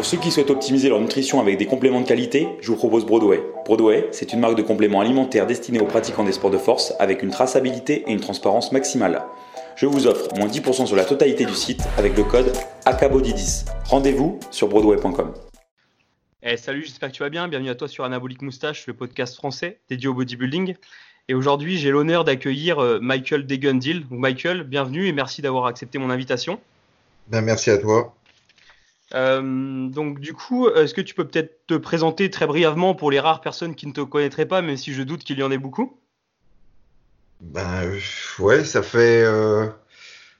Pour 0.00 0.06
ceux 0.06 0.16
qui 0.16 0.30
souhaitent 0.30 0.48
optimiser 0.48 0.88
leur 0.88 0.98
nutrition 0.98 1.42
avec 1.42 1.58
des 1.58 1.66
compléments 1.66 2.00
de 2.00 2.06
qualité, 2.06 2.48
je 2.62 2.68
vous 2.68 2.76
propose 2.78 3.04
Broadway. 3.04 3.42
Broadway, 3.66 4.08
c'est 4.12 4.32
une 4.32 4.40
marque 4.40 4.56
de 4.56 4.62
compléments 4.62 5.02
alimentaires 5.02 5.46
destinée 5.46 5.78
aux 5.78 5.84
pratiquants 5.84 6.24
des 6.24 6.32
sports 6.32 6.50
de 6.50 6.56
force 6.56 6.94
avec 6.98 7.22
une 7.22 7.28
traçabilité 7.28 8.04
et 8.06 8.12
une 8.12 8.20
transparence 8.20 8.72
maximale. 8.72 9.22
Je 9.76 9.84
vous 9.84 10.06
offre 10.06 10.34
moins 10.38 10.46
10% 10.46 10.86
sur 10.86 10.96
la 10.96 11.04
totalité 11.04 11.44
du 11.44 11.52
site 11.52 11.82
avec 11.98 12.16
le 12.16 12.24
code 12.24 12.50
ACABODY10. 12.86 13.66
Rendez-vous 13.84 14.40
sur 14.50 14.68
broadway.com. 14.68 15.34
Eh, 16.44 16.56
salut, 16.56 16.82
j'espère 16.86 17.10
que 17.10 17.16
tu 17.16 17.22
vas 17.22 17.28
bien. 17.28 17.46
Bienvenue 17.46 17.68
à 17.68 17.74
toi 17.74 17.86
sur 17.86 18.04
Anabolic 18.04 18.40
Moustache, 18.40 18.86
le 18.86 18.94
podcast 18.94 19.36
français 19.36 19.80
dédié 19.90 20.08
au 20.08 20.14
bodybuilding. 20.14 20.76
Et 21.28 21.34
aujourd'hui, 21.34 21.76
j'ai 21.76 21.90
l'honneur 21.90 22.24
d'accueillir 22.24 22.78
euh, 22.78 23.00
Michael 23.02 23.44
Degundil. 23.44 24.06
Michael, 24.08 24.62
bienvenue 24.62 25.08
et 25.08 25.12
merci 25.12 25.42
d'avoir 25.42 25.66
accepté 25.66 25.98
mon 25.98 26.08
invitation. 26.08 26.58
Ben, 27.28 27.42
merci 27.42 27.68
à 27.68 27.76
toi. 27.76 28.14
Euh, 29.14 29.88
donc 29.88 30.20
du 30.20 30.34
coup, 30.34 30.68
est-ce 30.68 30.94
que 30.94 31.00
tu 31.00 31.14
peux 31.14 31.26
peut-être 31.26 31.66
te 31.66 31.74
présenter 31.74 32.30
très 32.30 32.46
brièvement 32.46 32.94
pour 32.94 33.10
les 33.10 33.20
rares 33.20 33.40
personnes 33.40 33.74
qui 33.74 33.86
ne 33.86 33.92
te 33.92 34.00
connaîtraient 34.00 34.46
pas, 34.46 34.62
même 34.62 34.76
si 34.76 34.92
je 34.92 35.02
doute 35.02 35.24
qu'il 35.24 35.38
y 35.38 35.42
en 35.42 35.50
ait 35.50 35.58
beaucoup? 35.58 35.98
Ben 37.40 37.90
ouais, 38.38 38.64
ça 38.64 38.82
fait... 38.82 39.22
Euh, 39.24 39.66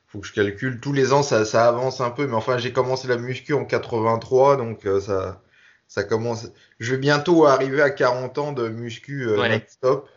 faut 0.06 0.20
que 0.20 0.26
je 0.26 0.32
calcule. 0.32 0.80
Tous 0.80 0.92
les 0.92 1.12
ans, 1.12 1.22
ça, 1.22 1.44
ça 1.44 1.66
avance 1.68 2.00
un 2.00 2.10
peu, 2.10 2.26
mais 2.26 2.34
enfin, 2.34 2.58
j'ai 2.58 2.72
commencé 2.72 3.08
la 3.08 3.16
muscu 3.16 3.54
en 3.54 3.64
83, 3.64 4.56
donc 4.56 4.86
euh, 4.86 5.00
ça, 5.00 5.40
ça 5.88 6.04
commence... 6.04 6.50
Je 6.78 6.92
vais 6.94 7.00
bientôt 7.00 7.46
arriver 7.46 7.82
à 7.82 7.90
40 7.90 8.38
ans 8.38 8.52
de 8.52 8.68
muscu 8.68 9.26
euh, 9.26 9.40
Ouais. 9.40 9.64
stop. 9.68 10.08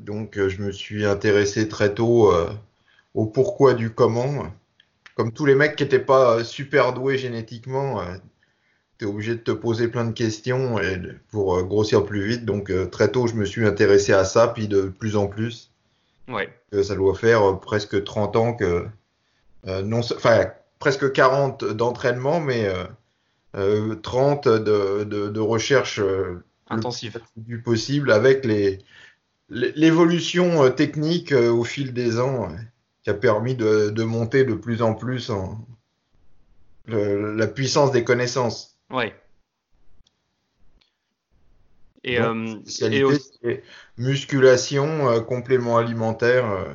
donc 0.00 0.34
je 0.36 0.62
me 0.62 0.72
suis 0.72 1.06
intéressé 1.06 1.68
très 1.68 1.94
tôt 1.94 2.32
au 3.14 3.26
pourquoi 3.26 3.74
du 3.74 3.90
comment. 3.90 4.52
Comme 5.14 5.32
tous 5.32 5.44
les 5.46 5.54
mecs 5.54 5.76
qui 5.76 5.82
n'étaient 5.84 5.98
pas 5.98 6.38
euh, 6.38 6.44
super 6.44 6.92
doués 6.92 7.18
génétiquement, 7.18 8.02
tu 8.98 9.04
es 9.04 9.08
obligé 9.08 9.34
de 9.34 9.40
te 9.40 9.50
poser 9.50 9.88
plein 9.88 10.04
de 10.04 10.12
questions 10.12 10.78
et 10.78 11.00
pour 11.30 11.56
euh, 11.56 11.62
grossir 11.62 12.04
plus 12.04 12.24
vite. 12.26 12.44
Donc 12.44 12.70
euh, 12.70 12.86
très 12.86 13.10
tôt, 13.10 13.26
je 13.26 13.34
me 13.34 13.44
suis 13.44 13.66
intéressé 13.66 14.12
à 14.12 14.24
ça, 14.24 14.48
puis 14.48 14.68
de 14.68 14.82
plus 14.82 15.16
en 15.16 15.26
plus. 15.26 15.70
Ouais, 16.28 16.48
Euh, 16.72 16.82
ça 16.82 16.94
doit 16.94 17.14
faire 17.14 17.42
euh, 17.42 17.54
presque 17.60 18.02
30 18.04 18.36
ans 18.36 18.54
que... 18.54 18.86
euh, 19.66 19.82
non, 19.82 20.00
enfin, 20.00 20.46
presque 20.78 21.12
40 21.12 21.64
d'entraînement, 21.64 22.40
mais 22.40 22.66
euh, 22.66 22.84
euh, 23.56 23.94
30 23.96 24.48
de, 24.48 25.04
de, 25.04 25.28
de 25.28 25.40
recherche 25.40 25.98
euh, 26.00 26.42
intensif. 26.68 27.16
du 27.36 27.60
possible 27.60 28.10
avec 28.12 28.44
les 28.44 28.78
l'évolution 29.50 30.64
euh, 30.64 30.70
technique 30.70 31.32
euh, 31.32 31.50
au 31.50 31.64
fil 31.64 31.92
des 31.92 32.18
ans 32.18 32.44
euh, 32.50 32.56
qui 33.02 33.10
a 33.10 33.14
permis 33.14 33.54
de, 33.54 33.90
de 33.90 34.02
monter 34.04 34.44
de 34.44 34.54
plus 34.54 34.82
en 34.82 34.94
plus 34.94 35.30
en 35.30 35.66
le- 36.86 37.34
la 37.36 37.46
puissance 37.46 37.92
des 37.92 38.04
connaissances. 38.04 38.78
Ouais. 38.90 39.14
Et, 42.04 42.18
Donc, 42.18 42.58
euh, 42.82 42.90
et 42.90 43.04
aussi- 43.04 43.30
musculation, 43.96 45.08
euh, 45.08 45.20
complément 45.20 45.78
alimentaire, 45.78 46.50
euh, 46.50 46.72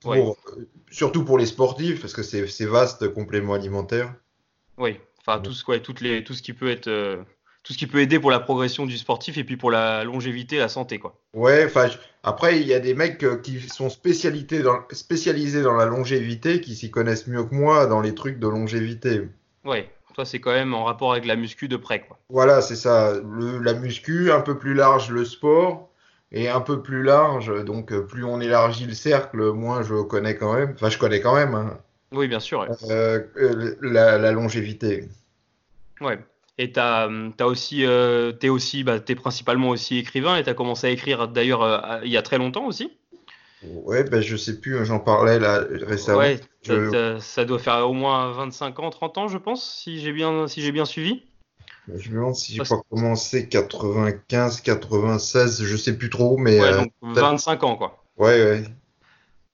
pour, 0.00 0.12
Ouais. 0.12 0.34
euh, 0.56 0.64
surtout 0.90 1.24
pour 1.24 1.36
les 1.38 1.44
sportifs, 1.46 2.00
parce 2.00 2.14
que 2.14 2.22
c'est 2.22 2.64
vaste, 2.64 3.12
complément 3.12 3.52
alimentaire. 3.54 4.14
Oui, 4.78 4.98
enfin 5.20 5.40
tout 5.40 5.52
ce, 5.52 5.64
ouais, 5.70 5.80
toutes 5.82 6.00
les, 6.00 6.24
tout 6.24 6.32
ce 6.34 6.42
qui 6.42 6.54
peut 6.54 6.70
être, 6.70 6.88
tout 7.68 7.74
ce 7.74 7.78
qui 7.78 7.86
peut 7.86 8.00
aider 8.00 8.18
pour 8.18 8.30
la 8.30 8.40
progression 8.40 8.86
du 8.86 8.96
sportif 8.96 9.36
et 9.36 9.44
puis 9.44 9.58
pour 9.58 9.70
la 9.70 10.02
longévité, 10.02 10.56
la 10.56 10.70
santé, 10.70 10.98
quoi. 10.98 11.18
Ouais, 11.34 11.66
enfin, 11.66 11.88
après, 12.22 12.58
il 12.62 12.66
y 12.66 12.72
a 12.72 12.80
des 12.80 12.94
mecs 12.94 13.22
euh, 13.22 13.36
qui 13.36 13.60
sont 13.60 13.90
spécialisés 13.90 14.62
dans, 14.62 14.78
spécialisés 14.90 15.60
dans 15.60 15.74
la 15.76 15.84
longévité, 15.84 16.62
qui 16.62 16.74
s'y 16.74 16.90
connaissent 16.90 17.26
mieux 17.26 17.44
que 17.44 17.54
moi 17.54 17.86
dans 17.86 18.00
les 18.00 18.14
trucs 18.14 18.38
de 18.38 18.48
longévité. 18.48 19.28
Ouais, 19.66 19.90
toi 20.14 20.24
c'est 20.24 20.40
quand 20.40 20.52
même 20.52 20.72
en 20.72 20.84
rapport 20.84 21.12
avec 21.12 21.26
la 21.26 21.36
muscu 21.36 21.68
de 21.68 21.76
près, 21.76 22.00
quoi. 22.00 22.18
Voilà, 22.30 22.62
c'est 22.62 22.74
ça. 22.74 23.12
Le, 23.22 23.58
la 23.58 23.74
muscu, 23.74 24.32
un 24.32 24.40
peu 24.40 24.56
plus 24.56 24.72
large 24.72 25.10
le 25.10 25.26
sport, 25.26 25.90
et 26.32 26.48
un 26.48 26.62
peu 26.62 26.80
plus 26.80 27.02
large, 27.02 27.52
donc 27.66 27.92
euh, 27.92 28.00
plus 28.00 28.24
on 28.24 28.40
élargit 28.40 28.86
le 28.86 28.94
cercle, 28.94 29.52
moins 29.52 29.82
je 29.82 30.00
connais 30.02 30.36
quand 30.36 30.54
même. 30.54 30.72
Enfin, 30.74 30.88
je 30.88 30.96
connais 30.96 31.20
quand 31.20 31.34
même 31.34 31.54
hein, 31.54 31.76
Oui, 32.12 32.28
bien 32.28 32.40
sûr. 32.40 32.60
Ouais. 32.60 32.68
euh, 32.90 33.74
la, 33.82 34.16
la 34.16 34.32
longévité. 34.32 35.06
Ouais. 36.00 36.18
Et 36.58 36.72
t'as, 36.72 37.06
hum, 37.06 37.32
aussi, 37.42 37.84
euh, 37.86 38.32
t'es 38.32 38.48
aussi, 38.48 38.84
bah, 38.84 39.00
t'es 39.00 39.14
principalement 39.14 39.70
aussi 39.70 39.98
écrivain 39.98 40.36
et 40.36 40.42
t'as 40.42 40.54
commencé 40.54 40.86
à 40.88 40.90
écrire 40.90 41.28
d'ailleurs 41.28 41.62
euh, 41.62 42.00
il 42.04 42.10
y 42.10 42.16
a 42.16 42.22
très 42.22 42.38
longtemps 42.38 42.66
aussi. 42.66 42.92
Ouais, 43.62 44.02
ben 44.04 44.20
je 44.20 44.36
sais 44.36 44.60
plus, 44.60 44.84
j'en 44.84 44.98
parlais 45.00 45.38
là 45.38 45.64
récemment. 45.70 46.22
Ouais, 46.22 46.40
Je- 46.64 47.18
ça 47.20 47.44
doit 47.44 47.58
faire 47.60 47.88
au 47.88 47.92
moins 47.92 48.32
25 48.32 48.80
ans, 48.80 48.90
30 48.90 49.16
ans, 49.16 49.28
je 49.28 49.38
pense, 49.38 49.64
si 49.82 50.00
j'ai 50.00 50.12
bien, 50.12 50.48
si 50.48 50.60
j'ai 50.60 50.72
bien 50.72 50.84
suivi. 50.84 51.22
Je 51.92 52.10
me 52.10 52.14
demande 52.14 52.34
si 52.36 52.54
j'ai 52.54 52.62
pas 52.62 52.80
commencé 52.88 53.48
95, 53.48 54.60
96, 54.60 55.64
je 55.64 55.76
sais 55.76 55.98
plus 55.98 56.08
trop, 56.08 56.36
mais 56.38 56.60
Ouais, 56.60 56.74
euh, 56.74 56.74
donc 56.74 56.92
25 57.00 57.62
ans, 57.62 57.76
quoi. 57.76 58.04
ouais, 58.18 58.42
ouais. 58.42 58.64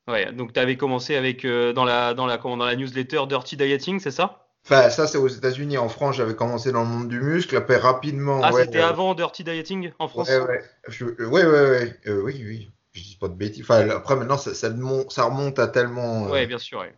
Ouais, 0.09 0.32
donc 0.32 0.53
tu 0.54 0.60
avais 0.60 0.76
commencé 0.78 1.14
avec 1.16 1.44
euh, 1.44 1.72
dans 1.75 1.84
la 1.84 2.14
dans 2.14 2.26
la 2.26 2.37
comment, 2.38 2.56
dans 2.56 2.64
la 2.66 2.76
newsletter 2.76 3.22
Dirty 3.28 3.56
Dieting, 3.56 4.00
c'est 4.00 4.10
ça? 4.10 4.44
Enfin, 4.64 4.88
ça 4.88 5.06
c'est 5.06 5.19
aux 5.19 5.28
États-Unis. 5.28 5.76
En 5.78 5.88
France, 5.88 6.16
j'avais 6.16 6.34
commencé 6.34 6.72
dans 6.72 6.82
le 6.82 6.88
monde 6.88 7.08
du 7.08 7.20
muscle, 7.20 7.54
après 7.56 7.76
rapidement. 7.76 8.41
Ah, 8.42 8.52
ouais, 8.52 8.64
c'était 8.64 8.80
euh, 8.80 8.88
avant 8.88 9.14
Dirty 9.14 9.44
Dieting 9.44 9.92
en 9.98 10.08
France? 10.08 10.28
Ouais, 10.28 10.38
ouais. 10.41 10.64
Je- 10.88 11.04
euh, 11.04 11.26
ouais, 11.26 11.44
ouais, 11.44 11.70
ouais. 11.70 12.00
Euh, 12.06 12.22
oui, 12.22 12.42
oui. 12.47 12.70
Je 12.92 13.02
dis 13.02 13.16
pas 13.20 13.28
de 13.28 13.34
bêtises. 13.34 13.62
Enfin, 13.64 13.88
après, 13.91 14.16
maintenant, 14.16 14.38
ça, 14.38 14.54
ça, 14.54 14.70
mon- 14.70 15.08
ça 15.10 15.25
remonte 15.25 15.58
à 15.58 15.69
tellement. 15.69 16.26
euh, 16.26 16.30
Ouais, 16.30 16.47
bien 16.47 16.58
sûr, 16.58 16.80
ouais. 16.80 16.94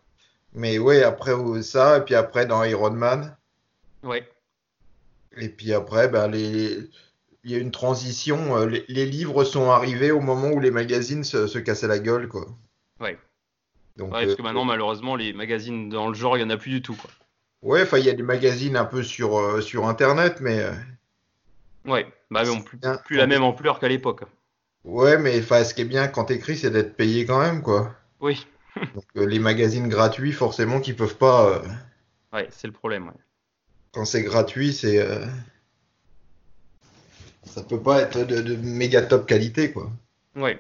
Mais 0.55 0.79
ouais, 0.79 1.03
après 1.03 1.33
ça, 1.63 1.99
et 1.99 2.01
puis 2.03 2.15
après 2.15 2.47
dans 2.47 2.63
Iron 2.65 2.91
Man. 2.93 3.37
Ouais, 4.03 4.29
Et 5.37 5.49
puis 5.49 5.73
après, 5.75 6.09
ben, 6.09 6.29
les... 6.29 6.79
il 7.45 7.51
y 7.51 7.55
a 7.55 7.59
une 7.59 7.71
transition. 7.73 8.57
euh, 8.57 8.67
Les, 8.67 8.85
les 8.89 9.07
livres 9.07 9.45
sont 9.45 9.71
arrivés 9.71 10.11
au 10.13 10.21
moment 10.21 10.49
où 10.51 10.61
les 10.61 10.71
magazines 10.71 11.25
se, 11.25 11.47
se 11.47 11.59
cassaient 11.59 11.89
la 11.89 11.99
gueule, 11.99 12.29
quoi. 12.29 12.47
ouais. 13.01 13.19
Donc, 13.97 14.13
Ouais, 14.13 14.25
parce 14.25 14.37
que 14.37 14.43
maintenant, 14.43 14.65
malheureusement, 14.65 15.17
les 15.17 15.33
magazines 15.33 15.89
dans 15.89 16.09
le 16.09 16.15
genre, 16.15 16.37
il 16.37 16.41
y 16.41 16.45
en 16.45 16.51
a 16.51 16.57
plus 16.57 16.71
du 16.71 16.83
tout, 16.83 16.95
quoi. 16.95 17.11
Ouais, 17.67 17.83
enfin, 17.83 17.99
il 17.99 18.05
y 18.05 18.11
a 18.11 18.15
des 18.15 18.23
magazines 18.23 18.77
un 18.77 18.85
peu 18.85 19.03
sur, 19.03 19.39
euh, 19.39 19.61
sur 19.61 19.87
Internet, 19.87 20.39
mais. 20.41 20.61
euh, 20.61 20.73
Ouais, 21.85 22.07
bah 22.31 22.45
bon, 22.45 22.61
plus, 22.63 22.79
bien. 22.79 22.97
plus 22.97 23.17
la 23.17 23.27
même 23.27 23.43
ampleur 23.45 23.79
qu'à 23.79 23.89
l'époque. 23.89 24.23
Ouais, 24.85 25.19
mais 25.19 25.41
ce 25.43 25.75
qui 25.75 25.83
est 25.83 25.85
bien 25.85 26.09
quand 26.09 26.25
t'écris, 26.27 26.57
c'est 26.57 26.71
d'être 26.71 26.97
payé 26.97 27.27
quand 27.27 27.41
même, 27.41 27.63
quoi. 27.63 27.95
Oui, 28.21 28.47
Donc, 28.95 29.05
euh, 29.17 29.27
les 29.27 29.39
magazines 29.39 29.89
gratuits, 29.89 30.33
forcément, 30.33 30.81
qui 30.81 30.93
peuvent 30.95 31.17
pas. 31.17 31.49
euh, 31.49 31.63
ouais, 32.33 32.49
c'est 32.51 32.67
le 32.67 32.73
problème. 32.73 33.07
ouais. 33.09 33.15
quand 33.93 34.05
c'est 34.05 34.23
gratuit, 34.23 34.73
c'est. 34.73 34.99
euh, 34.99 35.25
Ça 37.45 37.63
peut 37.63 37.81
pas 37.81 38.03
être 38.03 38.25
de, 38.25 38.41
de 38.43 38.57
méga 38.57 39.03
top 39.03 39.27
qualité, 39.27 39.73
quoi. 39.73 39.91
Ouais. 40.35 40.59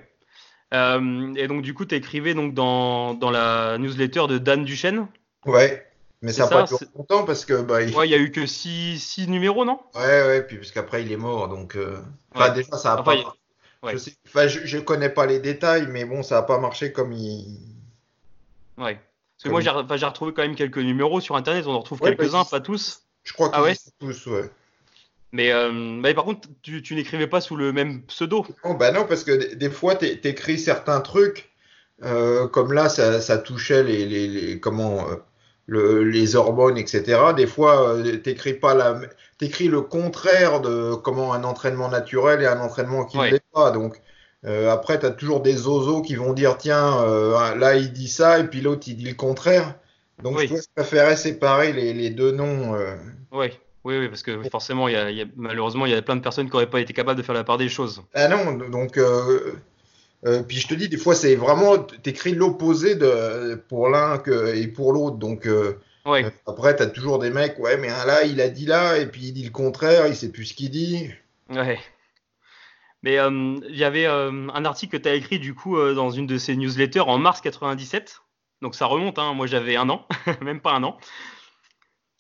Et 0.73 1.47
donc, 1.49 1.63
du 1.63 1.75
coup, 1.75 1.85
tu 1.87 1.95
écrivais 1.95 2.35
donc 2.35 2.53
dans, 2.55 3.15
dans 3.15 3.31
la 3.31 3.79
newsletter 3.79 4.27
de 4.29 4.39
Dan 4.39 4.65
Duchesne? 4.65 5.07
Ouais, 5.45 5.87
mais 6.27 6.33
ça 6.33 6.45
n'a 6.45 6.49
pas 6.51 6.63
duré 6.65 6.85
longtemps 6.97 7.25
parce 7.25 7.45
que. 7.45 7.63
Bah, 7.63 7.83
il- 7.83 7.95
Ouais, 7.97 8.09
il 8.09 8.11
y 8.11 8.15
a 8.15 8.19
eu 8.19 8.31
que 8.33 8.47
six, 8.47 8.99
six 8.99 9.29
numéros, 9.29 9.65
non? 9.65 9.79
Ouais, 9.95 10.23
ouais, 10.27 10.43
puis 10.43 10.57
parce 10.59 10.73
qu'après 10.73 11.03
il 11.03 11.13
est 11.13 11.17
mort, 11.17 11.49
donc. 11.49 11.77
euh, 11.77 11.99
Enfin, 12.35 12.49
Ouais. 12.51 12.55
déjà, 12.55 12.77
ça 12.77 12.93
a 12.93 13.01
Enfin, 13.01 13.03
pas. 13.05 13.15
il- 13.15 13.25
ouais. 13.87 13.93
Je 13.93 13.99
sais... 13.99 14.13
enfin, 14.27 14.47
je, 14.49 14.61
je 14.67 14.79
connais 14.79 15.09
pas 15.09 15.25
les 15.27 15.39
détails, 15.39 15.87
mais 15.89 16.05
bon, 16.05 16.23
ça 16.23 16.39
a 16.39 16.43
pas 16.43 16.59
marché 16.59 16.93
comme 16.93 17.13
il. 17.13 17.59
Ouais. 18.77 18.95
Parce 18.95 18.99
que 19.39 19.43
Comme- 19.45 19.53
moi, 19.53 19.61
j'ai 19.61 19.71
enfin, 19.71 19.97
j'ai 19.97 20.07
retrouvé 20.07 20.33
quand 20.35 20.43
même 20.43 20.55
quelques 20.57 20.79
numéros 20.79 21.21
sur 21.21 21.37
Internet. 21.37 21.67
On 21.67 21.73
en 21.75 21.81
retrouve 21.81 22.03
Ouais, 22.03 22.11
bah, 22.11 22.17
quelques-uns, 22.17 22.43
ils- 22.45 22.51
pas 22.51 22.61
tous. 22.61 23.03
Je 23.25 23.33
crois 23.33 23.51
Ah 23.53 23.69
y 23.71 23.75
sont 23.77 23.91
tous, 23.99 24.27
ouais. 24.27 24.51
Mais, 25.33 25.51
euh, 25.53 25.73
mais 25.73 26.15
par 26.15 26.25
contre, 26.25 26.49
tu, 26.63 26.83
tu 26.83 26.95
n'écrivais 26.95 27.27
pas 27.27 27.41
sous 27.41 27.57
le 27.57 27.73
même 27.73 28.03
pseudo? 28.03 28.47
Oh, 28.65 28.75
bah 28.75 28.93
non, 28.93 29.05
parce 29.07 29.25
que 29.25 29.55
des, 29.55 29.71
fois, 29.71 29.95
t'é- 29.97 30.21
t'écris 30.21 30.59
certains 30.59 31.01
trucs, 31.01 31.51
euh, 32.05 32.47
comme 32.49 32.73
là, 32.73 32.89
ça, 32.89 33.21
ça 33.21 33.37
touchait 33.39 33.83
les, 33.83 34.07
les, 34.07 34.29
les- 34.29 34.61
comment, 34.61 35.09
euh, 35.11 35.17
le, 35.67 36.05
les 36.05 36.37
hormones, 36.37 36.79
etc. 36.79 37.19
Des 37.37 37.47
fois, 37.47 37.95
euh, 37.95 38.17
t'écris 38.19 38.55
pas 38.55 38.75
la, 38.75 39.01
t'écris 39.39 39.69
le 39.69 39.81
contraire 39.81 40.61
de 40.61 40.95
comment 40.95 41.33
un 41.33 41.45
entraînement 41.45 41.89
naturel 41.89 42.43
et 42.43 42.47
un 42.47 42.61
entraînement 42.61 43.05
qui 43.05 43.19
ne 43.19 43.25
l'est 43.31 43.43
pas. 43.53 43.71
Donc, 43.73 44.01
euh, 44.45 44.71
après, 44.71 44.99
t'as 44.99 45.11
toujours 45.11 45.41
des 45.41 45.55
zozos 45.57 46.03
qui 46.03 46.15
vont 46.15 46.33
dire, 46.33 46.57
tiens, 46.57 47.01
euh, 47.03 47.55
là, 47.57 47.75
il 47.77 47.93
dit 47.93 48.09
ça, 48.09 48.39
et 48.39 48.45
puis 48.45 48.61
l'autre, 48.61 48.85
il 48.87 48.97
dit 48.97 49.09
le 49.09 49.15
contraire. 49.15 49.75
Donc, 50.23 50.37
Oui. 50.37 50.49
je 50.49 50.55
préférais 50.75 51.17
séparer 51.17 51.73
les, 51.73 51.93
les 51.93 52.11
deux 52.11 52.31
noms. 52.33 52.75
euh. 52.75 52.95
Ouais. 53.33 53.53
Oui, 53.85 53.99
oui, 53.99 54.09
parce 54.09 54.23
que 54.23 54.43
forcément, 54.51 54.89
y 54.89 54.97
a, 54.97 55.11
il 55.11 55.17
y 55.17 55.23
a- 55.23 55.27
malheureusement, 55.37 55.87
il 55.87 55.93
y 55.93 55.95
a 55.95 56.03
plein 56.03 56.17
de 56.17 56.21
personnes 56.21 56.47
qui 56.47 56.53
n'auraient 56.53 56.71
pas 56.71 56.81
été 56.81 56.93
capables 56.93 57.19
de 57.19 57.25
faire 57.25 57.35
la 57.37 57.45
part 57.45 57.57
des 57.59 57.69
choses. 57.69 58.03
Ah 58.15 58.27
non, 58.29 58.53
donc 58.69 58.99
euh, 60.27 60.43
puis 60.43 60.59
je 60.59 60.69
te 60.69 60.75
dis 60.75 60.89
des 60.89 60.97
fois 60.99 61.15
c'est 61.15 61.37
vraiment 61.37 61.79
t'écris 61.79 62.35
l'opposé 62.35 62.95
de 62.97 63.55
pour 63.69 63.89
l'un 63.89 64.23
et 64.55 64.67
pour 64.69 64.93
l'autre 64.93 65.17
donc 65.17 65.47
euh, 65.47 65.79
Ouais. 66.05 66.25
euh, 66.25 66.31
après 66.47 66.77
t'as 66.77 66.87
toujours 66.87 67.19
des 67.19 67.31
mecs 67.31 67.59
ouais 67.59 67.77
mais 67.79 67.89
là 67.89 68.23
il 68.25 68.41
a 68.41 68.49
dit 68.49 68.67
là 68.67 68.97
et 68.99 69.07
puis 69.07 69.23
il 69.27 69.33
dit 69.33 69.45
le 69.45 69.51
contraire 69.51 70.07
il 70.07 70.15
sait 70.15 70.31
plus 70.31 70.45
ce 70.45 70.55
qu'il 70.55 70.71
dit 70.71 71.09
Ouais. 71.51 71.79
Mais 73.03 73.19
euh, 73.19 73.61
il 73.69 73.77
y 73.77 73.85
avait 73.85 74.07
euh, 74.07 74.49
un 74.53 74.65
article 74.65 74.97
que 74.99 75.03
tu 75.03 75.09
as 75.09 75.15
écrit 75.15 75.39
du 75.39 75.55
coup 75.55 75.77
dans 75.95 76.11
une 76.11 76.27
de 76.27 76.39
ces 76.39 76.57
newsletters 76.57 77.01
en 77.01 77.19
mars 77.19 77.41
97. 77.41 78.21
Donc 78.63 78.75
ça 78.75 78.87
remonte, 78.87 79.19
hein. 79.19 79.33
moi 79.35 79.47
j'avais 79.47 79.77
un 79.77 79.89
an, 79.91 80.07
même 80.43 80.61
pas 80.61 80.73
un 80.73 80.83
an. 80.83 80.97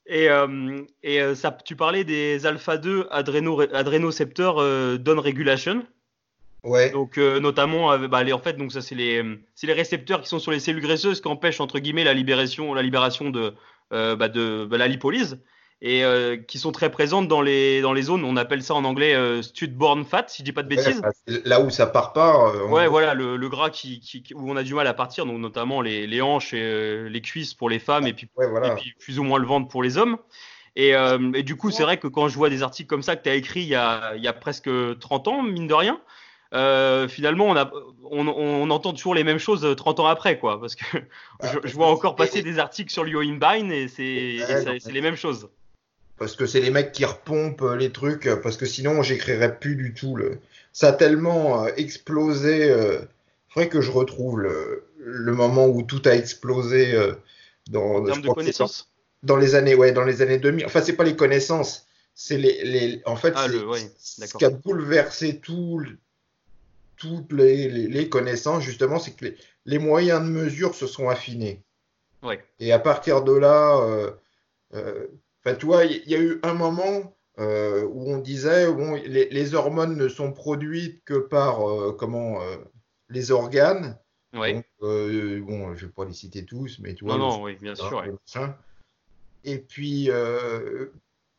Et, 0.06 0.29
euh, 0.31 0.82
et 1.02 1.35
ça, 1.35 1.56
tu 1.64 1.75
parlais 1.75 2.05
des 2.05 2.47
alpha 2.47 2.76
2 2.76 3.09
adréno, 3.11 3.61
adrénocepteurs 3.73 4.59
euh, 4.61 4.97
down 4.99 5.19
regulation. 5.19 5.82
Ouais. 6.67 6.91
Donc 6.91 7.17
euh, 7.17 7.41
notamment, 7.41 7.93
euh, 7.93 8.09
bah, 8.09 8.23
les, 8.23 8.33
en 8.33 8.39
fait, 8.39 8.55
donc 8.55 8.73
ça 8.73 8.83
c'est 8.83 8.95
les, 8.95 9.23
récepteurs 9.63 10.21
qui 10.21 10.29
sont 10.29 10.39
sur 10.39 10.53
les 10.53 10.61
cellules 10.61 10.83
graisseuses 10.83 11.21
qui 11.21 11.29
empêchent 11.29 11.61
entre 11.61 11.79
guillemets 11.79 12.05
la 12.05 12.13
libération, 12.15 12.75
la 12.75 12.83
libération 12.83 13.31
de, 13.31 13.55
euh, 13.93 14.17
bah, 14.17 14.29
de 14.29 14.67
bah, 14.69 14.77
la 14.77 14.89
lipolyse 14.89 15.41
et 15.83 16.03
qui 16.49 16.59
sont 16.59 16.73
très 16.73 16.91
présentes 16.91 17.29
dans 17.29 17.43
les 17.43 17.83
dans 17.83 17.93
les 17.93 18.01
zones. 18.01 18.25
On 18.25 18.39
appelle 18.39 18.63
ça 18.63 18.73
en 18.75 18.83
anglais 18.85 19.15
stud-borne 19.43 20.07
fat, 20.07 20.25
si 20.27 20.39
je 20.39 20.45
dis 20.45 20.53
pas 20.53 20.63
de 20.63 20.69
bêtises. 20.69 21.03
Ouais, 21.03 21.43
là 21.45 21.61
où 21.61 21.69
ça 21.69 21.87
part 21.87 22.15
pas. 22.15 22.51
Ouais, 22.65 22.89
voilà, 22.89 23.12
le, 23.12 23.37
le 23.37 23.49
gras 23.51 23.69
qui, 23.69 24.25
où 24.35 24.51
on 24.51 24.57
a 24.57 24.62
du 24.62 24.73
mal 24.73 24.87
à 24.87 24.95
partir, 24.95 25.27
donc 25.27 25.39
notamment 25.39 25.83
les, 25.83 26.07
les 26.07 26.23
hanches 26.23 26.55
et 26.55 27.11
les 27.11 27.21
cuisses 27.21 27.53
pour 27.53 27.69
les 27.69 27.79
femmes, 27.79 28.07
et 28.07 28.15
puis, 28.15 28.27
ouais, 28.39 28.47
et 28.47 28.49
voilà. 28.49 28.75
puis 28.75 28.95
plus 28.99 29.19
ou 29.19 29.23
moins 29.23 29.39
le 29.39 29.45
ventre 29.45 29.69
pour 29.69 29.83
les 29.83 29.99
hommes. 29.99 30.17
Et, 30.77 30.95
euh, 30.95 31.33
et 31.35 31.43
du 31.43 31.57
coup, 31.57 31.71
c'est 31.71 31.83
vrai 31.83 31.97
que 31.97 32.07
quand 32.07 32.29
je 32.29 32.37
vois 32.37 32.51
des 32.51 32.62
articles 32.62 32.87
comme 32.87 33.03
ça 33.03 33.17
que 33.17 33.23
tu 33.23 33.31
as 33.31 33.35
écrit 33.35 33.62
il 33.62 33.69
y 33.69 33.75
a, 33.75 34.15
il 34.15 34.23
y 34.23 34.29
a 34.29 34.35
presque 34.35 34.71
30 35.01 35.29
ans, 35.29 35.43
mine 35.43 35.67
de 35.67 35.75
rien, 35.75 35.99
euh, 36.55 37.09
finalement, 37.09 37.47
on, 37.47 37.57
a, 37.57 37.71
on, 38.05 38.29
on 38.29 38.71
entend 38.71 38.93
toujours 38.93 39.15
les 39.15 39.25
mêmes 39.25 39.39
choses 39.39 39.67
30 39.77 40.01
ans 40.01 40.07
après, 40.07 40.39
quoi. 40.39 40.61
Parce 40.61 40.75
que 40.77 40.85
Bah, 41.41 41.53
je, 41.53 41.69
je 41.69 41.75
vois 41.75 41.89
encore 41.89 42.17
passer 42.17 42.43
des 42.43 42.59
articles 42.59 42.93
sur 42.93 43.05
et 43.73 43.89
c'est 43.89 44.05
et 44.05 44.41
Ouais, 44.41 44.79
c'est 44.81 44.93
les 44.93 45.01
mêmes 45.01 45.17
choses. 45.17 45.49
Parce 46.19 46.35
que 46.35 46.47
c'est 46.47 46.61
les 46.61 46.71
mecs 46.71 46.93
qui 46.93 47.05
repompent 47.05 47.63
euh, 47.63 47.77
les 47.77 47.93
trucs, 47.93 48.27
euh, 48.27 48.37
parce 48.37 48.57
que 48.57 48.65
sinon 48.67 49.03
j'écrirais 49.03 49.59
plus 49.59 49.77
du 49.77 49.93
tout. 49.93 50.17
Le... 50.17 50.39
Ça 50.73 50.89
a 50.89 50.93
tellement 50.93 51.65
euh, 51.65 51.71
explosé. 51.77 52.71
Euh... 52.71 53.01
Faudrait 53.49 53.69
que 53.69 53.81
je 53.81 53.91
retrouve 53.91 54.41
le, 54.41 54.87
le 54.99 55.33
moment 55.33 55.67
où 55.67 55.83
tout 55.83 56.03
a 56.07 56.15
explosé 56.15 56.95
euh, 56.95 57.15
dans, 57.71 58.01
En 58.01 58.13
je 58.13 58.13
termes 58.13 58.23
de 58.23 58.29
crois 58.29 58.35
que 58.35 58.41
c'est 58.53 58.57
connaissances? 58.59 58.91
dans, 59.23 59.35
dans 59.35 59.37
les 59.37 59.55
années, 59.55 59.75
ouais, 59.75 59.93
dans 59.93 60.05
les 60.05 60.23
années 60.23 60.39
2000. 60.39 60.67
Enfin, 60.67 60.81
c'est 60.83 60.95
pas 60.97 61.05
les 61.05 61.17
connaissances, 61.17 61.87
c'est 62.15 62.39
les, 62.39 62.65
les, 62.65 63.03
en 63.07 63.17
fait, 63.17 63.33
Ah, 63.37 63.47
le- 63.49 63.67
ce 63.99 64.35
qui 64.37 64.45
a 64.45 64.51
bouleversé 64.51 65.39
tout, 65.41 65.83
toutes 66.97 67.33
les, 67.33 67.69
les, 67.69 67.89
les 67.89 68.09
connaissances 68.09 68.63
justement, 68.63 68.99
c'est 68.99 69.13
que 69.13 69.27
les, 69.27 69.37
les 69.65 69.79
moyens 69.79 70.21
de 70.21 70.31
mesure 70.31 70.75
se 70.75 70.87
sont 70.87 71.09
affinés. 71.09 71.63
Ouais. 72.23 72.43
Et 72.59 72.73
à 72.73 72.79
partir 72.79 73.23
de 73.23 73.33
là, 73.33 73.79
euh, 73.79 74.11
euh, 74.75 75.07
enfin, 75.45 75.57
tu 75.57 75.67
vois, 75.67 75.85
il 75.85 76.03
y, 76.07 76.11
y 76.11 76.15
a 76.15 76.21
eu 76.21 76.41
un 76.43 76.55
moment 76.55 77.17
euh, 77.39 77.85
où 77.85 78.11
on 78.11 78.19
disait 78.19 78.73
bon, 78.73 78.95
les, 78.95 79.55
hormones 79.55 79.97
ne 79.97 80.09
sont 80.09 80.33
produites 80.33 81.05
que 81.05 81.19
par 81.19 81.69
euh, 81.69 81.93
comment 81.93 82.41
euh, 82.41 82.57
les 83.11 83.31
organes. 83.31 83.99
Ouais. 84.33 84.55
Donc, 84.55 84.65
bon, 85.47 85.75
je 85.75 85.87
vais 85.87 85.93
pas 85.93 86.05
les 86.05 86.15
citer 86.15 86.45
tous, 86.45 86.79
mais 86.81 86.95
tu 86.95 87.05
vois. 87.05 87.19
non, 87.19 87.29
non, 87.29 87.43
oui, 87.43 87.57
bien 87.57 87.75
sûr. 87.75 87.93
ouais. 87.93 88.49
Et 89.45 89.59
puis 89.59 90.11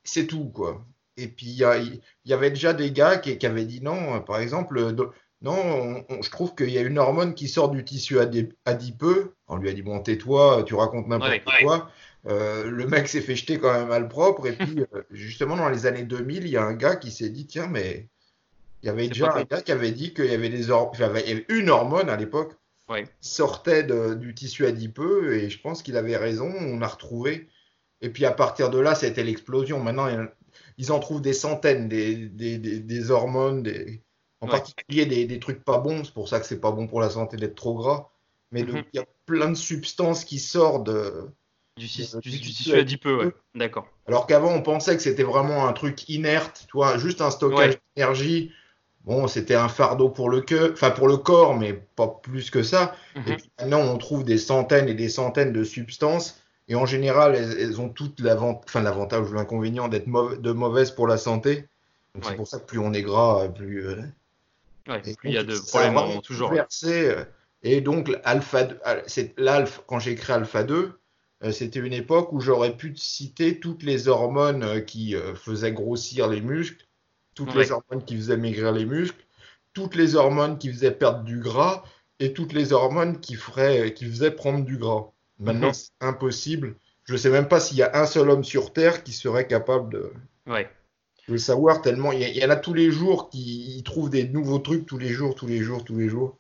c'est 0.03 0.27
tout 0.27 0.49
quoi. 0.49 0.85
Et 1.17 1.27
puis 1.27 1.47
il 1.47 2.01
y, 2.25 2.33
avait 2.33 2.51
déjà 2.51 2.73
des 2.73 2.91
gars 2.91 3.17
qui, 3.17 3.37
qui 3.37 3.45
avaient 3.45 3.65
dit 3.65 3.81
non. 3.81 4.21
Par 4.21 4.39
exemple, 4.39 4.95
non, 5.41 5.53
on- 5.55 6.05
on- 6.09 6.21
je 6.21 6.29
trouve 6.31 6.55
qu'il 6.55 6.69
y 6.71 6.77
a 6.77 6.81
une 6.81 6.97
hormone 6.97 7.33
qui 7.35 7.47
sort 7.47 7.69
du 7.69 7.83
tissu 7.83 8.17
adip- 8.17 8.53
adipeux. 8.65 9.33
On 9.47 9.57
lui 9.57 9.69
a 9.69 9.73
dit 9.73 9.81
bon, 9.83 9.99
tais-toi, 9.99 10.63
tu 10.65 10.73
racontes 10.75 11.07
n'importe 11.07 11.31
Ouais, 11.31 11.63
quoi. 11.63 11.89
Euh, 12.27 12.69
le 12.69 12.87
mec 12.87 13.07
s'est 13.07 13.21
fait 13.21 13.35
jeter 13.35 13.57
quand 13.59 13.71
même 13.71 13.87
mal 13.87 14.07
propre. 14.09 14.47
Et 14.47 14.53
puis, 14.53 14.81
euh, 14.93 15.03
justement, 15.11 15.55
dans 15.55 15.69
les 15.69 15.85
années 15.85 16.03
2000, 16.03 16.43
il 16.45 16.49
y 16.49 16.57
a 16.57 16.63
un 16.63 16.73
gars 16.73 16.95
qui 16.95 17.11
s'est 17.11 17.29
dit 17.29 17.45
tiens, 17.45 17.67
mais 17.67 18.07
il 18.83 18.87
y 18.87 18.89
avait 18.89 19.07
déjà 19.07 19.31
un 19.33 19.43
gars 19.43 19.61
qui 19.61 19.71
avait 19.71 19.91
dit 19.91 20.13
qu'il 20.13 20.25
y 20.25 20.33
avait 20.33 20.49
des 20.49 20.71
enfin, 20.71 21.11
il 21.23 21.29
y 21.29 21.31
avait 21.33 21.45
une 21.49 21.69
hormone 21.69 22.09
à 22.09 22.17
l'époque 22.17 22.53
Ouais. 22.89 23.03
qui 23.21 23.29
sortait 23.29 23.83
de- 23.83 24.13
du 24.15 24.33
tissu 24.33 24.65
adipeux. 24.65 25.35
Et 25.35 25.49
je 25.49 25.61
pense 25.61 25.83
qu'il 25.83 25.95
avait 25.97 26.17
raison. 26.17 26.51
On 26.59 26.81
a 26.81 26.87
retrouvé. 26.87 27.47
Et 28.01 28.09
puis 28.09 28.25
à 28.25 28.31
partir 28.31 28.69
de 28.69 28.79
là, 28.79 28.95
c'était 28.95 29.23
l'explosion. 29.23 29.79
Maintenant, 29.81 30.07
ils 30.77 30.91
en 30.91 30.99
trouvent 30.99 31.21
des 31.21 31.33
centaines, 31.33 31.87
des, 31.89 32.15
des, 32.15 32.57
des, 32.57 32.79
des 32.79 33.11
hormones, 33.11 33.63
des, 33.63 34.01
en 34.41 34.45
Ouais. 34.45 34.51
particulier 34.51 35.05
des, 35.05 35.25
des 35.25 35.39
trucs 35.39 35.63
pas 35.63 35.79
bons. 35.79 36.03
C'est 36.03 36.13
pour 36.13 36.27
ça 36.29 36.39
que 36.39 36.45
c'est 36.45 36.59
pas 36.59 36.71
bon 36.71 36.87
pour 36.87 37.01
la 37.01 37.09
santé 37.09 37.37
d'être 37.37 37.55
trop 37.55 37.73
gras. 37.75 38.09
Mais 38.51 38.63
de- 38.63 38.71
Mhm. 38.73 38.83
il 38.93 38.97
y 38.97 38.99
a 39.01 39.05
plein 39.25 39.49
de 39.49 39.55
substances 39.55 40.23
qui 40.25 40.39
sortent 40.39 40.85
de, 40.85 41.29
Du, 41.77 41.85
Euh, 41.85 42.19
du, 42.21 42.31
du 42.31 42.37
du 42.39 42.49
tissu 42.53 42.73
adipeux, 42.73 43.17
ouais. 43.25 43.31
D'accord. 43.53 43.85
alors 44.07 44.25
qu'avant, 44.25 44.51
on 44.51 44.63
pensait 44.63 44.95
que 44.97 45.03
c'était 45.03 45.21
vraiment 45.21 45.67
un 45.67 45.73
truc 45.73 46.09
inerte, 46.09 46.65
tu 46.67 46.75
vois, 46.75 46.97
juste 46.97 47.21
un 47.21 47.29
stockage 47.29 47.73
Ouais. 47.75 47.81
d'énergie. 47.95 48.51
Bon, 49.05 49.27
c'était 49.27 49.53
un 49.53 49.69
fardeau 49.69 50.09
pour 50.09 50.31
le 50.31 50.43
enfin 50.73 50.89
pour 50.89 51.07
le 51.07 51.17
corps, 51.17 51.55
mais 51.55 51.73
pas 51.73 52.07
plus 52.07 52.49
que 52.49 52.63
ça. 52.63 52.95
Mhm. 53.15 53.23
Et 53.27 53.35
puis 53.35 53.51
maintenant, 53.59 53.81
on 53.81 53.97
trouve 53.99 54.23
des 54.23 54.39
centaines 54.39 54.89
et 54.89 54.95
des 54.95 55.07
centaines 55.07 55.53
de 55.53 55.63
substances. 55.63 56.41
Et 56.67 56.73
en 56.73 56.87
général, 56.87 57.35
elles, 57.35 57.55
elles 57.59 57.79
ont 57.79 57.89
toutes 57.89 58.19
l'avant- 58.21 58.59
enfin, 58.65 58.81
l'avantage 58.81 59.29
ou 59.29 59.33
l'inconvénient 59.35 59.87
d'être 59.87 60.07
mau- 60.07 60.35
de 60.35 60.51
mauvaises 60.51 60.89
pour 60.91 61.05
la 61.07 61.17
santé. 61.17 61.67
Donc 62.15 62.23
Ouais. 62.23 62.31
c'est 62.31 62.35
pour 62.37 62.47
ça 62.47 62.59
que 62.59 62.65
plus 62.65 62.79
on 62.79 62.91
est 62.93 63.03
gras, 63.03 63.47
plus. 63.49 63.85
euh, 63.87 64.01
Ouais, 64.87 65.01
et 65.05 65.13
plus 65.15 65.29
il 65.29 65.35
y 65.35 65.37
a 65.37 65.43
de 65.43 65.57
problèmes, 65.57 65.97
en- 65.97 66.21
toujours. 66.21 66.51
euh, 66.53 67.25
Et 67.63 67.81
donc, 67.81 68.11
alpha, 68.23 68.67
c'est 69.07 69.33
l'alpha, 69.37 69.81
quand 69.87 69.99
j'ai 69.99 70.11
écrit 70.11 70.33
Alpha 70.33 70.63
2, 70.63 70.99
euh, 71.43 71.51
c'était 71.51 71.79
une 71.79 71.93
époque 71.93 72.31
où 72.33 72.39
j'aurais 72.39 72.75
pu 72.77 72.93
te 72.93 72.99
citer 72.99 73.59
toutes 73.59 73.83
les 73.83 74.07
hormones 74.07 74.63
euh, 74.63 74.79
qui 74.79 75.15
euh, 75.15 75.35
faisaient 75.35 75.71
grossir 75.73 76.27
les 76.27 76.41
muscles, 76.41 76.85
toutes 77.35 77.53
Ouais. 77.53 77.63
les 77.65 77.71
hormones 77.71 78.03
qui 78.05 78.15
faisaient 78.15 78.37
maigrir 78.37 78.71
les 78.71 78.85
muscles, 78.85 79.25
toutes 79.73 79.95
les 79.95 80.15
hormones 80.15 80.57
qui 80.57 80.69
faisaient 80.71 80.91
perdre 80.91 81.23
du 81.23 81.39
gras 81.39 81.83
et 82.19 82.33
toutes 82.33 82.53
les 82.53 82.73
hormones 82.73 83.19
qui, 83.19 83.35
feraient, 83.35 83.93
qui 83.93 84.05
faisaient 84.05 84.31
prendre 84.31 84.65
du 84.65 84.77
gras. 84.77 85.11
Maintenant, 85.39 85.67
Mhm. 85.67 85.73
c'est 85.73 85.91
impossible. 86.01 86.75
Je 87.05 87.13
ne 87.13 87.17
sais 87.17 87.29
même 87.29 87.47
pas 87.47 87.59
s'il 87.59 87.77
y 87.77 87.83
a 87.83 87.95
un 88.01 88.05
seul 88.05 88.29
homme 88.29 88.43
sur 88.43 88.73
Terre 88.73 89.03
qui 89.03 89.13
serait 89.13 89.47
capable 89.47 89.93
de, 89.93 90.11
Ouais. 90.47 90.69
De 91.27 91.33
le 91.33 91.37
savoir, 91.37 91.81
tellement 91.81 92.11
il 92.11 92.21
y, 92.21 92.45
en 92.45 92.49
a 92.49 92.55
tous 92.55 92.73
les 92.73 92.89
jours 92.89 93.29
qui 93.29 93.81
trouvent 93.83 94.09
des 94.09 94.27
nouveaux 94.27 94.59
trucs 94.59 94.85
tous 94.85 94.97
les 94.97 95.09
jours, 95.09 95.35
tous 95.35 95.47
les 95.47 95.59
jours, 95.59 95.83
tous 95.83 95.97
les 95.97 96.07
jours. 96.07 96.37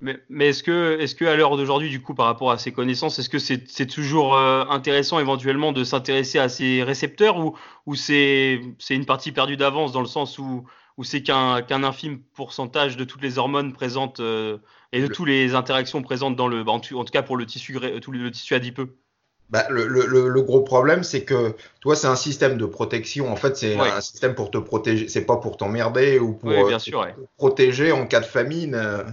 Mais, 0.00 0.16
mais 0.28 0.48
est-ce 0.48 0.62
que, 0.62 0.98
est-ce 1.00 1.16
que 1.16 1.24
à 1.24 1.34
l'heure 1.34 1.56
d'aujourd'hui, 1.56 1.90
du 1.90 2.00
coup, 2.00 2.14
par 2.14 2.26
rapport 2.26 2.52
à 2.52 2.58
ces 2.58 2.70
connaissances, 2.70 3.18
est-ce 3.18 3.28
que 3.28 3.40
c'est, 3.40 3.68
c'est 3.68 3.86
toujours 3.86 4.36
euh, 4.36 4.64
intéressant 4.66 5.18
éventuellement 5.18 5.72
de 5.72 5.82
s'intéresser 5.82 6.38
à 6.38 6.48
ces 6.48 6.84
récepteurs 6.84 7.38
ou, 7.38 7.56
ou 7.86 7.96
c'est, 7.96 8.60
c'est 8.78 8.94
une 8.94 9.06
partie 9.06 9.32
perdue 9.32 9.56
d'avance 9.56 9.90
dans 9.90 10.00
le 10.00 10.06
sens 10.06 10.38
où, 10.38 10.64
où 10.98 11.04
c'est 11.04 11.22
qu'un, 11.22 11.62
qu'un 11.62 11.82
infime 11.82 12.20
pourcentage 12.34 12.96
de 12.96 13.04
toutes 13.04 13.22
les 13.22 13.38
hormones 13.38 13.72
présentes 13.72 14.20
euh, 14.20 14.58
et 14.92 15.00
de 15.00 15.08
toutes 15.08 15.26
les 15.26 15.54
interactions 15.56 16.02
présentes 16.02 16.36
dans 16.36 16.46
le, 16.48 16.62
bah, 16.62 16.72
en, 16.72 16.80
tout, 16.80 16.96
en 16.96 17.04
tout 17.04 17.12
cas 17.12 17.22
pour 17.22 17.36
le 17.36 17.46
tissu, 17.46 17.72
gré- 17.72 17.98
tout 18.00 18.12
le, 18.12 18.20
le 18.22 18.30
tissu 18.30 18.54
adipeux? 18.54 18.96
Bah, 19.50 19.66
le, 19.70 19.86
le- 19.86 20.06
le- 20.06 20.28
le 20.28 20.42
gros 20.42 20.60
problème, 20.60 21.02
c'est 21.02 21.24
que 21.24 21.54
toi, 21.80 21.96
c'est 21.96 22.06
un 22.06 22.16
système 22.16 22.58
de 22.58 22.66
protection. 22.66 23.32
En 23.32 23.36
fait, 23.36 23.56
c'est 23.56 23.76
Ouais. 23.80 23.90
un 23.90 24.00
système 24.02 24.34
pour 24.34 24.50
te 24.50 24.58
protéger. 24.58 25.08
C'est 25.08 25.24
pas 25.24 25.36
pour 25.38 25.56
t'emmerder 25.56 26.18
ou 26.18 26.34
pour 26.34 26.50
bien 26.50 26.76
euh, 26.76 26.78
sûr, 26.78 27.00
ouais. 27.00 27.14
te 27.14 27.20
protéger 27.38 27.92
en 27.92 28.06
cas 28.06 28.20
de 28.20 28.26
famine. 28.26 28.74
euh. 28.74 29.04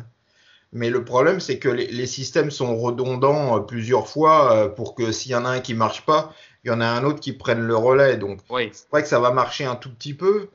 Mais 0.74 0.90
le 0.90 1.06
problème, 1.06 1.40
c'est 1.40 1.58
que 1.60 1.70
les, 1.70 1.88
les 1.88 2.06
systèmes 2.08 2.52
sont 2.52 2.76
redondants 2.78 3.58
euh, 3.58 3.60
plusieurs 3.62 4.08
fois 4.10 4.74
pour 4.76 4.94
que 4.94 5.12
s'il 5.12 5.32
y 5.32 5.36
en 5.36 5.46
a 5.46 5.50
un 5.50 5.60
qui 5.62 5.74
marche 5.74 6.06
pas, 6.06 6.34
il 6.66 6.68
y 6.68 6.72
en 6.72 6.82
a 6.82 6.86
un 6.88 7.04
autre 7.06 7.20
qui 7.22 7.32
prenne 7.32 7.62
le 7.62 7.76
relais. 7.76 8.18
Donc, 8.18 8.40
c'est 8.50 8.90
vrai 8.92 9.02
que 9.04 9.08
ça 9.08 9.20
va 9.22 9.32
marcher 9.32 9.64
un 9.66 9.76
tout 9.76 9.90
petit 9.94 10.14
peu. 10.14 10.50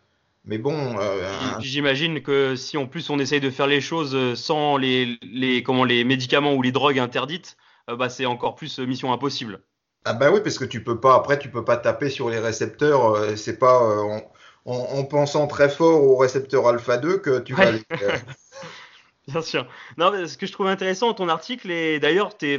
Mais 0.44 0.58
bon, 0.58 0.98
euh, 0.98 1.30
J'imagine 1.60 2.22
que 2.22 2.56
si 2.56 2.76
en 2.76 2.86
plus 2.86 3.08
on 3.10 3.18
essaye 3.18 3.40
de 3.40 3.50
faire 3.50 3.66
les 3.66 3.80
choses 3.80 4.34
sans 4.34 4.76
les, 4.76 5.18
les, 5.22 5.62
comment, 5.62 5.84
les 5.84 6.04
médicaments 6.04 6.54
ou 6.54 6.62
les 6.62 6.72
drogues 6.72 6.98
interdites, 6.98 7.56
bah, 7.88 8.08
c'est 8.08 8.26
encore 8.26 8.54
plus 8.54 8.78
mission 8.78 9.12
impossible. 9.12 9.60
Ah 10.04 10.14
bah 10.14 10.30
oui, 10.32 10.40
parce 10.42 10.58
que 10.58 10.64
tu 10.64 10.82
peux 10.82 10.98
pas, 11.00 11.14
après, 11.14 11.38
tu 11.38 11.50
peux 11.50 11.64
pas 11.64 11.76
taper 11.76 12.08
sur 12.10 12.30
les 12.30 12.38
récepteurs. 12.38 13.14
euh, 13.16 13.36
c'est 13.36 13.58
pas 13.58 13.82
euh, 13.82 14.20
en, 14.64 14.72
en- 14.72 14.98
en 14.98 15.04
pensant 15.04 15.46
très 15.46 15.68
fort 15.68 16.02
au 16.02 16.16
récepteur 16.16 16.66
alpha 16.68 16.96
2 16.96 17.18
que 17.18 17.38
tu 17.40 17.54
vas 17.54 17.66
Ouais. 17.66 17.68
aller. 17.68 17.84
euh, 18.02 18.18
Bien 19.28 19.42
sûr. 19.42 19.66
Non, 19.96 20.10
mais 20.10 20.26
ce 20.26 20.36
que 20.38 20.46
je 20.46 20.52
trouve 20.52 20.66
intéressant 20.66 21.08
dans 21.08 21.14
ton 21.14 21.28
article, 21.28 21.70
et 21.70 22.00
d'ailleurs, 22.00 22.30
j'ai 22.40 22.58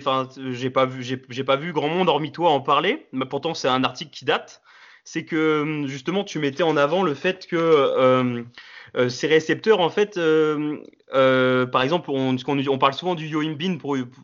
pas 0.69 0.85
vu, 0.85 1.17
pas 1.45 1.55
vu 1.57 1.73
grand 1.73 1.89
monde 1.89 2.07
hormis 2.09 2.31
toi 2.31 2.51
en 2.51 2.61
parler, 2.61 3.07
mais 3.11 3.25
pourtant 3.25 3.53
c'est 3.53 3.67
un 3.67 3.83
article 3.83 4.11
qui 4.11 4.25
date. 4.25 4.61
C'est 5.03 5.25
que 5.25 5.61
hum, 5.63 5.87
justement, 5.87 6.23
tu 6.23 6.39
mettais 6.39 6.63
en 6.63 6.77
avant 6.77 7.03
le 7.03 7.13
fait 7.15 7.47
que 7.47 7.55
euh, 7.57 8.43
ces 9.09 9.27
récepteurs, 9.27 9.79
en 9.79 9.89
fait, 9.89 10.17
par 11.11 11.81
exemple, 11.83 12.11
on, 12.11 12.35
qu'on- 12.37 12.67
on 12.67 12.77
parle 12.77 12.93
souvent 12.93 13.15
du 13.15 13.27
yohimbine 13.27 13.77
pour 13.77 13.97
pour, 13.97 14.23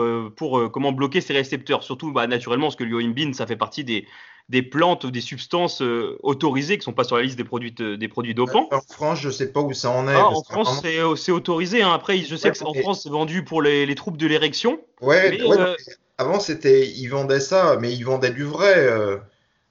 euh, 0.00 0.30
pour 0.36 0.58
euh, 0.58 0.68
comment 0.68 0.92
bloquer 0.92 1.20
ces 1.20 1.32
récepteurs. 1.32 1.82
Surtout, 1.82 2.12
bah, 2.12 2.26
naturellement, 2.26 2.66
parce 2.66 2.76
que 2.76 2.84
le 2.84 2.90
yohimbine, 2.90 3.34
ça 3.34 3.46
fait 3.46 3.56
partie 3.56 3.84
des 3.84 4.06
des 4.48 4.62
plantes 4.62 5.04
ou 5.04 5.10
des 5.12 5.20
substances 5.20 5.80
euh, 5.82 6.18
autorisées 6.24 6.76
qui 6.76 6.84
sont 6.84 6.92
pas 6.92 7.04
sur 7.04 7.16
la 7.16 7.22
liste 7.22 7.36
des 7.38 7.44
produits 7.44 7.74
euh, 7.80 7.96
des 7.96 8.08
produits 8.08 8.34
dopants. 8.34 8.68
En 8.72 8.80
France, 8.80 9.20
je 9.20 9.30
sais 9.30 9.52
pas 9.52 9.60
où 9.60 9.72
ça 9.72 9.90
en 9.90 10.08
est. 10.08 10.14
Ah, 10.14 10.26
en 10.28 10.42
France, 10.42 10.82
vraiment- 10.82 11.14
c'est 11.16 11.22
c'est 11.22 11.32
autorisé. 11.32 11.82
Hein. 11.82 11.92
Après, 11.92 12.18
je 12.18 12.34
sais 12.36 12.48
Ouais, 12.48 12.54
que 12.54 12.64
en 12.64 12.72
mais- 12.74 12.82
France, 12.82 13.02
c'est 13.04 13.08
vendu 13.08 13.44
pour 13.44 13.62
les, 13.62 13.86
les 13.86 13.94
troubles 13.94 14.18
de 14.18 14.26
l'érection. 14.26 14.80
Ouais, 15.00 15.30
mais, 15.30 15.42
ouais, 15.42 15.56
euh, 15.58 15.74
mais 15.86 15.94
avant 16.18 16.40
c'était, 16.40 16.88
ils 16.88 17.06
vendaient 17.06 17.40
ça, 17.40 17.76
mais 17.80 17.92
ils 17.94 18.04
vendaient 18.04 18.32
du 18.32 18.44
vrai. 18.44 18.88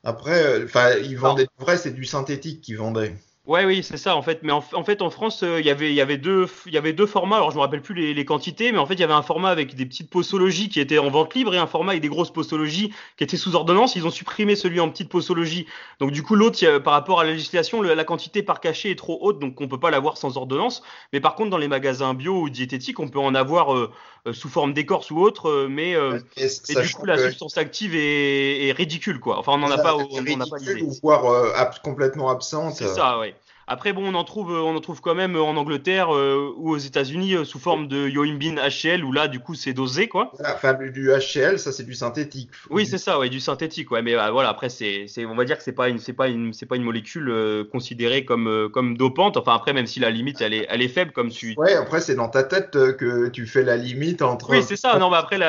Après, 0.03 0.63
enfin, 0.63 0.95
ils 1.03 1.17
vendaient 1.17 1.45
du 1.57 1.63
vrai, 1.65 1.77
c'est 1.77 1.93
du 1.93 2.05
synthétique 2.05 2.61
qu'ils 2.61 2.77
vendaient. 2.77 3.13
Ouais, 3.51 3.65
oui, 3.65 3.83
c'est 3.83 3.97
ça 3.97 4.15
en 4.15 4.21
fait. 4.21 4.43
Mais 4.43 4.53
en, 4.53 4.61
fait, 4.61 5.01
en 5.01 5.09
France, 5.09 5.43
euh, 5.43 5.59
il 5.59 5.65
y 5.65 5.69
avait, 5.69 5.89
il 5.89 5.93
y 5.93 5.99
avait 5.99 6.17
deux, 6.17 6.47
y 6.67 6.77
avait 6.77 6.93
deux 6.93 7.05
formats. 7.05 7.35
Alors, 7.35 7.51
je 7.51 7.57
me 7.57 7.59
rappelle 7.59 7.81
plus 7.81 7.93
les, 7.93 8.13
les, 8.13 8.23
quantités, 8.23 8.71
mais 8.71 8.77
en 8.77 8.85
fait, 8.85 8.93
il 8.93 9.01
y 9.01 9.03
avait 9.03 9.11
un 9.11 9.23
format 9.23 9.49
avec 9.49 9.75
des 9.75 9.85
petites 9.85 10.09
posologies 10.09 10.69
qui 10.69 10.79
étaient 10.79 10.99
en 10.99 11.09
vente 11.09 11.35
libre 11.35 11.53
et 11.53 11.57
un 11.57 11.67
format 11.67 11.91
avec 11.91 12.01
des 12.01 12.07
grosses 12.07 12.31
posologies 12.31 12.93
qui 13.17 13.25
étaient 13.25 13.35
sous 13.35 13.53
ordonnance. 13.55 13.97
Ils 13.97 14.07
ont 14.07 14.09
supprimé 14.09 14.55
celui 14.55 14.79
en 14.79 14.89
petite 14.89 15.09
posologie. 15.09 15.65
Donc, 15.99 16.11
du 16.11 16.23
coup, 16.23 16.35
l'autre, 16.35 16.77
par 16.77 16.93
rapport 16.93 17.19
à 17.19 17.25
la 17.25 17.31
législation, 17.31 17.81
la 17.81 18.03
quantité 18.05 18.41
par 18.41 18.61
cachet 18.61 18.89
est 18.89 18.95
trop 18.95 19.17
haute, 19.19 19.39
donc 19.39 19.59
on 19.59 19.67
peut 19.67 19.81
pas 19.81 19.91
l'avoir 19.91 20.15
sans 20.15 20.37
ordonnance. 20.37 20.81
Mais 21.11 21.19
par 21.19 21.35
contre, 21.35 21.49
dans 21.49 21.57
les 21.57 21.67
magasins 21.67 22.13
bio 22.13 22.43
ou 22.43 22.49
diététiques, 22.49 23.01
on 23.01 23.09
peut 23.09 23.19
en 23.19 23.35
avoir 23.35 23.75
euh, 23.75 23.91
sous 24.33 24.49
forme 24.49 24.73
d'écorce 24.73 25.11
ou 25.11 25.19
autre, 25.19 25.67
mais, 25.69 25.91
et, 26.37 26.75
du 26.75 26.93
coup, 26.93 27.05
la 27.05 27.17
substance 27.17 27.57
active 27.57 27.95
est, 27.95 28.67
est, 28.67 28.71
ridicule, 28.71 29.19
quoi. 29.19 29.39
Enfin, 29.39 29.53
on 29.53 29.57
n'en 29.57 29.71
a 29.71 29.77
pas, 29.77 29.95
on 29.95 30.21
n'en 30.21 30.41
a 30.41 30.47
pas 30.47 30.57
Ou 30.81 30.93
voire 31.01 31.81
complètement 31.81 32.29
absente. 32.29 32.75
C'est 32.75 32.87
ça, 32.87 33.19
ouais. 33.19 33.35
Après, 33.71 33.93
bon, 33.93 34.03
on 34.05 34.15
en 34.15 34.25
trouve, 34.25 34.51
on 34.51 34.75
en 34.75 34.81
trouve 34.81 34.99
quand 34.99 35.15
même 35.15 35.37
en 35.37 35.55
Angleterre 35.55 36.13
euh, 36.13 36.53
ou 36.57 36.71
aux 36.71 36.77
États-Unis 36.77 37.35
euh, 37.35 37.45
sous 37.45 37.57
forme 37.57 37.87
de 37.87 38.09
Yoimbin 38.09 38.55
HCl, 38.57 39.01
où 39.01 39.13
là, 39.13 39.29
du 39.29 39.39
coup, 39.39 39.55
c'est 39.55 39.71
dosé, 39.71 40.09
quoi. 40.09 40.33
Enfin, 40.45 40.73
du 40.73 41.09
HCl, 41.09 41.57
ça, 41.57 41.71
c'est 41.71 41.85
du 41.85 41.93
synthétique. 41.93 42.49
Oui, 42.69 42.85
c'est 42.85 42.97
ça, 42.97 43.17
ouais, 43.17 43.29
du 43.29 43.39
synthétique, 43.39 43.89
ouais. 43.91 44.01
Mais 44.01 44.13
bah, 44.13 44.29
voilà, 44.29 44.49
après, 44.49 44.67
c'est, 44.67 45.05
on 45.25 45.35
va 45.35 45.45
dire 45.45 45.57
que 45.57 45.63
c'est 45.63 45.71
pas 45.71 45.87
une, 45.87 45.99
c'est 45.99 46.11
pas 46.11 46.27
une, 46.27 46.51
c'est 46.51 46.65
pas 46.65 46.75
une 46.75 46.83
molécule 46.83 47.29
euh, 47.29 47.63
considérée 47.63 48.25
comme, 48.25 48.69
comme 48.73 48.97
dopante. 48.97 49.37
Enfin, 49.37 49.55
après, 49.55 49.71
même 49.71 49.87
si 49.87 50.01
la 50.01 50.09
limite, 50.09 50.41
elle 50.41 50.53
est, 50.53 50.67
elle 50.69 50.81
est 50.81 50.89
faible, 50.89 51.13
comme 51.13 51.29
tu. 51.29 51.53
Ouais, 51.55 51.75
après, 51.75 52.01
c'est 52.01 52.15
dans 52.15 52.27
ta 52.27 52.43
tête 52.43 52.71
que 52.71 53.29
tu 53.29 53.47
fais 53.47 53.63
la 53.63 53.77
limite 53.77 54.21
entre. 54.21 54.49
Oui, 54.49 54.63
c'est 54.63 54.75
ça. 54.75 54.99
Non, 54.99 55.09
mais 55.09 55.15
après, 55.15 55.39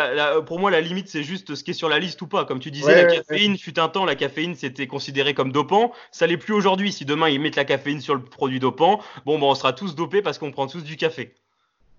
pour 0.47 0.61
moi, 0.61 0.71
la 0.71 0.81
limite, 0.81 1.09
c'est 1.09 1.25
juste 1.25 1.57
ce 1.57 1.64
qui 1.64 1.73
est 1.73 1.75
sur 1.75 1.88
la 1.88 1.99
liste 1.99 2.23
ou 2.23 2.29
pas. 2.29 2.45
Comme 2.45 2.61
tu 2.61 2.71
disais, 2.71 3.05
la 3.05 3.17
caféine, 3.17 3.59
fut 3.59 3.81
un 3.81 3.88
temps, 3.88 4.05
la 4.05 4.14
caféine, 4.14 4.55
c'était 4.55 4.87
considéré 4.87 5.35
comme 5.35 5.50
dopant. 5.50 5.93
Ça 6.12 6.29
l'est 6.29 6.37
plus 6.37 6.55
aujourd'hui. 6.55 6.93
Si 6.93 7.05
demain 7.05 7.29
ils 7.29 7.41
mettent 7.41 7.57
la 7.57 7.64
caféine 7.64 8.00
sur 8.00 8.12
le 8.14 8.23
produit 8.23 8.61
dopant 8.61 9.00
bon, 9.26 9.38
bon, 9.38 9.50
on 9.50 9.54
sera 9.54 9.73
tous 9.73 9.95
dopés 9.95 10.23
parce 10.23 10.38
qu'on 10.38 10.50
prend 10.50 10.66
tous 10.66 10.83
du 10.83 10.97
café. 10.97 11.35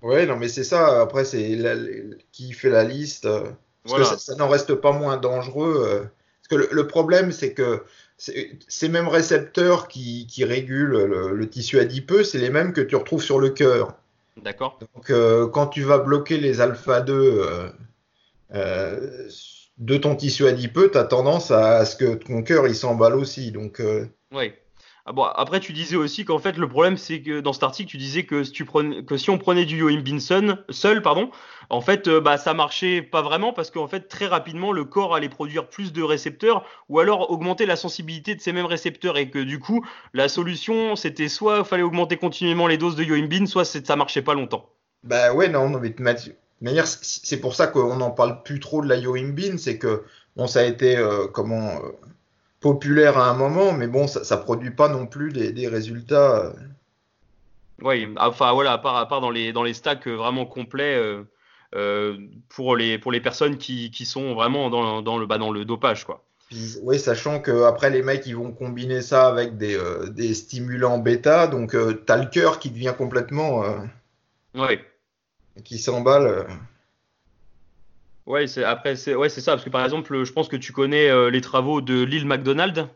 Ouais, 0.03 0.25
non, 0.25 0.35
mais 0.35 0.49
c'est 0.49 0.65
ça. 0.65 1.01
Après, 1.01 1.23
c'est 1.23 1.57
qui 2.33 2.51
fait 2.51 2.69
la 2.69 2.83
liste. 2.83 3.25
Euh, 3.25 3.49
parce 3.87 4.11
que 4.11 4.19
ça, 4.19 4.35
n'en 4.35 4.49
reste 4.49 4.75
pas 4.75 4.91
moins 4.91 5.17
dangereux. 5.17 5.85
Euh, 5.87 6.03
parce 6.49 6.61
que 6.61 6.73
le, 6.73 6.87
problème, 6.87 7.31
c'est 7.31 7.53
que 7.53 7.83
ces 8.17 8.89
mêmes 8.89 9.07
récepteurs 9.07 9.87
qui, 9.87 10.27
régulent 10.39 11.05
le, 11.33 11.49
tissu 11.49 11.79
adipeux, 11.79 12.23
c'est 12.23 12.37
les 12.37 12.49
mêmes 12.49 12.73
que 12.73 12.81
tu 12.81 12.97
retrouves 12.97 13.23
sur 13.23 13.39
le 13.39 13.49
cœur. 13.49 13.95
D'accord. 14.41 14.77
Donc, 14.93 15.09
euh, 15.09 15.47
quand 15.47 15.67
tu 15.67 15.83
vas 15.83 15.99
bloquer 15.99 16.37
les 16.37 16.59
alpha-2 16.59 17.71
de 19.77 19.97
ton 19.97 20.15
tissu 20.15 20.47
adipeux, 20.47 20.91
tu 20.91 20.97
as 20.97 21.05
tendance 21.05 21.49
à, 21.49 21.85
ce 21.85 21.95
que 21.95 22.15
ton 22.15 22.43
cœur 22.43 22.67
il 22.67 22.75
s'emballe 22.75 23.15
aussi. 23.15 23.51
Donc, 23.51 23.81
oui. 24.33 24.51
Ah 25.05 25.33
après, 25.35 25.59
tu 25.59 25.73
disais 25.73 25.97
aussi 25.97 26.23
qu'en 26.23 26.39
fait, 26.39 26.57
le 26.57 26.67
problème, 26.69 26.95
c'est 26.95 27.21
que 27.21 27.41
dans 27.41 27.51
cet 27.51 27.63
article, 27.63 27.89
tu 27.89 27.97
disais 27.97 28.23
que 28.23 28.43
si, 28.43 29.29
on 29.29 29.37
prenait 29.37 29.65
du 29.65 29.79
Yoimbin 29.79 30.19
seul, 30.19 31.01
pardon, 31.01 31.29
en 31.69 31.81
fait, 31.81 32.07
euh, 32.07 32.21
bah, 32.21 32.37
ça 32.37 32.53
marchait 32.53 33.01
pas 33.01 33.21
vraiment 33.21 33.51
parce 33.51 33.69
qu'en 33.69 33.87
fait, 33.87 34.07
très 34.07 34.27
rapidement, 34.27 34.71
le 34.71 34.85
corps 34.85 35.13
allait 35.13 35.27
produire 35.27 35.67
plus 35.67 35.91
de 35.91 36.01
récepteurs 36.01 36.65
ou 36.87 36.99
alors 36.99 37.31
augmenter 37.31 37.65
la 37.65 37.75
sensibilité 37.75 38.33
de 38.33 38.39
ces 38.39 38.53
mêmes 38.53 38.65
récepteurs 38.65 39.17
et 39.17 39.29
que 39.29 39.39
du 39.39 39.59
coup, 39.59 39.85
la 40.13 40.29
solution, 40.29 40.95
c'était 40.95 41.27
soit 41.27 41.59
il 41.59 41.65
fallait 41.65 41.83
augmenter 41.83 42.15
continuellement 42.15 42.67
les 42.67 42.77
doses 42.77 42.95
de 42.95 43.03
Yoimbin, 43.03 43.45
soit 43.45 43.65
ça 43.65 43.95
marchait 43.97 44.21
pas 44.21 44.35
longtemps. 44.35 44.69
Bah 45.03 45.33
ouais, 45.33 45.49
non, 45.49 45.67
mais 45.67 45.89
de 45.89 46.01
manière, 46.01 46.87
c'est 46.87 47.41
pour 47.41 47.55
ça 47.55 47.67
qu'on 47.67 47.97
n'en 47.97 48.11
parle 48.11 48.41
plus 48.43 48.61
trop 48.61 48.81
de 48.81 48.87
la 48.87 48.95
Yoimbin, 48.95 49.57
c'est 49.57 49.77
que 49.77 50.05
ça 50.47 50.61
a 50.61 50.63
été 50.63 50.95
euh, 50.95 51.27
comment 51.27 51.75
euh, 51.75 51.91
populaire 52.63 53.17
à 53.17 53.29
un 53.29 53.35
moment, 53.35 53.73
mais 53.73 53.87
bon, 53.87 54.07
ça, 54.07 54.23
ça 54.23 54.37
produit 54.37 54.71
pas 54.71 54.87
non 54.87 55.05
plus 55.05 55.31
des, 55.31 55.67
résultats. 55.67 56.45
Euh. 56.45 56.53
Oui, 57.81 58.07
enfin 58.17 58.53
voilà, 58.53 58.71
à 58.71 58.77
part, 58.77 58.95
à 58.95 59.07
part 59.07 59.19
dans 59.19 59.29
les 59.29 59.51
dans 59.51 59.63
les 59.63 59.73
stacks 59.73 60.07
vraiment 60.07 60.45
complets 60.45 60.95
euh, 60.95 61.23
euh, 61.75 62.17
pour 62.47 62.77
les 62.77 62.97
pour 62.97 63.11
les 63.11 63.19
personnes 63.19 63.57
qui, 63.57 63.91
qui 63.91 64.05
sont 64.05 64.33
vraiment 64.33 64.69
dans, 64.69 65.01
dans 65.01 65.17
le 65.17 65.25
bah, 65.25 65.37
dans 65.37 65.51
le 65.51 65.65
dopage 65.65 66.05
quoi. 66.05 66.23
oui, 66.83 66.97
sachant 66.97 67.41
que 67.41 67.63
après 67.63 67.89
les 67.89 68.01
mecs 68.01 68.25
ils 68.25 68.37
vont 68.37 68.53
combiner 68.53 69.01
ça 69.01 69.27
avec 69.27 69.57
des, 69.57 69.77
des 70.11 70.33
stimulants 70.33 70.99
bêta, 70.99 71.47
donc 71.47 71.71
tu 71.71 72.11
as 72.11 72.17
le 72.17 72.29
cœur 72.29 72.59
qui 72.59 72.69
devient 72.69 72.93
complètement 72.97 73.63
oui. 74.55 74.79
qui 75.65 75.77
s'emballe. 75.77 76.47
Ouais, 78.25 78.47
c'est 78.47 78.63
après 78.63 78.95
c'est 78.95 79.15
ouais, 79.15 79.29
c'est 79.29 79.41
ça 79.41 79.53
parce 79.53 79.65
que 79.65 79.69
par 79.69 79.83
exemple, 79.83 80.23
je 80.23 80.31
pense 80.31 80.47
que 80.47 80.55
tu 80.55 80.71
connais 80.71 81.09
euh, 81.09 81.29
les 81.29 81.41
travaux 81.41 81.81
de 81.81 82.03
Lil 82.03 82.25
McDonald. 82.25 82.87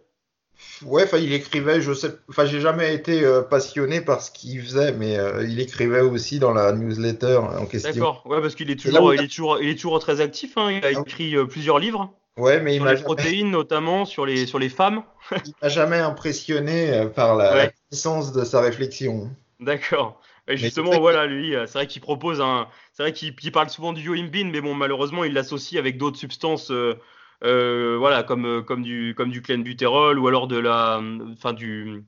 Ouais, 0.85 1.03
enfin 1.03 1.17
il 1.17 1.33
écrivait, 1.33 1.81
je 1.81 1.93
sais, 1.93 2.11
enfin 2.29 2.45
j'ai 2.45 2.61
jamais 2.61 2.93
été 2.93 3.23
euh, 3.23 3.41
passionné 3.41 4.01
par 4.01 4.21
ce 4.21 4.31
qu'il 4.31 4.61
faisait, 4.61 4.93
mais 4.93 5.17
euh, 5.17 5.45
il 5.47 5.59
écrivait 5.59 6.01
aussi 6.01 6.39
dans 6.39 6.53
la 6.53 6.71
newsletter 6.71 7.37
en 7.37 7.65
question. 7.65 7.91
D'accord, 7.91 8.23
ouais, 8.25 8.41
parce 8.41 8.55
qu'il 8.55 8.71
est 8.71 8.75
toujours, 8.79 9.13
il 9.13 9.21
est 9.21 9.27
toujours, 9.27 9.61
il 9.61 9.69
est 9.69 9.75
toujours 9.75 9.99
très 9.99 10.21
actif. 10.21 10.57
Hein, 10.57 10.71
il 10.71 10.85
a 10.85 10.89
ah 10.95 11.01
écrit 11.01 11.35
plusieurs 11.47 11.77
livres. 11.77 12.13
Ouais, 12.37 12.59
mais 12.59 12.75
sur 12.75 12.87
il 12.87 12.95
les 12.95 13.01
protéines 13.01 13.51
notamment, 13.51 14.05
sur 14.05 14.25
les 14.25 14.45
sur 14.45 14.59
les 14.59 14.69
femmes. 14.69 15.03
il 15.31 15.53
m'a 15.61 15.69
jamais 15.69 15.99
impressionné 15.99 17.07
par 17.15 17.35
la, 17.35 17.55
la 17.55 17.71
puissance 17.89 18.31
de 18.31 18.45
sa 18.45 18.61
réflexion. 18.61 19.29
D'accord 19.59 20.21
justement, 20.55 20.99
voilà, 20.99 21.25
lui, 21.25 21.55
euh, 21.55 21.65
c'est 21.65 21.73
vrai 21.73 21.87
qu'il 21.87 22.01
propose 22.01 22.41
un. 22.41 22.67
C'est 22.93 23.03
vrai 23.03 23.13
qu'il 23.13 23.51
parle 23.51 23.69
souvent 23.69 23.93
du 23.93 24.01
yoimbin, 24.01 24.49
mais 24.51 24.61
bon, 24.61 24.73
malheureusement, 24.73 25.23
il 25.23 25.33
l'associe 25.33 25.79
avec 25.79 25.97
d'autres 25.97 26.17
substances. 26.17 26.71
Euh, 26.71 26.95
euh, 27.43 27.97
voilà, 27.99 28.23
comme 28.23 28.63
comme 28.65 28.81
du 28.81 29.13
comme 29.15 29.29
du 29.29 29.43
clenbutérol 29.43 30.17
ou 30.17 30.27
alors 30.27 30.47
de 30.47 30.57
la, 30.57 30.99
enfin 31.33 31.53
du, 31.53 32.03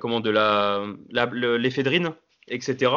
comment 0.00 0.20
de 0.20 0.30
la, 0.30 0.84
l'éphédrine, 1.32 2.12
etc. 2.48 2.92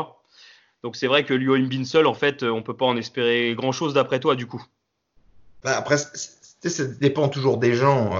Donc 0.83 0.95
c'est 0.95 1.05
vrai 1.05 1.23
que 1.23 1.35
l'yoimbin 1.35 1.83
seul, 1.83 2.07
en 2.07 2.15
fait, 2.15 2.41
on 2.41 2.63
peut 2.63 2.75
pas 2.75 2.85
en 2.85 2.97
espérer 2.97 3.53
grand 3.55 3.71
chose 3.71 3.93
d'après 3.93 4.19
toi, 4.19 4.35
du 4.35 4.47
coup. 4.47 4.63
Bah, 5.63 5.77
après, 5.77 5.97
ça 5.97 6.85
dépend 6.99 7.29
toujours 7.29 7.57
des 7.57 7.75
gens. 7.75 8.11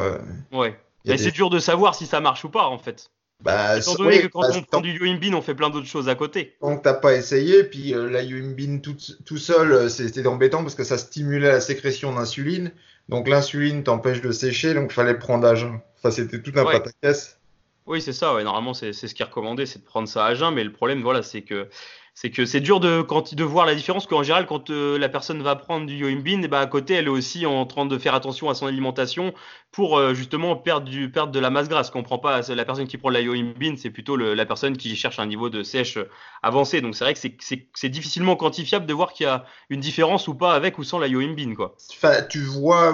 ouais. 0.52 0.80
Mais 1.06 1.18
c'est 1.18 1.32
dur 1.32 1.50
de 1.50 1.58
savoir 1.58 1.96
si 1.96 2.06
ça 2.06 2.20
marche 2.20 2.46
ou 2.46 2.50
pas, 2.50 2.68
en 2.68 2.78
fait. 2.78 3.10
Bah, 3.44 3.78
Étant 3.78 3.96
donné 3.96 4.22
que 4.22 4.28
quand 4.28 4.42
bah, 4.42 4.50
on 4.56 4.62
prend 4.62 4.82
du 4.82 4.92
Yoimbin, 4.98 5.34
on 5.34 5.42
fait 5.42 5.56
plein 5.56 5.70
d'autres 5.70 5.88
choses 5.88 6.10
à 6.10 6.16
côté. 6.16 6.56
Donc 6.62 6.84
t'as 6.84 6.94
pas 6.94 7.14
essayé, 7.14 7.64
puis 7.64 7.94
euh, 7.94 8.10
la 8.10 8.22
Yoimbin 8.22 8.80
tout, 8.80 8.96
tout 9.26 9.38
seul, 9.38 9.72
euh, 9.72 9.90
c'était 9.90 10.26
embêtant 10.28 10.62
parce 10.62 10.76
que 10.76 10.84
ça 10.84 10.98
stimulait 10.98 11.52
la 11.52 11.62
sécrétion 11.62 12.14
d'insuline. 12.14 12.72
Donc 13.10 13.28
l'insuline 13.28 13.84
t'empêche 13.84 14.22
de 14.22 14.32
sécher, 14.32 14.74
donc 14.74 14.92
fallait 14.92 15.18
prendre 15.18 15.48
à 15.48 15.56
jeun. 15.56 15.80
Enfin, 15.98 16.12
c'était 16.12 16.42
tout 16.42 16.52
un 16.56 16.66
ouais. 16.66 16.72
pataquès. 16.72 17.40
Oui, 17.88 18.02
c'est 18.02 18.14
ça. 18.14 18.36
Ouais. 18.36 18.44
Normalement, 18.44 18.74
c'est 18.74 18.94
ce 18.94 19.14
qui 19.14 19.22
est 19.22 19.26
recommandé, 19.26 19.66
c'est 19.66 19.80
de 19.80 19.86
prendre 19.86 20.08
ça 20.08 20.26
à 20.26 20.36
jeun. 20.36 20.54
Mais 20.54 20.64
le 20.64 20.72
problème, 20.72 21.02
voilà, 21.02 21.24
c'est 21.24 21.42
que 21.42 21.68
c'est 22.14 22.30
que 22.30 22.46
c'est 22.46 22.60
dur 22.60 22.80
de, 22.80 23.44
voir 23.44 23.66
la 23.66 23.74
différence 23.74 24.06
qu'en 24.06 24.22
général, 24.22 24.46
quand 24.46 24.70
euh, 24.70 24.98
la 24.98 25.08
personne 25.08 25.42
va 25.42 25.56
prendre 25.56 25.86
du 25.86 25.96
yoimbin, 25.96 26.42
et 26.44 26.48
ben 26.48 26.60
à 26.60 26.66
côté, 26.68 26.96
elle 26.96 27.06
est 27.06 27.10
aussi 27.10 27.46
en 27.46 27.66
train 27.66 27.86
de 27.86 27.98
faire 27.98 28.14
attention 28.14 28.50
à 28.50 28.54
son 28.54 28.68
alimentation 28.68 29.34
pour 29.72 29.98
euh, 29.98 30.14
justement 30.14 30.56
perdre, 30.58 30.88
de 30.88 31.40
la 31.40 31.50
masse 31.50 31.70
grasse. 31.70 31.90
Qu'on 31.90 32.04
pas 32.04 32.42
la 32.42 32.66
personne 32.66 32.88
qui 32.88 32.98
prend 32.98 33.10
la 33.10 33.22
yoimbin, 33.22 33.76
c'est 33.78 33.90
plutôt 33.90 34.18
la 34.18 34.46
personne 34.46 34.76
qui 34.76 34.96
cherche 34.96 35.20
un 35.20 35.26
niveau 35.26 35.50
de 35.50 35.64
sèche 35.64 35.98
avancé. 36.44 36.82
Donc 36.82 36.96
c'est 36.96 37.06
vrai 37.06 37.14
que 37.14 37.20
c'est 37.20 37.90
difficilement 37.90 38.36
quantifiable 38.36 38.86
de 38.86 38.94
voir 38.94 39.14
qu'il 39.14 39.26
y 39.26 39.30
a 39.30 39.46
une 39.70 39.80
différence 39.80 40.28
ou 40.28 40.36
pas 40.36 40.54
avec 40.54 40.78
ou 40.78 40.84
sans 40.84 41.00
la 41.00 41.08
yoimbin. 41.08 41.56
Quoi. 41.56 41.76
Enfin, 41.92 42.22
tu 42.30 42.40
vois, 42.42 42.94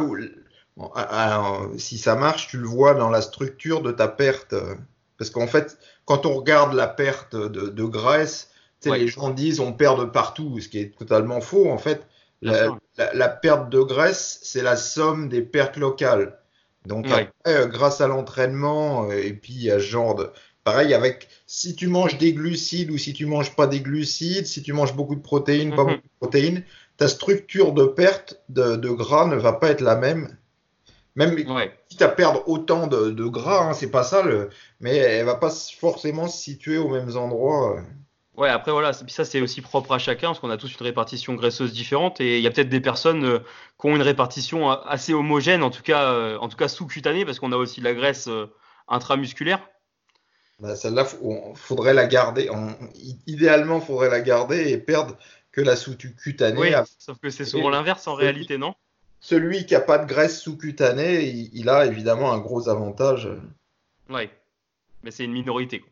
si 1.77 1.97
ça 1.97 2.15
marche, 2.15 2.49
tu 2.49 2.57
le 2.57 2.67
vois 2.67 2.93
dans 2.93 3.09
la 3.09 3.21
structure 3.21 3.81
de 3.81 3.91
ta 3.91 4.07
perte. 4.07 4.53
Parce 5.17 5.31
qu'en 5.31 5.47
fait, 5.47 5.79
quand 6.05 6.27
on 6.27 6.35
regarde 6.35 6.73
la 6.73 6.87
perte 6.87 7.35
de 7.35 7.83
graisse, 7.83 8.51
les 8.85 9.07
gens 9.07 9.29
disent 9.29 9.59
on 9.59 9.73
perd 9.73 9.99
de 9.99 10.05
partout, 10.05 10.59
ce 10.59 10.69
qui 10.69 10.79
est 10.79 10.97
totalement 10.97 11.41
faux. 11.41 11.69
En 11.69 11.77
fait, 11.77 12.07
la, 12.41 13.29
perte 13.29 13.69
de 13.69 13.79
graisse, 13.81 14.39
c'est 14.43 14.61
la 14.61 14.75
somme 14.75 15.29
des 15.29 15.41
pertes 15.41 15.77
locales. 15.77 16.37
Donc, 16.85 17.07
euh, 17.47 17.65
grâce 17.67 18.01
à 18.01 18.07
l'entraînement, 18.07 19.09
euh, 19.09 19.21
et 19.21 19.33
puis 19.33 19.69
à 19.69 19.79
ce 19.79 19.85
genre 19.85 20.15
de. 20.15 20.29
Pareil, 20.63 20.93
avec 20.93 21.29
si 21.45 21.75
tu 21.75 21.87
manges 21.87 22.17
des 22.17 22.33
glucides 22.33 22.91
ou 22.91 22.97
si 22.97 23.13
tu 23.13 23.25
manges 23.25 23.55
pas 23.55 23.67
des 23.67 23.79
glucides, 23.79 24.45
si 24.45 24.61
tu 24.61 24.73
manges 24.73 24.95
beaucoup 24.95 25.15
de 25.15 25.21
protéines, 25.21 25.75
pas 25.75 25.83
mhm. 25.83 25.91
beaucoup 25.91 26.07
de 26.07 26.19
protéines, 26.19 26.63
ta 26.97 27.07
structure 27.07 27.73
de 27.73 27.85
perte 27.85 28.41
de, 28.49 28.89
gras 28.89 29.27
ne 29.27 29.35
va 29.35 29.53
pas 29.53 29.69
être 29.69 29.81
la 29.81 29.95
même. 29.95 30.37
Même 31.15 31.37
si 31.89 31.97
tu 31.97 32.03
as 32.03 32.09
perdre 32.09 32.43
autant 32.47 32.87
de, 32.87 33.25
gras, 33.25 33.69
hein, 33.69 33.73
c'est 33.73 33.89
pas 33.89 34.03
ça, 34.03 34.21
le, 34.23 34.49
mais 34.79 34.95
elle 34.97 35.25
va 35.25 35.35
pas 35.35 35.49
forcément 35.49 36.27
se 36.27 36.37
situer 36.37 36.77
aux 36.77 36.89
mêmes 36.89 37.15
endroits. 37.15 37.77
Euh. 37.77 37.81
Ouais, 38.37 38.49
après 38.49 38.71
voilà, 38.71 38.93
ça 38.93 39.25
c'est 39.25 39.41
aussi 39.41 39.61
propre 39.61 39.93
à 39.93 39.97
chacun 39.97 40.27
parce 40.27 40.39
qu'on 40.39 40.51
a 40.51 40.57
tous 40.57 40.71
une 40.71 40.85
répartition 40.85 41.33
graisseuse 41.33 41.73
différente 41.73 42.21
et 42.21 42.37
il 42.37 42.43
y 42.43 42.47
a 42.47 42.51
peut-être 42.51 42.69
des 42.69 42.79
personnes 42.79 43.25
euh, 43.25 43.39
qui 43.81 43.87
ont 43.87 43.95
une 43.95 44.03
répartition 44.03 44.69
assez 44.69 45.11
homogène, 45.11 45.63
en 45.63 45.71
tout 45.71 45.81
cas, 45.81 46.11
euh, 46.11 46.37
en 46.37 46.47
tout 46.47 46.55
cas 46.55 46.67
sous-cutanée 46.67 47.25
parce 47.25 47.39
qu'on 47.39 47.51
a 47.51 47.57
aussi 47.57 47.81
la 47.81 47.95
graisse 47.95 48.27
euh, 48.27 48.45
intramusculaire. 48.87 49.67
Bah, 50.59 50.75
Celle-là, 50.75 51.07
faudrait 51.55 51.95
la 51.95 52.05
garder. 52.05 52.47
idéalement, 53.25 53.81
faudrait 53.81 54.09
la 54.09 54.21
garder 54.21 54.69
et 54.69 54.77
perdre 54.77 55.17
que 55.51 55.61
la 55.61 55.75
sous-cutanée. 55.75 56.59
Oui, 56.59 56.71
sauf 56.99 57.17
que 57.17 57.31
c'est 57.31 57.45
souvent 57.45 57.71
l'inverse 57.71 58.07
en 58.07 58.13
réalité, 58.13 58.59
non? 58.59 58.75
Celui 59.19 59.65
qui 59.65 59.73
a 59.73 59.81
pas 59.81 59.97
de 59.97 60.05
graisse 60.05 60.39
sous-cutanée, 60.39 61.25
il, 61.25 61.69
a 61.69 61.87
évidemment 61.87 62.31
un 62.31 62.37
gros 62.37 62.69
avantage. 62.69 63.29
Oui, 64.09 64.29
mais 65.01 65.09
c'est 65.09 65.25
une 65.25 65.33
minorité. 65.33 65.83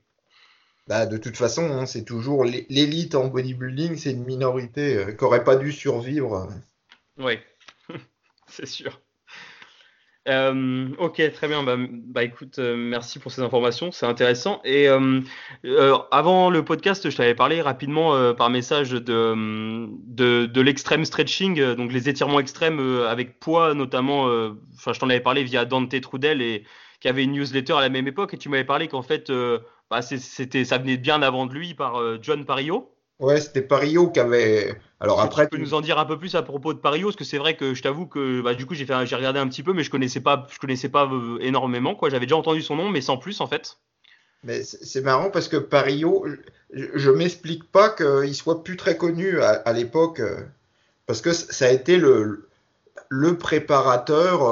Bah, 0.87 1.07
de 1.07 1.17
toute 1.17 1.35
façon, 1.35 1.63
hein, 1.71 1.87
c'est 1.87 2.05
toujours 2.05 2.45
l'élite 2.45 3.15
en 3.15 3.27
bodybuilding, 3.27 3.97
c'est 3.97 4.11
une 4.11 4.23
minorité 4.23 4.97
euh, 4.97 5.11
qui 5.13 5.23
n'aurait 5.23 5.43
pas 5.43 5.55
dû 5.55 5.71
survivre. 5.71 6.47
Oui, 7.17 7.39
c'est 8.47 8.67
sûr. 8.67 9.01
Euh, 10.27 10.89
ok, 10.99 11.21
très 11.33 11.47
bien. 11.47 11.63
Bah, 11.63 11.75
bah 11.77 12.23
écoute, 12.23 12.59
euh, 12.59 12.75
merci 12.75 13.17
pour 13.17 13.31
ces 13.31 13.41
informations, 13.41 13.91
c'est 13.91 14.05
intéressant. 14.05 14.61
Et 14.63 14.87
avant 16.11 16.51
le 16.51 16.63
podcast, 16.63 17.09
je 17.09 17.17
t'avais 17.17 17.35
parlé 17.35 17.63
rapidement 17.63 18.33
par 18.35 18.51
message 18.51 18.91
de, 18.91 19.87
de, 20.05 20.45
de 20.45 20.61
l'extrême 20.61 21.03
stretching, 21.03 21.73
donc 21.75 21.93
les 21.93 22.09
étirements 22.09 22.39
extrêmes 22.39 22.79
avec 23.07 23.39
poids 23.39 23.73
notamment. 23.73 24.25
Enfin, 24.75 24.93
je 24.93 24.99
t'en 24.99 25.09
avais 25.09 25.19
parlé 25.19 25.43
via 25.43 25.65
Dante 25.65 25.99
Trudel 25.99 26.43
et 26.43 26.63
qui 26.99 27.07
avait 27.07 27.23
une 27.23 27.33
newsletter 27.33 27.73
à 27.73 27.81
la 27.81 27.89
même 27.89 28.07
époque. 28.07 28.33
Et 28.35 28.37
tu 28.37 28.49
m'avais 28.49 28.63
parlé 28.63 28.87
qu'en 28.87 29.03
fait, 29.03 29.31
bah, 29.89 30.01
c'était, 30.01 30.65
ça 30.65 30.77
venait 30.77 30.97
bien 30.97 31.21
avant 31.21 31.45
de 31.45 31.53
lui 31.53 31.73
par 31.73 31.99
euh, 31.99 32.17
John 32.21 32.45
Parillo. 32.45 32.91
Ouais, 33.19 33.39
c'était 33.39 33.61
Parillo 33.61 34.09
qui 34.09 34.19
avait. 34.19 34.77
Alors 34.99 35.21
après, 35.21 35.45
tu 35.45 35.51
peux 35.51 35.57
nous 35.57 35.73
en 35.73 35.81
dire 35.81 35.97
un 35.99 36.05
peu 36.05 36.17
plus 36.17 36.35
à 36.35 36.41
propos 36.41 36.73
de 36.73 36.79
Parillo, 36.79 37.07
parce 37.07 37.15
que 37.15 37.23
c'est 37.23 37.37
vrai 37.37 37.55
que 37.55 37.73
je 37.73 37.81
t'avoue 37.81 38.07
que 38.07 38.41
bah, 38.41 38.55
du 38.55 38.65
coup 38.65 38.73
j'ai 38.73 38.85
fait, 38.85 39.05
j'ai 39.05 39.15
regardé 39.15 39.39
un 39.39 39.47
petit 39.47 39.63
peu, 39.63 39.71
mais 39.71 39.83
je 39.83 39.89
connaissais 39.89 40.19
pas, 40.19 40.47
je 40.51 40.59
connaissais 40.59 40.89
pas 40.89 41.05
euh, 41.05 41.37
énormément 41.39 41.95
quoi. 41.95 42.09
J'avais 42.09 42.25
déjà 42.25 42.35
entendu 42.35 42.61
son 42.61 42.75
nom, 42.75 42.89
mais 42.89 43.01
sans 43.01 43.17
plus 43.17 43.39
en 43.39 43.47
fait. 43.47 43.77
Mais 44.43 44.63
c'est 44.63 45.01
marrant 45.01 45.29
parce 45.31 45.47
que 45.47 45.57
Parillo, 45.57 46.25
je, 46.73 46.85
je 46.93 47.09
m'explique 47.09 47.63
pas 47.71 47.89
qu'il 47.89 48.35
soit 48.35 48.63
plus 48.63 48.75
très 48.75 48.97
connu 48.97 49.41
à, 49.41 49.49
à 49.51 49.71
l'époque, 49.71 50.19
euh, 50.19 50.41
parce 51.05 51.21
que 51.21 51.31
ça 51.31 51.67
a 51.67 51.71
été 51.71 51.97
le, 51.97 52.49
le 53.09 53.37
préparateur, 53.37 54.43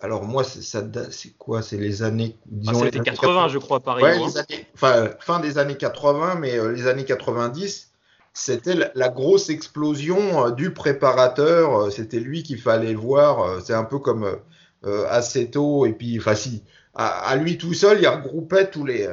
alors 0.00 0.24
moi, 0.24 0.44
c'est 0.44 1.36
quoi? 1.38 1.62
C'est 1.62 1.76
les 1.76 2.02
années. 2.02 2.36
Ah, 2.38 2.48
disons, 2.50 2.84
les 2.84 2.90
80, 2.90 3.48
je 3.48 3.58
crois, 3.58 3.80
pareil. 3.80 4.04
Ouais, 4.04 4.16
hein. 4.16 4.56
enfin, 4.74 5.10
fin 5.20 5.40
des 5.40 5.58
années 5.58 5.76
80, 5.76 6.36
mais 6.36 6.58
euh, 6.58 6.72
les 6.72 6.86
années 6.86 7.04
90, 7.04 7.90
c'était 8.32 8.74
la, 8.94 9.08
grosse 9.08 9.50
explosion 9.50 10.46
euh, 10.46 10.50
du 10.50 10.72
préparateur. 10.72 11.90
c'était 11.92 12.20
lui 12.20 12.42
qu'il 12.42 12.60
fallait 12.60 12.94
voir. 12.94 13.60
c'est 13.62 13.74
un 13.74 13.84
peu 13.84 13.98
comme 13.98 14.38
Aceto, 14.84 15.86
et 15.86 15.92
puis, 15.92 16.18
enfin, 16.18 16.34
si, 16.34 16.62
à, 16.94 17.34
lui 17.36 17.58
tout 17.58 17.74
seul, 17.74 18.00
il 18.00 18.08
regroupait 18.08 18.70
tous 18.70 18.84
les. 18.84 19.08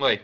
Ouais. 0.00 0.20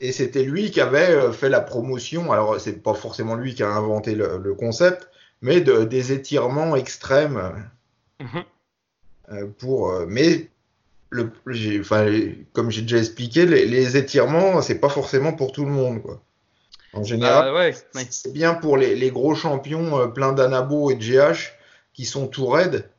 Et 0.00 0.12
c'était 0.12 0.42
lui 0.42 0.70
qui 0.70 0.80
avait 0.80 1.32
fait 1.32 1.48
la 1.48 1.60
promotion. 1.60 2.32
Alors, 2.32 2.60
c'est 2.60 2.82
pas 2.82 2.94
forcément 2.94 3.36
lui 3.36 3.54
qui 3.54 3.62
a 3.62 3.70
inventé 3.70 4.14
le 4.14 4.54
concept, 4.54 5.08
mais 5.44 5.60
de, 5.60 5.84
des 5.84 6.12
étirements 6.12 6.74
extrêmes. 6.74 7.68
Mhm. 8.18 8.28
Euh, 8.38 8.42
pour, 9.58 9.90
euh, 9.90 10.06
mais 10.08 10.48
le, 11.10 11.32
enfin, 11.80 12.06
comme 12.52 12.70
j'ai 12.70 12.82
déjà 12.82 12.98
expliqué, 12.98 13.46
les, 13.46 13.66
les 13.66 13.96
étirements, 13.96 14.60
c'est 14.62 14.78
pas 14.78 14.88
forcément 14.88 15.32
pour 15.32 15.52
tout 15.52 15.64
le 15.64 15.70
monde. 15.70 16.02
Quoi. 16.02 16.20
En 16.92 17.04
général, 17.04 17.72
ah, 17.94 18.00
c'est 18.10 18.32
bien 18.32 18.54
pour 18.54 18.76
les, 18.76 18.94
les 18.94 19.10
gros 19.10 19.34
champions 19.34 19.98
euh, 19.98 20.06
pleins 20.06 20.32
d'anabos 20.32 20.90
et 20.90 20.96
de 20.96 21.02
GH 21.02 21.52
qui 21.92 22.04
sont 22.04 22.26
tout 22.26 22.46
raides 22.46 22.90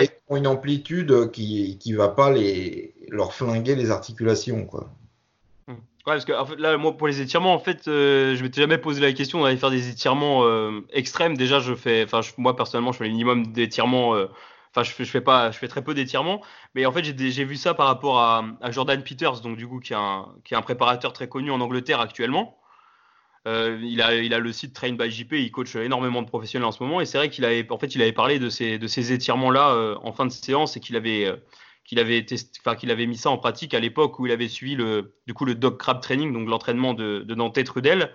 et 0.00 0.08
qui 0.08 0.14
ont 0.28 0.36
une 0.36 0.46
amplitude 0.46 1.30
qui 1.30 1.80
ne 1.86 1.96
va 1.96 2.08
pas 2.08 2.30
les, 2.30 2.94
leur 3.08 3.32
flinguer 3.32 3.74
les 3.74 3.90
articulations. 3.90 4.64
Quoi 4.64 4.88
parce 6.04 6.24
que 6.24 6.32
là, 6.58 6.76
moi, 6.78 6.96
pour 6.96 7.06
les 7.06 7.20
étirements, 7.20 7.52
en 7.52 7.58
fait, 7.58 7.86
euh, 7.86 8.34
je 8.34 8.42
m'étais 8.42 8.62
jamais 8.62 8.78
posé 8.78 9.00
la 9.00 9.12
question 9.12 9.42
d'aller 9.42 9.56
faire 9.56 9.70
des 9.70 9.90
étirements 9.90 10.44
euh, 10.44 10.80
extrêmes. 10.92 11.36
Déjà, 11.36 11.60
je 11.60 11.74
fais, 11.74 12.04
enfin, 12.04 12.20
moi 12.38 12.56
personnellement, 12.56 12.92
je 12.92 12.98
fais 12.98 13.04
le 13.04 13.10
minimum 13.10 13.52
d'étirements. 13.52 14.16
Euh, 14.76 14.80
enfin, 14.80 14.82
je 14.82 15.04
fais, 15.04 15.20
pas, 15.20 15.50
je 15.50 15.58
fais 15.58 15.68
très 15.68 15.82
peu 15.82 15.94
d'étirements. 15.94 16.42
Mais 16.74 16.86
en 16.86 16.92
fait, 16.92 17.04
j'ai 17.04 17.44
vu 17.44 17.56
ça 17.56 17.74
par 17.74 17.86
rapport 17.86 18.18
à, 18.20 18.44
Jordan 18.70 19.02
Peters, 19.02 19.40
donc 19.40 19.56
du 19.56 19.66
coup, 19.66 19.80
qui 19.80 19.92
est 19.92 19.96
un, 19.96 20.62
préparateur 20.62 21.12
très 21.12 21.28
connu 21.28 21.50
en 21.50 21.60
Angleterre 21.60 22.00
actuellement. 22.00 22.58
il, 23.46 24.02
a, 24.02 24.14
il 24.14 24.34
a 24.34 24.38
le 24.38 24.52
site 24.52 24.74
Train 24.74 24.92
by 24.92 25.10
JP, 25.10 25.32
il 25.32 25.50
coach 25.50 25.74
énormément 25.76 26.22
de 26.22 26.28
professionnels 26.28 26.66
en 26.66 26.72
ce 26.72 26.82
moment. 26.82 27.00
Et 27.00 27.06
c'est 27.06 27.18
vrai 27.18 27.30
qu'il 27.30 27.44
avait, 27.44 27.66
en 27.70 27.78
fait, 27.78 27.94
il 27.94 28.02
avait 28.02 28.12
parlé 28.12 28.38
de 28.38 28.48
ces, 28.48 29.12
étirements-là 29.12 29.96
en 30.02 30.12
fin 30.12 30.26
de 30.26 30.32
séance 30.32 30.76
et 30.76 30.80
qu'il 30.80 30.96
avait 30.96 31.32
qu'il 31.84 31.98
avait, 31.98 32.26
avait 32.66 33.06
mis 33.06 33.16
ça 33.16 33.30
en 33.30 33.38
pratique 33.38 33.72
à 33.72 33.80
l'époque 33.80 34.18
où 34.18 34.26
il 34.26 34.32
avait 34.32 34.48
suivi 34.48 34.74
le, 34.74 35.14
du 35.26 35.32
coup, 35.32 35.46
le 35.46 35.54
dog 35.54 35.78
crab 35.78 36.02
training, 36.02 36.34
donc 36.34 36.46
l'entraînement 36.46 36.92
de, 36.92 37.24
de 37.26 37.62
Trudel. 37.62 38.12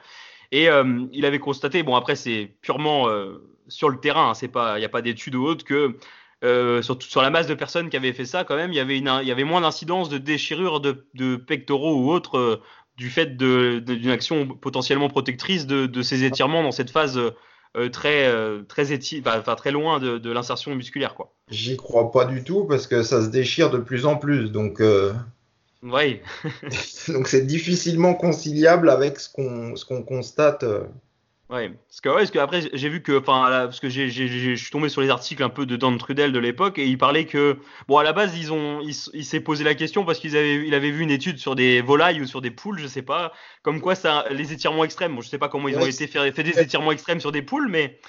Et 0.53 0.69
euh, 0.69 1.07
il 1.11 1.25
avait 1.25 1.39
constaté, 1.39 1.81
bon 1.81 1.95
après 1.95 2.15
c'est 2.15 2.55
purement 2.61 3.09
euh, 3.09 3.43
sur 3.67 3.89
le 3.89 3.99
terrain, 3.99 4.31
hein, 4.31 4.73
il 4.75 4.79
n'y 4.79 4.85
a 4.85 4.89
pas 4.89 5.01
d'études 5.01 5.33
ou 5.33 5.43
autre 5.45 5.65
que 5.65 5.97
euh, 6.43 6.81
sur, 6.81 7.01
sur, 7.01 7.21
la 7.21 7.29
masse 7.29 7.47
de 7.47 7.53
personnes 7.53 7.89
qui 7.89 7.97
avaient 7.97 8.13
fait 8.13 8.25
ça, 8.25 8.43
quand 8.43 8.55
même, 8.55 8.71
il 8.71 8.75
y 8.75 8.79
avait, 8.79 8.97
une, 8.97 9.11
il 9.21 9.27
y 9.27 9.31
avait 9.31 9.43
moins 9.43 9.61
d'incidence 9.61 10.09
de 10.09 10.17
déchirure 10.17 10.81
de, 10.81 11.05
de, 11.13 11.35
pectoraux 11.35 11.95
ou 11.95 12.11
autre 12.11 12.61
du 12.97 13.09
fait 13.09 13.37
d'une 13.37 14.09
action 14.09 14.47
potentiellement 14.47 15.09
protectrice 15.09 15.65
de, 15.65 15.85
de, 15.85 16.01
ces 16.01 16.25
étirements 16.25 16.61
dans 16.61 16.71
cette 16.71 16.91
phase 16.91 17.19
euh, 17.75 17.89
très, 17.89 18.27
euh, 18.27 18.61
très, 18.67 18.93
enfin, 19.25 19.55
très 19.55 19.71
loin 19.71 19.99
de, 19.99 20.19
de 20.19 20.31
l'insertion 20.31 20.75
musculaire. 20.75 21.15
quoi. 21.15 21.33
J'y 21.49 21.75
crois 21.75 22.11
pas 22.11 22.25
du 22.25 22.43
tout 22.43 22.65
parce 22.65 22.85
que 22.85 23.01
ça 23.01 23.23
se 23.23 23.29
déchire 23.29 23.71
de 23.71 23.79
plus 23.79 24.05
en 24.05 24.15
plus. 24.15 24.51
Donc, 24.51 24.79
euh... 24.79 25.11
oui. 25.81 26.19
donc 27.07 27.27
c'est 27.27 27.47
difficilement 27.47 28.13
conciliable 28.13 28.91
avec 28.91 29.19
ce 29.19 29.27
qu'on 29.31 29.73
qu'on 29.87 30.03
constate. 30.03 30.63
Ouais, 31.49 31.69
parce 31.69 32.01
que, 32.01 32.09
ouais, 32.09 32.15
parce 32.15 32.31
que 32.31 32.39
après 32.39 32.61
j'ai 32.73 32.89
vu 32.89 33.03
que, 33.03 33.19
enfin, 33.19 33.43
parce 33.49 33.79
que 33.79 33.89
je 33.89 34.55
suis 34.55 34.71
tombé 34.71 34.89
sur 34.89 35.01
les 35.01 35.09
articles 35.09 35.43
un 35.43 35.49
peu 35.49 35.65
de 35.65 35.75
Dan 35.75 35.97
Trudel 35.97 36.31
de 36.31 36.39
l'époque 36.39 36.79
et 36.79 36.85
il 36.85 36.97
parlait 36.97 37.25
que, 37.25 37.57
bon, 37.87 37.97
à 37.97 38.03
la 38.03 38.13
base 38.13 38.35
ils 38.37 38.51
ont, 38.51 38.79
il, 38.81 38.93
s'est 39.25 39.39
posé 39.41 39.63
la 39.63 39.75
question 39.75 40.05
parce 40.05 40.19
qu'il 40.19 40.35
avait, 40.37 40.65
il 40.65 40.73
avait 40.73 40.89
vu 40.89 41.03
une 41.03 41.11
étude 41.11 41.37
sur 41.37 41.55
des 41.55 41.81
volailles 41.81 42.21
ou 42.21 42.25
sur 42.25 42.41
des 42.41 42.49
poules, 42.49 42.79
je 42.79 42.87
sais 42.87 43.01
pas, 43.01 43.33
comme 43.61 43.81
quoi 43.81 43.93
ça, 43.93 44.25
les 44.31 44.53
étirements 44.53 44.85
extrêmes, 44.85 45.15
bon, 45.15 45.21
je 45.21 45.29
sais 45.29 45.37
pas 45.37 45.49
comment 45.49 45.67
ils 45.67 45.77
ont 45.77 45.85
été 45.85 46.07
fait, 46.07 46.31
fait 46.31 46.43
des 46.43 46.59
étirements 46.59 46.91
extrêmes 46.91 47.19
sur 47.19 47.31
des 47.31 47.41
poules, 47.41 47.67
mais, 47.67 47.99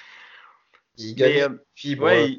il 0.97 1.15
gagnait 1.15 1.43
euh, 1.43 1.49
fibre. 1.75 2.05
Ouais, 2.05 2.39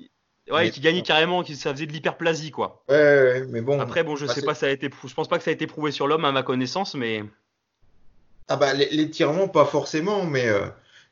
Ouais, 0.52 0.70
qui 0.70 0.80
gagnait 0.80 1.02
carrément, 1.02 1.42
qui 1.42 1.56
ça 1.56 1.74
faisait 1.74 1.88
de 1.88 1.92
l'hyperplasie 1.92 2.52
quoi. 2.52 2.84
Ouais, 2.88 3.44
mais 3.50 3.62
bon. 3.62 3.80
Après 3.80 4.04
bon, 4.04 4.16
je 4.16 4.28
sais 4.28 4.44
pas, 4.44 4.54
ça 4.54 4.68
a 4.68 4.70
été, 4.70 4.90
je 5.04 5.14
pense 5.14 5.28
pas 5.28 5.40
que 5.40 5.44
ça 5.44 5.50
a 5.50 5.54
été 5.54 5.66
prouvé 5.66 5.92
sur 5.92 6.08
l'homme 6.08 6.26
à 6.26 6.32
ma 6.32 6.44
connaissance, 6.44 6.94
mais. 6.94 7.24
Ah 8.48 8.58
bah 8.58 8.74
l'étirement 8.74 9.48
pas 9.48 9.66
forcément, 9.66 10.24
mais 10.24 10.48
euh, 10.48 10.68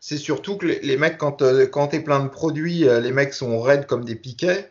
c'est 0.06 0.18
surtout 0.18 0.58
que 0.58 0.66
les, 0.66 0.98
mecs, 0.98 1.18
quand, 1.18 1.42
euh, 1.42 1.66
quand 1.66 1.88
tu 1.88 1.96
es 1.96 2.02
plein 2.02 2.22
de 2.22 2.28
produits, 2.28 2.90
euh, 2.90 3.00
les 3.00 3.14
mecs 3.14 3.34
sont 3.34 3.62
raides 3.62 3.86
comme 3.86 4.04
des 4.04 4.16
piquets. 4.16 4.70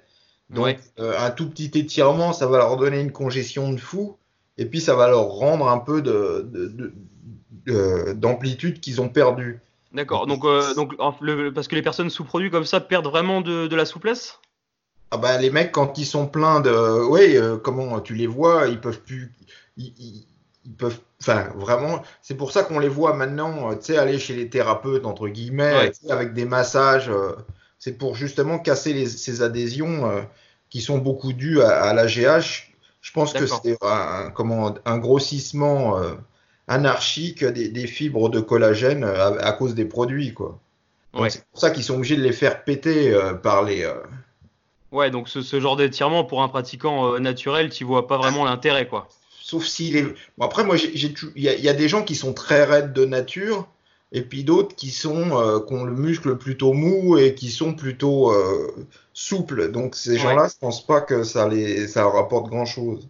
Donc, 0.51 0.77
euh, 0.99 1.14
un 1.18 1.31
tout 1.31 1.49
petit 1.49 1.71
étirement, 1.75 2.35
ça 2.35 2.47
va 2.47 2.59
leur 2.59 2.77
donner 2.77 3.01
une 3.01 3.12
congestion 3.12 3.73
de 3.73 3.81
fou. 3.81 4.18
Et 4.59 4.66
puis, 4.66 4.83
ça 4.83 4.95
va 4.95 5.09
leur 5.09 5.25
rendre 5.29 5.68
un 5.68 5.79
peu 5.79 6.03
d'amplitude 8.14 8.75
de, 8.75 8.79
qu'ils 8.79 9.01
ont 9.01 9.09
perdu. 9.09 9.61
D'accord. 9.95 10.27
Donc, 10.27 10.42
donc 10.77 10.97
parce 11.55 11.66
que 11.66 11.77
les 11.77 11.83
personnes 11.83 12.11
sous 12.11 12.25
produits 12.25 12.51
comme 12.51 12.66
ça 12.66 12.81
perdent 12.81 13.09
vraiment 13.09 13.40
de, 13.40 13.75
la 13.75 13.87
souplesse? 13.87 14.38
Ah 15.12 15.16
bah, 15.16 15.38
Les 15.38 15.49
mecs, 15.49 15.73
quand 15.73 15.97
ils 15.97 16.05
sont 16.05 16.27
pleins 16.27 16.61
de. 16.61 17.09
Oui, 17.09 17.38
comment 17.62 18.01
tu 18.01 18.12
les 18.12 18.27
vois, 18.27 18.68
ils 18.68 18.83
peuvent 18.83 19.01
plus 19.01 19.33
ils 19.79 20.27
peuvent, 20.79 21.01
enfin, 21.20 21.48
vraiment, 21.55 22.03
c'est 22.20 22.37
pour 22.37 22.53
ça 22.53 22.62
qu'on 22.62 22.79
les 22.79 22.88
voit 22.88 23.14
maintenant, 23.14 23.70
euh, 23.70 23.75
tu 23.75 23.87
sais, 23.87 23.98
aller 23.98 24.18
chez 24.18 24.35
les 24.35 24.48
thérapeutes, 24.48 25.07
entre 25.07 25.29
guillemets, 25.29 25.92
avec 26.09 26.35
des 26.35 26.44
massages. 26.44 27.09
Euh, 27.09 27.33
c'est 27.79 27.98
pour 27.98 28.14
justement 28.14 28.59
casser 28.59 28.92
les, 28.92 29.07
ces 29.07 29.42
adhésions 29.42 30.09
euh, 30.09 30.22
qui 30.70 30.81
sont 30.81 30.98
beaucoup 30.98 31.33
dues 31.33 31.61
à, 31.61 31.92
la 31.92 32.07
GH. 32.07 32.72
Je 33.01 33.12
pense 33.12 33.33
que 33.33 33.46
c'est 33.46 33.77
un, 33.83 34.31
comment, 34.31 34.75
un 34.85 34.98
grossissement 34.98 36.01
anarchique 36.68 37.44
des, 37.44 37.87
fibres 37.88 38.29
de 38.29 38.38
collagène 38.38 39.03
à, 39.03 39.53
cause 39.53 39.75
des 39.75 39.85
produits, 39.85 40.33
quoi. 40.33 40.61
C'est 41.29 41.44
pour 41.51 41.61
ça 41.61 41.70
qu'ils 41.70 41.83
sont 41.83 41.96
obligés 41.96 42.16
de 42.16 42.22
les 42.22 42.33
faire 42.33 42.62
péter 42.62 43.12
par 43.42 43.64
les. 43.64 43.90
Ouais, 44.92 45.11
donc 45.11 45.29
ce, 45.29 45.42
ce 45.42 45.59
genre 45.59 45.77
d'étirement 45.77 46.22
pour 46.22 46.44
un 46.44 46.48
pratiquant 46.48 47.18
naturel, 47.18 47.70
tu 47.70 47.83
vois 47.83 48.07
pas 48.07 48.16
vraiment 48.16 48.44
l'intérêt, 48.44 48.87
quoi. 48.87 49.09
Sauf 49.42 49.66
s'il 49.66 49.96
est. 49.96 50.05
Bon, 50.38 50.46
après, 50.46 50.64
moi, 50.64 50.76
il 50.76 51.42
y, 51.42 51.68
a 51.68 51.74
des 51.74 51.88
gens 51.88 52.05
qui 52.05 52.14
sont 52.14 52.33
très 52.33 52.62
raides 52.62 52.92
de 52.92 53.05
nature, 53.05 53.68
et 54.12 54.22
puis 54.22 54.44
d'autres 54.44 54.76
qui 54.76 54.90
sont 54.90 55.37
euh, 55.37 55.59
qui 55.59 55.74
ont 55.74 55.85
le 55.85 55.96
muscle 55.96 56.37
plutôt 56.38 56.72
mou 56.72 57.18
et 57.18 57.35
qui 57.35 57.50
sont 57.50 57.74
plutôt 57.74 58.31
euh, 58.31 58.87
souples. 59.12 59.72
Donc 59.72 59.96
ces 59.96 60.16
gens-là, 60.16 60.48
je 60.48 60.59
pense 60.61 60.87
pas 60.87 61.00
que 61.00 61.24
ça 61.24 61.48
les 61.48 61.88
ça 61.88 62.02
leur 62.02 62.12
rapporte 62.12 62.48
grand-chose. 62.50 63.09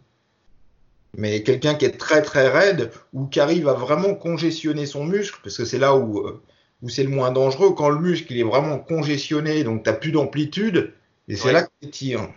Mais 1.18 1.42
quelqu'un 1.42 1.74
qui 1.74 1.84
est 1.84 1.98
très 1.98 2.22
très 2.22 2.48
raide 2.48 2.90
ou 3.12 3.26
qui 3.26 3.38
arrive 3.38 3.68
à 3.68 3.74
vraiment 3.74 4.14
congestionner 4.14 4.86
son 4.86 5.04
muscle, 5.04 5.38
parce 5.44 5.58
que 5.58 5.66
c'est 5.66 5.78
là 5.78 5.94
où 5.94 6.26
euh, 6.26 6.40
où 6.80 6.88
c'est 6.88 7.04
le 7.04 7.10
moins 7.10 7.30
dangereux, 7.30 7.74
quand 7.74 7.90
le 7.90 8.00
muscle 8.00 8.32
il 8.32 8.40
est 8.40 8.44
vraiment 8.44 8.78
congestionné, 8.78 9.64
donc 9.64 9.82
tu 9.82 9.90
n'as 9.90 9.96
plus 9.96 10.12
d'amplitude, 10.12 10.94
et 11.28 11.36
c'est 11.36 11.52
là 11.52 11.64
que 11.64 11.70
tu 11.82 11.90
tires. 11.90 12.28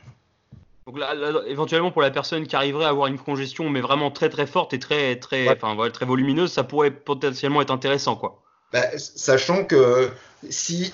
Donc 0.88 1.00
là, 1.00 1.16
éventuellement 1.48 1.92
pour 1.92 2.04
la 2.04 2.12
personne 2.12 2.46
qui 2.46 2.56
arriverait 2.56 2.86
à 2.86 2.90
avoir 2.90 3.08
une 3.08 3.18
congestion, 3.18 3.70
mais 3.70 3.82
vraiment 3.82 4.12
très 4.12 4.30
très 4.30 4.46
forte 4.46 4.72
et 4.74 4.80
très 4.80 5.16
très, 5.16 5.50
enfin, 5.50 5.76
très 5.90 6.06
volumineuse, 6.06 6.52
ça 6.52 6.64
pourrait 6.64 6.92
potentiellement 6.92 7.62
être 7.64 7.72
intéressant, 7.72 8.16
quoi. 8.16 8.44
Bah, 8.72 8.96
sachant 8.98 9.64
que 9.64 10.12
si, 10.50 10.94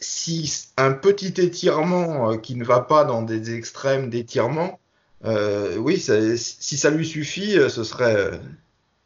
si 0.00 0.68
un 0.76 0.92
petit 0.92 1.34
étirement 1.40 2.32
euh, 2.32 2.36
qui 2.36 2.54
ne 2.54 2.64
va 2.64 2.80
pas 2.80 3.04
dans 3.04 3.22
des 3.22 3.56
extrêmes 3.56 4.10
d'étirement, 4.10 4.78
euh, 5.24 5.76
oui, 5.76 5.98
si 5.98 6.76
ça 6.76 6.90
lui 6.90 7.06
suffit, 7.06 7.58
euh, 7.58 7.68
ce 7.68 7.82
serait 7.82 8.40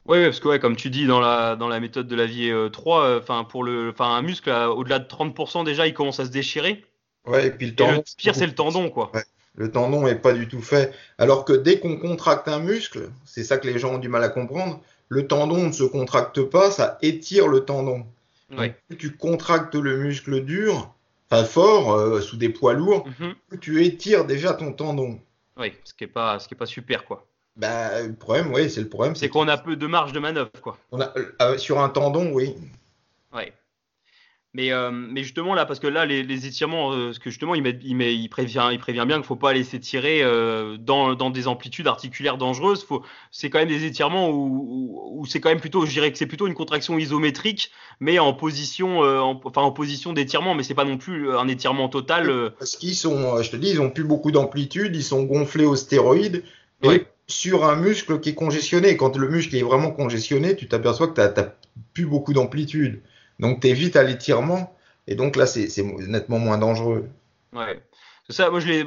Oui, 0.07 0.22
parce 0.22 0.40
que 0.40 0.49
ouais, 0.49 0.59
comme 0.59 0.77
tu 0.77 0.90
dis 0.90 1.07
dans 1.07 1.20
la, 1.20 1.57
dans 1.57 1.68
la 1.68 1.81
méthode 1.81 2.09
de 2.09 2.16
la 2.16 2.27
vie 2.27 2.53
3, 2.72 3.18
enfin 3.18 3.44
pour 3.44 3.64
le, 3.64 3.88
enfin 3.88 4.14
un 4.14 4.22
muscle 4.22 4.51
au-delà 4.51 4.99
de 4.99 5.09
30% 5.09 5.64
déjà, 5.64 5.87
il 5.87 5.94
commence 5.94 6.20
à 6.20 6.27
se 6.27 6.31
déchirer. 6.31 6.85
Ouais, 7.27 7.46
et 7.46 7.51
puis 7.51 7.68
le 7.68 7.75
tendon. 7.75 7.96
le 7.96 8.16
pire, 8.18 8.35
c'est 8.35 8.46
le 8.46 8.55
tendon, 8.55 8.90
quoi. 8.90 9.11
Le 9.57 9.71
tendon 9.71 10.05
n'est 10.05 10.14
pas 10.14 10.33
du 10.33 10.49
tout 10.49 10.62
fait. 10.62 10.92
Alors 11.19 11.45
que 11.45 11.53
dès 11.53 11.81
qu'on 11.81 11.97
contracte 11.97 12.49
un 12.49 12.59
muscle, 12.61 13.11
c'est 13.25 13.45
ça 13.45 13.59
que 13.59 13.66
les 13.66 13.79
gens 13.79 13.95
ont 13.95 13.99
du 13.99 14.09
mal 14.09 14.23
à 14.23 14.29
comprendre, 14.29 14.81
le 15.09 15.27
tendon 15.27 15.66
ne 15.66 15.73
se 15.73 15.85
contracte 15.85 16.42
pas, 16.42 16.71
ça 16.71 16.99
étire 17.03 17.49
le 17.49 17.61
tendon. 17.64 18.05
Plus 18.88 18.97
tu 18.97 19.16
contractes 19.16 19.75
le 19.75 19.97
muscle 19.97 20.45
dur, 20.45 20.92
enfin 21.31 21.45
fort, 21.45 21.95
euh, 21.95 22.21
sous 22.21 22.37
des 22.37 22.49
poids 22.49 22.75
lourds, 22.75 23.05
Mhm. 23.21 23.35
plus 23.49 23.59
tu 23.59 23.85
étires 23.85 24.25
déjà 24.25 24.53
ton 24.55 24.73
tendon. 24.73 25.19
Oui, 25.59 25.73
ce 25.85 25.95
qui 25.95 26.05
est 26.05 26.09
pas, 26.09 26.38
ce 26.38 26.47
qui 26.47 26.55
est 26.55 26.57
pas 26.59 26.66
super, 26.66 27.05
quoi. 27.05 27.25
Bah, 27.57 28.03
le 28.03 28.12
problème, 28.12 28.53
oui, 28.53 28.69
c'est 28.71 28.83
le 28.83 28.88
problème. 28.88 29.16
C'est 29.16 29.29
qu'on 29.31 29.49
a 29.49 29.57
peu 29.57 29.77
de 29.77 29.87
marge 29.87 30.12
de 30.12 30.21
manœuvre, 30.21 30.51
quoi. 30.61 30.77
on 30.92 31.01
a, 31.01 31.12
euh, 31.40 31.57
sur 31.59 31.81
un 31.81 31.88
tendon, 31.88 32.31
oui. 32.33 32.55
Mais, 34.57 34.73
euh, 34.73 34.90
mais 34.90 35.23
justement 35.23 35.55
là, 35.55 35.66
parce 35.66 35.81
que 35.81 35.87
là, 35.87 36.07
les, 36.07 36.23
les 36.23 36.47
étirements, 36.47 36.90
euh, 36.95 37.09
parce 37.09 37.19
que 37.19 37.29
justement, 37.29 37.55
il, 37.55 37.62
met, 37.62 37.79
il, 37.83 37.95
met, 37.95 38.14
il, 38.14 38.29
prévient, 38.29 38.71
il 38.73 38.79
prévient 38.79 39.05
bien 39.07 39.16
qu'il 39.16 39.27
faut 39.27 39.37
pas 39.37 39.53
laisser 39.53 39.79
tirer 39.79 40.23
euh, 40.23 40.79
dans, 40.79 41.14
dans 41.14 41.29
des 41.29 41.47
amplitudes 41.47 41.87
articulaires 41.87 42.38
dangereuses. 42.38 42.83
Faut, 42.83 43.03
c'est 43.31 43.51
quand 43.51 43.59
même 43.59 43.69
des 43.69 43.85
étirements 43.85 44.31
où, 44.31 44.47
où, 45.14 45.21
où 45.21 45.27
c'est 45.27 45.40
quand 45.40 45.51
même 45.51 45.61
plutôt, 45.61 45.85
je 45.85 45.92
dirais 45.92 46.11
que 46.11 46.16
c'est 46.16 46.25
plutôt 46.25 46.47
une 46.47 46.55
contraction 46.55 46.99
isométrique, 46.99 47.71
mais 48.01 48.19
en 48.19 48.33
position, 48.33 49.05
euh, 49.05 49.21
en, 49.21 49.38
enfin 49.45 49.61
en 49.61 49.73
position 49.73 50.14
d'étirement, 50.14 50.55
mais 50.55 50.62
c'est 50.62 50.73
pas 50.73 50.87
non 50.87 50.97
plus 50.97 51.37
un 51.37 51.49
étirement 51.49 51.90
total. 51.90 52.55
Parce 52.59 52.77
qu'ils 52.77 52.95
sont, 52.95 53.42
je 53.42 53.51
te 53.51 53.57
dis, 53.57 53.73
ils 53.73 53.81
ont 53.83 53.90
plus 53.90 54.05
beaucoup 54.05 54.31
d'amplitude, 54.31 54.97
ils 54.97 55.05
sont 55.05 55.25
gonflés 55.25 55.66
aux 55.66 55.77
stéroïdes. 55.77 56.42
Et 56.83 56.88
Ouais. 56.88 57.07
sur 57.27 57.64
un 57.64 57.77
muscle 57.77 58.21
qui 58.21 58.31
est 58.31 58.35
congestionné, 58.35 58.97
quand 58.97 59.19
le 59.19 59.29
muscle 59.29 59.55
est 59.55 59.62
vraiment 59.62 59.90
congestionné, 59.90 60.57
tu 60.57 60.66
t'aperçois 60.66 61.09
que 61.09 61.14
tu 61.14 61.21
n'as 61.21 61.49
plus 61.92 62.07
beaucoup 62.07 62.33
d'amplitude. 62.33 63.03
Donc 63.38 63.61
tu 63.61 63.68
évites 63.68 63.96
à 63.96 64.03
l'étirement. 64.03 64.77
Et 65.07 65.14
donc 65.14 65.37
là, 65.37 65.46
c'est 65.46 65.68
nettement 66.09 66.38
moins 66.38 66.59
dangereux. 66.59 67.09
Ouais. 67.53 67.81
Ça, 68.29 68.51
moi 68.51 68.59
j'ai 68.59 68.85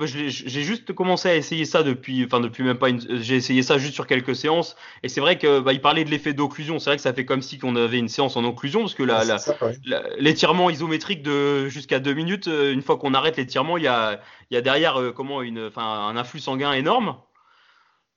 juste 0.63 0.91
commencé 0.91 1.29
à 1.29 1.35
essayer 1.37 1.63
ça 1.63 1.81
depuis, 1.81 2.25
enfin 2.25 2.41
depuis 2.41 2.61
même 2.61 2.77
pas 2.77 2.89
une, 2.89 3.21
j'ai 3.21 3.37
essayé 3.37 3.63
ça 3.63 3.77
juste 3.77 3.93
sur 3.93 4.05
quelques 4.05 4.35
séances. 4.35 4.75
Et 5.01 5.07
c'est 5.07 5.21
vrai 5.21 5.37
que 5.37 5.61
bah, 5.61 5.71
il 5.71 5.79
parlait 5.79 6.03
de 6.03 6.09
l'effet 6.09 6.33
d'occlusion. 6.33 6.77
C'est 6.77 6.89
vrai 6.89 6.97
que 6.97 7.01
ça 7.01 7.13
fait 7.13 7.23
comme 7.23 7.41
si 7.41 7.57
qu'on 7.57 7.77
avait 7.77 7.99
une 7.99 8.09
séance 8.09 8.35
en 8.35 8.43
occlusion 8.43 8.81
parce 8.81 8.95
que 8.95 9.03
la, 9.03 9.23
ouais. 9.23 9.77
la- 9.85 10.03
l'étirement 10.17 10.69
isométrique 10.69 11.23
de 11.23 11.69
jusqu'à 11.69 11.99
deux 11.99 12.13
minutes, 12.13 12.49
euh, 12.49 12.73
une 12.73 12.81
fois 12.81 12.97
qu'on 12.97 13.13
arrête 13.13 13.37
l'étirement, 13.37 13.77
il 13.77 13.85
y 13.85 13.87
a, 13.87 14.19
il 14.51 14.55
y 14.55 14.57
a 14.57 14.61
derrière 14.61 14.99
euh, 14.99 15.13
comment 15.13 15.41
une, 15.41 15.67
enfin 15.67 15.83
un 15.83 16.17
influx 16.17 16.41
sanguin 16.41 16.73
énorme. 16.73 17.15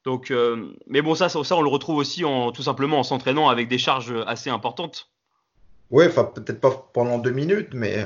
Donc, 0.05 0.33
euh, 0.33 0.73
mais 0.89 1.03
bon 1.03 1.15
ça, 1.15 1.29
ça, 1.29 1.45
ça, 1.45 1.57
on 1.57 1.63
le 1.63 1.69
retrouve 1.69 1.99
aussi 1.99 2.25
en 2.25 2.51
tout 2.51 2.65
simplement 2.65 2.99
en 2.99 3.05
s'entraînant 3.05 3.49
avec 3.49 3.69
des 3.69 3.79
charges 3.79 4.13
assez 4.27 4.51
importantes. 4.51 5.12
Ouais, 5.93 6.09
enfin 6.09 6.25
peut-être 6.25 6.61
pas 6.61 6.91
pendant 6.93 7.19
deux 7.19 7.31
minutes, 7.31 7.69
mais 7.73 8.05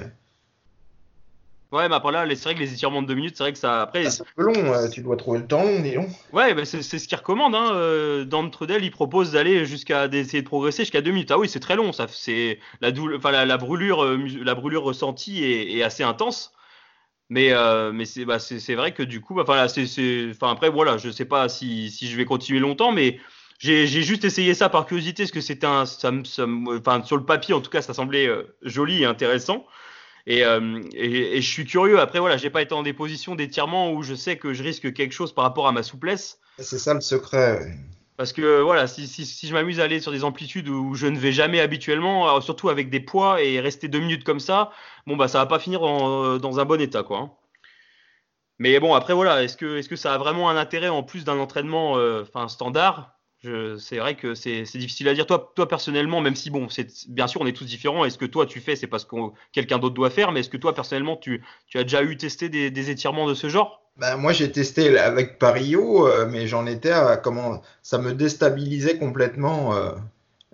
Ouais, 1.72 1.88
mais 1.88 1.94
après 1.96 2.12
là, 2.12 2.26
c'est 2.30 2.44
vrai 2.44 2.54
que 2.54 2.60
les 2.60 2.72
étirements 2.72 3.02
de 3.02 3.06
deux 3.08 3.14
minutes, 3.14 3.36
c'est 3.36 3.42
vrai 3.44 3.52
que 3.52 3.58
ça 3.58 3.82
après. 3.82 4.04
c'est 4.10 4.22
un 4.22 4.26
peu 4.36 4.42
long. 4.44 4.72
euh, 4.72 4.88
Tu 4.88 5.00
dois 5.02 5.16
trouver 5.16 5.38
le 5.40 5.46
temps 5.46 5.62
long, 5.64 5.80
dis. 5.80 5.96
Ouais, 6.32 6.54
bah 6.54 6.64
c'est 6.64 6.82
ce 6.82 7.06
qu'il 7.08 7.16
recommande. 7.16 7.54
Hein. 7.54 7.70
euh, 7.74 8.24
Dans 8.24 8.48
Trudel, 8.50 8.84
il 8.84 8.90
propose 8.90 9.32
d'aller 9.32 9.64
jusqu'à 9.64 10.08
d'essayer 10.08 10.42
de 10.42 10.46
progresser 10.48 10.82
jusqu'à 10.82 11.00
deux 11.00 11.12
minutes. 11.12 11.30
Ah 11.30 11.38
oui, 11.38 11.48
c'est 11.48 11.60
très 11.60 11.76
long. 11.76 11.92
Ça, 11.92 12.06
c'est 12.08 12.58
la, 12.80 12.90
doule- 12.90 13.16
enfin, 13.16 13.30
la, 13.30 13.46
la 13.46 13.56
brûlure, 13.56 14.02
euh, 14.04 14.18
la 14.42 14.54
brûlure 14.54 14.82
ressentie 14.82 15.44
est, 15.44 15.72
est 15.76 15.82
assez 15.82 16.02
intense. 16.02 16.52
Mais, 17.30 17.52
euh, 17.52 17.92
mais 17.92 18.04
c'est 18.06 18.24
bah, 18.26 18.38
vrai 18.76 18.94
que 18.94 19.02
du 19.04 19.20
coup, 19.20 19.34
bah, 19.34 19.44
enfin, 19.48 20.50
après, 20.52 20.70
voilà, 20.70 20.98
je 20.98 21.10
sais 21.10 21.24
pas 21.26 21.48
si, 21.48 21.90
si 21.90 22.08
je 22.08 22.16
vais 22.16 22.24
continuer 22.26 22.60
longtemps, 22.60 22.92
mais 22.92 23.20
j'ai 23.58 23.86
juste 24.02 24.24
essayé 24.24 24.54
ça 24.54 24.68
par 24.68 24.86
curiosité, 24.86 25.22
parce 25.24 25.30
que 25.32 25.40
c'était 25.40 25.66
un, 25.66 25.86
ça, 25.86 26.10
me- 26.10 26.24
ça 26.24 26.46
me- 26.46 26.78
enfin, 26.78 27.02
sur 27.04 27.16
le 27.16 27.24
papier, 27.24 27.54
en 27.54 27.60
tout 27.60 27.70
cas, 27.70 27.82
ça 27.82 27.94
semblait 27.94 28.26
euh, 28.26 28.44
joli 28.62 29.02
et 29.02 29.06
intéressant. 29.06 29.66
Et, 30.26 30.44
euh, 30.44 30.80
et, 30.94 31.38
et 31.38 31.42
je 31.42 31.48
suis 31.50 31.64
curieux. 31.66 32.00
Après, 32.00 32.18
voilà, 32.20 32.36
j'ai 32.36 32.50
pas 32.50 32.62
été 32.62 32.74
en 32.74 32.82
des 32.82 32.92
positions 32.92 33.34
d'étirement 33.36 33.92
où 33.92 34.02
je 34.02 34.14
sais 34.14 34.38
que 34.38 34.54
je 34.54 34.62
risque 34.62 34.92
quelque 34.92 35.12
chose 35.12 35.32
par 35.34 35.44
rapport 35.44 35.68
à 35.68 35.72
ma 35.72 35.82
souplesse. 35.82 36.40
C'est 36.58 36.78
ça 36.78 36.94
le 36.94 37.00
secret. 37.00 37.58
ouais. 37.60 37.74
Parce 38.16 38.32
que 38.32 38.60
voilà, 38.62 38.86
si, 38.86 39.06
si, 39.06 39.26
si 39.26 39.46
je 39.46 39.52
m'amuse 39.52 39.78
à 39.78 39.84
aller 39.84 40.00
sur 40.00 40.10
des 40.12 40.24
amplitudes 40.24 40.68
où 40.68 40.94
je 40.94 41.06
ne 41.06 41.18
vais 41.18 41.32
jamais 41.32 41.60
habituellement, 41.60 42.26
alors 42.28 42.42
surtout 42.42 42.70
avec 42.70 42.88
des 42.88 43.00
poids 43.00 43.42
et 43.42 43.60
rester 43.60 43.88
deux 43.88 43.98
minutes 44.00 44.24
comme 44.24 44.40
ça, 44.40 44.70
bon 45.06 45.16
bah 45.16 45.28
ça 45.28 45.38
va 45.38 45.46
pas 45.46 45.58
finir 45.58 45.82
en- 45.82 46.38
dans 46.38 46.58
un 46.58 46.64
bon 46.64 46.80
état 46.80 47.02
quoi. 47.02 47.18
hein. 47.18 47.30
Mais 48.58 48.78
bon 48.80 48.94
après 48.94 49.14
voilà, 49.14 49.42
est-ce 49.42 49.56
que 49.56 49.78
est-ce 49.78 49.88
que 49.88 49.96
ça 49.96 50.14
a 50.14 50.18
vraiment 50.18 50.48
un 50.50 50.56
intérêt 50.56 50.88
en 50.88 51.02
plus 51.02 51.24
d'un 51.24 51.38
entraînement 51.38 51.96
euh, 51.98 52.24
standard? 52.48 53.15
C'est 53.42 53.98
vrai 53.98 54.16
que 54.16 54.34
c'est 54.34 54.62
difficile 54.74 55.08
à 55.08 55.14
dire. 55.14 55.26
Toi, 55.26 55.52
toi 55.54 55.68
personnellement, 55.68 56.20
même 56.20 56.34
si 56.34 56.50
bon, 56.50 56.66
bien 57.08 57.26
sûr 57.26 57.40
on 57.40 57.46
est 57.46 57.56
tous 57.56 57.64
différents. 57.66 58.04
Est-ce 58.04 58.18
que 58.18 58.24
toi 58.24 58.46
tu 58.46 58.60
fais, 58.60 58.76
c'est 58.76 58.86
parce 58.86 59.04
que 59.04 59.16
quelqu'un 59.52 59.78
d'autre 59.78 59.94
doit 59.94 60.10
faire, 60.10 60.32
mais 60.32 60.40
est-ce 60.40 60.50
que 60.50 60.56
toi 60.56 60.74
personnellement 60.74 61.16
tu, 61.16 61.42
tu 61.68 61.78
as 61.78 61.84
déjà 61.84 62.02
eu 62.02 62.16
testé 62.16 62.48
des, 62.48 62.70
des 62.70 62.90
étirements 62.90 63.28
de 63.28 63.34
ce 63.34 63.48
genre? 63.48 63.82
Ben, 63.98 64.16
moi, 64.16 64.32
j'ai 64.32 64.52
testé 64.52 64.98
avec 64.98 65.38
Pario, 65.38 66.06
euh, 66.06 66.26
mais 66.30 66.46
j'en 66.46 66.66
étais 66.66 66.90
à 66.90 67.16
comment 67.16 67.62
ça 67.82 67.98
me 67.98 68.12
déstabilisait 68.12 68.98
complètement 68.98 69.74
euh, 69.74 69.92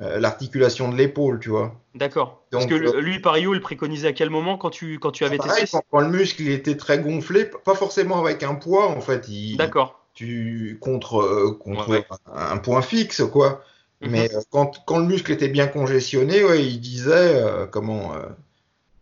euh, 0.01 0.21
l'articulation 0.21 0.89
de 0.89 0.97
l'épaule, 0.97 1.41
tu 1.41 1.49
vois. 1.49 1.75
D'accord. 1.97 2.43
Parce 2.53 2.67
que 2.67 2.75
lui, 2.75 3.19
Pario, 3.19 3.55
il 3.55 3.61
préconisait 3.61 4.09
à 4.09 4.13
quel 4.13 4.31
moment 4.31 4.59
quand 4.59 4.71
tu, 4.71 4.99
quand 5.01 5.11
tu 5.11 5.25
avais 5.25 5.39
Pareil, 5.39 5.63
testé 5.63 5.77
quand, 5.77 5.83
quand 5.91 6.01
le 6.01 6.17
muscle 6.17 6.43
il 6.43 6.51
était 6.53 6.77
très 6.77 7.01
gonflé, 7.01 7.47
pas 7.65 7.75
forcément 7.75 8.21
avec 8.25 8.45
un 8.45 8.55
poids, 8.55 8.89
en 8.89 9.01
fait, 9.01 9.29
D'accord. 9.57 10.02
Tu 10.15 10.79
contre 10.81 11.21
euh, 11.23 11.53
contre 11.59 11.89
Ouais. 11.89 12.05
Un, 12.33 12.53
un 12.53 12.59
point 12.59 12.83
fixe, 12.83 13.23
quoi. 13.33 13.65
Mhm. 14.03 14.11
Mais 14.11 14.35
euh, 14.35 14.41
quand, 14.51 14.85
quand 14.87 14.99
le 14.99 15.07
muscle 15.07 15.33
était 15.33 15.49
bien 15.49 15.67
congestionné, 15.69 16.45
ouais, 16.45 16.65
il 16.67 16.81
disait 16.81 17.11
euh, 17.43 17.67
comment 17.67 18.13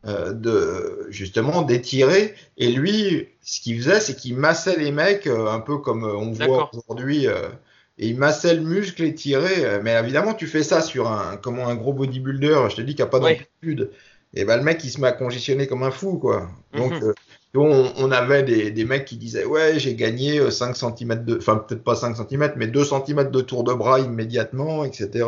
euh, 0.07 0.33
de 0.33 1.07
justement 1.11 1.63
d'étirer. 1.63 2.35
Et 2.57 2.71
lui, 2.73 3.29
ce 3.43 3.61
qu'il 3.61 3.79
faisait, 3.81 4.01
c'est 4.01 4.17
qu'il 4.17 4.37
massait 4.37 4.77
les 4.79 4.93
mecs 4.93 5.27
un 5.27 5.61
peu 5.61 5.79
comme 5.79 6.05
on 6.05 6.33
voit 6.33 6.71
aujourd'hui. 6.73 7.27
et 7.27 8.09
il 8.09 8.17
massait 8.17 8.55
le 8.55 8.63
muscle 8.63 9.03
étiré. 9.05 9.81
Mais 9.83 9.93
évidemment, 9.99 10.33
tu 10.35 10.47
fais 10.47 10.63
ça 10.63 10.81
sur 10.81 11.09
un 11.11 11.37
comment 11.37 11.69
un 11.69 11.75
gros 11.75 11.93
bodybuilder. 11.93 12.69
Je 12.71 12.77
te 12.77 12.81
dis 12.83 12.95
qu'il 12.95 13.05
n'y 13.05 13.09
a 13.09 13.11
pas 13.11 13.21
Ouais. 13.21 13.35
d'amplitude. 13.37 13.91
Et 14.33 14.45
ben 14.45 14.57
le 14.59 14.63
mec, 14.63 14.83
il 14.85 14.91
se 14.91 15.01
met 15.01 15.09
à 15.09 15.13
congestionner 15.13 15.67
comme 15.67 15.83
un 15.83 15.91
fou, 15.91 16.17
quoi. 16.19 16.49
Donc 16.73 16.93
Mhm. 16.93 17.03
euh, 17.03 17.13
on, 17.55 17.93
on 17.97 18.11
avait 18.13 18.43
des, 18.43 18.71
des 18.71 18.85
mecs 18.85 19.05
qui 19.05 19.17
disaient 19.17 19.45
ouais 19.45 19.79
j'ai 19.79 19.95
gagné 19.97 20.39
euh, 20.39 20.51
5 20.51 20.77
cm 20.77 21.25
de 21.25 21.37
enfin 21.39 21.57
peut-être 21.57 21.83
pas 21.85 21.95
5 21.97 22.17
cm 22.17 22.53
mais 22.57 22.67
2 22.69 22.85
cm 22.85 23.31
de 23.31 23.41
tour 23.41 23.65
de 23.65 23.73
bras 23.75 23.99
immédiatement 24.01 24.85
etc 24.85 25.27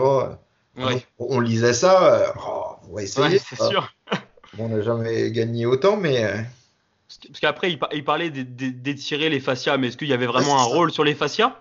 Ouais, 0.79 1.05
on 1.19 1.41
lisait 1.41 1.75
ça 1.75 2.15
euh, 2.15 2.33
oh, 2.47 2.77
on 2.89 2.95
va 2.95 3.03
essayer 3.03 3.29
ouais 3.29 3.39
c'est 3.39 3.57
Ah, 3.61 3.69
sûr. 3.69 3.93
on 4.59 4.69
n'a 4.69 4.81
jamais 4.83 5.31
gagné 5.33 5.67
autant 5.67 5.97
mais 5.97 6.25
euh, 6.25 6.39
Parce 7.29 7.41
qu'après, 7.41 7.71
il, 7.73 7.79
par- 7.79 7.91
il 7.93 8.05
parlait 8.05 8.31
d'é- 8.31 8.45
d'é- 8.45 8.71
d'étirer 8.73 9.29
les 9.29 9.41
fascias, 9.41 9.77
mais 9.77 9.89
est-ce 9.89 9.97
qu'il 9.99 10.09
y 10.09 10.13
avait 10.15 10.27
vraiment 10.27 10.55
Ouais, 10.55 10.61
un 10.61 10.65
ça. 10.65 10.75
rôle 10.75 10.91
sur 10.93 11.05
les 11.05 11.15
fascias? 11.15 11.57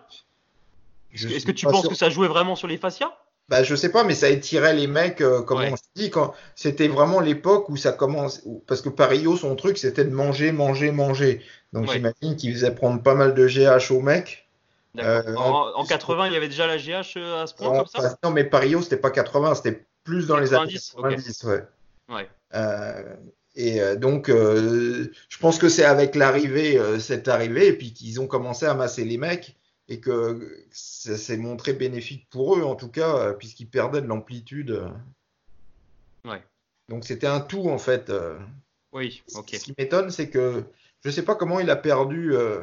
Est-ce 1.14 1.46
que 1.46 1.52
tu 1.52 1.66
penses 1.66 1.82
sûr. 1.82 1.90
que 1.90 1.96
ça 1.96 2.10
jouait 2.10 2.28
vraiment 2.30 2.56
sur 2.56 2.68
les 2.68 2.78
fascias? 2.78 3.12
Bah, 3.52 3.62
je 3.64 3.76
sais 3.76 3.90
pas 3.92 4.04
mais 4.04 4.16
ça 4.16 4.30
étirait 4.30 4.74
les 4.74 4.88
mecs 4.88 5.22
euh, 5.22 5.42
comme 5.44 5.60
Ouais. 5.60 5.70
on 5.72 5.76
se 5.76 5.84
dit 5.94 6.10
quand 6.10 6.34
c'était 6.56 6.88
vraiment 6.88 7.20
l'époque 7.20 7.70
où 7.70 7.76
ça 7.78 7.92
commence 7.92 8.42
parce 8.66 8.82
que 8.82 8.90
Parillo 8.90 9.36
son 9.38 9.56
truc 9.56 9.78
c'était 9.78 10.06
de 10.06 10.10
manger 10.10 10.52
manger 10.52 10.92
manger 10.92 11.42
donc 11.74 11.88
Ouais. 11.88 11.96
j'imagine 11.96 12.36
qu'il 12.38 12.54
faisait 12.54 12.74
prendre 12.74 13.04
pas 13.04 13.14
mal 13.14 13.34
de 13.36 13.46
GH 13.48 13.92
aux 13.92 14.02
mecs. 14.02 14.48
Euh, 15.00 15.36
en, 15.36 15.70
en 15.70 15.80
en- 15.80 15.86
80, 15.86 16.28
il 16.28 16.34
y 16.34 16.36
avait 16.36 16.50
déjà 16.50 16.68
la 16.68 16.78
GH 16.78 17.14
euh, 17.18 17.44
à 17.44 17.48
ce 17.48 17.54
point, 17.54 17.68
En- 17.70 17.78
comme 17.78 17.88
ça 17.88 18.18
non, 18.24 18.32
mais 18.32 18.44
Parillo, 18.44 18.82
c'était 18.82 18.98
pas 18.98 19.12
80, 19.12 19.56
c'était 19.56 19.86
plus 20.04 20.28
dans 20.28 20.38
les 20.38 20.54
années 20.54 20.74
90, 20.74 20.94
ok. 20.98 21.02
90, 21.12 21.44
ouais. 21.46 21.64
Ouais. 22.10 22.30
Euh, 22.56 23.04
et 23.56 23.80
donc, 23.96 24.28
je 24.30 25.38
pense 25.40 25.58
que 25.60 25.70
c'est 25.70 25.86
avec 25.86 26.16
l'arrivée, 26.16 26.78
cette 27.00 27.28
arrivée, 27.30 27.68
et 27.68 27.74
puis 27.74 27.94
qu'ils 27.94 28.20
ont 28.20 28.28
commencé 28.28 28.66
à 28.66 28.74
masser 28.74 29.06
les 29.06 29.18
mecs, 29.18 29.56
et 29.92 30.00
que 30.00 30.66
ça 30.72 31.18
s'est 31.18 31.36
montré 31.36 31.74
bénéfique 31.74 32.26
pour 32.30 32.56
eux, 32.56 32.64
en 32.64 32.76
tout 32.76 32.88
cas, 32.88 33.18
euh, 33.18 33.34
puisqu'ils 33.34 33.68
perdaient 33.68 34.02
de 34.02 34.08
l'amplitude. 34.08 34.82
Ouais. 36.24 36.42
Donc, 36.88 37.04
c'était 37.04 37.28
un 37.28 37.42
tout, 37.42 37.70
en 37.70 37.78
fait. 37.78 38.10
euh. 38.10 38.40
Oui, 38.94 39.22
ok. 39.36 39.50
Ce 39.50 39.66
qui 39.66 39.74
m'étonne, 39.78 40.10
c'est 40.10 40.30
que 40.30 40.64
je 41.04 41.10
sais 41.10 41.26
pas 41.26 41.36
comment 41.36 41.60
il 41.60 41.70
a 41.70 41.76
perdu, 41.76 42.34
euh, 42.34 42.62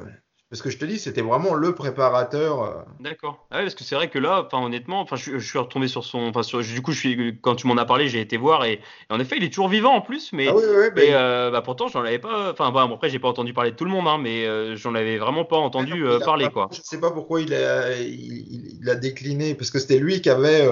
parce 0.51 0.63
que 0.63 0.71
je 0.71 0.79
te 0.79 0.85
dis, 0.87 0.99
c'était 0.99 1.21
vraiment 1.21 1.55
le 1.55 1.75
préparateur. 1.75 2.63
euh. 2.63 2.73
D'accord. 3.01 3.47
Ah 3.51 3.57
ouais, 3.59 3.63
parce 3.65 3.75
que 3.75 3.85
c'est 3.85 3.95
vrai 3.95 4.09
que 4.09 4.19
là, 4.19 4.45
enfin 4.47 4.65
honnêtement, 4.65 5.01
enfin 5.03 5.17
je, 5.17 5.39
je 5.39 5.47
suis 5.47 5.59
retombé 5.59 5.89
sur 5.89 6.05
son, 6.05 6.21
enfin 6.21 6.43
sur, 6.43 6.61
du 6.63 6.81
coup 6.81 6.93
je 6.93 6.99
suis, 6.99 7.39
quand 7.43 7.55
tu 7.55 7.67
m'en 7.67 7.77
as 7.77 7.85
parlé, 7.85 8.09
j'ai 8.09 8.21
été 8.21 8.39
voir 8.39 8.65
et, 8.65 8.73
et 8.75 8.81
en 9.11 9.21
effet 9.21 9.37
il 9.37 9.45
est 9.45 9.51
toujours 9.51 9.69
vivant 9.69 9.95
en 9.95 10.01
plus, 10.01 10.33
mais 10.33 10.49
Ah 10.49 10.55
oui, 10.57 10.63
oui, 10.67 10.87
mais 10.97 11.09
ben, 11.09 11.15
euh, 11.15 11.51
bah 11.51 11.61
pourtant 11.61 11.89
j'en 11.89 12.01
avais 12.01 12.19
pas, 12.19 12.53
enfin 12.53 12.71
bon, 12.71 12.95
après 12.95 13.11
j'ai 13.11 13.19
pas 13.19 13.29
entendu 13.29 13.53
parler 13.53 13.73
de 13.73 13.77
tout 13.77 13.85
le 13.85 13.91
monde, 13.91 14.09
hein, 14.09 14.19
mais 14.19 14.47
euh, 14.47 14.75
j'en 14.75 14.95
avais 14.95 15.19
vraiment 15.19 15.45
pas 15.45 15.59
entendu 15.59 16.07
euh, 16.07 16.19
parler 16.19 16.47
pas- 16.47 16.51
quoi. 16.51 16.69
Je 16.73 16.81
sais 16.83 16.99
pas 16.99 17.11
pourquoi 17.11 17.43
il 17.43 17.53
a, 17.53 17.93
il, 18.01 18.89
a 18.89 18.95
décliné, 18.95 19.55
parce 19.55 19.71
que 19.71 19.79
c'était 19.79 19.99
lui 19.99 20.23
qui 20.23 20.31
avait, 20.31 20.67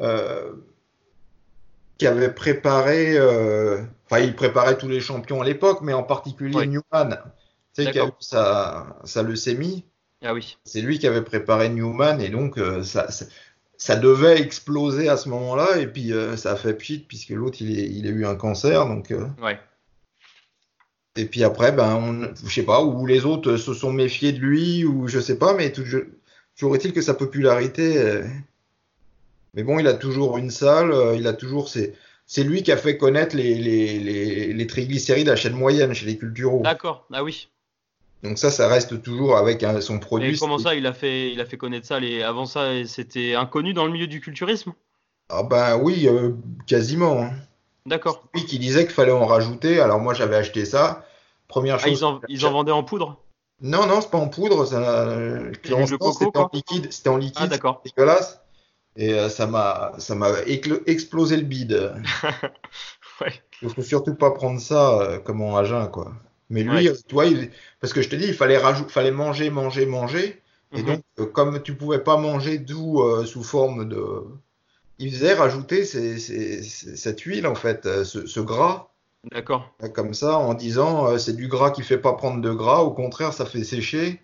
euh, 0.00 0.52
qui 1.98 2.06
avait 2.06 2.32
préparé, 2.34 3.18
enfin 4.04 4.20
il 4.20 4.34
préparait 4.34 4.76
tous 4.76 4.88
les 4.88 5.00
champions 5.00 5.40
à 5.42 5.44
l'époque, 5.44 5.78
mais 5.82 5.92
en 5.94 6.02
particulier. 6.02 6.66
Newman, 6.66 7.18
tu 7.76 7.84
sais, 7.84 7.92
qui 7.92 7.98
a 7.98 8.06
eu 8.06 8.10
sa, 8.20 8.96
sa 9.04 9.22
leucémie. 9.22 9.84
Ah 10.22 10.32
oui. 10.34 10.56
C'est 10.64 10.80
lui 10.80 10.98
qui 10.98 11.06
avait 11.06 11.22
préparé 11.22 11.68
Newman, 11.68 12.20
et 12.20 12.28
donc 12.30 12.58
euh, 12.58 12.82
ça, 12.82 13.10
ça- 13.10 13.26
ça 13.78 13.94
devait 13.96 14.40
exploser 14.40 15.08
à 15.10 15.16
ce 15.18 15.28
moment-là, 15.28 15.76
et 15.78 15.86
puis 15.86 16.12
euh, 16.12 16.36
ça 16.36 16.52
a 16.52 16.56
fait 16.56 16.72
pchit, 16.74 16.98
puisque 17.06 17.28
l'autre, 17.30 17.58
il, 17.60 17.70
il 17.70 18.06
a 18.06 18.10
eu 18.10 18.24
un 18.26 18.34
cancer, 18.34 18.86
donc... 18.86 19.10
euh, 19.10 19.26
Ouais. 19.42 19.58
Et 21.18 21.24
puis 21.26 21.44
après, 21.44 21.72
ben, 21.72 21.94
on, 21.94 22.34
je 22.46 22.54
sais 22.54 22.62
pas, 22.62 22.82
ou 22.82 23.06
les 23.06 23.24
autres 23.24 23.56
se 23.56 23.72
sont 23.74 23.92
méfiés 23.92 24.32
de 24.32 24.38
lui, 24.38 24.84
ou 24.84 25.08
je 25.08 25.18
sais 25.20 25.38
pas, 25.38 25.54
mais 25.54 25.72
tout- 25.72 25.82
est-il 26.74 26.92
que 26.92 27.00
sa 27.02 27.14
popularité. 27.14 28.22
Mais 29.54 29.62
bon, 29.62 29.78
il 29.78 29.86
a 29.86 29.94
toujours 29.94 30.36
une 30.36 30.50
salle, 30.50 30.94
il 31.16 31.26
a 31.26 31.32
toujours. 31.32 31.68
C'est, 31.68 31.94
c'est 32.26 32.44
lui 32.44 32.62
qui 32.62 32.72
a 32.72 32.76
fait 32.76 32.98
connaître 32.98 33.34
les, 33.36 33.54
les, 33.54 33.98
les, 33.98 34.52
les 34.52 34.66
triglycérides 34.66 35.28
à 35.30 35.36
chaîne 35.36 35.54
moyenne 35.54 35.94
chez 35.94 36.04
les 36.06 36.18
culturaux. 36.18 36.60
D'accord. 36.62 37.06
Ah 37.12 37.24
oui. 37.24 37.48
Donc 38.22 38.38
ça, 38.38 38.50
ça 38.50 38.66
reste 38.68 39.02
toujours 39.02 39.36
avec 39.36 39.64
son 39.80 39.96
Et 39.96 40.00
produit. 40.00 40.38
comment 40.38 40.58
ça, 40.58 40.74
il 40.74 40.86
a 40.86 40.92
fait, 40.92 41.32
il 41.32 41.40
a 41.40 41.44
fait 41.44 41.56
connaître 41.56 41.86
ça 41.86 42.00
les... 42.00 42.22
Avant 42.22 42.46
ça, 42.46 42.84
c'était 42.86 43.34
inconnu 43.34 43.72
dans 43.72 43.84
le 43.86 43.92
milieu 43.92 44.06
du 44.06 44.20
culturisme? 44.20 44.72
Ah 45.28 45.42
ben 45.42 45.78
oui, 45.82 46.08
euh, 46.08 46.32
quasiment. 46.66 47.22
hein. 47.22 47.30
D'accord. 47.84 48.24
Lui 48.34 48.44
qui 48.46 48.58
disait 48.58 48.84
qu'il 48.84 48.94
fallait 48.94 49.12
en 49.12 49.26
rajouter. 49.26 49.80
Alors 49.80 50.00
moi, 50.00 50.14
j'avais 50.14 50.36
acheté 50.36 50.64
ça. 50.64 51.04
Première 51.48 51.76
Ah, 51.76 51.78
chose. 51.78 52.00
ils, 52.00 52.04
en, 52.04 52.20
ils 52.28 52.46
en 52.46 52.52
vendaient 52.52 52.72
en 52.72 52.82
poudre? 52.82 53.22
Non, 53.60 53.86
non, 53.86 54.00
c'est 54.00 54.10
pas 54.10 54.18
en 54.18 54.28
poudre. 54.28 54.64
Ça, 54.66 55.06
c'était 55.62 55.74
en 56.38 56.50
liquide. 56.52 56.92
C'était 56.92 57.08
en 57.08 57.16
liquide. 57.16 57.42
Ah, 57.42 57.46
d'accord. 57.46 57.82
dégueulasse. 57.84 58.40
Et 58.96 59.12
euh, 59.12 59.28
ça 59.28 59.46
m'a 59.46 59.92
ça 59.98 60.14
m'a 60.14 60.30
explosé 60.86 61.36
le 61.36 61.42
bide. 61.42 61.94
Ouais. 63.20 63.32
Il 63.62 63.70
faut 63.70 63.80
surtout 63.82 64.14
pas 64.14 64.30
prendre 64.32 64.60
ça 64.60 65.00
euh, 65.00 65.18
comme 65.18 65.40
en 65.40 65.56
agin, 65.56 65.86
quoi. 65.86 66.12
Mais 66.50 66.62
lui, 66.62 66.88
Ouais. 66.88 66.88
euh, 66.88 67.24
il- 67.26 67.50
parce 67.80 67.92
que 67.92 68.02
je 68.02 68.08
te 68.08 68.16
dis, 68.16 68.26
il 68.28 68.34
fallait 68.34 68.58
rajouter, 68.58 68.90
fallait 68.90 69.10
manger, 69.10 69.50
manger, 69.50 69.86
manger. 69.86 70.40
Et 70.72 70.80
Mhm. 70.82 70.86
donc, 70.86 71.02
euh, 71.18 71.26
comme 71.26 71.62
tu 71.62 71.74
pouvais 71.74 71.98
pas 72.00 72.16
manger 72.16 72.58
d'où 72.58 73.00
euh, 73.02 73.24
sous 73.24 73.42
forme 73.42 73.88
de, 73.88 74.22
il 74.98 75.10
faisait 75.12 75.34
rajouter 75.34 75.84
ces- 75.84 76.18
ces- 76.18 76.62
ces- 76.62 76.96
cette 76.96 77.20
huile 77.20 77.46
en 77.46 77.54
fait, 77.54 77.86
euh, 77.86 78.04
ce, 78.04 78.26
ce 78.26 78.40
gras, 78.40 78.90
D'accord. 79.32 79.74
comme 79.94 80.14
ça, 80.14 80.38
en 80.38 80.54
disant 80.54 81.18
c'est 81.18 81.34
du 81.36 81.48
gras 81.48 81.70
qui 81.70 81.82
fait 81.82 81.98
pas 81.98 82.12
prendre 82.14 82.40
de 82.40 82.52
gras, 82.52 82.80
au 82.80 82.92
contraire, 82.92 83.32
ça 83.32 83.44
fait 83.46 83.64
sécher. 83.64 84.20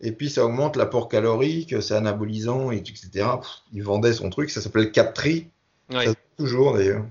Et 0.00 0.12
puis 0.12 0.28
ça 0.28 0.44
augmente 0.44 0.76
l'apport 0.76 1.08
calorique, 1.08 1.80
c'est 1.80 1.94
anabolisant, 1.94 2.72
et 2.72 2.76
etc. 2.78 3.08
Pff, 3.40 3.48
il 3.72 3.82
vendait 3.82 4.12
son 4.12 4.28
truc, 4.28 4.50
ça 4.50 4.60
s'appelle 4.60 4.90
Captri, 4.92 5.48
Ouais. 5.92 6.06
ça 6.06 6.14
toujours 6.36 6.74
d'ailleurs. 6.74 7.04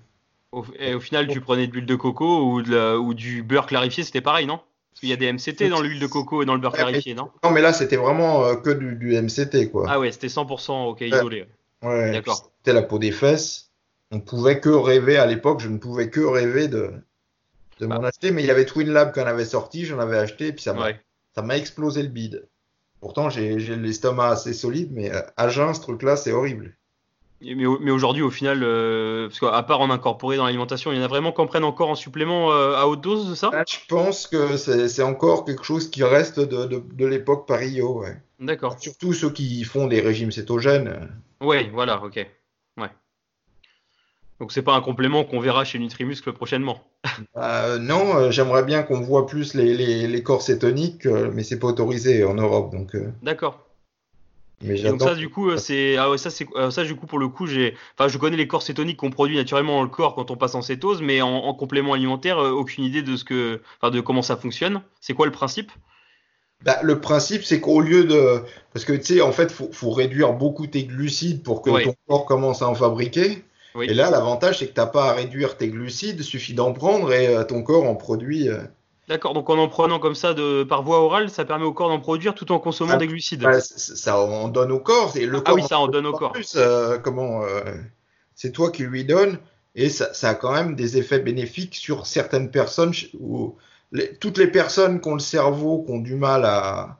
Au, 0.53 0.63
et 0.79 0.93
au 0.93 0.99
final, 0.99 1.27
tu 1.27 1.41
prenais 1.41 1.67
de 1.67 1.73
l'huile 1.73 1.85
de 1.85 1.95
coco 1.95 2.43
ou, 2.51 2.61
de 2.61 2.71
la- 2.75 2.97
ou 2.99 3.13
du 3.13 3.43
beurre 3.43 3.65
clarifié, 3.65 4.03
c'était 4.03 4.21
pareil, 4.21 4.45
non? 4.45 4.57
Parce 4.91 4.99
qu'il 4.99 5.09
y 5.09 5.13
a 5.13 5.17
des 5.17 5.25
MCT 5.33 5.69
dans 5.69 5.81
l'huile 5.81 5.99
de 5.99 6.05
coco 6.07 6.43
et 6.43 6.45
dans 6.45 6.53
le 6.53 6.59
beurre 6.61 6.73
Ouais, 6.73 6.77
clarifié, 6.79 7.15
non? 7.15 7.31
Non, 7.43 7.49
mais 7.51 7.61
là, 7.61 7.73
c'était 7.73 7.95
vraiment 7.97 8.45
euh, 8.45 8.55
que 8.55 8.69
du, 8.69 8.95
du 8.95 9.15
MCT, 9.15 9.71
quoi. 9.71 9.85
Ah 9.89 9.99
ouais, 9.99 10.11
c'était 10.11 10.29
100% 10.29 10.85
ok 10.89 11.01
isolé. 11.01 11.47
Ouais, 11.81 12.11
D'accord. 12.11 12.51
C'était 12.59 12.73
la 12.73 12.83
peau 12.83 12.99
des 12.99 13.11
fesses. 13.11 13.71
On 14.11 14.19
pouvait 14.19 14.59
que 14.59 14.69
rêver 14.69 15.17
à 15.17 15.25
l'époque, 15.25 15.59
je 15.59 15.67
ne 15.69 15.79
pouvais 15.79 16.09
que 16.11 16.21
rêver 16.21 16.67
de, 16.67 16.93
de 17.79 17.87
m'en 17.87 17.99
Bah. 17.99 18.09
acheter, 18.09 18.29
mais 18.31 18.43
il 18.43 18.45
y 18.45 18.51
avait 18.51 18.65
Twin 18.65 18.89
Lab 18.91 19.13
qui 19.13 19.19
en 19.19 19.25
avait 19.25 19.45
sorti, 19.45 19.85
j'en 19.85 19.97
avais 19.99 20.17
acheté, 20.19 20.47
et 20.47 20.53
puis 20.53 20.61
ça 20.61 20.73
m'a 20.73 20.85
Ouais. 21.47 21.57
explosé 21.59 22.03
le 22.03 22.09
bide. 22.09 22.47
Pourtant, 23.01 23.29
j'ai 23.29 23.59
j'ai 23.59 23.75
l'estomac 23.75 24.29
assez 24.29 24.53
solide, 24.53 24.91
mais 24.93 25.11
euh, 25.11 25.21
à 25.35 25.49
jeun, 25.49 25.73
ce 25.73 25.81
truc-là, 25.81 26.15
c'est 26.15 26.31
horrible. 26.31 26.77
Mais, 27.43 27.65
au- 27.65 27.79
mais 27.79 27.91
aujourd'hui, 27.91 28.21
au 28.23 28.31
final, 28.31 28.61
euh, 28.63 29.27
parce 29.27 29.39
qu'à 29.39 29.63
part 29.63 29.81
en 29.81 29.89
incorporer 29.89 30.37
dans 30.37 30.45
l'alimentation, 30.45 30.91
il 30.91 30.97
y 30.97 31.01
en 31.01 31.03
a 31.03 31.07
vraiment 31.07 31.31
qui 31.31 31.41
en 31.41 31.45
prennent 31.47 31.63
encore 31.63 31.89
en 31.89 31.95
supplément 31.95 32.51
euh, 32.51 32.75
à 32.75 32.87
haute 32.87 33.01
dose 33.01 33.29
de 33.29 33.35
ça? 33.35 33.49
Là, 33.51 33.65
je 33.67 33.77
pense 33.87 34.27
que 34.27 34.55
c'est 34.57 35.03
encore 35.03 35.43
quelque 35.45 35.63
chose 35.63 35.89
qui 35.89 36.03
reste 36.03 36.39
de, 36.39 36.65
de, 36.65 36.81
de 36.93 37.05
l'époque 37.05 37.47
Parillo, 37.47 37.99
ouais. 38.01 38.17
D'accord. 38.39 38.77
Surtout 38.79 39.13
ceux 39.13 39.29
qui 39.29 39.63
font 39.63 39.87
des 39.87 39.99
régimes 40.01 40.31
cétogènes. 40.31 41.09
Ouais, 41.41 41.69
voilà, 41.73 42.01
ok. 42.03 42.15
Ouais. 42.77 42.89
Donc 44.39 44.51
c'est 44.51 44.61
pas 44.63 44.73
un 44.75 44.81
complément 44.81 45.23
qu'on 45.23 45.39
verra 45.39 45.63
chez 45.63 45.79
Nutrimuscle 45.79 46.33
prochainement. 46.33 46.81
Euh, 47.35 47.79
non, 47.79 48.15
euh, 48.15 48.31
j'aimerais 48.31 48.63
bien 48.63 48.83
qu'on 48.83 49.01
voit 49.01 49.25
plus 49.25 49.53
les, 49.55 49.73
les, 49.75 50.07
les 50.07 50.23
corps 50.23 50.41
cétoniques, 50.43 51.05
mais 51.05 51.43
c'est 51.43 51.59
pas 51.59 51.67
autorisé 51.67 52.23
en 52.23 52.35
Europe, 52.35 52.71
donc. 52.71 52.95
D'accord. 53.23 53.59
Mais 54.63 54.81
donc 54.81 55.01
ça 55.01 55.15
du 55.15 55.29
coup 55.29 55.49
euh, 55.49 55.57
c'est 55.57 55.97
ah 55.97 56.09
ouais 56.09 56.17
ça 56.17 56.29
c'est 56.29 56.47
euh, 56.55 56.71
ça 56.71 56.83
du 56.83 56.95
coup 56.95 57.05
pour 57.05 57.19
le 57.19 57.27
coup 57.27 57.45
j'ai 57.45 57.75
enfin 57.97 58.07
je 58.07 58.17
connais 58.17 58.37
les 58.37 58.47
corps 58.47 58.63
cétoniques 58.63 58.97
qu'on 58.97 59.11
produit 59.11 59.35
naturellement 59.35 59.77
dans 59.77 59.83
le 59.83 59.89
corps 59.89 60.15
quand 60.15 60.31
on 60.31 60.37
passe 60.37 60.55
en 60.55 60.61
cétose 60.61 61.01
mais 61.01 61.21
en, 61.21 61.29
en 61.29 61.53
complément 61.53 61.93
alimentaire 61.93 62.39
euh, 62.39 62.51
aucune 62.51 62.83
idée 62.83 63.01
de 63.01 63.15
ce 63.17 63.23
que 63.23 63.61
enfin 63.81 63.91
de 63.91 63.99
comment 64.01 64.21
ça 64.21 64.37
fonctionne 64.37 64.81
c'est 65.01 65.13
quoi 65.13 65.25
le 65.25 65.31
principe? 65.31 65.71
Bah, 66.63 66.79
le 66.81 67.01
principe, 67.01 67.43
c'est 67.43 67.59
qu'au 67.59 67.81
lieu 67.81 68.05
de. 68.05 68.41
Parce 68.71 68.85
que 68.85 68.93
tu 68.93 69.15
sais, 69.15 69.21
en 69.21 69.33
fait, 69.33 69.51
faut, 69.51 69.69
faut 69.73 69.91
réduire 69.91 70.31
beaucoup 70.31 70.65
tes 70.65 70.85
glucides 70.85 71.43
pour 71.43 71.61
que 71.61 71.69
ton 71.83 71.93
corps 72.07 72.25
commence 72.25 72.61
à 72.61 72.69
en 72.69 72.73
fabriquer. 72.73 73.43
Oui. 73.75 73.87
Et 73.89 73.93
là, 73.93 74.09
l'avantage, 74.09 74.59
c'est 74.59 74.67
que 74.67 74.73
t'as 74.73 74.85
pas 74.85 75.09
à 75.09 75.13
réduire 75.13 75.57
tes 75.57 75.67
glucides, 75.67 76.21
suffit 76.21 76.53
d'en 76.53 76.71
prendre 76.71 77.11
et 77.11 77.27
euh, 77.27 77.43
ton 77.43 77.63
corps 77.63 77.83
en 77.83 77.95
produit. 77.95 78.47
euh, 78.47 78.61
d'accord 79.07 79.33
donc 79.33 79.49
en 79.49 79.57
en 79.57 79.67
prenant 79.67 79.99
comme 79.99 80.15
ça 80.15 80.33
de 80.33 80.63
par 80.63 80.83
voie 80.83 80.99
orale 81.01 81.29
ça 81.29 81.45
permet 81.45 81.65
au 81.65 81.73
corps 81.73 81.89
d'en 81.89 81.99
produire 81.99 82.35
tout 82.35 82.51
en 82.51 82.59
consommant 82.59 82.93
Ah, 82.93 82.97
des 82.97 83.07
glucides 83.07 83.41
bah, 83.41 83.59
ça 83.61 84.19
en 84.19 84.47
donne 84.47 84.71
au 84.71 84.79
corps. 84.79 85.15
Et 85.17 85.25
le 85.25 85.39
ah 85.39 85.41
corps 85.41 85.55
oui 85.55 85.63
ça 85.67 85.79
en 85.79 85.87
donne 85.87 86.05
au 86.05 86.13
corps 86.13 86.31
plus, 86.31 86.53
euh, 86.55 86.97
comment 86.97 87.43
euh, 87.43 87.61
C'est 88.35 88.51
toi 88.51 88.71
qui 88.71 88.83
lui 88.83 89.05
donne 89.05 89.37
et 89.75 89.89
ça, 89.89 90.13
ça 90.13 90.29
a 90.29 90.35
quand 90.35 90.51
même 90.53 90.75
des 90.75 90.97
effets 90.97 91.19
bénéfiques 91.19 91.75
sur 91.75 92.05
certaines 92.05 92.51
personnes. 92.51 92.93
ch- 92.93 93.09
Où 93.19 93.55
les- 93.91 94.15
toutes 94.17 94.37
les 94.37 94.47
personnes 94.47 95.01
qui 95.01 95.09
ont 95.09 95.13
le 95.15 95.19
cerveau, 95.19 95.83
qui 95.83 95.91
ont 95.91 95.99
du 95.99 96.15
mal 96.15 96.45
à, 96.45 96.97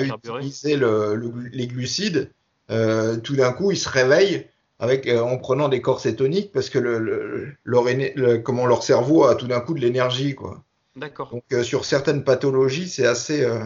utiliser 0.00 0.76
le- 0.76 1.14
le 1.14 1.28
glu- 1.28 1.50
les 1.52 1.66
glucides, 1.66 2.30
euh, 2.70 3.16
tout 3.18 3.36
d'un 3.36 3.52
coup 3.52 3.70
ils 3.70 3.76
se 3.78 3.88
réveillent 3.88 4.46
avec 4.78 5.06
euh, 5.06 5.20
en 5.20 5.36
prenant 5.38 5.68
des 5.68 5.80
corps 5.82 6.00
cétoniques 6.00 6.50
parce 6.52 6.70
que 6.70 6.78
le, 6.78 6.98
le- 6.98 7.52
leur, 7.64 7.84
le- 7.84 8.38
comment 8.38 8.66
leur 8.66 8.82
cerveau 8.82 9.24
a 9.24 9.34
tout 9.34 9.46
d'un 9.46 9.60
coup 9.60 9.74
de 9.74 9.80
l'énergie 9.80 10.34
quoi. 10.34 10.62
D'accord 10.96 11.30
Donc 11.32 11.44
euh, 11.52 11.62
sur 11.62 11.84
certaines 11.84 12.24
pathologies 12.24 12.88
c'est 12.88 13.06
assez 13.06 13.42
euh, 13.44 13.64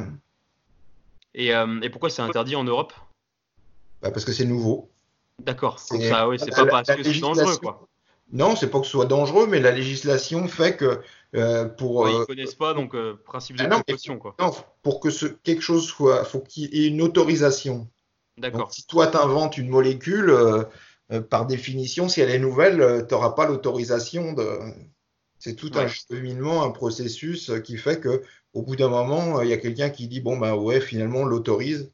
et, 1.35 1.55
euh, 1.55 1.81
et 1.83 1.91
pourquoi 1.91 2.11
c'est 2.11 2.23
interdit 2.23 2.57
en 2.57 2.65
Europe? 2.65 2.93
Bah, 4.03 4.11
parce 4.11 4.25
que 4.25 4.33
c'est 4.33 4.45
nouveau. 4.45 4.89
d'accord 5.41 5.79
C'est- 5.79 6.11
la- 6.11 6.27
pas 6.27 6.65
la- 6.65 6.65
parce 6.67 6.89
la 6.89 6.97
que 6.97 7.03
c'est 7.03 7.21
dangereux 7.21 7.57
quoi 7.57 7.89
Non, 8.33 8.57
c'est 8.57 8.69
pas 8.69 8.79
que 8.81 8.85
ce 8.87 8.93
soit 8.93 9.07
dangereux, 9.07 9.47
mais 9.47 9.61
la 9.61 9.73
législation 9.73 10.47
fait 10.49 10.77
que 10.77 11.01
pour 11.79 12.03
Ouais, 12.05 12.13
ils 12.15 12.27
connaissent 12.27 12.55
pas 12.55 12.75
donc 12.75 12.95
principe 13.25 13.57
de 13.57 13.65
Ah 13.65 13.69
non, 13.69 13.81
précaution 13.83 14.19
quoi 14.19 14.35
non, 14.39 14.53
pour 14.83 15.01
que 15.01 15.11
ce, 15.11 15.27
quelque 15.27 15.63
chose 15.63 15.87
soit, 15.87 16.25
faut 16.25 16.41
qu'il 16.41 16.75
y 16.75 16.85
ait 16.85 16.89
une 16.89 17.03
autorisation. 17.03 17.89
d'accord 18.37 18.73
si 18.73 18.87
toi 18.87 19.07
t'inventes 19.09 19.59
une 19.59 19.69
molécule, 19.69 20.33
par 21.31 21.47
définition, 21.47 22.09
si 22.09 22.21
elle 22.21 22.31
est 22.31 22.39
nouvelle, 22.39 23.07
tu 23.09 23.15
n'auras 23.15 23.31
pas 23.31 23.47
l'autorisation 23.47 24.33
de. 24.33 24.59
C'est 25.39 25.55
tout 25.55 25.71
un 25.75 25.87
cheminement, 25.89 26.65
un 26.65 26.71
processus 26.71 27.51
euh, 27.51 27.61
qui 27.61 27.77
fait 27.77 28.01
que 28.01 28.23
au 28.55 28.63
bout 28.63 28.77
d'un 28.77 28.89
moment, 28.89 29.39
euh, 29.39 29.45
il 29.45 29.51
y 29.51 29.53
a 29.53 29.57
quelqu'un 29.59 29.91
qui 29.91 30.09
dit 30.09 30.21
bon 30.21 30.37
bah 30.37 30.57
ouais, 30.57 30.81
finalement 30.81 31.21
on 31.21 31.25
l'autorise. 31.27 31.93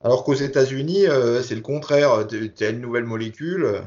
Alors 0.00 0.24
qu'aux 0.24 0.34
États-Unis, 0.34 1.06
euh, 1.08 1.42
c'est 1.42 1.54
le 1.54 1.60
contraire. 1.62 2.26
Tu 2.28 2.64
as 2.64 2.68
une 2.68 2.80
nouvelle 2.80 3.04
molécule. 3.04 3.82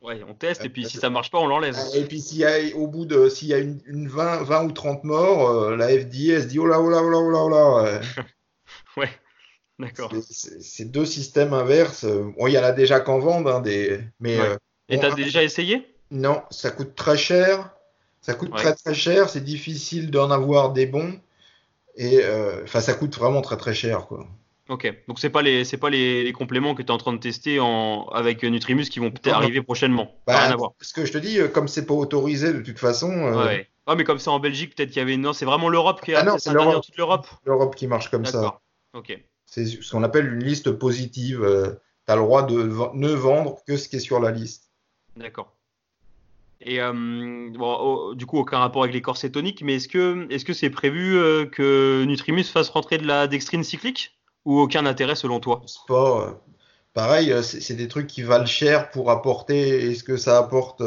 ouais 0.00 0.22
on 0.26 0.34
teste 0.34 0.64
et 0.64 0.70
puis 0.70 0.88
si 0.88 0.96
ça 0.96 1.10
marche 1.10 1.30
pas 1.30 1.38
on 1.38 1.46
l'enlève 1.46 1.76
Et 1.94 2.04
puis 2.04 2.20
s'il 2.20 2.38
y 2.38 2.44
a 2.44 2.74
au 2.76 2.86
bout 2.88 3.04
de 3.04 3.28
s'il 3.28 3.48
y 3.48 3.54
a 3.54 3.58
une, 3.58 3.80
une 3.86 4.08
20, 4.08 4.42
20 4.42 4.64
ou 4.64 4.72
30 4.72 5.04
morts, 5.04 5.48
euh, 5.50 5.76
la 5.76 5.88
FDA 5.88 6.40
se 6.40 6.46
dit 6.46 6.58
oh 6.58 6.66
là 6.66 6.80
oh 6.80 6.88
là 6.90 7.02
oh 7.02 7.10
là 7.10 7.18
oh 7.18 7.30
là 7.30 7.38
oh 7.44 7.48
là. 7.84 8.00
ouais 8.96 9.10
d'accord 9.78 10.12
c'est- 10.28 10.86
deux 10.86 11.06
systèmes 11.06 11.52
inverses. 11.54 12.04
Bon, 12.06 12.46
il 12.48 12.52
y 12.54 12.58
en 12.58 12.64
a 12.64 12.72
déjà 12.72 12.98
qu'en 13.00 13.18
vendent, 13.18 13.48
hein, 13.48 13.60
des, 13.60 14.00
mais 14.18 14.38
Ouais. 14.38 14.46
euh, 14.48 14.56
et 14.88 14.96
bon, 14.96 15.02
t'as 15.02 15.14
déjà 15.14 15.42
essayé? 15.44 15.94
Non, 16.10 16.42
ça 16.50 16.70
coûte 16.70 16.94
très 16.96 17.16
cher. 17.16 17.72
Ça 18.30 18.36
coûte 18.36 18.50
Ouais. 18.52 18.60
très 18.62 18.74
très 18.74 18.94
cher. 18.94 19.28
C'est 19.28 19.42
difficile 19.44 20.10
d'en 20.10 20.30
avoir 20.30 20.72
des 20.72 20.86
bons. 20.86 21.18
Et 21.96 22.20
euh, 22.22 22.62
enfin, 22.62 22.80
ça 22.80 22.94
coûte 22.94 23.16
vraiment 23.18 23.40
très 23.42 23.56
très 23.56 23.74
cher 23.74 24.06
quoi. 24.06 24.26
Ok, 24.68 24.92
donc 25.08 25.18
c'est 25.18 25.30
pas 25.30 25.42
les 25.42 25.64
c'est 25.64 25.78
pas 25.78 25.90
les, 25.90 26.22
les 26.22 26.32
compléments 26.32 26.76
que 26.76 26.82
tu 26.82 26.88
es 26.88 26.90
en 26.92 26.98
train 26.98 27.12
de 27.12 27.18
tester 27.18 27.58
en, 27.58 28.06
avec 28.12 28.44
Nutrimus 28.44 28.84
qui 28.88 29.00
vont 29.00 29.10
peut-être 29.10 29.34
arriver 29.34 29.62
prochainement. 29.62 30.14
Bah, 30.28 30.38
Rien 30.38 30.52
à 30.52 30.56
voir. 30.56 30.70
Ce 30.80 30.92
que 30.94 31.04
je 31.04 31.12
te 31.12 31.18
dis, 31.18 31.40
euh, 31.40 31.48
comme 31.48 31.66
c'est 31.66 31.86
pas 31.86 31.94
autorisé 31.94 32.52
de 32.52 32.60
toute 32.60 32.78
façon, 32.78 33.10
euh, 33.10 33.44
Ouais. 33.44 33.68
Ah 33.86 33.96
mais 33.96 34.04
comme 34.04 34.20
ça 34.20 34.30
en 34.30 34.38
Belgique 34.38 34.76
peut-être 34.76 34.90
qu'il 34.90 34.98
y 35.00 35.02
avait 35.02 35.16
non 35.16 35.32
c'est 35.32 35.44
vraiment 35.44 35.68
l'Europe 35.68 36.00
qui 36.00 36.14
a 36.14 36.20
Ah 36.20 36.22
non, 36.22 36.38
c'est 36.38 36.50
toute 36.50 36.96
l'Europe. 36.96 37.26
l'Europe 37.44 37.74
qui 37.74 37.88
marche 37.88 38.08
comme 38.12 38.24
ça. 38.24 38.60
Ok. 38.94 39.18
C'est 39.46 39.66
ce 39.66 39.90
qu'on 39.90 40.04
appelle 40.04 40.32
une 40.32 40.44
liste 40.44 40.70
positive. 40.70 41.40
tu 42.06 42.12
as 42.12 42.14
le 42.14 42.22
droit 42.22 42.44
de 42.44 42.62
ne 42.94 43.08
vendre 43.08 43.56
que 43.66 43.76
ce 43.76 43.88
qui 43.88 43.96
est 43.96 44.00
sur 44.00 44.20
la 44.20 44.30
liste. 44.30 44.70
D'accord. 45.16 45.52
Et 46.62 46.80
euh, 46.80 46.92
bon, 46.92 47.76
oh, 47.80 48.14
du 48.14 48.26
coup 48.26 48.38
aucun 48.38 48.58
rapport 48.58 48.82
avec 48.82 48.94
les 48.94 49.00
corps 49.00 49.16
cétoniques, 49.16 49.62
mais 49.62 49.76
est-ce 49.76 49.88
que 49.88 50.26
est-ce 50.30 50.44
que 50.44 50.52
c'est 50.52 50.70
prévu 50.70 51.16
euh, 51.16 51.46
que 51.46 52.04
Nutrimus 52.04 52.44
fasse 52.44 52.68
rentrer 52.68 52.98
de 52.98 53.06
la 53.06 53.26
dextrine 53.26 53.64
cyclique? 53.64 54.16
Ou 54.44 54.58
aucun 54.58 54.86
intérêt 54.86 55.14
selon 55.14 55.38
toi? 55.38 55.62
Pas, 55.86 56.20
euh, 56.20 56.30
pareil, 56.94 57.34
c'est 57.42 57.74
des 57.74 57.88
trucs 57.88 58.06
qui 58.06 58.22
valent 58.22 58.46
cher 58.46 58.90
pour 58.90 59.10
apporter. 59.10 59.90
Est-ce 59.90 60.02
que 60.02 60.16
ça 60.16 60.38
apporte 60.38 60.82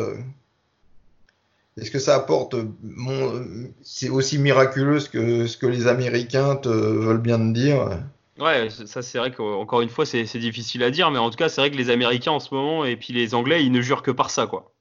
Est-ce 1.78 1.92
que 1.92 2.00
ça 2.00 2.16
apporte 2.16 2.56
mon, 2.82 3.46
C'est 3.84 4.10
aussi 4.10 4.40
miraculeux 4.40 5.00
ce 5.00 5.10
que, 5.10 5.46
ce 5.46 5.58
que 5.58 5.68
les 5.68 5.86
Américains 5.86 6.56
te 6.56 6.70
veulent 6.70 7.22
bien 7.22 7.38
te 7.38 7.54
dire? 7.54 8.00
Ouais, 8.40 8.70
ça 8.72 9.04
c'est 9.04 9.20
vrai 9.20 9.32
qu'encore 9.32 9.82
une 9.82 9.90
fois 9.90 10.08
c'est 10.08 10.24
difficile 10.38 10.82
à 10.84 10.90
dire, 10.90 11.12
mais 11.12 11.20
en 11.20 11.30
tout 11.30 11.38
cas 11.38 11.50
c'est 11.50 11.62
vrai 11.62 11.70
que 11.70 11.78
les 11.78 11.92
Américains 11.92 12.32
en 12.32 12.40
ce 12.40 12.54
moment 12.54 12.86
et 12.86 12.96
puis 12.96 13.14
les 13.14 13.36
Anglais 13.36 13.64
ils 13.64 13.72
ne 13.72 13.82
jurent 13.82 14.02
que 14.02 14.12
par 14.12 14.32
ça 14.32 14.48
quoi. 14.48 14.74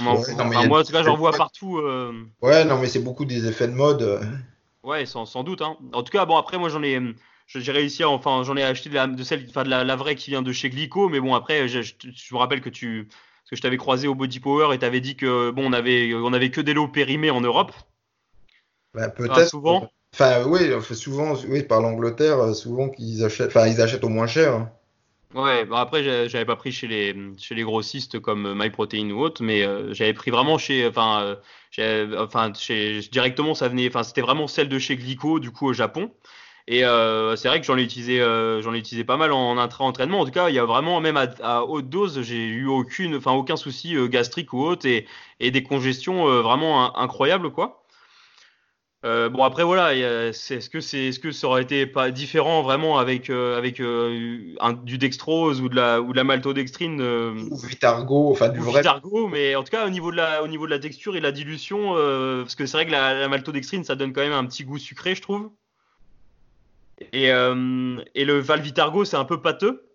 Moi 0.00 0.12
en 0.12 0.82
tout 0.82 0.92
cas 0.92 1.02
j'en 1.02 1.16
vois 1.16 1.32
partout. 1.32 1.78
Euh, 1.78 2.12
ouais 2.42 2.64
non 2.64 2.78
mais 2.78 2.86
c'est 2.86 3.00
beaucoup 3.00 3.24
des 3.24 3.46
effets 3.46 3.68
de 3.68 3.72
mode. 3.72 4.20
Ouais 4.82 5.06
sans, 5.06 5.26
sans 5.26 5.44
doute. 5.44 5.62
Hein. 5.62 5.76
En 5.92 6.02
tout 6.02 6.12
cas 6.12 6.24
bon 6.26 6.36
après 6.36 6.58
moi 6.58 6.68
j'en 6.68 6.82
ai 6.82 7.00
j'ai 7.46 7.72
réussi 7.72 8.02
à, 8.02 8.08
enfin 8.08 8.42
j'en 8.42 8.56
ai 8.56 8.62
acheté 8.62 8.88
de, 8.88 8.94
la, 8.94 9.06
de 9.06 9.22
celle 9.22 9.46
enfin 9.48 9.64
de 9.64 9.70
la, 9.70 9.96
vraie 9.96 10.14
qui 10.14 10.30
vient 10.30 10.42
de 10.42 10.52
chez 10.52 10.70
Glico, 10.70 11.08
mais 11.08 11.20
bon 11.20 11.34
après 11.34 11.68
je, 11.68 11.80
me 11.80 12.38
rappelle 12.38 12.60
que 12.60 12.70
tu 12.70 13.08
parce 13.08 13.50
que 13.50 13.56
je 13.56 13.62
t'avais 13.62 13.76
croisé 13.76 14.08
au 14.08 14.14
Body 14.14 14.40
Power 14.40 14.74
et 14.74 14.78
t'avais 14.78 15.00
dit 15.00 15.16
que 15.16 15.50
bon 15.50 15.70
on 15.70 15.72
avait 15.72 16.14
on 16.14 16.32
avait 16.32 16.50
que 16.50 16.60
des 16.60 16.74
lots 16.74 16.88
périmés 16.88 17.30
en 17.30 17.40
Europe. 17.40 17.72
Bah, 18.94 19.08
peut-être. 19.08 19.48
souvent. 19.48 19.90
Enfin, 20.14 20.44
oui, 20.46 20.70
souvent, 20.92 21.34
oui, 21.48 21.64
par 21.64 21.80
l'Angleterre, 21.80 22.38
euh, 22.38 22.54
souvent 22.54 22.88
qu'ils 22.88 23.24
achètent, 23.24 23.48
enfin, 23.48 23.66
ils 23.66 23.80
achètent 23.80 24.04
au 24.04 24.08
moins 24.08 24.28
cher. 24.28 24.70
Ouais, 25.34 25.64
bah 25.64 25.80
après, 25.80 26.04
j'avais 26.28 26.44
pas 26.44 26.54
pris 26.54 26.70
chez 26.70 26.86
les, 26.86 27.12
chez 27.38 27.56
les 27.56 27.64
grossistes 27.64 28.20
comme 28.20 28.54
MyProtein 28.54 29.10
ou 29.10 29.20
autre, 29.20 29.42
mais 29.42 29.64
euh, 29.64 29.92
j'avais 29.92 30.12
pris 30.14 30.30
vraiment 30.30 30.58
chez, 30.58 30.86
enfin, 30.86 31.36
euh, 31.78 32.16
enfin, 32.24 32.52
chez, 32.54 33.00
directement, 33.10 33.54
ça 33.56 33.66
venait, 33.68 33.88
enfin, 33.88 34.04
c'était 34.04 34.20
vraiment 34.20 34.46
celle 34.46 34.68
de 34.68 34.78
chez 34.78 34.96
Glico, 34.96 35.40
du 35.40 35.50
coup, 35.50 35.66
au 35.66 35.72
Japon. 35.72 36.14
Et 36.68 36.80
c'est 37.36 37.48
vrai 37.48 37.60
que 37.60 37.66
j'en 37.66 37.76
ai 37.76 37.82
utilisé, 37.82 38.20
j'en 38.20 38.72
ai 38.72 38.78
utilisé 38.78 39.04
pas 39.04 39.16
mal 39.18 39.32
en 39.32 39.58
intra-entraînement. 39.58 40.20
En 40.20 40.24
tout 40.24 40.30
cas, 40.30 40.48
il 40.48 40.54
y 40.54 40.58
a 40.58 40.64
vraiment, 40.64 41.00
même 41.00 41.16
à, 41.18 41.64
haute 41.64 41.90
dose, 41.90 42.22
j'ai 42.22 42.46
eu 42.46 42.66
aucune, 42.68 43.16
enfin, 43.16 43.32
aucun 43.32 43.56
souci 43.56 43.96
gastrique 44.08 44.52
ou 44.54 44.60
autre 44.62 44.86
et, 44.86 45.06
et 45.40 45.50
des 45.50 45.62
congestions 45.62 46.24
vraiment 46.42 46.96
incroyables, 46.96 47.50
quoi. 47.52 47.83
Euh, 49.04 49.28
bon 49.28 49.44
après 49.44 49.64
voilà, 49.64 49.94
est-ce 49.94 50.70
que 50.70 50.80
c'est, 50.80 51.08
est-ce 51.08 51.18
que 51.18 51.30
ça 51.30 51.46
aurait 51.46 51.62
été 51.62 51.84
pas 51.84 52.10
différent 52.10 52.62
vraiment 52.62 52.98
avec 52.98 53.28
euh, 53.28 53.58
avec 53.58 53.78
euh, 53.78 54.54
un, 54.60 54.72
du 54.72 54.96
dextrose 54.96 55.60
ou 55.60 55.68
de 55.68 55.76
la 55.76 56.00
ou 56.00 56.12
de 56.12 56.16
la 56.16 56.24
maltodextrine 56.24 57.02
ou 57.02 57.56
Vitargo, 57.56 58.30
enfin 58.30 58.48
du 58.48 58.60
vrai 58.60 58.80
Vitargo, 58.80 59.28
mais 59.28 59.56
en 59.56 59.62
tout 59.62 59.70
cas 59.70 59.86
au 59.86 59.90
niveau 59.90 60.10
de 60.10 60.16
la 60.16 60.42
au 60.42 60.48
niveau 60.48 60.64
de 60.64 60.70
la 60.70 60.78
texture 60.78 61.16
et 61.16 61.18
de 61.18 61.24
la 61.24 61.32
dilution, 61.32 61.92
parce 62.42 62.54
que 62.54 62.64
c'est 62.64 62.78
vrai 62.78 62.86
que 62.86 62.92
la, 62.92 63.28
maltodextrine 63.28 63.84
ça 63.84 63.94
donne 63.94 64.14
quand 64.14 64.22
même 64.22 64.32
un 64.32 64.46
petit 64.46 64.64
goût 64.64 64.78
sucré 64.78 65.14
je 65.14 65.20
trouve. 65.20 65.50
Et, 67.12 67.26
et 67.26 68.24
le 68.24 68.38
Valvitargo 68.38 69.04
c'est 69.04 69.18
un 69.18 69.26
peu 69.26 69.42
pâteux. 69.42 69.86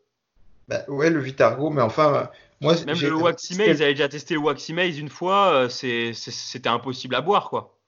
Bah, 0.67 0.81
ouais 0.87 1.09
le 1.09 1.19
Vitargo, 1.19 1.71
mais 1.71 1.81
enfin 1.81 2.29
moi 2.61 2.75
même 2.85 2.95
le 2.95 3.15
Waximase, 3.15 3.79
j'avais 3.79 3.93
déjà 3.93 4.07
testé 4.07 4.35
le 4.35 4.41
Waximase 4.41 4.99
une 4.99 5.09
fois, 5.09 5.65
c'est, 5.67 6.13
c'était 6.13 6.69
impossible 6.69 7.15
à 7.15 7.21
boire 7.21 7.49
quoi. 7.49 7.78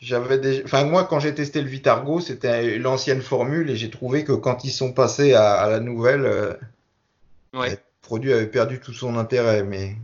J'avais 0.00 0.38
déjà, 0.38 0.62
enfin 0.64 0.84
moi 0.84 1.04
quand 1.04 1.20
j'ai 1.20 1.34
testé 1.34 1.60
le 1.60 1.68
Vitargo, 1.68 2.20
c'était 2.20 2.78
l'ancienne 2.78 3.20
formule 3.20 3.68
et 3.68 3.76
j'ai 3.76 3.90
trouvé 3.90 4.24
que 4.24 4.32
quand 4.32 4.64
ils 4.64 4.70
sont 4.70 4.92
passés 4.92 5.34
à, 5.34 5.68
la 5.68 5.78
nouvelle, 5.78 6.24
euh, 6.24 6.54
le 7.52 7.76
produit 8.00 8.32
avait 8.32 8.46
perdu 8.46 8.80
tout 8.80 8.94
son 8.94 9.16
intérêt. 9.16 9.62
Mais 9.62 9.96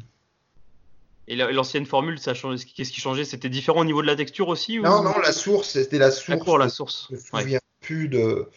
et 1.28 1.34
l'ancienne 1.34 1.86
formule, 1.86 2.18
ça 2.18 2.34
change. 2.34 2.64
Qu'est-ce 2.64 2.92
qui 2.92 3.00
changeait? 3.00 3.24
C'était 3.24 3.48
différent 3.48 3.80
au 3.80 3.84
niveau 3.84 4.02
de 4.02 4.06
la 4.06 4.16
texture 4.16 4.48
aussi 4.48 4.78
Non, 4.78 5.02
non, 5.02 5.18
la 5.18 5.32
source, 5.32 5.70
c'était 5.70 5.98
la 5.98 6.10
source. 6.10 6.38
D'accord, 6.38 6.58
la 6.58 6.68
source. 6.68 7.08
Je 7.10 7.16
me 7.16 7.20
souviens 7.20 7.58
plus 7.80 8.08
de. 8.08 8.48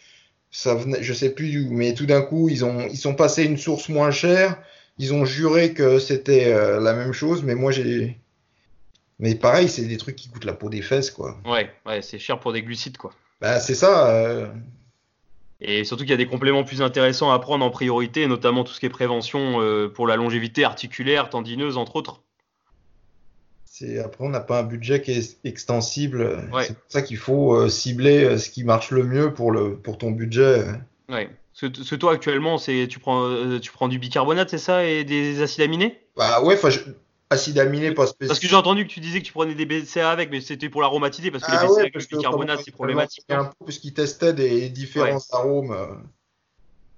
Ça 0.52 0.76
venait, 0.76 1.02
je 1.02 1.14
sais 1.14 1.30
plus, 1.30 1.68
mais 1.70 1.94
tout 1.94 2.06
d'un 2.06 2.22
coup, 2.22 2.50
ils 2.50 2.66
ont, 2.66 2.88
ils 2.88 2.98
sont 2.98 3.16
passés 3.16 3.44
une 3.44 3.58
source 3.58 3.90
moins 3.90 4.12
chère. 4.12 4.60
Ils 4.98 5.14
ont 5.14 5.24
juré 5.24 5.74
que 5.74 6.00
c'était 6.00 6.52
euh, 6.52 6.80
la 6.80 6.94
même 6.94 7.14
chose, 7.14 7.44
mais 7.44 7.56
moi 7.56 7.72
j'ai, 7.72 8.20
mais 9.20 9.36
pareil, 9.36 9.68
c'est 9.68 9.86
des 9.86 9.98
trucs 9.98 10.16
qui 10.16 10.30
coûtent 10.30 10.46
la 10.46 10.54
peau 10.54 10.70
des 10.70 10.82
fesses, 10.82 11.12
quoi. 11.12 11.38
Ouais, 11.46 11.70
ouais, 11.86 12.02
c'est 12.02 12.20
cher 12.20 12.40
pour 12.40 12.54
des 12.54 12.62
glucides, 12.62 12.98
quoi. 12.98 13.12
Bah, 13.42 13.60
c'est 13.60 13.76
ça. 13.76 14.10
Euh. 14.10 14.48
Et 15.62 15.84
surtout 15.84 16.04
qu'il 16.04 16.12
y 16.12 16.14
a 16.14 16.18
des 16.18 16.26
compléments 16.26 16.64
plus 16.64 16.82
intéressants 16.82 17.32
à 17.32 17.40
prendre 17.40 17.66
en 17.66 17.70
priorité, 17.70 18.28
notamment 18.28 18.64
tout 18.64 18.72
ce 18.72 18.80
qui 18.80 18.86
est 18.86 18.90
prévention 18.90 19.62
euh, 19.62 19.90
pour 19.90 20.08
la 20.08 20.16
longévité 20.16 20.64
articulaire, 20.64 21.30
tendineuse, 21.30 21.78
entre 21.78 21.98
autres. 21.98 22.22
Après, 24.04 24.26
on 24.26 24.30
n'a 24.30 24.42
pas 24.42 24.60
un 24.60 24.64
budget 24.64 25.02
qui 25.02 25.12
est 25.12 25.38
extensible. 25.46 26.42
C'est 26.62 26.74
pour 26.74 26.84
ça 26.90 27.02
qu'il 27.02 27.16
faut 27.16 27.56
euh, 27.56 27.70
cibler 27.70 28.38
ce 28.38 28.50
qui 28.50 28.66
marche 28.66 28.92
le 28.92 29.04
mieux 29.04 29.34
pour, 29.34 29.52
le, 29.52 29.78
pour 29.78 29.98
ton 29.98 30.12
budget. 30.12 30.66
Ouais. 31.08 31.30
Ce, 31.54 31.96
toi, 31.96 32.14
actuellement, 32.14 32.58
tu 32.58 33.00
prends, 33.00 33.60
tu 33.60 33.72
prends 33.72 33.88
du 33.88 34.00
bicarbonate, 34.00 34.50
c'est 34.50 34.58
ça, 34.58 34.86
et 34.86 35.04
des 35.06 35.42
acides 35.42 35.62
aminés? 35.62 35.98
Bah 36.16 36.42
ouais, 36.42 36.56
enfin, 36.56 36.70
acide 37.30 37.60
aminé 37.60 37.94
pas. 37.94 38.06
Parce 38.20 38.40
que 38.40 38.48
j'ai 38.48 38.56
entendu 38.56 38.88
que 38.88 38.92
tu 38.92 39.00
disais 39.00 39.20
que 39.20 39.26
tu 39.26 39.34
prenais 39.34 39.56
des 39.56 39.66
BCA 39.66 40.10
avec, 40.10 40.32
mais 40.32 40.42
c'était 40.42 40.70
pour 40.70 40.82
l'aromatiser 40.82 41.32
parce 41.32 41.44
que 41.44 41.52
les 41.52 41.58
BCA 41.58 41.80
avec 41.82 41.96
le 41.96 42.18
bicarbonate 42.18 42.62
c'est 42.64 42.72
problématique. 42.72 43.26
Un 43.30 43.46
peu 43.46 43.66
puisqu'ils 43.66 43.94
testaient 43.94 44.34
des 44.34 44.70
différents 44.70 45.22
arômes. 45.32 45.72
Euh. 45.72 45.88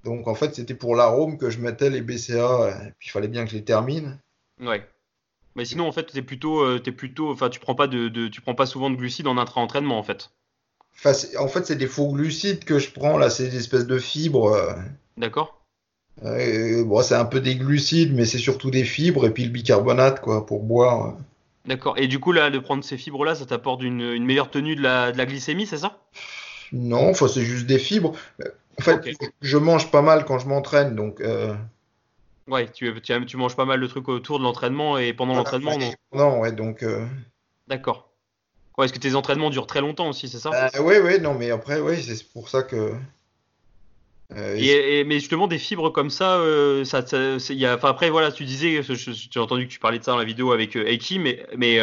Donc 0.03 0.27
en 0.27 0.35
fait 0.35 0.55
c'était 0.55 0.73
pour 0.73 0.95
l'arôme 0.95 1.37
que 1.37 1.49
je 1.49 1.59
mettais 1.59 1.89
les 1.89 2.01
BCA, 2.01 2.69
et 2.87 2.91
puis 2.97 3.09
il 3.09 3.11
fallait 3.11 3.27
bien 3.27 3.43
que 3.45 3.51
je 3.51 3.55
les 3.55 3.63
termine. 3.63 4.19
Ouais. 4.59 4.87
Mais 5.55 5.65
sinon 5.65 5.87
en 5.87 5.91
fait 5.91 6.05
t'es 6.05 6.21
plutôt, 6.21 6.61
euh, 6.61 6.81
es 6.83 6.91
plutôt, 6.91 7.31
enfin 7.31 7.49
tu 7.49 7.59
prends 7.59 7.75
pas 7.75 7.87
de, 7.87 8.27
tu 8.27 8.41
prends 8.41 8.55
pas 8.55 8.65
souvent 8.65 8.89
de 8.89 8.95
glucides 8.95 9.27
en 9.27 9.37
intra-entraînement 9.37 9.99
en 9.99 10.03
fait. 10.03 10.31
Enfin, 10.95 11.13
en 11.39 11.47
fait 11.47 11.65
c'est 11.65 11.75
des 11.75 11.87
faux 11.87 12.11
glucides 12.11 12.63
que 12.63 12.79
je 12.79 12.91
prends 12.91 13.17
là, 13.17 13.29
c'est 13.29 13.49
des 13.49 13.57
espèces 13.57 13.85
de 13.85 13.99
fibres. 13.99 14.53
Euh. 14.53 14.73
D'accord. 15.17 15.60
Euh, 16.23 16.83
bon, 16.83 17.01
c'est 17.01 17.15
un 17.15 17.25
peu 17.25 17.39
des 17.39 17.55
glucides, 17.55 18.13
mais 18.13 18.25
c'est 18.25 18.37
surtout 18.37 18.69
des 18.69 18.83
fibres 18.83 19.25
et 19.25 19.31
puis 19.31 19.43
le 19.43 19.49
bicarbonate 19.49 20.21
quoi 20.21 20.45
pour 20.45 20.63
boire. 20.63 21.15
D'accord. 21.65 21.97
Et 21.97 22.07
du 22.07 22.19
coup 22.19 22.31
là, 22.31 22.49
de 22.49 22.59
prendre 22.59 22.83
ces 22.83 22.97
fibres-là, 22.97 23.35
ça 23.35 23.45
t'apporte 23.45 23.81
une, 23.81 24.23
meilleure 24.23 24.49
tenue 24.49 24.75
de 24.75 24.81
la, 24.81 25.11
glycémie, 25.11 25.65
c'est 25.65 25.77
ça? 25.77 25.97
Non, 26.71 27.09
enfin 27.09 27.27
c'est 27.27 27.43
juste 27.43 27.65
des 27.65 27.79
fibres. 27.79 28.13
En 28.79 28.83
fait, 28.83 29.09
je 29.41 29.57
mange 29.57 29.91
pas 29.91 30.01
mal 30.01 30.25
quand 30.25 30.39
je 30.39 30.47
m'entraîne, 30.47 30.95
donc. 30.95 31.21
Euh... 31.21 31.53
Ouais, 32.47 32.67
tu, 32.71 32.91
tu, 33.01 33.25
tu, 33.25 33.37
manges 33.37 33.55
pas 33.55 33.65
mal 33.65 33.79
de 33.79 33.87
trucs 33.87 34.09
autour 34.09 34.39
de 34.39 34.43
l'entraînement 34.43 34.97
et 34.97 35.13
pendant 35.13 35.35
l'entraînement, 35.35 35.77
non? 35.77 35.91
Non, 36.13 36.39
ouais, 36.39 36.51
donc. 36.51 36.83
Euh, 36.83 37.05
D'accord. 37.67 38.09
Ouais, 38.77 38.85
est-ce 38.85 38.93
que 38.93 38.99
tes 38.99 39.15
entraînements 39.15 39.49
durent 39.49 39.67
très 39.67 39.81
longtemps 39.81 40.09
aussi, 40.09 40.27
c'est 40.27 40.39
ça? 40.39 40.49
Bah, 40.49 40.69
Oui, 40.81 40.95
oui, 41.03 41.19
non, 41.19 41.35
mais 41.35 41.51
après, 41.51 41.79
oui, 41.79 42.01
c'est 42.01 42.23
pour 42.31 42.49
ça 42.49 42.63
que. 42.63 42.93
Euh, 44.35 44.55
et, 44.57 45.03
mais 45.03 45.15
justement, 45.19 45.47
des 45.47 45.57
fibres 45.57 45.89
comme 45.89 46.09
ça, 46.09 46.35
euh, 46.37 46.85
ça, 46.85 47.03
y 47.49 47.65
a, 47.65 47.73
après, 47.73 48.09
voilà, 48.09 48.31
tu 48.31 48.45
disais, 48.45 48.81
j'ai 48.81 49.39
entendu 49.39 49.67
que 49.67 49.71
tu 49.71 49.79
parlais 49.79 49.99
de 49.99 50.03
ça 50.03 50.11
dans 50.11 50.17
la 50.17 50.23
vidéo 50.23 50.51
avec 50.51 50.75
euh, 50.75 50.87
Eiki, 50.87 51.19
mais, 51.19 51.45
mais 51.57 51.79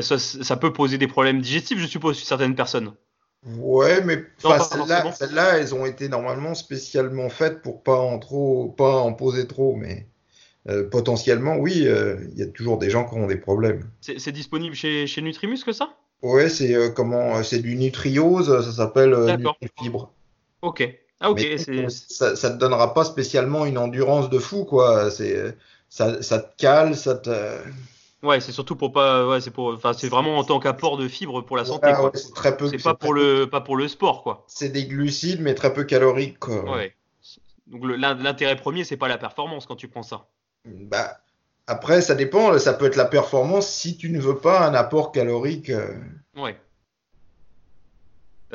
ça, 0.00 0.18
ça, 0.18 0.56
peut 0.56 0.72
poser 0.72 0.98
des 0.98 1.06
problèmes 1.06 1.40
digestifs, 1.40 1.78
je 1.78 1.86
suppose, 1.86 2.16
sur 2.16 2.26
certaines 2.26 2.54
personnes. 2.54 2.92
Ouais, 3.44 4.02
mais 4.02 4.24
celles-là, 4.38 5.12
celles 5.12 5.38
elles 5.38 5.74
ont 5.74 5.86
été 5.86 6.08
normalement 6.08 6.54
spécialement 6.54 7.28
faites 7.28 7.62
pour 7.62 7.82
pas 7.82 7.98
en 7.98 8.18
trop, 8.18 8.74
pas 8.76 8.96
en 8.96 9.12
poser 9.12 9.46
trop, 9.46 9.76
mais 9.76 10.08
potentiellement, 10.90 11.56
oui, 11.56 11.86
il 11.86 12.38
y 12.38 12.42
a 12.42 12.46
toujours 12.46 12.78
des 12.78 12.90
gens 12.90 13.08
qui 13.08 13.14
ont 13.14 13.28
des 13.28 13.36
problèmes. 13.36 13.88
C'est 14.00 14.32
disponible 14.32 14.74
chez, 14.74 15.06
chez 15.06 15.22
Nutrimus 15.22 15.62
que 15.64 15.72
ça? 15.72 15.90
Ouais, 16.22 16.48
c'est 16.48 16.74
comment, 16.96 17.40
c'est 17.44 17.60
du 17.60 17.76
Nutriose, 17.76 18.64
ça 18.64 18.72
s'appelle 18.72 19.14
Nutrifibre. 19.38 20.12
Ok. 20.62 21.05
Ah 21.20 21.30
ok. 21.30 21.40
Ça, 21.88 22.36
ça 22.36 22.50
te 22.50 22.56
donnera 22.56 22.94
pas 22.94 23.04
spécialement 23.04 23.66
une 23.66 23.78
endurance 23.78 24.28
de 24.28 24.38
fou 24.38 24.64
quoi. 24.64 25.10
C'est 25.10 25.56
ça, 25.88 26.22
ça 26.22 26.38
te 26.40 26.56
cale, 26.56 26.96
ça 26.96 27.14
te. 27.14 27.30
Ouais, 28.22 28.40
c'est 28.40 28.52
surtout 28.52 28.76
pour 28.76 28.92
pas. 28.92 29.26
Ouais, 29.26 29.40
c'est 29.40 29.50
pour. 29.50 29.68
Enfin, 29.68 29.92
c'est 29.92 30.08
vraiment 30.08 30.38
en 30.38 30.44
tant 30.44 30.58
qu'apport 30.58 30.96
de 30.96 31.08
fibres 31.08 31.42
pour 31.42 31.56
la 31.56 31.64
santé. 31.64 31.92
c'est 32.14 32.34
très 32.34 32.56
peu. 32.56 32.68
C'est 32.68 32.82
pas 32.82 32.94
pour 32.94 33.14
le 33.14 33.46
pas 33.46 33.60
pour 33.60 33.76
le 33.76 33.88
sport 33.88 34.22
quoi. 34.22 34.44
C'est 34.48 34.68
des 34.68 34.86
glucides 34.86 35.40
mais 35.40 35.54
très 35.54 35.72
peu 35.72 35.84
caloriques 35.84 36.38
quoi. 36.38 36.70
Ouais. 36.70 36.94
Donc 37.66 37.82
l'intérêt 37.84 38.56
premier 38.56 38.84
c'est 38.84 38.96
pas 38.96 39.08
la 39.08 39.18
performance 39.18 39.66
quand 39.66 39.76
tu 39.76 39.88
prends 39.88 40.02
ça. 40.02 40.28
Bah 40.64 41.18
après 41.66 42.00
ça 42.00 42.14
dépend. 42.14 42.58
Ça 42.58 42.74
peut 42.74 42.86
être 42.86 42.96
la 42.96 43.04
performance 43.04 43.68
si 43.68 43.96
tu 43.96 44.10
ne 44.10 44.20
veux 44.20 44.38
pas 44.38 44.66
un 44.66 44.74
apport 44.74 45.12
calorique. 45.12 45.70
Euh. 45.70 45.94
Ouais. 46.36 46.58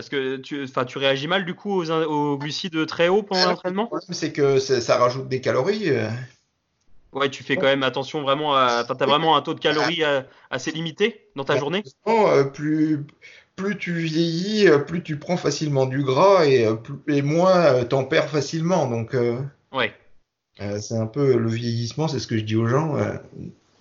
Parce 0.02 0.10
que 0.10 0.38
tu, 0.38 0.66
tu 0.88 0.98
réagis 0.98 1.28
mal 1.28 1.46
du 1.46 1.54
coup 1.54 1.84
aux, 1.84 2.36
glucides 2.36 2.88
très 2.88 3.08
hauts 3.08 3.22
pendant 3.22 3.46
l'entraînement 3.46 3.84
Le 3.84 3.88
problème, 3.88 4.14
c'est 4.14 4.32
que 4.32 4.58
ça 4.58 4.98
rajoute 4.98 5.28
des 5.28 5.42
calories. 5.42 5.92
Euh. 5.92 6.10
Ouais, 7.14 7.30
tu 7.30 7.44
fais 7.44 7.56
quand 7.56 7.68
même 7.68 7.84
attention 7.84 8.24
vraiment 8.24 8.56
à. 8.56 8.84
T'as 8.84 9.06
vraiment 9.06 9.36
un 9.38 9.44
taux 9.44 9.54
de 9.54 9.60
calories 9.60 10.04
euh, 10.04 10.22
assez 10.50 10.72
limité 10.72 11.28
dans 11.36 11.44
ta 11.44 11.56
journée? 11.56 11.84
Euh, 12.08 12.46
plus, 12.46 13.06
plus 13.56 13.78
tu 13.78 13.94
vieillis, 13.94 14.68
plus 14.88 15.04
tu 15.04 15.18
prends 15.18 15.38
facilement 15.38 15.86
du 15.86 16.02
gras 16.02 16.48
et, 16.48 16.68
et 17.08 17.22
moins 17.22 17.84
t'en 17.84 18.04
perds 18.04 18.30
facilement. 18.30 18.88
Donc, 18.88 19.16
ouais. 19.72 19.94
c'est 20.80 20.98
un 20.98 21.06
peu 21.06 21.38
le 21.38 21.50
vieillissement, 21.50 22.08
c'est 22.08 22.18
ce 22.18 22.26
que 22.26 22.40
je 22.40 22.44
dis 22.44 22.56
aux 22.56 22.66
gens. 22.66 22.98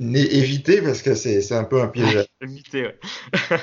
éviter 0.00 0.82
parce 0.82 1.00
que 1.00 1.14
c'est 1.14 1.50
un 1.52 1.64
peu 1.64 1.80
un 1.80 1.88
piège. 1.88 2.26
éviter, 2.42 2.82
ouais. 2.82 2.98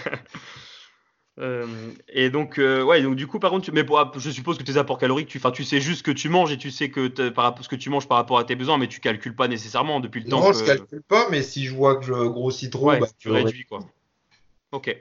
Euh, 1.39 1.67
et 2.09 2.29
donc, 2.31 2.57
euh, 2.57 2.81
ouais, 2.81 3.01
donc 3.01 3.15
du 3.15 3.27
coup, 3.27 3.39
par 3.39 3.51
contre, 3.51 3.65
tu, 3.65 3.71
mais 3.71 3.85
je 4.15 4.29
suppose 4.31 4.57
que 4.57 4.63
tes 4.63 4.77
apports 4.77 4.97
caloriques, 4.97 5.27
tu, 5.27 5.39
tu 5.53 5.63
sais 5.63 5.79
juste 5.79 5.99
ce 5.99 6.03
que 6.03 6.11
tu 6.11 6.29
manges 6.29 6.51
et 6.51 6.57
tu 6.57 6.71
sais 6.71 6.89
que 6.89 7.29
par 7.29 7.43
rapport 7.43 7.63
ce 7.63 7.69
que 7.69 7.75
tu 7.75 7.89
manges 7.89 8.07
par 8.07 8.17
rapport 8.17 8.39
à 8.39 8.43
tes 8.43 8.55
besoins, 8.55 8.77
mais 8.77 8.87
tu 8.87 8.99
calcules 8.99 9.35
pas 9.35 9.47
nécessairement 9.47 9.99
depuis 9.99 10.21
le 10.21 10.29
temps. 10.29 10.39
Non, 10.39 10.53
je 10.53 10.63
calcule 10.63 11.03
pas, 11.03 11.27
mais 11.29 11.43
si 11.43 11.65
je 11.65 11.75
vois 11.75 11.97
que 11.97 12.05
je 12.05 12.13
grossis 12.13 12.69
trop, 12.69 12.87
bah, 12.87 13.07
tu 13.19 13.29
réduis 13.29 13.65
quoi. 13.65 13.79
Ok. 14.71 14.95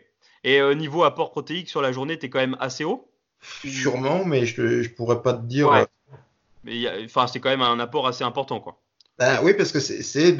Et 0.44 0.60
euh, 0.60 0.74
niveau 0.74 1.04
apport 1.04 1.30
protéique 1.30 1.68
sur 1.70 1.80
la 1.80 1.90
journée, 1.90 2.18
tu 2.18 2.26
es 2.26 2.30
quand 2.30 2.38
même 2.38 2.56
assez 2.60 2.84
haut? 2.84 3.10
Sûrement, 3.64 4.24
mais 4.24 4.44
je 4.44 4.62
ne 4.62 4.88
pourrais 4.88 5.22
pas 5.22 5.32
te 5.32 5.44
dire. 5.44 5.70
Ouais. 5.70 5.86
Mais 6.64 7.04
enfin, 7.04 7.26
c'est 7.26 7.40
quand 7.40 7.48
même 7.48 7.62
un 7.62 7.78
apport 7.80 8.06
assez 8.06 8.24
important, 8.24 8.60
quoi. 8.60 8.78
Ben, 9.18 9.40
oui, 9.42 9.54
parce 9.54 9.72
que 9.72 9.80
c'est 9.80 10.36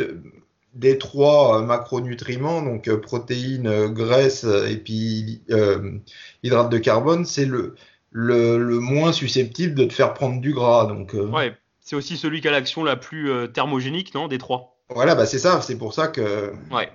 des 0.77 0.99
trois 0.99 1.63
macronutriments, 1.63 2.63
donc 2.63 2.89
protéines, 3.01 3.89
graisses 3.89 4.45
et 4.45 4.77
puis 4.77 5.43
euh, 5.51 5.99
hydrates 6.43 6.71
de 6.71 6.79
carbone, 6.79 7.25
c'est 7.25 7.47
le, 7.47 7.75
le, 8.11 8.59
le, 8.59 8.79
moins 8.79 9.13
susceptible 9.13 9.75
de 9.75 9.85
te 9.85 9.93
faire 9.93 10.15
prendre 10.15 10.41
du 10.41 10.53
gras. 10.53 10.87
Donc, 10.87 11.15
ouais, 11.15 11.57
c'est 11.81 11.97
aussi 11.97 12.17
celui 12.17 12.41
qui 12.41 12.49
a 12.49 12.51
l'action 12.51 12.85
la 12.85 12.97
plus 12.97 13.31
thermogénique, 13.53 14.15
non, 14.15 14.29
des 14.29 14.39
trois. 14.39 14.79
Voilà, 14.89 15.15
bah 15.15 15.27
c'est 15.27 15.41
ça, 15.41 15.61
c'est 15.63 15.79
pour 15.79 15.95
ça 15.95 16.09
que. 16.09 16.53
Ouais. 16.71 16.89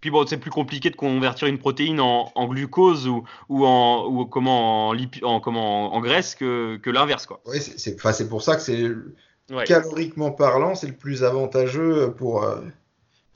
Puis 0.00 0.10
bon, 0.10 0.24
c'est 0.26 0.36
plus 0.36 0.50
compliqué 0.50 0.90
de 0.90 0.96
convertir 0.96 1.48
une 1.48 1.58
protéine 1.58 2.00
en, 2.00 2.30
en 2.36 2.46
glucose 2.46 3.08
ou, 3.08 3.24
ou, 3.48 3.66
en, 3.66 4.06
ou 4.06 4.26
comment, 4.26 4.90
en, 4.90 4.96
en, 5.22 5.40
comment, 5.40 5.92
en 5.92 6.00
graisse 6.00 6.36
que, 6.36 6.76
que 6.76 6.90
l'inverse. 6.90 7.26
Quoi. 7.26 7.40
Oui, 7.46 7.58
c'est 7.60 8.28
pour 8.28 8.42
ça 8.42 8.54
que 8.54 8.62
c'est 8.62 8.88
ouais. 9.52 9.64
caloriquement 9.64 10.30
parlant, 10.30 10.76
c'est 10.76 10.86
le 10.86 10.92
plus 10.92 11.24
avantageux 11.24 12.14
pour, 12.16 12.44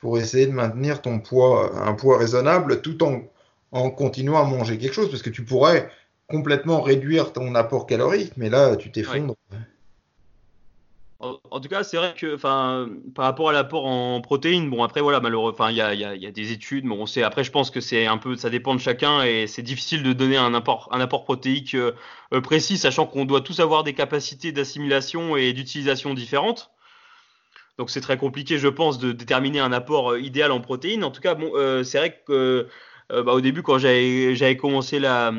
pour 0.03 0.19
essayer 0.19 0.47
de 0.47 0.53
maintenir 0.53 1.01
ton 1.01 1.21
poids, 1.21 1.71
un 1.81 1.95
poids 1.95 2.19
raisonnable 2.19 2.83
tout 2.83 3.05
en, 3.05 3.23
en 3.71 3.89
continuant 3.89 4.37
à 4.37 4.45
manger 4.45 4.77
quelque 4.77 4.95
chose. 4.95 5.09
Parce 5.09 5.23
que 5.23 5.31
tu 5.31 5.45
pourrais 5.45 5.89
complètement 6.29 6.81
réduire 6.81 7.33
ton 7.33 7.55
apport 7.55 7.87
calorique, 7.87 8.33
mais 8.37 8.51
là, 8.51 8.75
tu 8.75 8.91
t'effondres. 8.91 9.37
En, 11.21 11.61
tout 11.61 11.69
cas, 11.69 11.85
c'est 11.85 11.99
vrai 11.99 12.15
que, 12.17 12.35
par 12.35 12.89
rapport 13.25 13.51
à 13.51 13.53
l'apport 13.53 13.87
en 13.87 14.21
protéines, 14.21 14.69
bon 14.71 14.83
après 14.83 15.01
voilà, 15.01 15.21
malheureusement, 15.21 15.69
il 15.69 15.77
y 15.77 15.81
a, 15.81 15.95
y, 15.95 16.01
y 16.01 16.27
a, 16.27 16.33
des 16.33 16.51
études, 16.51 16.85
mais 16.85 16.97
on 16.97 17.07
sait. 17.07 17.23
Après, 17.23 17.45
je 17.45 17.53
pense 17.53 17.71
que 17.71 17.81
c'est 17.81 18.09
un 18.09 18.19
peu, 18.19 18.35
ça 18.35 18.51
dépend 18.51 18.75
de 18.75 18.81
chacun 18.81 19.23
et 19.23 19.47
c'est 19.47 19.63
difficile 19.63 20.03
de 20.03 20.13
donner 20.13 20.37
un 20.37 20.53
apport, 20.53 20.89
un 20.91 20.99
apport 20.99 21.23
protéique 21.23 21.77
euh, 21.77 21.93
précis, 22.43 22.77
sachant 22.77 23.07
qu'on 23.07 23.25
doit 23.25 23.41
tous 23.41 23.61
avoir 23.61 23.85
des 23.85 23.95
capacités 23.95 24.51
d'assimilation 24.51 25.37
et 25.37 25.53
d'utilisation 25.53 26.13
différentes. 26.13 26.73
Donc 27.79 27.91
c'est 27.91 28.01
très 28.01 28.19
compliqué, 28.19 28.59
je 28.59 28.69
pense, 28.69 28.99
de 28.99 29.13
déterminer 29.13 29.61
un 29.61 29.73
apport 29.73 30.17
idéal 30.19 30.53
en 30.53 30.61
protéines. 30.61 31.05
En 31.05 31.11
tout 31.11 31.21
cas, 31.23 31.37
euh, 31.39 31.83
c'est 31.85 31.99
vrai 31.99 32.23
que 32.27 32.69
euh, 33.13 33.23
bah, 33.23 33.39
début, 33.41 33.63
quand 33.63 33.79
j'avais 33.79 34.57
commencé 34.57 34.99
la, 34.99 35.33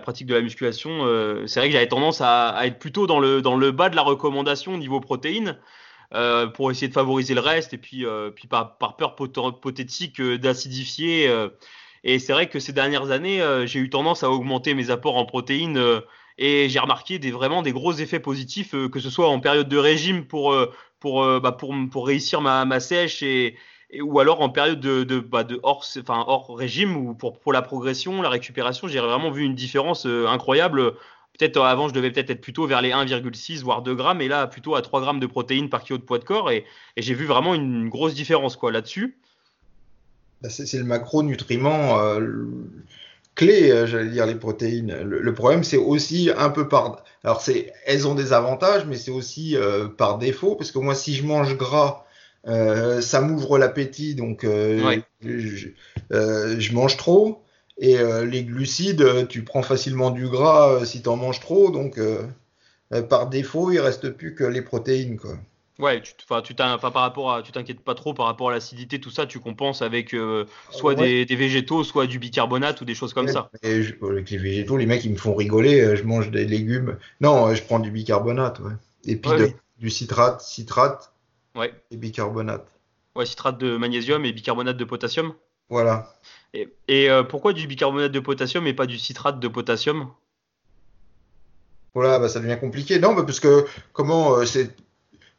pratique 0.00 0.26
de 0.26 0.34
la 0.34 0.40
musculation, 0.42 1.06
euh, 1.06 1.46
c'est 1.46 1.60
vrai 1.60 1.68
que 1.68 1.72
j'avais 1.72 1.88
tendance 1.88 2.20
à, 2.20 2.58
être 2.64 2.78
plutôt 2.78 3.06
dans 3.06 3.18
le, 3.20 3.70
bas 3.70 3.88
de 3.88 3.96
la 3.96 4.02
recommandation 4.02 4.74
au 4.74 4.78
niveau 4.78 5.00
protéines. 5.00 5.58
Euh, 6.14 6.46
pour 6.46 6.70
essayer 6.70 6.88
de 6.88 6.92
favoriser 6.92 7.32
le 7.32 7.40
reste 7.40 7.72
et 7.72 7.78
puis, 7.78 8.04
euh, 8.04 8.30
par 8.50 8.96
peur 8.98 9.14
pothétique 9.14 10.20
d'acidifier. 10.20 11.34
et 12.04 12.18
c'est 12.18 12.34
vrai 12.34 12.50
que 12.50 12.60
ces 12.60 12.74
dernières 12.74 13.10
années, 13.10 13.42
j'ai 13.64 13.78
eu 13.78 13.88
tendance 13.88 14.22
à 14.22 14.30
augmenter 14.30 14.74
mes 14.74 14.90
apports 14.90 15.16
en 15.16 15.24
protéines 15.24 16.02
et 16.38 16.68
j'ai 16.68 16.78
remarqué 16.78 17.18
des, 17.18 17.30
vraiment 17.30 17.62
des 17.62 17.72
gros 17.72 17.92
effets 17.92 18.20
positifs, 18.20 18.74
que 18.90 19.00
ce 19.00 19.10
soit 19.10 19.28
en 19.28 19.40
période 19.40 19.68
de 19.68 19.76
régime 19.76 20.24
pour, 20.26 20.56
pour, 21.00 21.40
bah, 21.40 21.52
pour, 21.52 21.74
pour 21.90 22.06
réussir 22.06 22.40
ma, 22.40 22.64
ma 22.64 22.80
sèche 22.80 23.22
et, 23.22 23.56
ou 24.00 24.18
alors 24.20 24.40
en 24.40 24.48
période 24.48 24.80
de, 24.80 25.20
bah, 25.20 25.44
de 25.44 25.60
hors, 25.62 25.84
enfin, 25.98 26.24
hors 26.26 26.56
régime 26.56 26.96
ou 26.96 27.14
pour, 27.14 27.38
pour 27.38 27.52
la 27.52 27.62
progression, 27.62 28.22
la 28.22 28.30
récupération, 28.30 28.88
j'ai 28.88 29.00
vraiment 29.00 29.30
vu 29.30 29.44
une 29.44 29.54
différence 29.54 30.06
euh, 30.06 30.26
incroyable. 30.26 30.94
Peut-être 31.38 31.58
euh, 31.58 31.64
avant, 31.64 31.88
je 31.88 31.94
devais 31.94 32.10
peut-être 32.10 32.30
être 32.30 32.40
plutôt 32.40 32.66
vers 32.66 32.80
les 32.80 32.90
1,6 32.90 33.62
voire 33.62 33.82
2 33.82 33.94
grammes, 33.94 34.22
et 34.22 34.28
là 34.28 34.46
plutôt 34.46 34.74
à 34.74 34.82
3 34.82 35.00
grammes 35.02 35.20
de 35.20 35.26
protéines 35.26 35.68
par 35.68 35.82
kilo 35.82 35.98
de 35.98 36.04
poids 36.04 36.18
de 36.18 36.24
corps, 36.24 36.50
et, 36.50 36.64
et 36.96 37.02
j'ai 37.02 37.14
vu 37.14 37.26
vraiment 37.26 37.54
une 37.54 37.88
grosse 37.88 38.14
différence 38.14 38.56
quoi 38.56 38.72
là-dessus. 38.72 39.18
Bah, 40.40 40.48
c'est 40.48 40.78
le 40.78 40.84
macronutriment 40.84 41.98
euh, 42.00 42.44
clé, 43.34 43.70
euh, 43.70 43.86
j'allais 43.86 44.10
dire 44.10 44.26
les 44.26 44.34
protéines. 44.34 45.02
Le, 45.02 45.20
le 45.20 45.34
problème, 45.34 45.64
c'est 45.64 45.76
aussi 45.76 46.30
un 46.36 46.50
peu 46.50 46.68
par. 46.68 47.04
Alors, 47.24 47.40
c'est, 47.40 47.72
elles 47.86 48.06
ont 48.06 48.14
des 48.14 48.32
avantages, 48.32 48.84
mais 48.86 48.96
c'est 48.96 49.10
aussi 49.10 49.56
euh, 49.56 49.88
par 49.88 50.18
défaut, 50.18 50.56
parce 50.56 50.70
que 50.70 50.78
moi, 50.78 50.94
si 50.94 51.14
je 51.14 51.24
mange 51.24 51.56
gras 51.56 52.04
euh, 52.48 53.00
ça 53.00 53.20
m'ouvre 53.20 53.58
l'appétit, 53.58 54.14
donc 54.14 54.44
euh, 54.44 54.82
ouais. 54.84 55.02
je, 55.20 55.68
euh, 56.12 56.58
je, 56.58 56.72
mange 56.72 56.96
trop. 56.96 57.42
Et 57.78 57.98
euh, 57.98 58.24
les 58.24 58.44
glucides, 58.44 59.28
tu 59.28 59.44
prends 59.44 59.62
facilement 59.62 60.10
du 60.10 60.28
gras 60.28 60.84
si 60.84 61.02
tu 61.02 61.08
en 61.08 61.16
manges 61.16 61.40
trop, 61.40 61.70
donc 61.70 61.98
par 63.08 63.28
défaut, 63.28 63.70
il 63.70 63.80
reste 63.80 64.10
plus 64.10 64.34
que 64.34 64.44
les 64.44 64.62
protéines, 64.62 65.18
quoi. 65.18 65.36
Ouais, 65.78 66.02
tu, 66.02 66.12
tu 66.14 66.54
par 66.54 66.92
rapport 66.94 67.32
à, 67.32 67.42
tu 67.42 67.50
t'inquiètes 67.50 67.80
pas 67.80 67.94
trop 67.94 68.12
par 68.12 68.26
rapport 68.26 68.50
à 68.50 68.52
l'acidité, 68.52 69.00
tout 69.00 69.10
ça, 69.10 69.26
tu 69.26 69.40
compenses 69.40 69.80
avec 69.80 70.14
euh, 70.14 70.44
soit 70.70 70.94
ouais. 70.94 71.24
des, 71.24 71.26
des, 71.26 71.36
végétaux, 71.36 71.82
soit 71.82 72.06
du 72.06 72.18
bicarbonate 72.18 72.80
ou 72.82 72.84
des 72.84 72.94
choses 72.94 73.14
comme 73.14 73.26
ouais, 73.26 73.32
ça. 73.32 73.50
Et 73.62 73.82
je, 73.82 73.94
avec 74.04 74.30
les 74.30 74.36
végétaux, 74.36 74.76
les 74.76 74.86
mecs 74.86 75.04
ils 75.04 75.12
me 75.12 75.16
font 75.16 75.34
rigoler. 75.34 75.96
Je 75.96 76.02
mange 76.04 76.30
des 76.30 76.44
légumes. 76.44 76.98
Non, 77.20 77.54
je 77.54 77.62
prends 77.62 77.78
du 77.78 77.90
bicarbonate, 77.90 78.60
ouais. 78.60 78.72
Et 79.04 79.16
puis 79.16 79.30
de, 79.30 79.50
du 79.78 79.90
citrate, 79.90 80.40
citrate 80.42 81.12
ouais. 81.56 81.72
et 81.90 81.96
bicarbonate. 81.96 82.66
Ouais, 83.16 83.26
citrate 83.26 83.58
de 83.58 83.76
magnésium 83.76 84.24
et 84.24 84.32
bicarbonate 84.32 84.76
de 84.76 84.84
potassium. 84.84 85.34
Voilà. 85.68 86.14
Et, 86.54 86.68
et 86.88 87.08
euh, 87.08 87.22
pourquoi 87.22 87.54
du 87.54 87.66
bicarbonate 87.66 88.12
de 88.12 88.20
potassium 88.20 88.66
et 88.66 88.74
pas 88.74 88.86
du 88.86 88.98
citrate 88.98 89.40
de 89.40 89.48
potassium? 89.48 90.10
Voilà, 91.94 92.18
bah, 92.18 92.28
ça 92.28 92.40
devient 92.40 92.58
compliqué. 92.60 92.98
Non, 92.98 93.14
bah, 93.14 93.22
parce 93.24 93.40
que 93.40 93.66
comment 93.92 94.36
euh, 94.36 94.44
c'est 94.44 94.74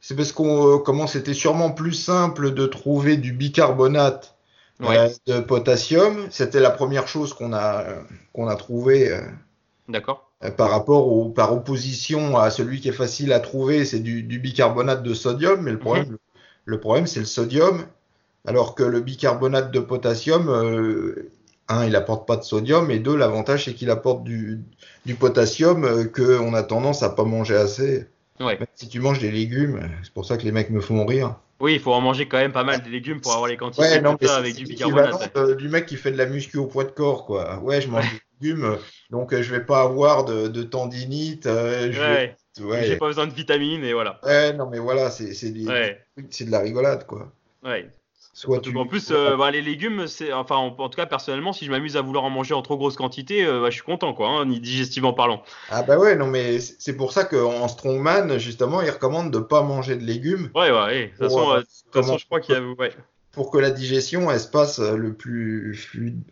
c'est 0.03 0.17
parce 0.17 0.33
qu'on 0.33 0.75
euh, 0.75 0.77
comment 0.79 1.07
c'était 1.07 1.33
sûrement 1.33 1.71
plus 1.71 1.93
simple 1.93 2.53
de 2.53 2.65
trouver 2.65 3.15
du 3.15 3.31
bicarbonate 3.31 4.35
ouais. 4.81 4.97
euh, 5.29 5.37
de 5.37 5.39
potassium. 5.39 6.27
C'était 6.29 6.59
la 6.59 6.71
première 6.71 7.07
chose 7.07 7.33
qu'on 7.33 7.53
a 7.53 7.85
qu'on 8.33 8.49
a 8.49 8.55
trouvé. 8.57 9.09
Euh, 9.09 9.21
D'accord. 9.87 10.29
par 10.57 10.71
rapport 10.71 11.07
au 11.07 11.29
par 11.29 11.53
opposition 11.53 12.37
à 12.37 12.49
celui 12.49 12.81
qui 12.81 12.89
est 12.89 12.91
facile 12.93 13.31
à 13.31 13.39
trouver, 13.39 13.85
c'est 13.85 13.99
du, 13.99 14.23
du, 14.23 14.39
bicarbonate 14.39 15.03
de 15.03 15.13
sodium. 15.13 15.61
Mais 15.61 15.71
le 15.71 15.79
problème, 15.79 16.09
mmh. 16.09 16.17
le 16.65 16.79
problème, 16.81 17.07
c'est 17.07 17.21
le 17.21 17.25
sodium. 17.25 17.85
Alors 18.45 18.75
que 18.75 18.83
le 18.83 18.99
bicarbonate 18.99 19.71
de 19.71 19.79
potassium, 19.79 20.49
euh, 20.49 21.31
un, 21.69 21.85
il 21.85 21.95
apporte 21.95 22.27
pas 22.27 22.35
de 22.35 22.43
sodium, 22.43 22.91
et 22.91 22.99
deux, 22.99 23.15
l'avantage 23.15 23.65
c'est 23.65 23.73
qu'il 23.73 23.89
apporte 23.89 24.25
du, 24.25 24.61
du 25.05 25.15
potassium 25.15 25.85
euh, 25.85 26.03
qu'on 26.03 26.53
a 26.53 26.63
tendance 26.63 27.03
à 27.03 27.09
pas 27.09 27.23
manger 27.23 27.55
assez. 27.55 28.05
Ouais. 28.39 28.59
Si 28.75 28.87
tu 28.87 28.99
manges 28.99 29.19
des 29.19 29.31
légumes, 29.31 29.89
c'est 30.03 30.13
pour 30.13 30.25
ça 30.25 30.37
que 30.37 30.43
les 30.43 30.51
mecs 30.51 30.69
me 30.69 30.81
font 30.81 31.05
rire. 31.05 31.35
Oui, 31.59 31.75
il 31.75 31.79
faut 31.79 31.93
en 31.93 32.01
manger 32.01 32.27
quand 32.27 32.39
même 32.39 32.51
pas 32.51 32.63
mal 32.63 32.81
de 32.81 32.89
légumes 32.89 33.21
pour 33.21 33.31
avoir 33.31 33.47
les 33.47 33.55
quantités 33.57 33.83
ouais, 33.83 34.01
non, 34.01 34.17
ça 34.21 34.35
avec 34.37 34.55
du 34.55 34.65
bicarbonate. 34.65 35.31
Ouais. 35.35 35.55
du 35.55 35.69
mec 35.69 35.85
qui 35.85 35.95
fait 35.95 36.11
de 36.11 36.17
la 36.17 36.25
muscu 36.25 36.57
au 36.57 36.65
poids 36.65 36.83
de 36.83 36.91
corps, 36.91 37.25
quoi. 37.25 37.59
Ouais, 37.59 37.79
je 37.79 37.87
mange 37.87 38.03
des 38.09 38.49
légumes, 38.49 38.77
donc 39.11 39.33
euh, 39.33 39.41
je 39.41 39.51
vais 39.51 39.63
pas 39.63 39.81
avoir 39.81 40.25
de, 40.25 40.47
de 40.47 40.63
tendinite. 40.63 41.45
Euh, 41.45 41.91
je 41.91 42.01
ouais. 42.01 42.35
ouais. 42.59 42.85
J'ai 42.85 42.97
pas 42.97 43.07
besoin 43.07 43.27
de 43.27 43.33
vitamines 43.33 43.83
et 43.83 43.93
voilà. 43.93 44.19
Ouais, 44.23 44.51
non, 44.53 44.69
mais 44.69 44.79
voilà, 44.79 45.09
c'est 45.09 45.29
de 45.29 46.51
la 46.51 46.59
rigolade, 46.59 47.05
quoi. 47.05 47.31
Ouais. 47.63 47.87
Soit 48.35 48.61
tu... 48.61 48.75
En 48.75 48.87
plus, 48.87 49.11
euh, 49.11 49.37
bah, 49.37 49.51
les 49.51 49.61
légumes, 49.61 50.07
c'est, 50.07 50.33
enfin, 50.33 50.55
en, 50.55 50.75
en, 50.75 50.89
tout 50.89 50.97
cas, 50.97 51.05
personnellement, 51.05 51.53
si 51.53 51.65
je 51.65 51.71
m'amuse 51.71 51.95
à 51.97 52.01
vouloir 52.01 52.23
en 52.23 52.31
manger 52.31 52.55
en 52.55 52.63
trop 52.63 52.77
grosse 52.77 52.95
quantité, 52.95 53.45
euh, 53.45 53.61
bah, 53.61 53.69
je 53.69 53.75
suis 53.75 53.83
content, 53.83 54.13
quoi, 54.15 54.27
hein, 54.27 54.45
digestivement 54.47 55.13
parlant. 55.13 55.43
Ah 55.69 55.83
bah 55.83 55.99
ouais, 55.99 56.15
non, 56.15 56.25
mais 56.25 56.59
c'est 56.59 56.97
pour 56.97 57.13
ça 57.13 57.25
qu'en 57.25 57.67
strongman, 57.67 58.39
justement, 58.39 58.81
ils 58.81 58.89
recommandent 58.89 59.31
de 59.31 59.37
pas 59.37 59.61
manger 59.61 59.97
de 59.97 60.03
légumes. 60.03 60.49
Ouais, 60.55 60.71
ouais. 60.71 61.05
De 61.05 61.09
toute 61.09 61.19
façon, 61.19 61.51
euh, 61.51 61.61
façon, 61.91 62.17
je 62.17 62.25
crois 62.25 62.39
qu'il 62.39 62.55
y 62.55 62.57
a, 62.57 62.61
ouais. 62.61 62.91
Pour 63.33 63.51
que 63.51 63.59
la 63.59 63.69
digestion, 63.69 64.31
elle 64.31 64.39
se 64.39 64.47
passe 64.47 64.79
le 64.79 65.13
plus 65.13 65.75
fluide. 65.75 66.23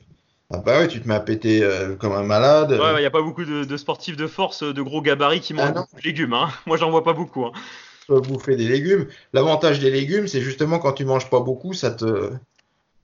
Ah 0.54 0.58
bah 0.58 0.80
ouais, 0.80 0.88
tu 0.88 1.00
te 1.02 1.08
mets 1.08 1.14
à 1.14 1.20
péter 1.20 1.64
euh, 1.64 1.96
comme 1.96 2.12
un 2.12 2.24
malade. 2.24 2.72
Ouais, 2.72 2.78
il 2.78 2.94
ouais, 2.96 3.00
n'y 3.00 3.06
a 3.06 3.12
pas 3.12 3.22
beaucoup 3.22 3.46
de, 3.46 3.64
de, 3.64 3.78
sportifs 3.78 4.18
de 4.18 4.28
force, 4.28 4.64
de 4.64 4.82
gros 4.82 5.02
gabarits 5.02 5.40
qui 5.40 5.54
mangent 5.54 5.70
ah, 5.70 5.82
beaucoup 5.82 5.96
de 5.96 6.02
légumes. 6.04 6.34
Hein. 6.34 6.50
Moi, 6.66 6.78
j'en 6.78 6.92
vois 6.92 7.04
pas 7.04 7.14
beaucoup. 7.14 7.46
Hein 7.46 7.54
bouffer 8.10 8.56
des 8.56 8.68
légumes. 8.68 9.08
L'avantage 9.34 9.80
des 9.80 9.92
légumes, 9.92 10.28
c'est 10.28 10.42
justement 10.42 10.80
quand 10.80 10.94
tu 10.94 11.06
manges 11.06 11.30
pas 11.30 11.40
beaucoup, 11.40 11.74
ça 11.74 11.92
te. 11.92 12.32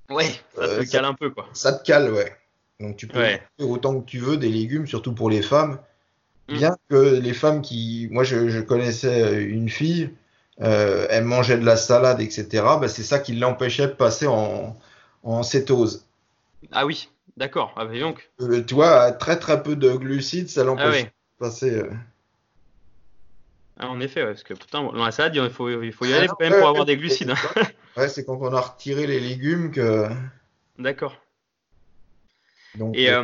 Ouais, 0.10 0.30
ça 0.56 0.68
te 0.68 0.72
euh, 0.72 0.86
cale 0.86 1.04
ça, 1.04 1.08
un 1.08 1.14
peu, 1.14 1.30
quoi. 1.30 1.48
Ça 1.54 1.74
te 1.74 1.84
cale, 1.84 2.12
ouais. 2.12 2.36
Donc 2.80 2.96
tu 2.98 3.08
peux 3.08 3.20
ouais. 3.20 3.42
manger 3.60 3.72
autant 3.72 4.00
que 4.00 4.06
tu 4.06 4.20
veux 4.20 4.38
des 4.38 4.50
légumes, 4.50 4.88
surtout 4.88 5.14
pour 5.14 5.30
les 5.30 5.42
femmes. 5.42 5.80
Mm. 6.50 6.58
Bien 6.58 6.78
que 6.90 7.20
les 7.20 7.34
femmes 7.34 7.62
qui. 7.62 8.08
Moi, 8.12 8.24
je, 8.24 8.50
je 8.50 8.60
connaissais 8.60 9.44
une 9.44 9.70
fille, 9.70 10.12
euh, 10.62 11.08
elle 11.10 11.26
mangeait 11.26 11.58
de 11.58 11.66
la 11.66 11.78
salade, 11.78 12.22
etc. 12.22 12.48
Bah, 12.80 12.88
c'est 12.88 13.04
ça 13.04 13.20
qui 13.20 13.34
l'empêchait 13.34 13.88
de 13.88 13.94
passer 13.94 14.28
en, 14.28 14.78
en 15.24 15.44
cétose. 15.44 16.06
Ah 16.72 16.86
oui, 16.86 17.10
d'accord. 17.36 17.74
Ah, 17.76 17.86
bah, 17.86 18.00
donc. 18.00 18.30
Euh, 18.42 18.64
tu 18.64 18.76
vois, 18.76 19.12
très 19.12 19.40
très 19.40 19.62
peu 19.62 19.76
de 19.76 19.92
glucides, 19.94 20.50
ça 20.50 20.64
l'empêche 20.64 20.86
ah, 20.88 20.92
ouais. 20.92 21.04
de 21.04 21.10
passer. 21.40 21.84
Ah, 23.80 23.90
en 23.90 24.00
effet, 24.00 24.22
ouais, 24.22 24.32
parce 24.32 24.44
que 24.44 24.54
putain, 24.54 24.84
dans 24.84 24.92
la 25.06 25.12
salade, 25.12 25.36
il 25.36 25.50
faut, 25.50 25.70
il 25.82 25.92
faut 25.92 26.06
y 26.06 26.14
aller 26.14 26.28
ah, 26.30 26.36
quand 26.38 26.50
même 26.50 26.60
pour 26.60 26.68
avoir 26.68 26.86
des 26.86 26.98
glucides. 26.98 27.30
Hein. 27.30 27.62
ouais, 27.98 28.10
c'est 28.10 28.26
quand 28.26 28.38
on 28.42 28.54
a 28.54 28.62
retiré 28.62 29.06
les 29.06 29.20
légumes 29.20 29.72
que. 29.72 30.08
D'accord. 30.80 31.16
Et 32.94 33.10
euh, 33.10 33.24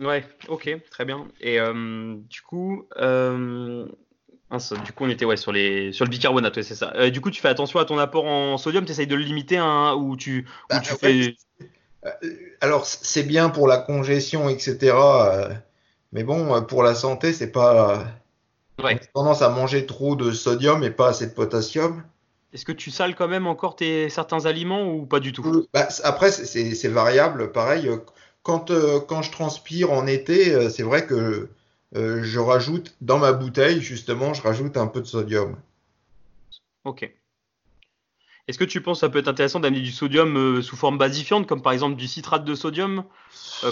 euh, 0.00 0.06
ouais, 0.06 0.24
ok, 0.48 0.70
très 0.90 1.04
bien. 1.04 1.26
Et 1.40 1.58
euh, 1.60 2.16
du 2.28 2.42
coup, 2.42 2.86
euh, 2.96 3.86
du 4.84 4.92
coup, 4.92 5.04
on 5.04 5.08
était 5.08 5.24
ouais 5.24 5.36
sur 5.36 5.52
les 5.52 5.92
sur 5.92 6.04
le 6.04 6.10
bicarbonate, 6.10 6.56
ouais, 6.56 6.62
c'est 6.62 6.74
ça. 6.74 7.10
Du 7.10 7.20
coup, 7.20 7.30
tu 7.30 7.40
fais 7.40 7.48
attention 7.48 7.78
à 7.78 7.84
ton 7.84 7.98
apport 7.98 8.26
en 8.26 8.56
sodium, 8.58 8.84
tu 8.84 8.92
essayes 8.92 9.06
de 9.06 9.16
le 9.16 9.22
limiter, 9.22 9.58
hein, 9.58 9.94
ou 9.94 10.16
tu, 10.16 10.46
bah, 10.68 10.78
ou 10.78 10.80
tu 10.80 10.94
fais. 10.94 11.36
Alors, 12.60 12.86
c'est 12.86 13.24
bien 13.24 13.50
pour 13.50 13.68
la 13.68 13.78
congestion, 13.78 14.48
etc 14.48 14.94
Mais 16.12 16.24
bon, 16.24 16.62
pour 16.64 16.82
la 16.82 16.94
santé, 16.94 17.32
c'est 17.32 17.52
pas. 17.52 18.04
Ouais. 18.82 18.94
On 18.94 18.96
a 18.96 19.06
tendance 19.14 19.42
à 19.42 19.48
manger 19.48 19.86
trop 19.86 20.16
de 20.16 20.30
sodium 20.32 20.82
et 20.82 20.90
pas 20.90 21.08
assez 21.08 21.26
de 21.26 21.32
potassium. 21.32 22.02
Est-ce 22.52 22.64
que 22.64 22.72
tu 22.72 22.90
sales 22.90 23.14
quand 23.14 23.28
même 23.28 23.46
encore 23.46 23.76
tes, 23.76 24.08
certains 24.08 24.46
aliments 24.46 24.92
ou 24.92 25.06
pas 25.06 25.20
du 25.20 25.32
tout? 25.32 25.44
Euh, 25.46 25.66
bah, 25.72 25.88
après, 26.04 26.30
c'est- 26.32 26.88
variable. 26.88 27.52
Pareil, 27.52 27.88
euh, 27.88 27.98
quand, 28.42 28.70
euh, 28.70 29.00
quand 29.00 29.22
je 29.22 29.30
transpire 29.30 29.92
en 29.92 30.06
été, 30.06 30.70
c'est 30.70 30.82
vrai 30.82 31.06
que 31.06 31.48
euh, 31.96 32.22
je 32.22 32.38
rajoute 32.38 32.96
dans 33.00 33.18
ma 33.18 33.32
bouteille, 33.32 33.80
justement, 33.80 34.34
je 34.34 34.42
rajoute 34.42 34.76
un 34.76 34.86
peu 34.86 35.00
de 35.00 35.06
sodium. 35.06 35.56
Ok. 36.84 37.02
Est-ce 38.48 38.58
que 38.58 38.64
tu 38.64 38.80
penses 38.80 38.98
que 38.98 39.00
ça 39.00 39.10
peut 39.10 39.18
être 39.18 39.28
intéressant 39.28 39.60
d'amener 39.60 39.80
du 39.82 39.92
sodium 39.92 40.36
euh, 40.36 40.62
sous 40.62 40.76
forme 40.76 40.96
basifiante, 40.96 41.46
comme 41.46 41.60
par 41.62 41.72
exemple 41.72 41.96
du 41.96 42.08
citrate 42.08 42.44
de 42.44 42.54
sodium, 42.54 43.04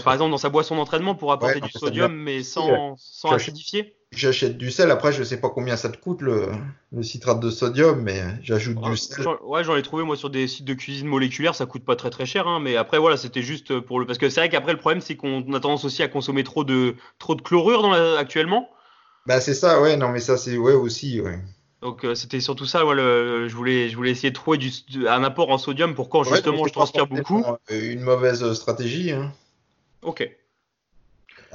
par 0.04 0.12
exemple 0.12 0.30
dans 0.30 0.38
sa 0.38 0.50
boisson 0.50 0.76
d'entraînement 0.76 1.14
pour 1.14 1.32
apporter 1.32 1.60
Ouais, 1.60 1.66
du 1.66 1.72
sodium, 1.72 2.14
mais 2.14 2.42
sans, 2.42 2.96
sans 2.98 3.32
acidifier? 3.32 3.96
J'achète 4.16 4.56
du 4.56 4.70
sel. 4.70 4.90
Après, 4.90 5.12
je 5.12 5.22
sais 5.22 5.38
pas 5.38 5.50
combien 5.50 5.76
ça 5.76 5.90
te 5.90 5.98
coûte 5.98 6.22
le, 6.22 6.48
le 6.90 7.02
citrate 7.02 7.38
de 7.38 7.50
sodium, 7.50 8.00
mais 8.00 8.22
j'ajoute 8.42 8.80
du 8.80 8.96
sel. 8.96 9.26
Ouais, 9.44 9.62
j'en 9.62 9.76
ai 9.76 9.82
trouvé 9.82 10.04
moi 10.04 10.16
sur 10.16 10.30
des 10.30 10.48
sites 10.48 10.64
de 10.64 10.72
cuisine 10.72 11.06
moléculaire, 11.06 11.54
ça 11.54 11.66
coûte 11.66 11.84
pas 11.84 11.96
très 11.96 12.08
très 12.08 12.24
cher, 12.24 12.48
hein, 12.48 12.58
mais 12.58 12.76
après 12.76 12.98
voilà, 12.98 13.18
c'était 13.18 13.42
juste 13.42 13.78
pour 13.78 14.00
le. 14.00 14.06
Parce 14.06 14.18
que 14.18 14.30
c'est 14.30 14.40
vrai 14.40 14.48
qu'après 14.48 14.72
le 14.72 14.78
problème 14.78 15.02
c'est 15.02 15.16
qu'on 15.16 15.40
a 15.52 15.60
tendance 15.60 15.84
aussi 15.84 16.02
à 16.02 16.08
consommer 16.08 16.44
trop 16.44 16.64
de 16.64 16.94
trop 17.18 17.34
de 17.34 17.42
chlorure 17.42 17.82
dans 17.82 17.90
la- 17.90 18.18
actuellement. 18.18 18.70
Bah, 19.26 19.40
c'est 19.40 19.54
ça, 19.54 19.82
ouais, 19.82 19.96
non, 19.96 20.08
mais 20.10 20.20
ça, 20.20 20.36
c'est 20.38 20.56
ouais 20.56 20.72
aussi, 20.72 21.20
ouais. 21.20 21.38
Donc 21.82 22.04
euh, 22.04 22.14
c'était 22.14 22.40
surtout 22.40 22.64
ça, 22.64 22.86
ouais, 22.86 22.94
le- 22.94 23.48
je 23.48 23.54
voulais 23.54 23.90
je 23.90 23.96
voulais 23.96 24.12
essayer 24.12 24.30
de 24.30 24.34
trouver 24.34 24.56
du, 24.56 24.70
un 25.06 25.22
apport 25.24 25.50
en 25.50 25.58
sodium 25.58 25.94
pour 25.94 26.08
quand 26.08 26.20
Ouais, 26.22 26.30
justement 26.36 26.66
je 26.66 26.72
transpire 26.72 27.06
beaucoup. 27.06 27.44
Une 27.70 28.00
mauvaise 28.00 28.50
stratégie, 28.54 29.12
hein. 29.12 29.30
Ok. 30.02 30.26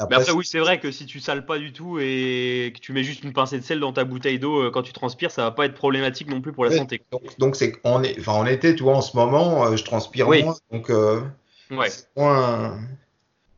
Mais 0.09 0.15
Après, 0.15 0.29
après 0.29 0.31
oui, 0.33 0.45
c'est 0.45 0.59
vrai 0.59 0.79
que 0.79 0.91
si 0.91 1.05
tu 1.05 1.19
sales 1.19 1.45
pas 1.45 1.57
du 1.59 1.73
tout 1.73 1.99
et 1.99 2.71
que 2.75 2.79
tu 2.79 2.91
mets 2.93 3.03
juste 3.03 3.23
une 3.23 3.33
pincée 3.33 3.59
de 3.59 3.63
sel 3.63 3.79
dans 3.79 3.93
ta 3.93 4.03
bouteille 4.03 4.39
d'eau 4.39 4.63
euh, 4.63 4.71
quand 4.71 4.81
tu 4.81 4.93
transpires, 4.93 5.31
ça 5.31 5.43
va 5.43 5.51
pas 5.51 5.65
être 5.65 5.75
problématique 5.75 6.29
non 6.29 6.41
plus 6.41 6.51
pour 6.53 6.65
la 6.65 6.71
Ouais. 6.71 6.77
santé. 6.77 7.03
donc, 7.11 7.21
donc 7.39 7.55
c'est 7.55 7.73
en, 7.83 8.01
enfin, 8.19 8.33
en 8.33 8.45
été, 8.45 8.75
tu 8.75 8.83
vois, 8.83 8.95
en 8.95 9.01
ce 9.01 9.15
moment, 9.15 9.65
euh, 9.65 9.75
je 9.75 9.83
transpire 9.83 10.27
Oui. 10.27 10.43
moins, 10.43 10.55
donc 10.71 10.89
euh, 10.89 11.21
Ouais. 11.69 11.89
moins. 12.17 12.79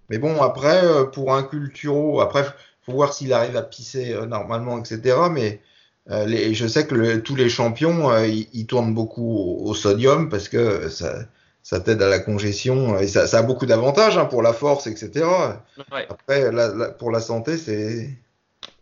Mais 0.09 0.17
bon, 0.17 0.41
après, 0.41 0.81
pour 1.13 1.33
un 1.33 1.43
culturo, 1.43 2.21
après, 2.21 2.45
faut 2.81 2.91
voir 2.93 3.13
s'il 3.13 3.33
arrive 3.33 3.55
à 3.55 3.61
pisser 3.63 4.13
euh, 4.13 4.25
normalement, 4.25 4.79
etc. 4.83 5.29
Mais 5.31 5.61
euh, 6.09 6.25
les, 6.25 6.53
je 6.53 6.67
sais 6.67 6.85
que 6.85 6.95
le- 6.95 7.23
tous 7.23 7.35
les 7.35 7.49
champions, 7.49 8.15
ils, 8.23 8.49
ils 8.53 8.67
tournent 8.67 8.93
beaucoup 8.93 9.23
au, 9.37 9.69
au 9.69 9.73
sodium 9.73 10.29
parce 10.29 10.49
que 10.49 10.89
ça, 10.89 11.15
ça 11.64 11.80
t'aide 11.80 12.01
à 12.01 12.09
la 12.09 12.20
congestion 12.20 12.99
et 12.99 13.07
ça, 13.07 13.26
ça 13.26 13.39
a 13.39 13.41
beaucoup 13.41 13.66
d'avantages 13.66 14.18
hein, 14.18 14.26
pour 14.26 14.41
la 14.43 14.53
force, 14.53 14.86
etc. 14.86 15.26
Ouais. 15.91 16.05
Après, 16.09 16.51
la- 16.51 16.68
la- 16.74 16.89
pour 16.89 17.09
la 17.09 17.20
santé, 17.22 17.57
c'est. 17.57 18.09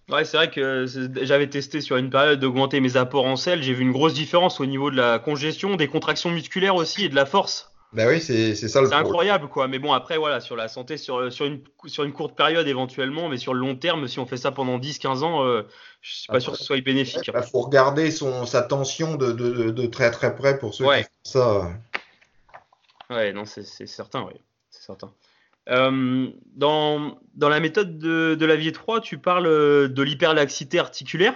Ouais, 0.09 0.25
c'est 0.25 0.35
vrai 0.35 0.49
que 0.49 0.85
j'avais 1.21 1.47
testé 1.47 1.79
sur 1.79 1.95
une 1.95 2.09
période 2.09 2.39
d'augmenter 2.39 2.81
mes 2.81 2.97
apports 2.97 3.25
en 3.25 3.37
sel. 3.37 3.63
J'ai 3.63 3.73
vu 3.73 3.83
une 3.83 3.93
grosse 3.93 4.13
différence 4.13 4.59
au 4.59 4.65
niveau 4.65 4.91
de 4.91 4.97
la 4.97 5.19
congestion, 5.19 5.77
des 5.77 5.87
contractions 5.87 6.31
musculaires 6.31 6.75
aussi 6.75 7.05
et 7.05 7.09
de 7.09 7.15
la 7.15 7.25
force. 7.25 7.71
Ben 7.93 8.07
oui, 8.07 8.21
c'est 8.21 8.55
ça 8.55 8.81
le 8.81 8.87
C'est 8.87 8.93
incroyable, 8.95 9.47
quoi. 9.49 9.67
Mais 9.67 9.77
bon, 9.77 9.91
après, 9.93 10.17
voilà, 10.17 10.39
sur 10.39 10.55
la 10.55 10.67
santé, 10.69 10.95
sur, 10.97 11.31
sur, 11.31 11.45
une, 11.45 11.59
sur 11.87 12.03
une 12.05 12.13
courte 12.13 12.35
période 12.37 12.65
éventuellement, 12.67 13.27
mais 13.29 13.35
sur 13.37 13.53
le 13.53 13.59
long 13.59 13.75
terme, 13.75 14.07
si 14.07 14.17
on 14.19 14.25
fait 14.25 14.37
ça 14.37 14.51
pendant 14.51 14.79
10-15 14.79 15.23
ans, 15.23 15.43
euh, 15.45 15.63
je 16.01 16.15
suis 16.15 16.27
pas 16.27 16.39
sûr 16.39 16.53
que 16.53 16.57
ce 16.57 16.63
soit 16.63 16.79
bénéfique. 16.81 17.29
Il 17.33 17.43
faut 17.43 17.59
regarder 17.61 18.09
son, 18.11 18.45
sa 18.45 18.61
tension 18.61 19.15
de, 19.15 19.31
de, 19.33 19.49
de- 19.51 19.69
de 19.71 19.85
très 19.87 20.09
très 20.09 20.35
près 20.35 20.57
pour 20.57 20.73
ceux 20.73 20.85
Ouais. 20.85 21.03
qui 21.23 21.31
font 21.33 21.39
ça. 21.39 21.71
Ouais, 23.11 23.33
non, 23.33 23.43
c'est 23.45 23.63
certain, 23.63 24.23
oui. 24.23 24.33
C'est 24.69 24.83
certain. 24.83 25.13
Euh, 25.69 26.29
dans, 26.55 27.19
la 27.37 27.59
méthode 27.59 27.97
de, 27.99 28.35
de 28.35 28.45
Lavier 28.45 28.71
3, 28.71 29.01
tu 29.01 29.17
parles 29.17 29.47
euh, 29.47 29.89
de 29.89 30.01
l'hyperlaxité 30.01 30.79
articulaire. 30.79 31.35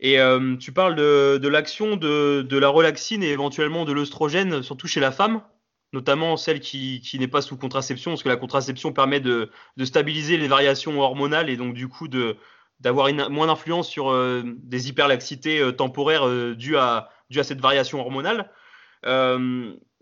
Et 0.00 0.18
euh, 0.18 0.56
tu 0.56 0.72
parles 0.72 0.94
de, 0.94 1.48
l'action 1.48 1.96
de, 1.96 2.56
la 2.56 2.68
relaxine 2.68 3.22
et 3.22 3.28
éventuellement 3.28 3.84
de 3.84 3.92
l'œstrogène, 3.92 4.62
surtout 4.62 4.86
chez 4.86 4.98
la 4.98 5.12
femme, 5.12 5.42
notamment 5.92 6.38
celle 6.38 6.60
qui, 6.60 7.02
n'est 7.18 7.28
pas 7.28 7.42
sous 7.42 7.58
contraception, 7.58 8.12
parce 8.12 8.22
que 8.22 8.30
la 8.30 8.36
contraception 8.36 8.94
permet 8.94 9.20
de, 9.20 9.50
stabiliser 9.84 10.38
les 10.38 10.48
variations 10.48 10.98
hormonales 10.98 11.50
et 11.50 11.58
donc 11.58 11.74
du 11.74 11.86
coup 11.86 12.08
d'avoir 12.08 13.12
moins 13.28 13.48
d'influence 13.48 13.90
sur 13.90 14.10
des 14.42 14.88
hyperlaxités 14.88 15.70
temporaires 15.76 16.26
dues, 16.56 16.78
à, 16.78 17.10
dues 17.28 17.40
à 17.40 17.44
cette 17.44 17.60
variation 17.60 18.00
hormonale. 18.00 18.50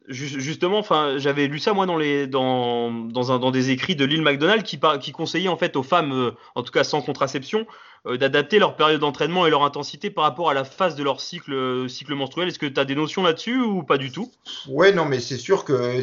Ju- 0.09 0.41
justement, 0.41 0.79
enfin, 0.79 1.19
j'avais 1.19 1.47
lu 1.49 1.59
ça 1.59 1.75
moi 1.75 1.85
dans 1.87 1.97
les 1.97 2.27
dans 2.27 2.91
dans, 2.91 3.31
un, 3.33 3.39
dans 3.39 3.51
des 3.51 3.71
écrits 3.71 3.95
de 3.95 4.05
Lil 4.07 4.23
McDonald 4.23 4.63
qui 4.63 4.79
par- 4.79 4.99
qui 4.99 5.13
conseillait 5.13 5.49
en 5.49 5.57
fait 5.59 5.77
aux 5.77 5.83
femmes, 5.83 6.13
euh, 6.13 6.31
en 6.55 6.63
tout 6.63 6.73
cas 6.73 6.83
sans 6.85 7.03
contraception, 7.03 7.67
euh, 8.07 8.17
d'adapter 8.17 8.59
leur 8.59 8.77
période 8.77 9.01
d'entraînement 9.01 9.47
et 9.47 9.51
leur 9.51 9.65
intensité 9.65 10.11
par 10.11 10.25
rapport 10.25 10.49
à 10.51 10.55
la 10.55 10.65
phase 10.65 10.95
de 10.97 11.03
leur 11.05 11.21
cycle 11.21 11.53
euh, 11.53 11.89
cycle 11.89 12.15
menstruel. 12.15 12.49
Est-ce 12.49 12.59
que 12.59 12.67
tu 12.67 12.81
as 12.81 12.85
des 12.87 12.95
notions 12.95 13.23
là-dessus 13.23 13.61
ou 13.61 13.83
pas 13.83 13.99
du 13.99 14.11
tout? 14.11 14.31
Ouais, 14.67 14.93
non, 14.93 15.05
mais 15.05 15.21
c'est 15.21 15.37
sûr 15.39 15.65
que 15.65 16.01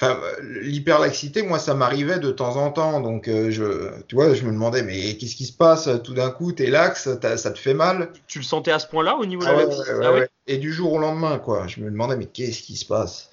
enfin, 0.00 0.20
l'hyperlaxité, 0.42 1.42
moi, 1.42 1.58
ça 1.58 1.74
m'arrivait 1.74 2.18
de 2.18 2.30
temps 2.30 2.56
en 2.56 2.70
temps. 2.72 3.00
Donc, 3.00 3.28
euh, 3.28 3.50
je, 3.50 4.00
tu 4.06 4.14
vois, 4.14 4.34
je 4.34 4.44
me 4.44 4.52
demandais, 4.52 4.82
mais 4.82 5.16
qu'est-ce 5.16 5.36
qui 5.36 5.46
se 5.46 5.52
passe? 5.52 5.88
Tout 6.04 6.14
d'un 6.14 6.30
coup, 6.30 6.52
t'es 6.52 6.66
lax, 6.70 7.08
ça 7.36 7.50
te 7.50 7.58
fait 7.58 7.74
mal. 7.74 8.12
Tu 8.26 8.38
le 8.38 8.44
sentais 8.44 8.70
à 8.72 8.78
ce 8.78 8.86
point-là 8.86 9.16
au 9.16 9.26
niveau 9.26 9.42
de 9.42 9.48
Ah 9.48 9.52
la 9.52 9.56
ouais, 9.56 9.64
laxité 9.64 9.90
ouais, 9.92 10.06
Ah 10.06 10.12
ouais. 10.12 10.28
Et 10.46 10.58
du 10.58 10.72
jour 10.72 10.92
au 10.94 10.98
lendemain, 10.98 11.38
quoi. 11.38 11.66
Je 11.66 11.80
me 11.80 11.90
demandais, 11.90 12.16
mais 12.16 12.26
qu'est-ce 12.26 12.62
qui 12.62 12.76
se 12.76 12.84
passe? 12.86 13.30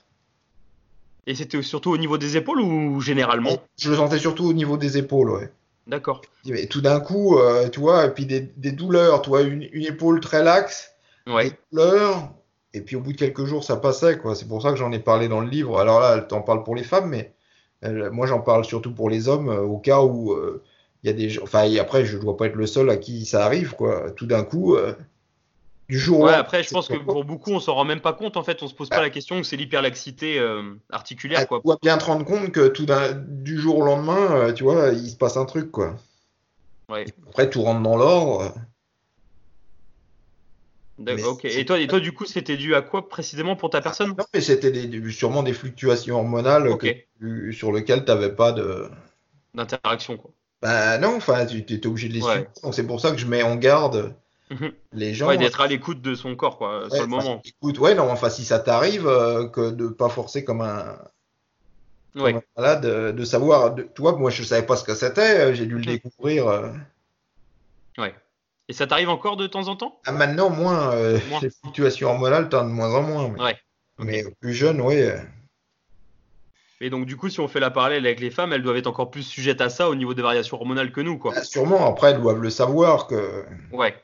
Et 1.28 1.36
c'était 1.36 1.61
surtout 1.61 1.91
au 1.91 1.97
niveau 1.97 2.17
des 2.17 2.38
épaules 2.38 2.61
ou 2.61 3.01
généralement 3.01 3.57
Je 3.80 3.89
le 3.89 3.95
sentais 3.97 4.19
surtout 4.19 4.45
au 4.45 4.53
niveau 4.53 4.78
des 4.78 4.97
épaules, 4.97 5.32
ouais. 5.32 5.51
D'accord. 5.88 6.21
Et 6.47 6.67
tout 6.67 6.82
d'un 6.82 6.99
coup, 6.99 7.38
euh, 7.38 7.69
tu 7.69 7.80
vois, 7.80 8.05
et 8.05 8.09
puis 8.09 8.26
des, 8.26 8.41
des 8.41 8.71
douleurs, 8.71 9.21
tu 9.21 9.30
vois, 9.30 9.41
une, 9.41 9.67
une 9.71 9.86
épaule 9.86 10.19
très 10.19 10.43
laxe. 10.43 10.91
Ouais. 11.28 11.49
des 11.49 11.55
douleurs, 11.71 12.30
et 12.73 12.82
puis 12.82 12.95
au 12.95 13.01
bout 13.01 13.13
de 13.13 13.17
quelques 13.17 13.45
jours, 13.45 13.63
ça 13.63 13.78
passait, 13.78 14.17
quoi. 14.17 14.36
C'est 14.36 14.47
pour 14.47 14.61
ça 14.61 14.71
que 14.71 14.78
j'en 14.78 14.91
ai 14.91 14.99
parlé 14.99 15.28
dans 15.28 15.41
le 15.41 15.49
livre. 15.49 15.80
Alors 15.80 15.99
là, 15.99 16.19
t'en 16.21 16.41
parles 16.41 16.63
pour 16.63 16.76
les 16.76 16.84
femmes, 16.84 17.09
mais 17.09 17.34
euh, 17.84 18.11
moi, 18.11 18.28
j'en 18.28 18.41
parle 18.41 18.65
surtout 18.65 18.93
pour 18.93 19.09
les 19.09 19.28
hommes, 19.28 19.49
euh, 19.49 19.61
au 19.61 19.78
cas 19.78 20.01
où 20.01 20.36
il 21.03 21.07
y 21.07 21.09
a 21.09 21.13
des 21.13 21.30
gens. 21.30 21.43
Enfin, 21.43 21.63
et 21.63 21.80
après, 21.80 22.05
je 22.05 22.17
dois 22.17 22.38
pas 22.38 22.47
être 22.47 22.55
le 22.55 22.67
seul 22.67 22.89
à 22.89 22.97
qui 22.97 23.26
ça 23.26 23.45
arrive, 23.45 23.73
quoi. 23.76 24.11
Tout 24.11 24.26
d'un 24.26 24.43
coup, 24.43 24.76
du 25.88 25.99
jour 25.99 26.19
au 26.19 26.23
Ouais, 26.23 26.25
lendemain, 26.31 26.39
après, 26.41 26.63
je 26.63 26.69
pense 26.71 26.88
que 26.88 26.97
pour 26.97 27.25
beaucoup, 27.25 27.51
on 27.51 27.59
s'en 27.59 27.75
rend 27.75 27.86
même 27.86 28.01
pas 28.01 28.13
compte. 28.13 28.38
En 28.38 28.43
fait, 28.43 28.63
on 28.63 28.67
se 28.67 28.73
pose 28.73 28.89
pas 28.89 29.01
la 29.01 29.09
question 29.09 29.38
que 29.39 29.45
c'est 29.45 29.57
l'hyperlaxité 29.57 30.39
euh, 30.39 30.73
articulaire, 30.91 31.41
Ah, 31.41 31.45
quoi. 31.45 31.59
tu 31.59 31.65
dois 31.65 31.77
bien 31.81 31.97
te 31.97 32.05
rendre 32.05 32.25
compte 32.25 32.51
que 32.51 32.67
tout 32.67 32.88
du 33.27 33.59
jour 33.59 33.77
au 33.77 33.86
lendemain, 33.86 34.31
euh, 34.36 34.53
tu 34.53 34.63
vois, 34.63 34.89
il 34.89 35.09
se 35.09 35.15
passe 35.15 35.38
un 35.38 35.45
truc, 35.45 35.71
quoi. 35.71 35.95
Ouais. 36.89 37.05
Après, 37.27 37.49
tout 37.49 37.61
rentre 37.61 37.81
dans 37.81 37.97
l'ordre. 37.97 38.53
D'accord, 40.97 41.33
ok. 41.33 41.45
Et 41.45 41.65
toi, 41.65 41.79
et 41.79 41.88
toi, 41.88 41.99
du 41.99 42.13
coup, 42.13 42.25
c'était 42.25 42.57
dû 42.57 42.73
à 42.73 42.81
quoi 42.81 43.09
précisément 43.09 43.55
pour 43.55 43.69
ta 43.69 43.81
personne? 43.81 44.15
Non, 44.17 44.25
mais 44.33 44.41
c'était 44.41 44.71
des- 44.71 45.11
sûrement 45.11 45.43
des 45.43 45.53
fluctuations 45.53 46.15
hormonales 46.15 46.77
que 46.77 47.51
sur 47.51 47.71
lesquelles 47.73 48.05
tu 48.05 48.11
n'avais 48.11 48.33
pas 48.33 48.53
de. 48.53 48.89
D'interaction, 49.53 50.17
quoi. 50.17 50.31
Bah 50.61 50.97
non, 50.97 51.15
enfin, 51.17 51.45
tu 51.45 51.57
étais 51.59 51.86
obligé 51.86 52.07
de 52.07 52.13
les 52.13 52.23
Ouais. 52.23 52.31
suivre. 52.31 52.47
Donc 52.63 52.73
c'est 52.73 52.88
pour 52.88 52.99
ça 53.01 53.11
que 53.11 53.17
je 53.17 53.27
mets 53.27 53.43
en 53.43 53.55
garde. 53.55 54.15
Les 54.93 55.13
gens. 55.13 55.27
Ouais, 55.27 55.37
d'être 55.37 55.61
à 55.61 55.67
l'écoute 55.67 56.01
de 56.01 56.15
son 56.15 56.35
corps, 56.35 56.57
quoi, 56.57 56.83
Ouais, 56.83 56.89
sur 56.89 57.01
le 57.01 57.07
moment. 57.07 57.41
Écoute, 57.45 57.79
ouais, 57.79 57.95
non, 57.95 58.09
enfin, 58.11 58.29
si 58.29 58.43
ça 58.45 58.59
t'arrive, 58.59 59.07
euh, 59.07 59.47
que 59.47 59.71
de 59.71 59.87
pas 59.87 60.09
forcer 60.09 60.43
comme 60.43 60.61
un, 60.61 60.97
comme 62.13 62.23
Ouais. 62.23 62.33
un 62.35 62.41
malade, 62.61 62.85
euh, 62.85 63.11
de 63.11 63.23
savoir. 63.25 63.73
De, 63.75 63.83
tu 63.83 64.01
vois, 64.01 64.15
moi, 64.15 64.29
je 64.31 64.43
savais 64.43 64.65
pas 64.65 64.75
ce 64.75 64.83
que 64.83 64.95
c'était, 64.95 65.39
euh, 65.39 65.53
j'ai 65.53 65.65
dû 65.65 65.73
le 65.73 65.79
Mhm. 65.79 65.85
découvrir. 65.85 66.47
euh. 66.47 66.69
Ouais. 67.97 68.13
Et 68.67 68.73
ça 68.73 68.87
t'arrive 68.87 69.09
encore 69.09 69.37
de 69.37 69.47
temps 69.47 69.67
en 69.67 69.75
temps? 69.75 69.99
Ah, 70.05 70.11
maintenant, 70.11 70.49
moins, 70.49 70.95
Moins. 71.29 71.39
les 71.41 71.49
fluctuations 71.49 72.09
hormonales, 72.09 72.49
t'en 72.49 72.63
de 72.63 72.69
moins 72.69 72.93
en 72.93 73.01
moins. 73.03 73.29
Mais, 73.29 73.41
Ouais. 73.43 73.57
mais 73.99 74.23
plus 74.41 74.53
jeune, 74.53 74.81
oui. 74.81 75.01
Et 76.81 76.89
donc, 76.89 77.05
du 77.05 77.15
coup, 77.15 77.29
si 77.29 77.39
on 77.39 77.47
fait 77.47 77.59
la 77.61 77.71
parallèle 77.71 78.05
avec 78.05 78.19
les 78.19 78.29
femmes, 78.29 78.51
elles 78.53 78.61
doivent 78.61 78.75
être 78.77 78.87
encore 78.87 79.09
plus 79.09 79.23
sujettes 79.23 79.61
à 79.61 79.69
ça 79.69 79.89
au 79.89 79.95
niveau 79.95 80.13
des 80.13 80.21
variations 80.21 80.57
hormonales 80.57 80.91
que 80.91 80.99
nous, 81.01 81.17
quoi. 81.17 81.33
bah, 81.33 81.43
sûrement, 81.43 81.87
après, 81.87 82.11
elles 82.11 82.21
doivent 82.21 82.41
le 82.41 82.49
savoir 82.49 83.07
que. 83.07 83.45
Ouais. 83.71 83.95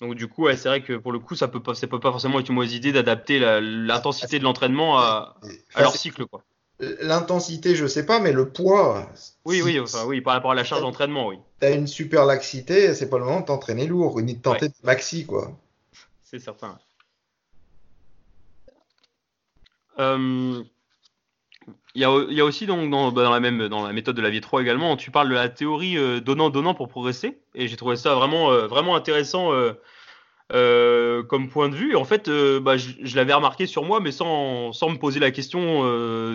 Donc, 0.00 0.14
du 0.14 0.28
coup, 0.28 0.44
ouais, 0.44 0.56
c'est 0.56 0.68
vrai 0.68 0.82
que 0.82 0.94
pour 0.94 1.12
le 1.12 1.18
coup, 1.18 1.34
ça 1.36 1.46
peut 1.48 1.62
pas, 1.62 1.74
ça 1.74 1.86
peut 1.86 2.00
pas 2.00 2.10
forcément 2.10 2.40
être 2.40 2.48
une 2.48 2.54
mauvaise 2.54 2.72
idée 2.72 2.92
d'adapter 2.92 3.38
l'intensité 3.38 4.38
de 4.38 4.44
l'entraînement 4.44 4.98
à, 4.98 5.36
leur 5.76 5.94
cycle, 5.94 6.26
quoi. 6.26 6.42
L'intensité, 7.02 7.74
je 7.74 7.86
sais 7.86 8.06
pas, 8.06 8.20
mais 8.20 8.32
le 8.32 8.48
poids. 8.48 9.06
Oui, 9.44 9.60
oui, 9.62 9.78
enfin, 9.78 10.06
oui, 10.06 10.22
par 10.22 10.32
rapport 10.32 10.52
à 10.52 10.54
la 10.54 10.64
charge 10.64 10.80
d'entraînement, 10.80 11.26
oui. 11.28 11.38
T'as 11.58 11.74
une 11.74 11.86
super 11.86 12.24
laxité, 12.24 12.94
c'est 12.94 13.10
pas 13.10 13.18
le 13.18 13.24
moment 13.24 13.40
de 13.40 13.44
t'entraîner 13.44 13.86
lourd, 13.86 14.18
ni 14.22 14.34
de 14.34 14.40
tenter 14.40 14.66
Ouais. 14.66 14.68
de 14.68 14.86
maxi, 14.86 15.26
quoi. 15.26 15.52
C'est 16.22 16.38
certain. 16.38 16.78
Euh, 19.98 20.64
Il 21.96 22.02
y, 22.02 22.04
a, 22.04 22.44
aussi 22.44 22.66
donc 22.66 22.88
dans, 22.88 23.10
bah, 23.10 23.24
dans 23.24 23.32
la 23.32 23.40
même 23.40 23.66
dans 23.66 23.84
la 23.84 23.92
méthode 23.92 24.14
de 24.14 24.22
la 24.22 24.30
vie 24.30 24.40
3 24.40 24.62
également, 24.62 24.96
tu 24.96 25.10
parles 25.10 25.28
de 25.28 25.34
la 25.34 25.48
théorie 25.48 25.98
euh, 25.98 26.20
donnant 26.20 26.48
donnant 26.48 26.72
pour 26.72 26.88
progresser 26.88 27.40
et 27.54 27.66
j'ai 27.66 27.76
trouvé 27.76 27.96
ça 27.96 28.14
vraiment 28.14 28.52
euh, 28.52 28.68
vraiment 28.68 28.94
intéressant 28.94 29.52
euh, 29.52 29.72
euh, 30.52 31.24
comme 31.24 31.48
point 31.48 31.68
de 31.68 31.74
vue. 31.74 31.96
En 31.96 32.04
fait, 32.04 32.30
bah, 32.60 32.76
je, 32.76 33.16
l'avais 33.16 33.32
remarqué 33.32 33.66
sur 33.66 33.84
moi, 33.84 33.98
mais 34.00 34.12
sans, 34.12 34.72
sans 34.72 34.90
me 34.90 34.98
poser 34.98 35.18
la 35.18 35.32
question 35.32 35.84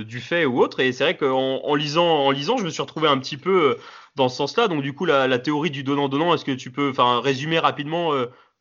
du 0.04 0.20
fait 0.20 0.46
ou 0.46 0.62
autre. 0.62 0.82
Et 0.82 0.92
c'est 0.92 1.04
vrai 1.06 1.18
qu'en 1.18 1.62
en 1.64 1.76
lisant, 1.76 2.26
en 2.26 2.32
lisant, 2.32 2.58
je 2.58 2.66
me 2.66 2.70
suis 2.70 2.82
retrouvé 2.82 3.08
un 3.08 3.18
petit 3.18 3.38
peu 3.38 3.78
dans 4.16 4.30
ce 4.30 4.38
sens-là. 4.38 4.68
Donc 4.68 4.82
du 4.82 4.94
coup, 4.94 5.06
la, 5.06 5.28
la 5.28 5.40
théorie 5.40 5.72
du 5.72 5.84
donnant-donnant, 5.84 6.34
est-ce 6.34 6.46
que 6.46 6.52
tu 6.52 6.72
peux 6.72 6.90
enfin, 6.90 7.22
résumer 7.22 7.60
rapidement 7.60 8.12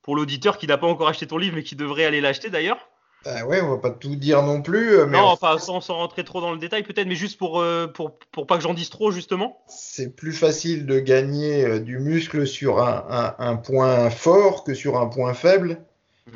pour 0.03 0.17
l'auditeur 0.17 0.59
qui 0.59 0.67
n'a 0.69 0.79
pas 0.79 0.87
encore 0.87 1.09
acheté 1.09 1.27
ton 1.27 1.39
livre, 1.39 1.57
mais 1.57 1.63
qui 1.65 1.77
devrait 1.77 2.05
aller 2.05 2.21
l'acheter 2.21 2.51
d'ailleurs? 2.51 2.89
Ben 3.25 3.45
ouais, 3.47 3.61
on 3.63 3.71
va 3.71 3.79
pas 3.79 3.91
tout 3.91 4.17
dire 4.17 4.43
non 4.43 4.61
plus, 4.63 4.99
euh, 4.99 5.07
mais 5.07 5.19
Non, 5.19 5.25
en 5.25 5.33
enfin, 5.33 5.59
sans, 5.59 5.81
sans 5.81 5.95
rentrer 5.97 6.25
trop 6.25 6.41
dans 6.43 6.53
le 6.53 6.59
détail 6.59 6.83
peut-être, 6.83 7.07
mais 7.07 7.15
juste 7.15 7.39
pour, 7.39 7.61
euh, 7.61 7.87
pour, 7.87 8.19
pour 8.33 8.47
pas 8.47 8.57
que 8.57 8.63
j'en 8.63 8.75
dise 8.75 8.91
trop, 8.91 9.11
justement. 9.11 9.59
c'est 9.67 10.15
plus 10.15 10.33
facile 10.33 10.85
de 10.87 10.99
gagner 11.01 11.65
euh, 11.65 11.81
du 11.81 11.99
muscle 11.99 12.47
sur 12.47 12.81
un, 12.83 13.05
un- 13.09 13.35
un 13.39 13.57
point 13.57 14.11
fort 14.11 14.65
que 14.65 14.75
sur 14.75 14.99
un 14.99 15.07
point 15.07 15.33
faible. 15.35 15.79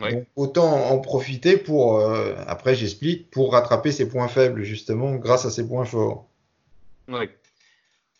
Ouais. 0.00 0.12
Donc 0.12 0.26
autant 0.36 0.70
en 0.90 0.98
profiter 0.98 1.56
pour, 1.56 1.98
euh, 1.98 2.34
après 2.46 2.74
j'explique, 2.74 3.30
pour 3.30 3.52
rattraper 3.52 3.92
ses 3.92 4.08
points 4.08 4.28
faibles 4.28 4.62
justement 4.62 5.14
grâce 5.16 5.44
à 5.46 5.50
ses 5.50 5.66
points 5.66 5.84
forts. 5.84 6.26
Ouais. 7.08 7.30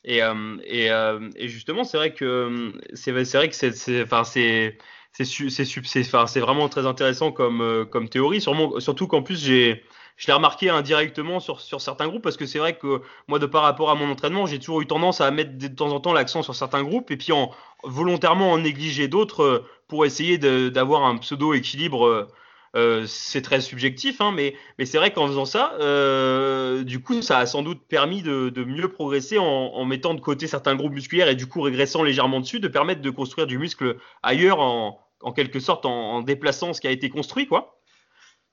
Et, 0.05 0.23
euh, 0.23 0.57
et, 0.65 0.91
euh, 0.91 1.29
et 1.37 1.49
justement, 1.49 1.85
c'est 1.85 1.97
vrai 1.99 2.15
que 2.15 2.25
euh, 2.25 2.73
c'est 2.95 3.13
vrai 3.13 3.49
que 3.49 3.55
c'est 3.55 4.03
enfin 4.03 4.25
c'est 4.25 4.79
c'est 5.25 6.41
vraiment 6.41 6.69
très 6.69 6.87
intéressant 6.87 7.33
comme 7.33 7.61
euh, 7.61 8.07
théorie. 8.11 8.41
Surtout 8.41 9.07
qu'en 9.07 9.23
plus 9.23 9.43
j'ai 9.43 9.83
je 10.17 10.27
l'ai 10.27 10.33
remarqué 10.33 10.69
indirectement 10.69 11.39
sur 11.39 11.61
certains 11.61 12.09
groupes 12.09 12.23
parce 12.23 12.37
que 12.37 12.47
c'est 12.47 12.59
vrai 12.59 12.77
que 12.77 13.03
moi 13.29 13.39
de 13.39 13.47
par 13.47 13.63
rapport 13.63 13.91
à 13.91 13.95
mon 13.95 14.11
entraînement, 14.11 14.47
j'ai 14.47 14.59
toujours 14.59 14.81
eu 14.81 14.87
tendance 14.87 15.21
à 15.21 15.31
mettre 15.31 15.57
de 15.57 15.69
temps 15.69 15.93
en 15.93 16.01
temps 16.01 16.13
l'accent 16.13 16.43
sur 16.43 16.57
certains 16.57 16.83
groupes 16.83 17.11
et 17.13 17.17
puis 17.17 17.33
en 17.33 17.53
volontairement 17.85 18.51
en 18.53 18.59
négliger 18.59 19.07
d'autres 19.09 19.43
euh, 19.43 19.65
pour 19.87 20.05
essayer 20.05 20.39
d'avoir 20.39 21.05
un 21.05 21.17
pseudo 21.19 21.55
équilibre. 21.55 22.29
euh, 22.77 23.07
c'est 23.07 23.43
très 23.43 23.61
subjectif, 23.61 24.21
hein, 24.21 24.33
mais 24.33 24.55
c'est 24.85 24.99
vrai 24.99 25.13
qu'en 25.13 25.27
faisant 25.27 25.47
ça, 25.47 25.73
du 26.85 27.01
coup, 27.01 27.23
ça 27.23 27.39
a 27.39 27.47
sans 27.47 27.63
doute 27.63 27.81
permis 27.89 28.23
de, 28.23 28.51
de 28.51 28.65
mieux 28.65 28.89
progresser 28.89 29.39
en, 29.39 29.45
en 29.45 29.85
mettant 29.85 30.15
de 30.15 30.21
côté 30.21 30.47
certains 30.47 30.77
groupes 30.77 30.93
musculaires 30.93 31.29
et 31.29 31.35
du 31.35 31.47
coup 31.47 31.63
régressant 31.63 32.03
légèrement 32.03 32.41
dessus, 32.41 32.61
de 32.61 32.69
permettre 32.69 33.01
de 33.01 33.11
construire 33.11 33.47
du 33.47 33.59
muscle 33.59 33.97
ailleurs 34.23 34.61
en, 34.61 35.01
en 35.23 35.33
quelque 35.33 35.61
sorte 35.61 35.87
en, 35.87 36.15
en 36.17 36.23
déplaçant 36.23 36.73
ce 36.73 36.81
qui 36.81 36.87
a 36.87 36.91
été 36.91 37.11
construit, 37.11 37.47
quoi. 37.47 37.81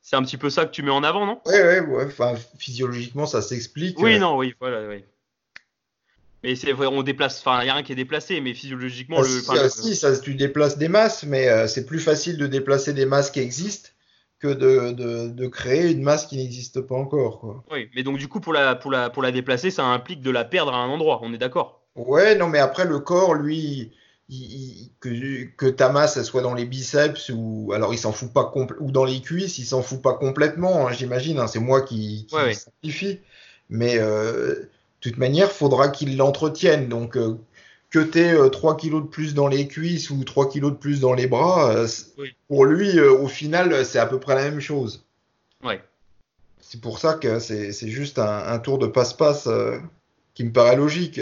C'est 0.02 0.16
un 0.16 0.22
petit 0.22 0.38
peu 0.38 0.50
ça 0.52 0.66
que 0.66 0.72
tu 0.72 0.84
mets 0.84 0.92
en 0.92 1.04
avant, 1.04 1.26
non? 1.26 1.42
Ouais, 1.48 1.64
ouais, 1.64 1.80
ouais. 1.80 2.06
Enfin, 2.06 2.36
physiologiquement, 2.60 3.26
ça 3.26 3.42
s'explique. 3.42 4.00
Oui, 4.00 4.16
Euh, 4.16 4.20
non, 4.20 4.38
oui, 4.38 4.54
voilà, 4.60 4.88
oui. 4.88 5.04
Mais 6.44 6.56
c'est 6.56 6.72
vrai, 6.74 6.86
on 6.86 7.02
déplace, 7.02 7.40
enfin, 7.40 7.62
il 7.62 7.64
n'y 7.64 7.70
a 7.72 7.74
rien 7.74 7.82
qui 7.82 7.92
est 7.92 7.96
déplacé, 7.96 8.40
mais 8.40 8.54
physiologiquement, 8.54 9.18
ah, 9.18 9.24
le, 9.24 9.28
si, 9.28 9.50
ah, 9.50 9.70
si, 9.70 9.96
ça, 9.96 10.16
tu 10.20 10.36
déplaces 10.36 10.78
des 10.78 10.90
masses, 10.90 11.24
mais 11.24 11.50
euh, 11.50 11.66
c'est 11.66 11.88
plus 11.88 12.00
facile 12.00 12.38
de 12.38 12.46
déplacer 12.46 12.94
des 12.94 13.08
masses 13.08 13.32
qui 13.32 13.40
existent 13.40 13.90
que 14.38 14.50
de, 14.50 14.92
de, 14.92 15.30
de 15.30 15.48
créer 15.48 15.90
une 15.90 16.04
masse 16.04 16.28
qui 16.28 16.38
n'existe 16.38 16.82
pas 16.82 16.94
encore, 16.94 17.40
quoi. 17.40 17.64
oui, 17.72 17.90
mais 17.96 18.04
donc 18.04 18.20
du 18.20 18.28
coup, 18.28 18.42
pour 18.42 18.54
la, 18.54 18.76
pour 18.76 18.92
la, 18.92 19.10
pour 19.10 19.24
la 19.24 19.32
déplacer, 19.32 19.72
ça 19.72 19.86
implique 19.86 20.22
de 20.22 20.30
la 20.30 20.46
perdre 20.46 20.74
à 20.76 20.78
un 20.78 20.88
endroit, 20.90 21.20
on 21.24 21.34
est 21.34 21.40
d'accord? 21.40 21.82
Ouais, 21.96 22.36
non, 22.36 22.48
mais 22.48 22.60
après, 22.60 22.86
le 22.86 23.00
corps, 23.00 23.34
lui, 23.34 23.92
il- 24.30 24.92
que, 25.00 25.44
que 25.56 25.66
ta 25.68 25.90
masse, 25.90 26.18
elle 26.18 26.26
soit 26.26 26.42
dans 26.42 26.54
les 26.56 26.66
biceps 26.66 27.30
ou 27.34 27.72
alors 27.74 27.94
il 27.94 27.98
s'en 27.98 28.12
fout 28.12 28.32
pas 28.34 28.52
ou 28.80 28.92
dans 28.92 29.06
les 29.06 29.22
cuisses, 29.22 29.58
il 29.60 29.66
s'en 29.66 29.82
fout 29.84 30.02
pas 30.02 30.14
complètement, 30.14 30.88
hein, 30.88 30.92
j'imagine. 30.92 31.38
hein, 31.40 31.48
c'est 31.48 31.60
moi 31.60 31.82
qui, 31.82 32.26
qui 32.28 32.36
Ouais. 32.36 33.22
Mais 33.70 33.98
euh, 33.98 34.56
de 34.56 34.70
toute 35.02 35.18
manière, 35.18 35.52
faudra 35.52 35.90
qu'il 35.90 36.18
l'entretienne. 36.18 36.88
Donc, 36.88 37.18
euh, 37.18 37.38
que 37.90 38.00
tu 38.00 38.20
aies 38.20 38.50
3 38.52 38.78
kilos 38.78 39.04
de 39.04 39.08
plus 39.08 39.34
dans 39.34 39.48
les 39.48 39.68
cuisses 39.68 40.10
ou 40.10 40.24
3 40.24 40.50
kilos 40.50 40.72
de 40.72 40.78
plus 40.78 41.00
dans 41.00 41.14
les 41.14 41.28
bras, 41.28 41.72
euh, 41.72 41.88
Oui. 42.18 42.36
pour 42.48 42.66
lui, 42.66 42.98
euh, 43.00 43.12
au 43.12 43.28
final, 43.28 43.86
c'est 43.86 44.00
à 44.00 44.06
peu 44.06 44.20
près 44.20 44.36
la 44.36 44.44
même 44.44 44.60
chose. 44.60 45.04
Ouais. 45.64 45.82
C'est 46.60 46.82
pour 46.82 47.00
ça 47.00 47.14
que 47.14 47.40
c'est 47.40 47.72
c'est 47.72 47.90
juste 47.90 48.18
un, 48.20 48.48
un 48.48 48.60
tour 48.60 48.80
de 48.80 48.88
passe-passe 48.88 49.48
euh, 49.48 49.78
qui 50.34 50.44
me 50.44 50.52
paraît 50.52 50.76
logique. 50.76 51.22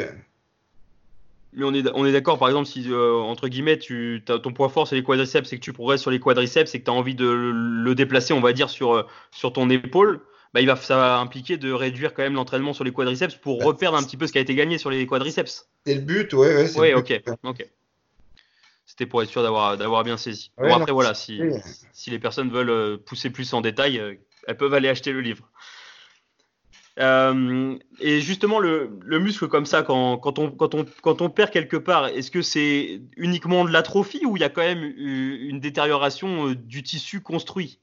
Mais 1.56 1.66
on 1.66 1.74
est, 1.74 1.88
on 1.94 2.06
est 2.06 2.12
d'accord, 2.12 2.40
par 2.40 2.48
exemple, 2.48 2.68
si 2.68 2.86
euh, 2.92 3.14
entre 3.14 3.48
guillemets, 3.48 3.78
tu, 3.78 4.24
ton 4.26 4.54
point 4.54 4.70
fort 4.70 4.88
c'est 4.88 4.96
les 4.96 5.04
quadriceps 5.04 5.52
et 5.54 5.58
que 5.58 5.62
tu 5.64 5.74
progresses 5.74 6.02
sur 6.02 6.12
les 6.12 6.20
quadriceps 6.20 6.74
et 6.74 6.80
que 6.80 6.86
tu 6.86 6.90
as 6.92 6.94
envie 6.94 7.16
de 7.16 7.26
le, 7.26 7.52
le 7.52 7.96
déplacer, 7.96 8.34
on 8.34 8.42
va 8.42 8.54
dire, 8.54 8.70
sur, 8.70 8.94
euh, 8.94 9.04
sur 9.32 9.54
ton 9.54 9.70
épaule, 9.70 10.22
bah, 10.54 10.62
il 10.62 10.68
va, 10.68 10.76
ça 10.76 10.98
va 10.98 11.20
impliquer 11.20 11.58
de 11.58 11.72
réduire 11.72 12.14
quand 12.14 12.24
même 12.24 12.34
l'entraînement 12.36 12.74
sur 12.74 12.84
les 12.84 12.92
quadriceps 12.92 13.36
pour 13.36 13.60
Bah, 13.60 13.66
reperdre 13.66 13.98
un 13.98 14.04
petit 14.04 14.18
peu 14.18 14.26
ce 14.28 14.32
qui 14.32 14.38
a 14.38 14.42
été 14.42 14.56
gagné 14.56 14.78
sur 14.78 14.90
les 14.90 15.06
quadriceps. 15.06 15.68
C'est 15.86 15.96
le 15.96 16.02
but, 16.02 16.34
ouais, 16.34 16.72
ouais, 16.78 16.92
le 16.92 16.98
ok, 16.98 17.22
but. 17.26 17.34
ok. 17.44 17.68
C'était 18.86 19.06
pour 19.06 19.24
être 19.24 19.30
sûr 19.30 19.42
d'avoir, 19.44 19.78
d'avoir 19.78 20.04
bien 20.04 20.18
saisi. 20.18 20.52
Ouais, 20.58 20.66
bon, 20.68 20.76
non, 20.76 20.82
après, 20.82 20.92
voilà, 20.92 21.14
si, 21.14 21.40
si 21.94 22.10
les 22.12 22.20
personnes 22.20 22.50
veulent 22.50 22.70
euh, 22.70 22.98
pousser 22.98 23.30
plus 23.30 23.54
en 23.54 23.62
détail, 23.62 24.02
elles 24.48 24.58
peuvent 24.58 24.74
aller 24.74 24.90
acheter 24.90 25.12
le 25.12 25.22
livre. 25.22 25.50
Euh, 27.00 27.76
et 28.00 28.22
justement, 28.22 28.60
le, 28.60 28.92
le 29.02 29.20
muscle 29.20 29.48
comme 29.48 29.66
ça, 29.66 29.82
quand, 29.82 30.18
quand, 30.18 30.38
on, 30.38 30.52
quand, 30.52 30.76
on, 30.76 30.86
quand 31.02 31.22
on 31.22 31.30
perd 31.30 31.50
quelque 31.50 31.78
part, 31.78 32.08
est-ce 32.08 32.30
que 32.30 32.42
c'est 32.44 33.02
uniquement 33.18 33.66
de 33.66 33.72
l'atrophie 33.72 34.26
ou 34.26 34.38
il 34.38 34.42
y 34.42 34.44
a 34.44 34.50
quand 34.50 34.62
même 34.62 34.84
une 34.84 35.60
détérioration 35.60 36.50
euh, 36.50 36.56
du 36.56 36.84
tissu 36.84 37.22
construit? 37.22 37.80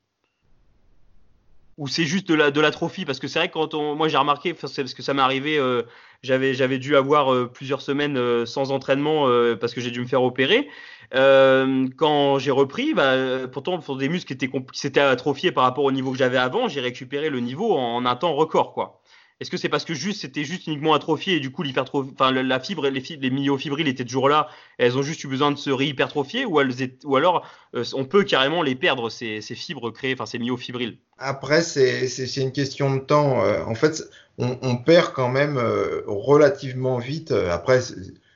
Ou 1.77 1.89
c'est 1.89 2.05
juste 2.05 2.29
de 2.29 2.35
la 2.35 2.51
de 2.51 2.61
l'atrophie? 2.61 3.05
Parce 3.05 3.19
que 3.19 3.27
c'est 3.27 3.39
vrai 3.39 3.49
que 3.49 3.55
quand 3.55 3.75
on, 3.75 3.97
moi 3.97 4.07
j'ai 4.07 4.19
remarqué, 4.19 4.53
parce 4.53 4.75
que 4.95 5.03
ça 5.03 5.15
m'est 5.15 5.23
arrivé, 5.23 5.59
euh, 5.59 5.83
j'avais 6.23 6.53
j'avais 6.53 6.79
dû 6.79 6.95
avoir 6.95 7.51
plusieurs 7.51 7.81
semaines 7.81 8.45
sans 8.45 8.71
entraînement 8.71 9.27
parce 9.59 9.73
que 9.73 9.81
j'ai 9.81 9.91
dû 9.91 10.01
me 10.01 10.07
faire 10.07 10.23
opérer. 10.23 10.69
Quand 11.11 12.39
j'ai 12.39 12.51
repris, 12.51 12.93
bah, 12.93 13.49
pourtant 13.51 13.79
pour 13.79 13.97
des 13.97 14.11
muscles 14.11 14.27
qui 14.27 14.45
étaient 14.45 14.51
s'étaient 14.73 15.01
atrophiés 15.01 15.53
par 15.53 15.65
rapport 15.65 15.85
au 15.85 15.91
niveau 15.91 16.13
que 16.13 16.19
j'avais 16.19 16.37
avant, 16.37 16.69
j'ai 16.69 16.83
récupéré 16.83 17.31
le 17.31 17.41
niveau 17.41 17.73
en 17.73 18.05
un 18.05 18.15
temps 18.15 18.35
record, 18.35 18.75
quoi. 18.75 19.00
Est-ce 19.41 19.51
que 19.51 19.57
c'est 19.57 19.71
parce 19.71 19.87
que 19.87 19.95
juste 19.95 20.21
c'était 20.21 20.45
juste 20.45 20.67
uniquement 20.67 20.93
atrophié 20.93 21.37
et 21.37 21.41
du 21.41 21.51
coup 21.51 21.63
l'hypertrophie, 21.63 22.11
enfin 22.13 22.31
la 22.31 22.61
fibre, 22.61 22.87
les, 22.89 23.01
fibres, 23.01 23.23
les 23.23 23.31
myofibrilles 23.31 23.89
étaient 23.89 24.05
toujours 24.05 24.29
là, 24.29 24.49
elles 24.77 24.99
ont 24.99 25.03
juste 25.03 25.25
eu 25.25 25.29
besoin 25.29 25.51
de 25.51 25.57
se 25.57 25.71
réhypertrophier 25.71 26.45
ou 26.45 26.61
elles 26.61 26.83
étaient- 26.83 27.07
ou 27.07 27.17
alors 27.17 27.47
euh, 27.75 27.83
on 27.95 28.05
peut 28.05 28.23
carrément 28.25 28.63
les 28.63 28.75
perdre 28.75 29.09
ces, 29.09 29.41
ces 29.41 29.55
fibres 29.55 29.91
créées, 29.91 30.13
enfin 30.13 30.27
ces 30.27 30.39
myofibrilles? 30.39 30.99
Après, 31.17 31.63
c'est 31.63 32.37
une 32.37 32.53
question 32.53 32.95
de 32.95 33.01
temps. 33.01 33.43
Euh, 33.43 33.65
En 33.65 33.75
fait, 33.75 34.03
on, 34.37 34.59
on 34.63 34.77
perd 34.77 35.13
quand 35.15 35.29
même 35.31 35.57
euh, 35.57 36.03
relativement 36.07 36.99
vite. 36.99 37.31
Après, 37.33 37.81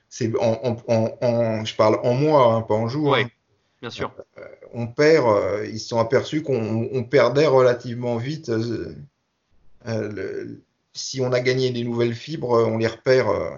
c'est 0.09 0.31
je 0.33 1.75
parle 1.77 1.99
en 2.03 2.15
mois, 2.15 2.55
hein, 2.55 2.63
pas 2.63 2.75
en 2.75 2.89
jours. 2.89 3.11
Ouais. 3.11 3.23
hein. 3.25 3.31
Bien 3.81 3.91
sûr. 3.91 4.11
On 4.73 4.87
perd, 4.87 5.27
ils 5.71 5.79
se 5.79 5.89
sont 5.89 5.99
aperçus 5.99 6.43
qu'on 6.43 6.89
on 6.93 7.05
perdait 7.05 7.47
relativement 7.47 8.17
vite. 8.17 8.49
le- 9.85 10.63
si 10.95 11.21
on 11.21 11.33
a 11.33 11.41
gagné 11.41 11.71
des 11.71 11.85
nouvelles 11.85 12.15
fibres, 12.15 12.65
on 12.67 12.79
les 12.79 12.87
repère, 12.87 13.29
euh, 13.29 13.57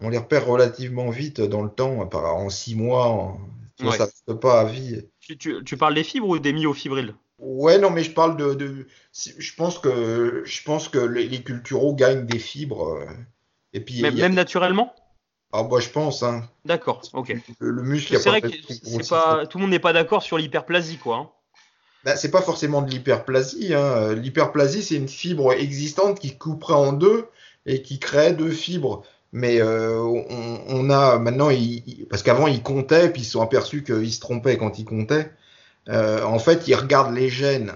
on 0.00 0.08
les 0.08 0.18
repère 0.18 0.46
relativement 0.46 1.10
vite 1.10 1.40
dans 1.40 1.62
le 1.62 1.70
temps, 1.70 2.00
en 2.00 2.50
six 2.50 2.74
mois. 2.74 3.06
en- 3.08 3.38
tu 3.76 3.84
vois, 3.84 3.92
Ouais. 3.92 3.98
Ça 3.98 4.04
reste 4.04 4.34
pas 4.40 4.60
à 4.60 4.64
vie. 4.64 5.02
Tu, 5.20 5.36
tu, 5.38 5.62
tu 5.64 5.76
parles 5.76 5.94
des 5.94 6.04
fibres 6.04 6.28
ou 6.28 6.38
des 6.38 6.52
myofibrilles 6.52 7.14
Ouais, 7.38 7.78
non, 7.78 7.90
mais 7.90 8.02
je 8.02 8.10
parle 8.10 8.36
de, 8.36 8.86
je 9.12 9.54
pense 9.54 9.78
que, 9.78 10.42
je 10.44 10.62
pense 10.64 10.88
que 10.88 10.98
les, 10.98 11.28
les 11.28 11.42
culturaux 11.42 11.94
gagnent 11.94 12.26
des 12.26 12.38
fibres. 12.40 12.84
euh, 12.94 13.06
et 13.72 13.80
puis, 13.80 14.02
même, 14.02 14.20
a- 14.20 14.28
naturellement? 14.34 14.92
Ah, 15.52 15.62
bah, 15.62 15.78
je 15.80 15.88
pense, 15.88 16.22
hein. 16.22 16.48
D'accord, 16.64 17.02
ok. 17.12 17.34
Le, 17.60 17.70
le 17.70 17.82
muscle, 17.82 18.16
C'est 18.16 18.28
vrai 18.28 18.40
que 18.42 19.08
pas, 19.08 19.46
tout 19.46 19.58
le 19.58 19.62
monde 19.62 19.70
n'est 19.70 19.78
pas 19.78 19.92
d'accord 19.92 20.22
sur 20.22 20.36
l'hyperplasie, 20.38 20.98
quoi. 20.98 21.16
hein. 21.16 21.30
Bah, 22.08 22.16
c'est 22.16 22.30
pas 22.30 22.40
forcément 22.40 22.80
de 22.80 22.90
l'hyperplasie. 22.90 23.74
Hein. 23.74 24.14
L'hyperplasie, 24.14 24.82
c'est 24.82 24.94
une 24.94 25.08
fibre 25.08 25.52
existante 25.52 26.18
qui 26.20 26.36
couperait 26.38 26.72
en 26.74 26.94
deux 26.94 27.26
et 27.66 27.82
qui 27.82 27.98
crée 27.98 28.32
deux 28.32 28.50
fibres. 28.50 29.02
Mais 29.32 29.60
euh, 29.60 30.00
on, 30.00 30.58
on 30.68 30.88
a 30.90 31.18
maintenant, 31.18 31.50
il- 31.50 32.06
parce 32.08 32.22
qu'avant 32.22 32.46
ils 32.46 32.62
comptaient, 32.62 33.10
puis 33.10 33.20
ils 33.22 33.24
se 33.26 33.32
sont 33.32 33.42
aperçus 33.42 33.84
qu'ils 33.84 34.10
se 34.12 34.20
trompaient 34.20 34.56
quand 34.56 34.78
ils 34.78 34.86
comptaient. 34.86 35.30
Euh, 35.90 36.22
en 36.24 36.38
fait, 36.38 36.66
ils 36.66 36.74
regardent 36.74 37.14
les 37.14 37.28
gènes. 37.28 37.74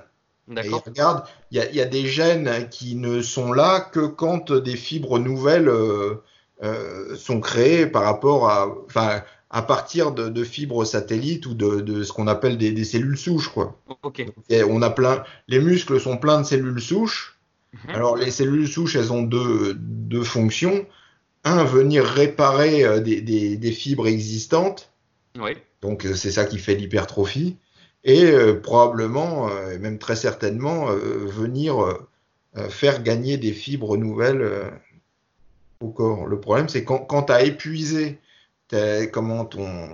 Et 0.62 0.66
ils 0.66 0.70
regardent, 0.86 1.24
il 1.50 1.58
y 1.58 1.60
a, 1.60 1.68
il 1.68 1.76
y 1.76 1.80
a 1.82 1.84
des 1.84 2.06
gènes 2.06 2.68
qui 2.70 2.94
ne 2.96 3.20
sont 3.20 3.52
là 3.52 3.80
que 3.80 4.00
quand 4.06 4.50
des 4.52 4.76
fibres 4.76 5.18
nouvelles 5.18 5.68
euh, 5.68 6.22
euh, 6.62 7.14
sont 7.16 7.40
créées 7.40 7.86
par 7.86 8.04
rapport 8.04 8.48
à, 8.48 8.68
enfin, 8.86 9.22
à 9.52 9.62
partir 9.62 10.12
de, 10.12 10.28
de 10.28 10.44
fibres 10.44 10.84
satellites 10.84 11.46
ou 11.46 11.54
de, 11.54 11.80
de 11.80 12.02
ce 12.02 12.12
qu'on 12.12 12.26
appelle 12.26 12.58
des, 12.58 12.72
des 12.72 12.84
cellules 12.84 13.18
souches, 13.18 13.48
quoi. 13.48 13.78
Et 14.48 14.64
on 14.64 14.82
a 14.82 14.90
plein, 14.90 15.22
les 15.46 15.60
muscles 15.60 16.00
sont 16.00 16.16
pleins 16.16 16.40
de 16.40 16.46
cellules 16.46 16.80
souches. 16.80 17.38
Mhm. 17.72 17.94
Alors 17.94 18.16
les 18.16 18.30
cellules 18.30 18.66
souches, 18.66 18.96
elles 18.96 19.12
ont 19.12 19.22
deux, 19.22 19.74
deux 19.74 20.24
fonctions. 20.24 20.86
Un, 21.44 21.64
venir 21.64 22.04
réparer 22.04 22.84
euh, 22.84 23.00
des, 23.00 23.20
des, 23.20 23.56
des 23.56 23.72
fibres 23.72 24.08
existantes. 24.08 24.90
Oui. 25.38 25.52
Donc 25.82 26.06
euh, 26.06 26.14
c'est 26.14 26.32
ça 26.32 26.44
qui 26.46 26.58
fait 26.58 26.74
l'hypertrophie. 26.74 27.56
Et 28.04 28.24
euh, 28.24 28.54
probablement, 28.54 29.48
euh, 29.48 29.78
même 29.78 29.98
très 29.98 30.16
certainement, 30.16 30.90
euh, 30.90 31.26
venir 31.26 31.98
faire 32.68 33.02
gagner 33.02 33.38
des 33.38 33.52
fibres 33.52 33.96
nouvelles 33.96 34.46
au 35.80 35.88
corps. 35.88 36.26
Le 36.26 36.38
problème, 36.38 36.68
c'est 36.68 36.84
quand, 36.84 36.98
quand 36.98 37.22
tu 37.22 37.32
as 37.32 37.44
épuisé 37.44 38.18
comment 39.12 39.44
ton, 39.44 39.88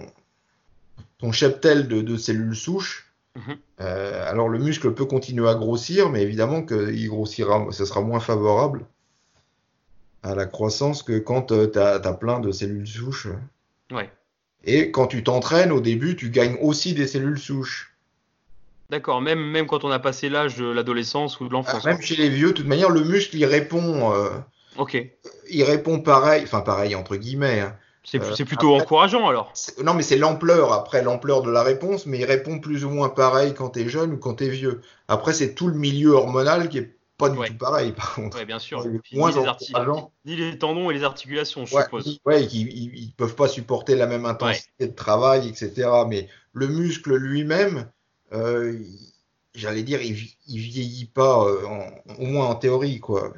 ton 1.18 1.32
cheptel 1.32 1.88
de, 1.88 2.00
de 2.00 2.16
cellules 2.16 2.56
souches. 2.56 3.12
Mhm. 3.36 3.56
Euh, 3.80 4.28
alors 4.30 4.48
le 4.48 4.58
muscle 4.58 4.92
peut 4.94 5.04
continuer 5.04 5.48
à 5.48 5.54
grossir, 5.54 6.10
mais 6.10 6.22
évidemment 6.22 6.62
qu'il 6.62 7.08
grossira, 7.08 7.66
ce 7.70 7.84
sera 7.84 8.00
moins 8.00 8.20
favorable 8.20 8.84
à 10.24 10.34
la 10.34 10.46
croissance 10.46 11.02
que 11.04 11.18
quand 11.18 11.42
tu 11.42 11.78
as, 11.78 12.12
plein 12.14 12.40
de 12.40 12.50
cellules 12.50 12.86
souches. 12.88 13.28
Ouais. 13.92 14.10
Et 14.64 14.90
quand 14.90 15.06
tu 15.06 15.22
t'entraînes, 15.22 15.70
au 15.70 15.80
début, 15.80 16.16
tu 16.16 16.30
gagnes 16.30 16.56
aussi 16.60 16.92
des 16.94 17.06
cellules 17.06 17.38
souches. 17.38 17.94
D'accord, 18.90 19.20
même, 19.20 19.38
même 19.38 19.66
quand 19.66 19.84
on 19.84 19.90
a 19.90 19.98
passé 20.00 20.28
l'âge 20.28 20.56
de 20.56 20.66
l'adolescence 20.66 21.38
ou 21.40 21.46
de 21.46 21.52
l'enfance. 21.52 21.82
Ah, 21.84 21.90
même 21.90 22.00
chez 22.00 22.16
les 22.16 22.30
vieux, 22.30 22.48
de 22.48 22.52
toute 22.54 22.66
manière, 22.66 22.90
le 22.90 23.04
muscle, 23.04 23.36
il 23.36 23.44
répond. 23.44 24.12
euh, 24.12 24.30
Ok. 24.76 24.96
il 25.50 25.62
répond 25.62 26.00
pareil, 26.00 26.42
enfin 26.44 26.60
pareil 26.60 26.94
entre 26.96 27.16
guillemets. 27.16 27.60
hein. 27.60 27.76
C'est 28.11 28.22
Euh, 28.22 28.34
c'est 28.34 28.44
plutôt 28.46 28.72
après- 28.74 28.82
encourageant 28.84 29.28
alors. 29.28 29.52
Non, 29.84 29.92
mais 29.94 30.02
c'est 30.02 30.16
l'ampleur, 30.16 30.72
après 30.72 31.02
l'ampleur 31.02 31.42
de 31.42 31.50
la 31.50 31.62
réponse, 31.62 32.06
mais 32.06 32.18
il 32.18 32.24
répond 32.24 32.59
plus 32.59 32.84
ou 32.84 32.90
moins 32.90 33.11
pareil 33.11 33.52
quand 33.54 33.70
t'es 33.70 33.88
jeune 33.88 34.12
ou 34.12 34.16
quand 34.16 34.34
t'es 34.34 34.48
vieux. 34.48 34.80
Après, 35.09 35.34
c'est 35.34 35.54
tout 35.54 35.68
le 35.68 35.74
milieu 35.74 36.11
hormonal 36.12 36.68
qui 36.70 36.78
est 36.78 36.94
pas 37.18 37.28
du 37.28 37.36
Ouais. 37.36 37.48
tout 37.48 37.59
pareil, 37.59 37.92
par 37.92 38.14
contre. 38.14 38.36
Ouais, 38.38 38.44
bien 38.46 38.59
sûr. 38.61 38.86
Moins 39.12 39.30
ni, 39.32 39.36
les 39.44 39.90
ni 40.24 40.36
les 40.36 40.59
tendons 40.59 40.90
et 40.90 40.94
les 40.94 41.02
articulations, 41.04 41.66
je 41.66 41.74
Ouais, 41.74 41.82
suppose. 41.82 42.04
qu'ils- 42.48 42.68
ils, 42.72 42.94
ils 42.98 43.12
peuvent 43.16 43.34
pas 43.34 43.48
supporter 43.48 43.94
la 43.96 44.06
même 44.06 44.24
intensité 44.24 44.86
de 44.86 44.94
travail, 44.94 45.48
etc. 45.48 45.88
Mais 46.09 46.28
le 46.52 46.68
muscle 46.68 47.14
lui-même, 47.16 47.90
euh, 48.32 48.78
j'allais 49.54 49.82
dire, 49.82 50.00
il, 50.00 50.16
il 50.46 50.59
vieillit 50.61 51.06
pas, 51.12 51.44
euh, 51.44 51.66
en- 51.66 52.22
au 52.22 52.26
moins 52.26 52.46
en 52.46 52.54
théorie, 52.54 53.00
quoi. 53.00 53.32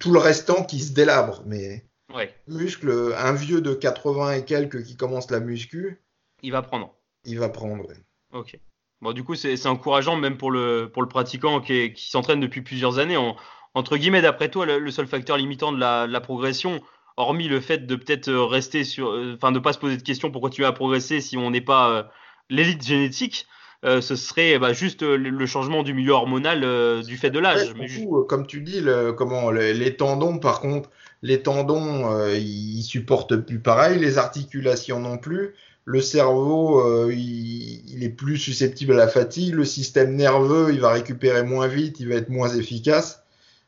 Tout 0.00 0.12
le 0.12 0.18
restant 0.18 0.62
qui 0.64 0.80
se 0.80 0.92
délabre, 0.92 1.42
mais 1.44 1.84
ouais. 2.16 2.34
muscle, 2.48 3.14
un 3.16 3.32
vieux 3.32 3.60
de 3.60 3.74
80 3.74 4.32
et 4.32 4.44
quelques 4.44 4.82
qui 4.82 4.96
commence 4.96 5.30
la 5.30 5.40
muscu, 5.40 6.02
Il 6.42 6.52
va 6.52 6.62
prendre. 6.62 6.94
il 7.24 7.38
va 7.38 7.48
prendre. 7.48 7.86
ouais. 7.88 7.96
Ok. 8.32 8.58
Bon, 9.02 9.12
du 9.12 9.22
coup, 9.24 9.34
c'est 9.34 9.66
encourageant 9.66 10.16
même 10.16 10.36
pour 10.38 10.50
le, 10.50 10.90
pour 10.92 11.02
le 11.02 11.08
pratiquant 11.08 11.60
qui, 11.60 11.92
s'entraîne 11.96 12.40
depuis 12.40 12.62
plusieurs 12.62 12.98
années. 12.98 13.16
En- 13.16 13.36
entre 13.74 13.96
guillemets, 13.98 14.22
d'après 14.22 14.50
toi, 14.50 14.64
le, 14.64 14.78
le 14.78 14.90
seul 14.90 15.06
facteur 15.06 15.36
limitant 15.36 15.70
de 15.70 15.78
la, 15.78 16.06
de 16.06 16.12
la 16.12 16.20
progression, 16.22 16.80
hormis 17.18 17.46
le 17.48 17.60
fait 17.60 17.86
de 17.86 17.94
peut-être 17.94 18.28
euh, 18.28 18.44
rester 18.44 18.84
sur, 18.84 19.10
euh, 19.10 19.34
enfin, 19.36 19.52
de 19.52 19.58
pas 19.58 19.74
se 19.74 19.78
poser 19.78 19.98
de 19.98 20.02
questions 20.02 20.30
pour 20.30 20.40
continuer 20.40 20.66
à 20.66 20.72
progresser 20.72 21.20
si 21.20 21.36
on 21.36 21.50
n'est 21.50 21.60
pas 21.60 21.90
euh, 21.90 22.02
l'élite 22.48 22.82
génétique, 22.86 23.46
euh, 23.86 24.00
ce 24.00 24.16
serait 24.16 24.58
bah, 24.58 24.72
juste 24.72 25.04
euh, 25.04 25.16
le, 25.16 25.46
changement 25.46 25.84
du 25.84 25.94
milieu 25.94 26.12
hormonal 26.12 26.64
euh, 26.64 27.02
du 27.02 27.16
fait 27.16 27.30
de 27.30 27.38
l'âge. 27.38 27.72
Ouais, 27.78 28.26
comme 28.28 28.46
tu 28.46 28.60
dis, 28.60 28.80
le- 28.80 29.12
comment, 29.12 29.50
les, 29.52 29.74
les 29.74 29.96
tendons, 29.96 30.38
par 30.38 30.60
contre, 30.60 30.90
les 31.22 31.40
tendons, 31.42 32.12
euh, 32.12 32.36
ils, 32.36 32.82
supportent 32.82 33.36
plus 33.36 33.60
pareil, 33.60 34.00
les 34.00 34.18
articulations 34.18 34.98
non 34.98 35.18
plus. 35.18 35.54
Le 35.84 36.00
cerveau, 36.00 37.08
il, 37.12 37.88
il 37.88 38.02
est 38.02 38.08
plus 38.08 38.38
susceptible 38.38 38.94
à 38.94 38.96
la 38.96 39.08
fatigue. 39.08 39.54
Le 39.54 39.64
système 39.64 40.16
nerveux, 40.16 40.72
il 40.72 40.80
va 40.80 40.90
récupérer 40.90 41.44
moins 41.44 41.68
vite, 41.68 42.00
il 42.00 42.08
va 42.08 42.16
être 42.16 42.28
moins 42.28 42.48
efficace. 42.48 43.22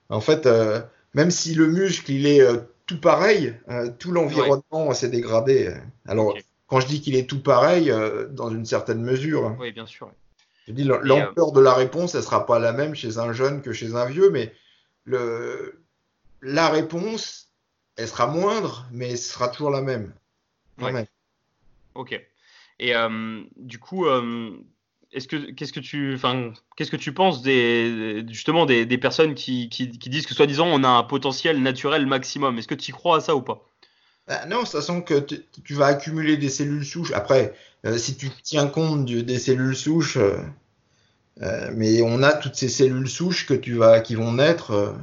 En 0.09 0.21
fait, 0.21 0.49
même 1.15 1.31
si 1.31 1.55
le 1.55 1.69
muscle, 1.69 2.11
il 2.11 2.27
est 2.27 2.45
tout 2.87 3.01
pareil, 3.01 3.55
tout 4.01 4.11
l'environnement 4.11 4.93
s'est 4.95 5.11
dégradé. 5.11 5.73
Alors. 6.09 6.35
Quand 6.69 6.81
je 6.81 6.87
dis 6.87 7.01
qu'il 7.01 7.17
est 7.17 7.29
tout 7.29 7.43
pareil, 7.43 7.91
euh, 7.91 8.29
dans 8.29 8.51
une 8.51 8.65
certaine 8.65 9.03
mesure. 9.03 9.57
Oui, 9.59 9.73
bien 9.73 9.87
sûr. 9.87 10.13
Je 10.69 10.73
dis, 10.73 10.85
l'ampleur 10.85 11.53
de 11.53 11.61
la 11.61 11.73
réponse, 11.73 12.15
elle 12.15 12.23
sera 12.23 12.45
pas 12.45 12.59
la 12.59 12.73
même 12.73 12.95
chez 12.95 13.17
un 13.17 13.33
jeune 13.33 13.63
que 13.63 13.73
chez 13.73 13.95
un 13.95 14.05
vieux, 14.05 14.31
mais 14.31 14.55
le, 15.05 15.83
la 16.43 16.69
réponse, 16.69 17.49
elle 17.97 18.07
sera 18.07 18.27
moindre, 18.27 18.87
mais 18.93 19.17
ce 19.17 19.33
sera 19.33 19.49
toujours 19.49 19.71
la 19.71 19.81
même. 19.81 20.13
Ouais. 20.79 20.93
même. 20.93 21.07
Ok. 21.95 22.21
Et 22.79 22.95
euh, 22.95 23.43
du 23.57 23.79
coup, 23.79 24.07
euh, 24.07 24.51
est-ce 25.11 25.27
que 25.27 25.51
qu'est-ce 25.53 25.73
que 25.73 25.81
tu, 25.81 26.15
enfin, 26.15 26.53
qu'est-ce 26.77 26.91
que 26.91 26.97
tu 26.97 27.13
penses 27.15 27.41
des 27.43 28.25
justement 28.29 28.67
des, 28.67 28.85
des 28.85 28.99
personnes 28.99 29.35
qui, 29.35 29.71
qui, 29.71 29.91
qui 29.99 30.11
disent 30.11 30.27
que 30.27 30.35
soi-disant 30.35 30.67
on 30.67 30.85
a 30.85 30.89
un 30.89 31.03
potentiel 31.03 31.63
naturel 31.63 32.07
maximum? 32.07 32.59
Est-ce 32.59 32.69
que 32.69 32.75
tu 32.75 32.91
y 32.91 32.93
crois 32.93 33.17
à 33.17 33.21
ça 33.21 33.35
ou 33.35 33.43
pas? 33.43 33.68
Ah, 34.29 34.45
non, 34.47 34.59
de 34.59 34.63
toute 34.65 34.73
façon 34.73 35.01
que 35.01 35.21
tu, 35.21 35.75
vas 35.75 35.87
accumuler 35.87 36.37
des 36.37 36.51
cellules 36.51 36.85
souches. 36.85 37.13
Après, 37.13 37.55
euh, 37.87 37.97
si 37.97 38.17
tu 38.17 38.31
tiens 38.43 38.67
compte 38.67 39.07
des 39.07 39.39
cellules 39.39 39.77
souches, 39.77 40.19
euh, 40.19 40.37
euh, 41.43 41.71
mais 41.75 42.03
on 42.03 42.23
a 42.23 42.33
toutes 42.35 42.57
ces 42.57 42.69
cellules 42.69 43.09
souches 43.09 43.47
que 43.47 43.55
tu 43.55 43.75
vas, 43.75 44.01
qui 44.01 44.17
vont 44.17 44.33
naître. 44.33 44.95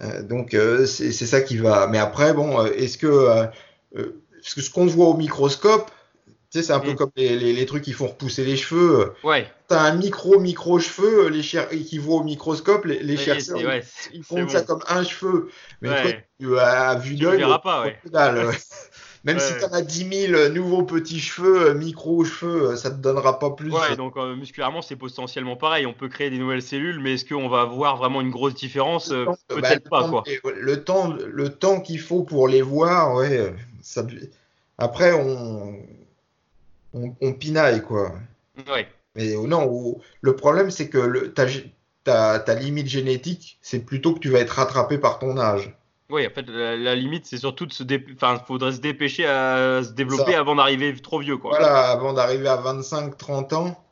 euh, 0.00 0.22
donc 0.22 0.56
c'est 0.86 1.12
ça 1.12 1.40
qui 1.42 1.58
va. 1.58 1.86
Mais 1.88 1.98
après, 1.98 2.32
bon, 2.32 2.64
est-ce 2.66 2.98
que, 2.98 3.46
que 3.94 4.12
ce 4.42 4.70
qu'on 4.70 4.86
voit 4.86 5.08
au 5.08 5.16
microscope, 5.16 5.90
tu 6.50 6.58
sais, 6.58 6.64
c'est 6.64 6.72
un 6.72 6.80
peu 6.80 6.92
Mm. 6.92 6.96
comme 6.96 7.10
les, 7.16 7.36
les- 7.38 7.52
les 7.52 7.66
trucs 7.66 7.82
qui 7.84 7.92
font 7.92 8.06
repousser 8.06 8.44
les 8.44 8.56
cheveux. 8.56 9.12
Ouais. 9.24 9.46
T'as 9.68 9.80
un 9.80 9.94
micro 9.94 10.38
micro 10.38 10.78
cheveu, 10.78 11.28
les 11.28 11.42
cher- 11.42 11.68
qui 11.68 11.98
voient 11.98 12.20
au 12.20 12.24
microscope, 12.24 12.84
les, 12.84 13.00
les 13.02 13.16
chercheurs, 13.16 13.56
ouais, 13.58 13.82
ils 14.12 14.22
font 14.22 14.42
bon. 14.42 14.48
ça 14.48 14.62
comme 14.62 14.82
un 14.88 15.02
cheveu. 15.02 15.48
Mais 15.82 15.88
toi, 15.88 15.96
Ouais. 15.98 16.24
tu, 16.38 16.46
vue 16.46 17.16
Tu 17.16 17.22
le 17.24 17.30
d'œil, 17.38 17.44
pas, 17.62 17.82
ouais. 17.82 17.96
dalle. 18.10 18.50
Même 19.24 19.40
si 19.40 19.58
t'en 19.58 19.72
as 19.72 19.82
10 19.82 20.28
000 20.28 20.48
nouveaux 20.50 20.84
petits 20.84 21.18
cheveux, 21.18 21.70
euh, 21.70 21.74
micro-cheveux, 21.74 22.70
euh, 22.70 22.76
ça 22.76 22.90
te 22.92 22.96
donnera 22.96 23.40
pas 23.40 23.50
plus. 23.50 23.72
Ouais, 23.72 23.96
donc 23.96 24.16
euh, 24.16 24.36
musculairement 24.36 24.82
c'est 24.82 24.94
potentiellement 24.94 25.56
pareil. 25.56 25.84
On 25.84 25.92
peut 25.94 26.08
créer 26.08 26.30
des 26.30 26.38
nouvelles 26.38 26.62
cellules, 26.62 27.00
mais 27.00 27.14
est-ce 27.14 27.24
qu'on 27.24 27.48
va 27.48 27.64
voir 27.64 27.96
vraiment 27.96 28.20
une 28.20 28.30
grosse 28.30 28.54
différence 28.54 29.10
Euh, 29.10 29.24
Bah, 29.24 29.34
Peut-être 29.48 29.82
le 29.84 29.90
pas 29.90 30.08
quoi. 30.08 30.22
Le 30.56 30.84
temps, 30.84 31.12
le 31.12 31.48
temps 31.48 31.80
qu'il 31.80 31.98
faut 31.98 32.22
pour 32.22 32.46
les 32.46 32.62
voir, 32.62 33.16
ouais. 33.16 33.52
Ça, 33.82 34.06
après, 34.78 35.12
on, 35.12 35.74
on, 36.92 37.14
on 37.20 37.32
pinaille, 37.32 37.82
quoi. 37.82 38.12
Ouais. 38.68 38.88
Mais 39.14 39.34
euh, 39.34 39.46
non, 39.46 39.98
le 40.20 40.36
problème, 40.36 40.70
c'est 40.70 40.88
que 40.88 41.32
ta, 42.04 42.54
limite 42.54 42.86
génétique, 42.86 43.58
c'est 43.62 43.80
plutôt 43.80 44.14
que 44.14 44.20
tu 44.20 44.30
vas 44.30 44.40
être 44.40 44.50
rattrapé 44.50 44.98
par 44.98 45.18
ton 45.18 45.38
âge. 45.38 45.74
Oui, 46.08 46.24
en 46.26 46.30
fait, 46.30 46.46
la, 46.48 46.76
la 46.76 46.94
limite, 46.94 47.26
c'est 47.26 47.38
surtout 47.38 47.66
de 47.66 47.72
se 47.72 47.82
enfin, 48.14 48.38
faudrait 48.46 48.72
se 48.72 48.80
dépêcher 48.80 49.26
à 49.26 49.82
se 49.82 49.90
développer 49.90 50.32
Ça. 50.32 50.40
avant 50.40 50.54
d'arriver 50.54 50.94
trop 51.00 51.18
vieux, 51.18 51.36
quoi. 51.36 51.50
Voilà, 51.50 51.90
avant 51.90 52.12
d'arriver 52.12 52.48
à 52.48 52.56
25-30 52.56 53.54
ans. 53.54 53.82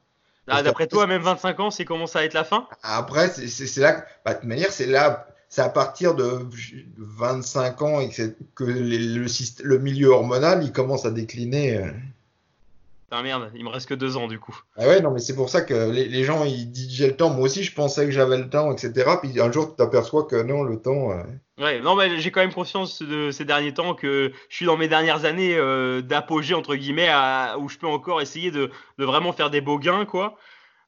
Ah, 0.46 0.62
d'après 0.62 0.86
toi, 0.86 1.06
même 1.06 1.22
25 1.22 1.58
ans, 1.60 1.70
c'est 1.70 1.84
commence 1.84 2.16
à 2.16 2.24
être 2.24 2.34
la 2.34 2.44
fin? 2.44 2.68
Après, 2.82 3.28
c'est- 3.28 3.80
là, 3.80 4.04
bah, 4.24 4.34
de 4.34 4.40
toute 4.40 4.48
manière, 4.48 4.70
c'est 4.70 4.86
là, 4.86 5.26
c'est 5.48 5.62
à 5.62 5.70
partir 5.70 6.14
de 6.14 6.46
25 6.98 7.82
ans 7.82 8.00
et 8.00 8.10
que, 8.10 8.14
c'est- 8.14 8.36
que 8.54 8.64
les- 8.64 8.98
le, 8.98 9.26
le 9.64 9.78
milieu 9.78 10.08
hormonal, 10.08 10.62
il 10.62 10.70
commence 10.70 11.06
à 11.06 11.10
décliner. 11.10 11.80
Ah 13.16 13.22
merde, 13.22 13.52
il 13.54 13.64
me 13.64 13.68
reste 13.70 13.88
que 13.88 13.94
deux 13.94 14.16
ans 14.16 14.26
du 14.26 14.38
coup. 14.40 14.58
Ah 14.76 14.88
ouais, 14.88 15.00
non, 15.00 15.12
mais 15.12 15.20
c'est 15.20 15.36
pour 15.36 15.48
ça 15.48 15.62
que 15.62 15.90
les, 15.90 16.08
les 16.08 16.24
gens, 16.24 16.44
ils 16.44 16.70
disent 16.70 16.90
j'ai 16.92 17.06
le 17.06 17.16
temps. 17.16 17.30
Moi 17.30 17.44
aussi, 17.44 17.62
je 17.62 17.72
pensais 17.72 18.04
que 18.06 18.10
j'avais 18.10 18.38
le 18.38 18.50
temps, 18.50 18.72
etc. 18.72 19.18
Puis 19.22 19.40
un 19.40 19.52
jour, 19.52 19.70
tu 19.70 19.76
t'aperçois 19.76 20.24
que 20.24 20.42
non, 20.42 20.64
le 20.64 20.80
temps. 20.80 21.12
euh, 21.12 21.22
Ouais, 21.58 21.78
non, 21.80 21.94
mais 21.94 22.18
j'ai 22.18 22.32
quand 22.32 22.40
même 22.40 22.52
conscience 22.52 23.00
de 23.00 23.30
ces 23.30 23.44
derniers 23.44 23.72
temps 23.72 23.94
que 23.94 24.32
je 24.48 24.56
suis 24.56 24.66
dans 24.66 24.76
mes 24.76 24.88
dernières 24.88 25.24
années 25.24 25.54
euh, 25.56 26.02
d'apogée 26.02 26.54
entre 26.54 26.74
guillemets 26.74 27.08
à- 27.08 27.56
où 27.60 27.68
je 27.68 27.78
peux 27.78 27.86
encore 27.86 28.20
essayer 28.20 28.50
de, 28.50 28.70
de 28.98 29.04
vraiment 29.04 29.32
faire 29.32 29.50
des 29.50 29.60
beaux 29.60 29.78
gains, 29.78 30.04
quoi. 30.04 30.36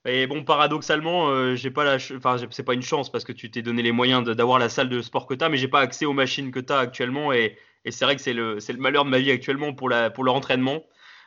Et 0.06 0.26
bon, 0.26 0.44
paradoxalement, 0.44 1.28
euh, 1.30 1.56
j'ai 1.56 1.70
pas 1.70 1.84
la, 1.84 1.96
enfin, 2.16 2.36
c'est 2.50 2.62
pas 2.64 2.74
une 2.74 2.82
chance 2.82 3.10
parce 3.10 3.24
que 3.24 3.32
tu 3.32 3.50
t'es 3.50 3.62
donné 3.62 3.82
les 3.82 3.92
moyens 3.92 4.24
d'avoir 4.24 4.58
la 4.58 4.68
salle 4.68 4.88
de 4.88 5.02
sport 5.02 5.26
que 5.26 5.34
t'as, 5.34 5.48
mais 5.48 5.56
j'ai 5.56 5.68
pas 5.68 5.80
accès 5.80 6.06
aux 6.06 6.12
machines 6.12 6.52
que 6.52 6.60
t'as 6.60 6.78
actuellement 6.80 7.32
et, 7.32 7.58
et 7.84 7.90
c'est 7.90 8.04
vrai 8.04 8.16
que 8.16 8.22
c'est 8.22 8.32
le, 8.32 8.58
malheur 8.78 9.04
de 9.04 9.10
ma 9.10 9.18
vie 9.18 9.30
actuellement 9.32 9.74
pour 9.74 9.88
la, 9.88 10.10
pour 10.10 10.24
l'entraînement. 10.24 10.82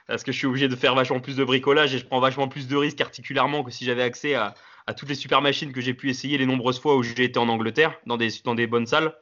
Parce 0.10 0.24
que 0.24 0.32
je 0.32 0.38
suis 0.38 0.48
obligé 0.48 0.68
de 0.68 0.76
faire 0.76 0.96
vachement 0.96 1.20
plus 1.20 1.36
de 1.38 1.44
bricolage 1.44 1.94
et 1.96 2.00
je 2.00 2.06
prends 2.06 2.20
vachement 2.20 2.48
plus 2.48 2.68
de 2.68 2.76
risques 2.76 3.00
articulairement 3.00 3.64
que 3.64 3.72
si 3.72 3.86
j'avais 3.86 4.04
accès 4.04 4.34
à, 4.36 4.54
à 4.88 4.94
toutes 4.94 5.08
les 5.10 5.16
super 5.16 5.42
machines 5.42 5.72
que 5.72 5.82
j'ai 5.82 5.94
pu 5.94 6.10
essayer 6.10 6.38
les 6.38 6.46
nombreuses 6.46 6.80
fois 6.80 6.96
où 6.98 7.04
j'ai 7.04 7.24
été 7.24 7.40
en 7.40 7.48
Angleterre, 7.48 7.94
dans 8.06 8.18
des, 8.18 8.30
dans 8.44 8.56
des 8.56 8.68
bonnes 8.68 8.88
salles. 8.88 9.14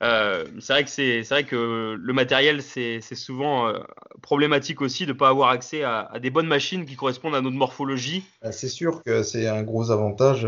Euh, 0.00 0.44
c'est 0.60 0.72
vrai 0.72 0.84
que 0.84 0.90
c'est 0.90 1.24
c'est 1.24 1.34
vrai 1.34 1.42
que 1.44 1.96
le 2.00 2.12
matériel 2.12 2.62
c'est 2.62 3.00
souvent 3.16 3.66
euh, 3.66 3.80
problématique 4.22 4.80
aussi 4.80 5.06
de 5.06 5.12
pas 5.12 5.28
avoir 5.28 5.48
accès 5.48 5.82
à, 5.82 6.08
à 6.12 6.20
des 6.20 6.30
bonnes 6.30 6.46
machines 6.46 6.84
qui 6.86 6.94
correspondent 6.94 7.34
à 7.34 7.40
notre 7.40 7.56
morphologie. 7.56 8.22
bah, 8.40 8.52
c'est 8.52 8.68
sûr 8.68 9.02
que 9.02 9.24
c'est 9.24 9.48
un 9.48 9.64
gros 9.64 9.90
avantage. 9.90 10.46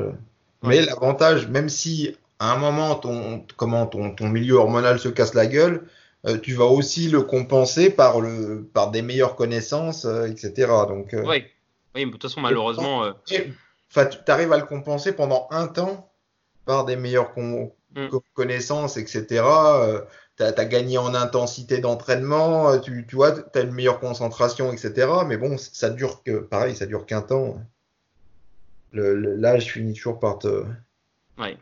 Mais 0.63 0.79
Ouais. 0.79 0.87
l'avantage, 0.87 1.49
même 1.49 1.69
si 1.69 2.15
à 2.39 2.53
un 2.53 2.59
moment, 2.59 2.95
ton, 2.95 3.45
comment, 3.57 3.87
ton, 3.87 4.15
ton 4.15 4.29
milieu 4.29 4.55
hormonal 4.55 5.01
se 5.01 5.09
casse 5.09 5.35
la 5.35 5.47
gueule, 5.47 5.83
euh, 6.27 6.39
tu 6.39 6.55
vas 6.55 6.67
aussi 6.67 7.09
le 7.09 7.23
compenser 7.23 7.91
par, 7.91 8.21
le, 8.21 8.69
par 8.75 8.91
des 8.91 9.03
meilleures 9.03 9.37
connaissances, 9.37 10.05
euh, 10.05 10.27
etc. 10.27 10.87
Donc, 10.89 11.15
euh, 11.15 11.25
Ouais. 11.27 11.51
Oui, 11.95 12.05
mais 12.05 12.07
de 12.07 12.11
toute 12.13 12.23
façon 12.23 12.41
malheureusement 12.41 13.03
euh, 13.05 13.13
tu 13.27 13.43
arrives 14.29 14.53
à 14.53 14.59
le 14.59 14.65
compenser 14.67 15.13
pendant 15.13 15.49
un 15.51 15.67
temps 15.67 16.13
par 16.67 16.85
des 16.85 16.97
meilleures 16.97 17.33
con- 17.33 17.73
Mm. 17.97 18.09
co- 18.09 18.23
connaissances, 18.35 18.97
etc. 18.97 19.27
Euh, 19.83 20.01
tu 20.37 20.45
as, 20.45 20.65
gagné 20.65 20.97
en 20.99 21.13
intensité 21.15 21.79
d'entraînement, 21.79 22.79
tu, 22.79 23.05
tu 23.09 23.17
vois, 23.17 23.33
tu 23.33 23.59
as 23.59 23.63
une 23.63 23.73
meilleure 23.73 23.99
concentration, 23.99 24.73
etc. 24.73 25.09
Mais 25.27 25.37
bon, 25.37 25.59
ça 25.59 25.91
dure 25.91 26.23
que, 26.23 26.39
pareil, 26.39 26.77
ça 26.77 26.87
dure 26.87 27.05
qu'un 27.05 27.21
temps. 27.21 27.61
Le- 28.93 29.15
le- 29.17 29.35
L'âge 29.35 29.73
finit 29.73 29.93
toujours 29.95 30.21
par 30.21 30.39
te. 30.39 30.65
ouais. 31.39 31.57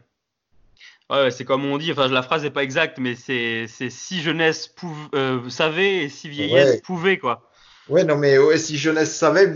Ouais, 1.11 1.31
c'est 1.31 1.45
comme 1.45 1.65
on 1.65 1.79
dit, 1.79 1.91
enfin 1.91 2.09
la 2.09 2.23
phrase 2.23 2.43
n'est 2.43 2.51
pas 2.51 2.63
exacte, 2.63 2.99
mais 2.99 3.15
c'est 3.15 3.67
si 3.89 4.21
jeunesse 4.21 4.69
pouv- 4.77 5.09
euh, 5.15 5.49
savait 5.49 6.05
et 6.05 6.09
si 6.09 6.29
vieillesse 6.29 6.75
Ouais. 6.75 6.81
pouvait 6.83 7.19
quoi. 7.19 7.51
Ouais, 7.89 8.05
non, 8.05 8.17
mais 8.19 8.37
ouais, 8.37 8.59
si 8.59 8.77
jeunesse 8.77 9.17
savait, 9.17 9.51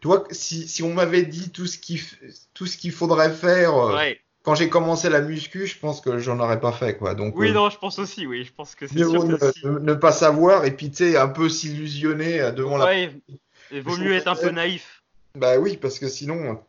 tu 0.00 0.08
vois, 0.08 0.24
si, 0.32 0.66
si 0.66 0.82
on 0.82 0.92
m'avait 0.92 1.22
dit 1.22 1.50
tout 1.50 1.66
ce 1.66 1.78
qu'il 1.78 2.90
faudrait 2.92 3.30
faire 3.30 3.76
euh, 3.76 3.94
Ouais. 3.94 4.20
quand 4.42 4.56
j'ai 4.56 4.68
commencé 4.68 5.08
la 5.08 5.20
muscu, 5.20 5.68
je 5.68 5.78
pense 5.78 6.00
que 6.00 6.18
j'en 6.18 6.40
aurais 6.40 6.58
pas 6.60 6.72
fait, 6.72 6.96
quoi. 6.96 7.14
Donc, 7.14 7.34
Oui, 7.36 7.50
euh, 7.50 7.52
non, 7.52 7.70
je 7.70 7.78
pense 7.78 8.00
aussi, 8.00 8.26
oui. 8.26 8.44
Je 8.44 8.52
pense 8.52 8.74
que 8.74 8.88
c'est 8.88 8.98
sûr 8.98 9.06
vaut 9.20 9.28
que 9.28 9.52
si- 9.52 9.64
ne, 9.64 9.78
ne 9.78 9.94
pas 9.94 10.10
savoir 10.10 10.64
et 10.64 10.74
puis, 10.74 10.90
un 11.16 11.28
peu 11.28 11.48
s'illusionner 11.48 12.50
devant 12.50 12.76
la. 12.76 12.86
Ouais, 12.86 13.12
il 13.70 13.82
vaut 13.82 13.96
mieux 13.96 14.14
être 14.14 14.26
un 14.26 14.34
peu 14.34 14.50
naïf. 14.50 15.04
Bah 15.36 15.56
oui, 15.58 15.76
parce 15.76 16.00
que 16.00 16.08
sinon, 16.08 16.60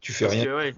tu 0.00 0.14
fais 0.14 0.24
Parce 0.24 0.34
rien. 0.36 0.44
que. 0.46 0.72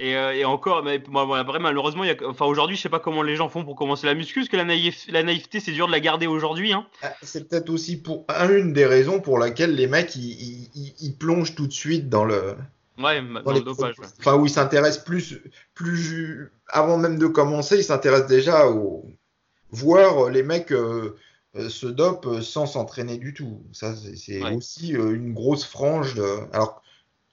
Et, 0.00 0.16
euh, 0.16 0.32
et 0.32 0.44
encore, 0.44 0.84
mais 0.84 1.02
après, 1.36 1.58
malheureusement, 1.58 2.04
il 2.04 2.06
y 2.06 2.10
a, 2.12 2.16
enfin, 2.28 2.44
aujourd'hui, 2.46 2.76
je 2.76 2.82
sais 2.82 2.88
pas 2.88 3.00
comment 3.00 3.22
les 3.22 3.34
gens 3.34 3.48
font 3.48 3.64
pour 3.64 3.74
commencer 3.74 4.06
la 4.06 4.14
muscu, 4.14 4.38
parce 4.40 4.48
que 4.48 4.56
la, 4.56 4.64
naïf- 4.64 5.10
la 5.10 5.24
naïveté, 5.24 5.58
c'est 5.58 5.72
dur 5.72 5.88
de 5.88 5.92
la 5.92 5.98
garder 5.98 6.28
aujourd'hui. 6.28 6.72
Hein. 6.72 6.86
Ah, 7.02 7.12
C'est 7.22 7.48
peut-être 7.48 7.68
aussi 7.68 8.00
pour 8.00 8.24
une 8.48 8.72
des 8.72 8.86
raisons 8.86 9.20
pour 9.20 9.38
laquelle 9.40 9.74
les 9.74 9.88
mecs 9.88 10.14
ils, 10.14 11.14
plongent 11.18 11.54
tout 11.56 11.66
de 11.66 11.72
suite 11.72 12.08
dans 12.08 12.24
le 12.24 12.54
Ouais, 12.98 13.20
dans 13.22 13.42
dans 13.42 13.50
les 13.52 13.58
le 13.58 13.64
dopage. 13.64 13.98
ouais. 13.98 14.06
enfin 14.18 14.34
où 14.36 14.46
ils 14.46 14.50
s'intéressent 14.50 15.04
plus 15.04 15.38
plus 15.74 16.50
avant 16.68 16.96
même 16.98 17.16
de 17.18 17.28
commencer 17.28 17.76
ils 17.78 17.84
s'intéressent 17.84 18.26
déjà 18.28 18.66
au 18.68 19.04
voir 19.70 20.30
les 20.30 20.42
mecs 20.42 20.72
euh, 20.72 21.14
euh, 21.56 21.68
se 21.68 21.86
dopent 21.86 22.40
sans 22.40 22.66
s'entraîner 22.66 23.16
du 23.16 23.34
tout 23.34 23.62
ça 23.72 23.94
c'est 23.94 24.16
c'est 24.16 24.42
Ouais. 24.42 24.52
aussi 24.54 24.96
euh, 24.96 25.14
une 25.14 25.32
grosse 25.32 25.64
frange 25.64 26.14
de... 26.14 26.24
alors 26.52 26.82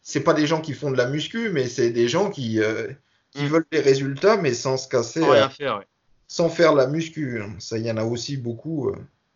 c'est 0.08 0.22
pas 0.22 0.36
des 0.36 0.46
gens 0.46 0.62
qui 0.62 0.74
font 0.74 0.92
de 0.92 0.98
la 0.98 1.08
muscu 1.08 1.50
mais 1.50 1.68
c'est 1.68 1.90
des 1.90 2.08
gens 2.08 2.30
qui 2.30 2.62
euh, 2.62 2.88
qui 3.32 3.44
Mm. 3.44 3.48
veulent 3.48 3.66
des 3.72 3.80
résultats 3.82 4.38
mais 4.38 4.54
sans 4.54 4.78
se 4.78 4.88
casser 4.88 5.20
Sans 5.22 5.30
euh, 5.30 5.34
rien 5.34 5.50
faire, 5.50 5.80
ouais. 5.80 5.88
sans 6.28 6.48
faire 6.48 6.74
la 6.76 6.86
muscu 6.88 7.42
hein. 7.42 7.56
ça 7.60 7.78
il 7.80 7.86
y 7.86 7.92
en 7.92 7.98
a 7.98 8.04
aussi 8.04 8.38
beaucoup 8.38 8.90
euh. 8.90 8.96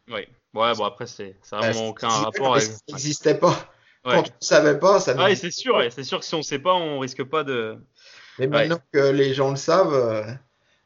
Ouais, 0.10 0.28
ouais 0.54 0.74
bon, 0.76 0.84
après, 0.86 1.08
c'est, 1.08 1.36
ça 1.42 1.58
n'a 1.58 1.64
vraiment 1.72 1.80
c'est- 1.86 1.90
aucun 1.90 2.10
c'est- 2.12 2.24
rapport 2.26 2.56
avec. 2.56 2.64
ça 2.68 2.78
n'existait 2.88 3.36
pas 3.36 3.50
Ouais. 4.06 4.14
quand 4.14 4.20
on 4.20 4.22
ne 4.22 4.28
savait 4.40 4.80
pas 4.80 5.00
ça 5.02 5.14
n'existait 5.16 5.52
c'est 5.52 5.60
sûr, 5.60 5.84
c'est 5.92 6.04
sûr 6.06 6.20
que 6.20 6.26
si 6.26 6.36
on 6.36 6.42
sait 6.44 6.60
pas, 6.60 6.74
on 6.74 7.00
risque 7.00 7.24
pas 7.24 7.44
de. 7.44 7.78
Mais 8.38 8.48
maintenant 8.48 8.80
que 8.94 9.10
les 9.12 9.34
gens 9.34 9.50
le 9.50 9.58
savent, 9.58 10.40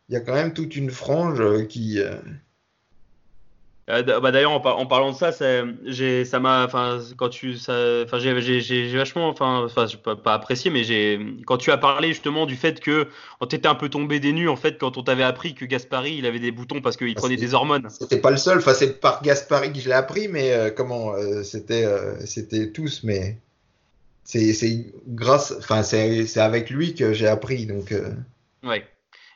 il 0.09 0.13
y 0.13 0.17
a 0.17 0.21
quand 0.21 0.33
même 0.33 0.53
toute 0.53 0.75
une 0.75 0.89
frange 0.89 1.67
qui. 1.67 1.99
Euh, 3.89 4.19
bah 4.21 4.31
d'ailleurs 4.31 4.51
en, 4.53 4.59
par- 4.61 4.77
en 4.79 4.85
parlant 4.85 5.11
de 5.11 5.17
ça, 5.17 5.31
j'ai 5.85 6.23
ça 6.23 6.39
m'a 6.39 6.63
enfin 6.65 6.99
quand 7.17 7.29
tu 7.29 7.55
enfin 7.67 8.17
j'ai 8.19 8.97
vachement 8.97 9.27
enfin 9.27 9.63
enfin 9.65 9.87
pas, 10.01 10.15
pas 10.15 10.33
apprécié 10.33 10.71
mais 10.71 10.83
j'ai 10.85 11.19
quand 11.45 11.57
tu 11.57 11.69
as 11.69 11.77
parlé 11.77 12.09
justement 12.09 12.45
du 12.45 12.55
fait 12.55 12.79
que 12.79 13.07
on 13.41 13.45
t'était 13.45 13.67
un 13.67 13.75
peu 13.75 13.89
tombé 13.89 14.21
des 14.21 14.31
nues 14.31 14.47
en 14.47 14.55
fait 14.55 14.77
quand 14.79 14.97
on 14.97 15.03
t'avait 15.03 15.23
appris 15.23 15.53
que 15.53 15.65
Gaspari 15.65 16.15
il 16.15 16.25
avait 16.25 16.39
des 16.39 16.51
boutons 16.51 16.79
parce 16.81 16.95
qu'il 16.95 17.09
Ah, 17.09 17.19
prenait 17.19 17.35
des 17.35 17.53
hormones. 17.53 17.89
C'était 17.89 18.19
pas 18.21 18.31
le 18.31 18.37
seul. 18.37 18.59
Enfin, 18.59 18.73
c'est 18.73 19.01
par 19.01 19.21
Gaspari 19.21 19.73
que 19.73 19.79
je 19.79 19.87
l'ai 19.89 19.95
appris, 19.95 20.27
mais 20.29 20.53
euh, 20.53 20.69
comment 20.71 21.13
euh, 21.15 21.43
C'était, 21.43 21.85
c'était 22.25 22.71
tous, 22.71 23.03
mais 23.03 23.37
c'est, 24.23 24.85
grâce. 25.09 25.53
Enfin, 25.59 25.83
c'est, 25.83 26.25
c'est 26.25 26.39
avec 26.39 26.69
lui 26.69 26.95
que 26.95 27.13
j'ai 27.13 27.27
appris. 27.27 27.65
Donc, 27.65 27.93
Ouais. 28.63 28.85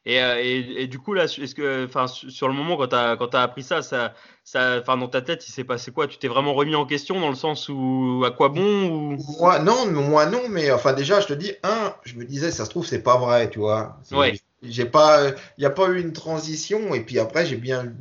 Et, 0.07 0.21
euh, 0.21 0.41
et, 0.41 0.83
et 0.83 0.87
du 0.87 0.99
coup 0.99 1.13
là 1.13 1.25
est-ce 1.25 1.53
que 1.53 1.85
enfin 1.85 2.07
sur 2.07 2.47
le 2.47 2.53
moment 2.53 2.77
quand 2.77 2.87
t'as 2.87 3.17
quand 3.17 3.27
t'as 3.27 3.41
appris 3.41 3.61
ça 3.61 3.81
ça 3.81 4.13
ça 4.45 4.79
dans 4.79 5.09
ta 5.09 5.21
tête 5.21 5.45
il 5.45 5.51
s'est 5.51 5.65
passé 5.65 5.91
quoi? 5.91 6.07
Tu 6.07 6.17
t'es 6.17 6.29
vraiment 6.29 6.53
remis 6.53 6.75
en 6.75 6.85
question 6.85 7.19
dans 7.19 7.27
le 7.27 7.35
sens 7.35 7.67
où 7.67 8.23
à 8.25 8.31
quoi 8.31 8.47
bon 8.47 8.89
ou? 8.89 9.17
Moi, 9.39 9.59
non, 9.59 9.91
moi 9.91 10.25
non, 10.25 10.47
mais 10.49 10.71
enfin 10.71 10.93
déjà, 10.93 11.19
je 11.19 11.27
te 11.27 11.33
dis, 11.33 11.51
un, 11.63 11.93
je 12.03 12.15
me 12.15 12.25
disais, 12.25 12.51
ça 12.51 12.65
se 12.65 12.69
trouve, 12.69 12.85
c'est 12.85 13.03
pas 13.03 13.17
vrai, 13.17 13.49
tu 13.49 13.59
vois. 13.59 13.99
Ouais. 14.11 14.39
J'ai 14.63 14.85
pas, 14.85 15.29
il 15.57 15.59
n'y 15.59 15.65
a 15.65 15.69
pas 15.69 15.89
eu 15.89 15.99
une 16.01 16.13
transition, 16.13 16.93
et 16.95 17.01
puis 17.01 17.19
après, 17.19 17.45
j'ai 17.45 17.57
bien 17.57 17.93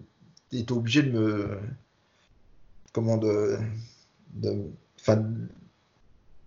été 0.52 0.72
obligé 0.72 1.02
de 1.02 1.10
me, 1.10 1.58
comment 2.92 3.16
de, 3.18 3.58
de, 4.34 4.54
enfin, 5.00 5.22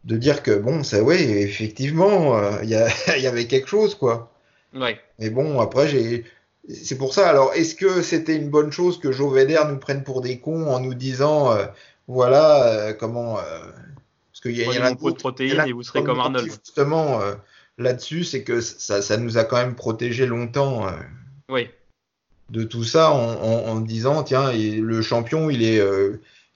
de 0.05 0.17
dire 0.17 0.41
que 0.41 0.57
bon, 0.57 0.83
ça, 0.83 1.03
oui, 1.03 1.15
effectivement, 1.15 2.37
euh, 2.37 2.63
y, 2.63 2.73
il 3.17 3.23
y 3.23 3.27
avait 3.27 3.47
quelque 3.47 3.67
chose, 3.67 3.95
quoi. 3.95 4.31
Ouais. 4.73 4.99
Mais 5.19 5.29
bon, 5.29 5.59
après, 5.59 5.87
j'ai. 5.87 6.25
C'est 6.69 6.97
pour 6.97 7.13
ça. 7.13 7.27
Alors, 7.29 7.53
est-ce 7.55 7.73
que 7.73 8.01
c'était 8.03 8.35
une 8.35 8.49
bonne 8.49 8.71
chose 8.71 8.99
que 8.99 9.11
Joe 9.11 9.33
nous 9.67 9.77
prenne 9.77 10.03
pour 10.03 10.21
des 10.21 10.39
cons 10.39 10.67
en 10.67 10.79
nous 10.79 10.93
disant, 10.93 11.51
euh, 11.51 11.65
voilà, 12.07 12.67
euh, 12.67 12.93
comment. 12.93 13.39
euh, 13.39 13.41
parce 14.31 14.41
qu'il 14.41 14.51
y, 14.55 14.61
a- 14.63 14.71
y 14.73 14.79
mon 14.79 14.95
pot 14.95 15.11
de 15.11 15.15
protéines 15.17 15.63
et 15.67 15.71
vous 15.73 15.83
serez 15.83 16.03
comme 16.03 16.19
Arnold. 16.19 16.45
Justement, 16.45 17.19
là-dessus, 17.77 18.23
c'est 18.23 18.43
que 18.43 18.61
ça, 18.61 19.01
ça 19.01 19.17
nous 19.17 19.37
a 19.37 19.43
quand 19.43 19.57
même 19.57 19.75
protégé 19.75 20.25
longtemps 20.27 20.85
Oui. 21.49 21.67
de 22.49 22.63
tout 22.63 22.83
ça 22.83 23.11
en, 23.11 23.33
en- 23.33 23.65
en 23.69 23.79
disant, 23.81 24.23
tiens, 24.23 24.51
le 24.53 25.01
champion, 25.01 25.49
il 25.49 25.63
est, 25.63 25.81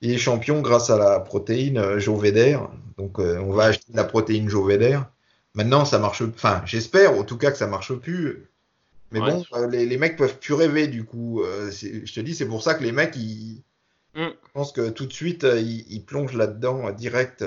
il 0.01 0.11
est 0.13 0.17
champion 0.17 0.61
grâce 0.61 0.89
à 0.91 0.97
la 0.97 1.19
protéine 1.19 1.97
Joe 1.97 2.21
Védère. 2.21 2.69
Donc, 2.97 3.17
on 3.19 3.51
va 3.51 3.65
acheter 3.65 3.91
de 3.91 3.97
la 3.97 4.03
protéine 4.05 4.47
Joe 4.47 4.67
Védère. 4.67 5.09
Maintenant, 5.55 5.85
ça 5.85 5.99
marche. 5.99 6.21
Enfin, 6.23 6.61
j'espère 6.65 7.13
en 7.17 7.23
tout 7.23 7.37
cas 7.37 7.51
que 7.51 7.57
ça 7.57 7.67
marche 7.67 7.93
plus. 7.93 8.49
Mais 9.11 9.21
Ouais. 9.21 9.31
bon, 9.31 9.45
euh, 9.53 9.67
les, 9.67 9.85
les 9.85 9.97
mecs 9.97 10.17
peuvent 10.17 10.39
plus 10.39 10.53
rêver 10.55 10.87
du 10.87 11.05
coup. 11.05 11.41
Euh, 11.43 11.71
je 11.71 12.13
te 12.13 12.19
dis, 12.19 12.35
c'est 12.35 12.47
pour 12.47 12.63
ça 12.63 12.73
que 12.75 12.83
les 12.83 12.91
mecs, 12.91 13.15
ils, 13.15 13.63
Mm. 14.15 14.27
je 14.29 14.51
pense 14.53 14.71
que 14.71 14.89
tout 14.89 15.05
de 15.07 15.13
suite, 15.13 15.43
euh, 15.43 15.59
ils, 15.59 15.85
ils 15.91 16.05
plongent 16.05 16.35
là-dedans 16.35 16.91
direct. 16.91 17.43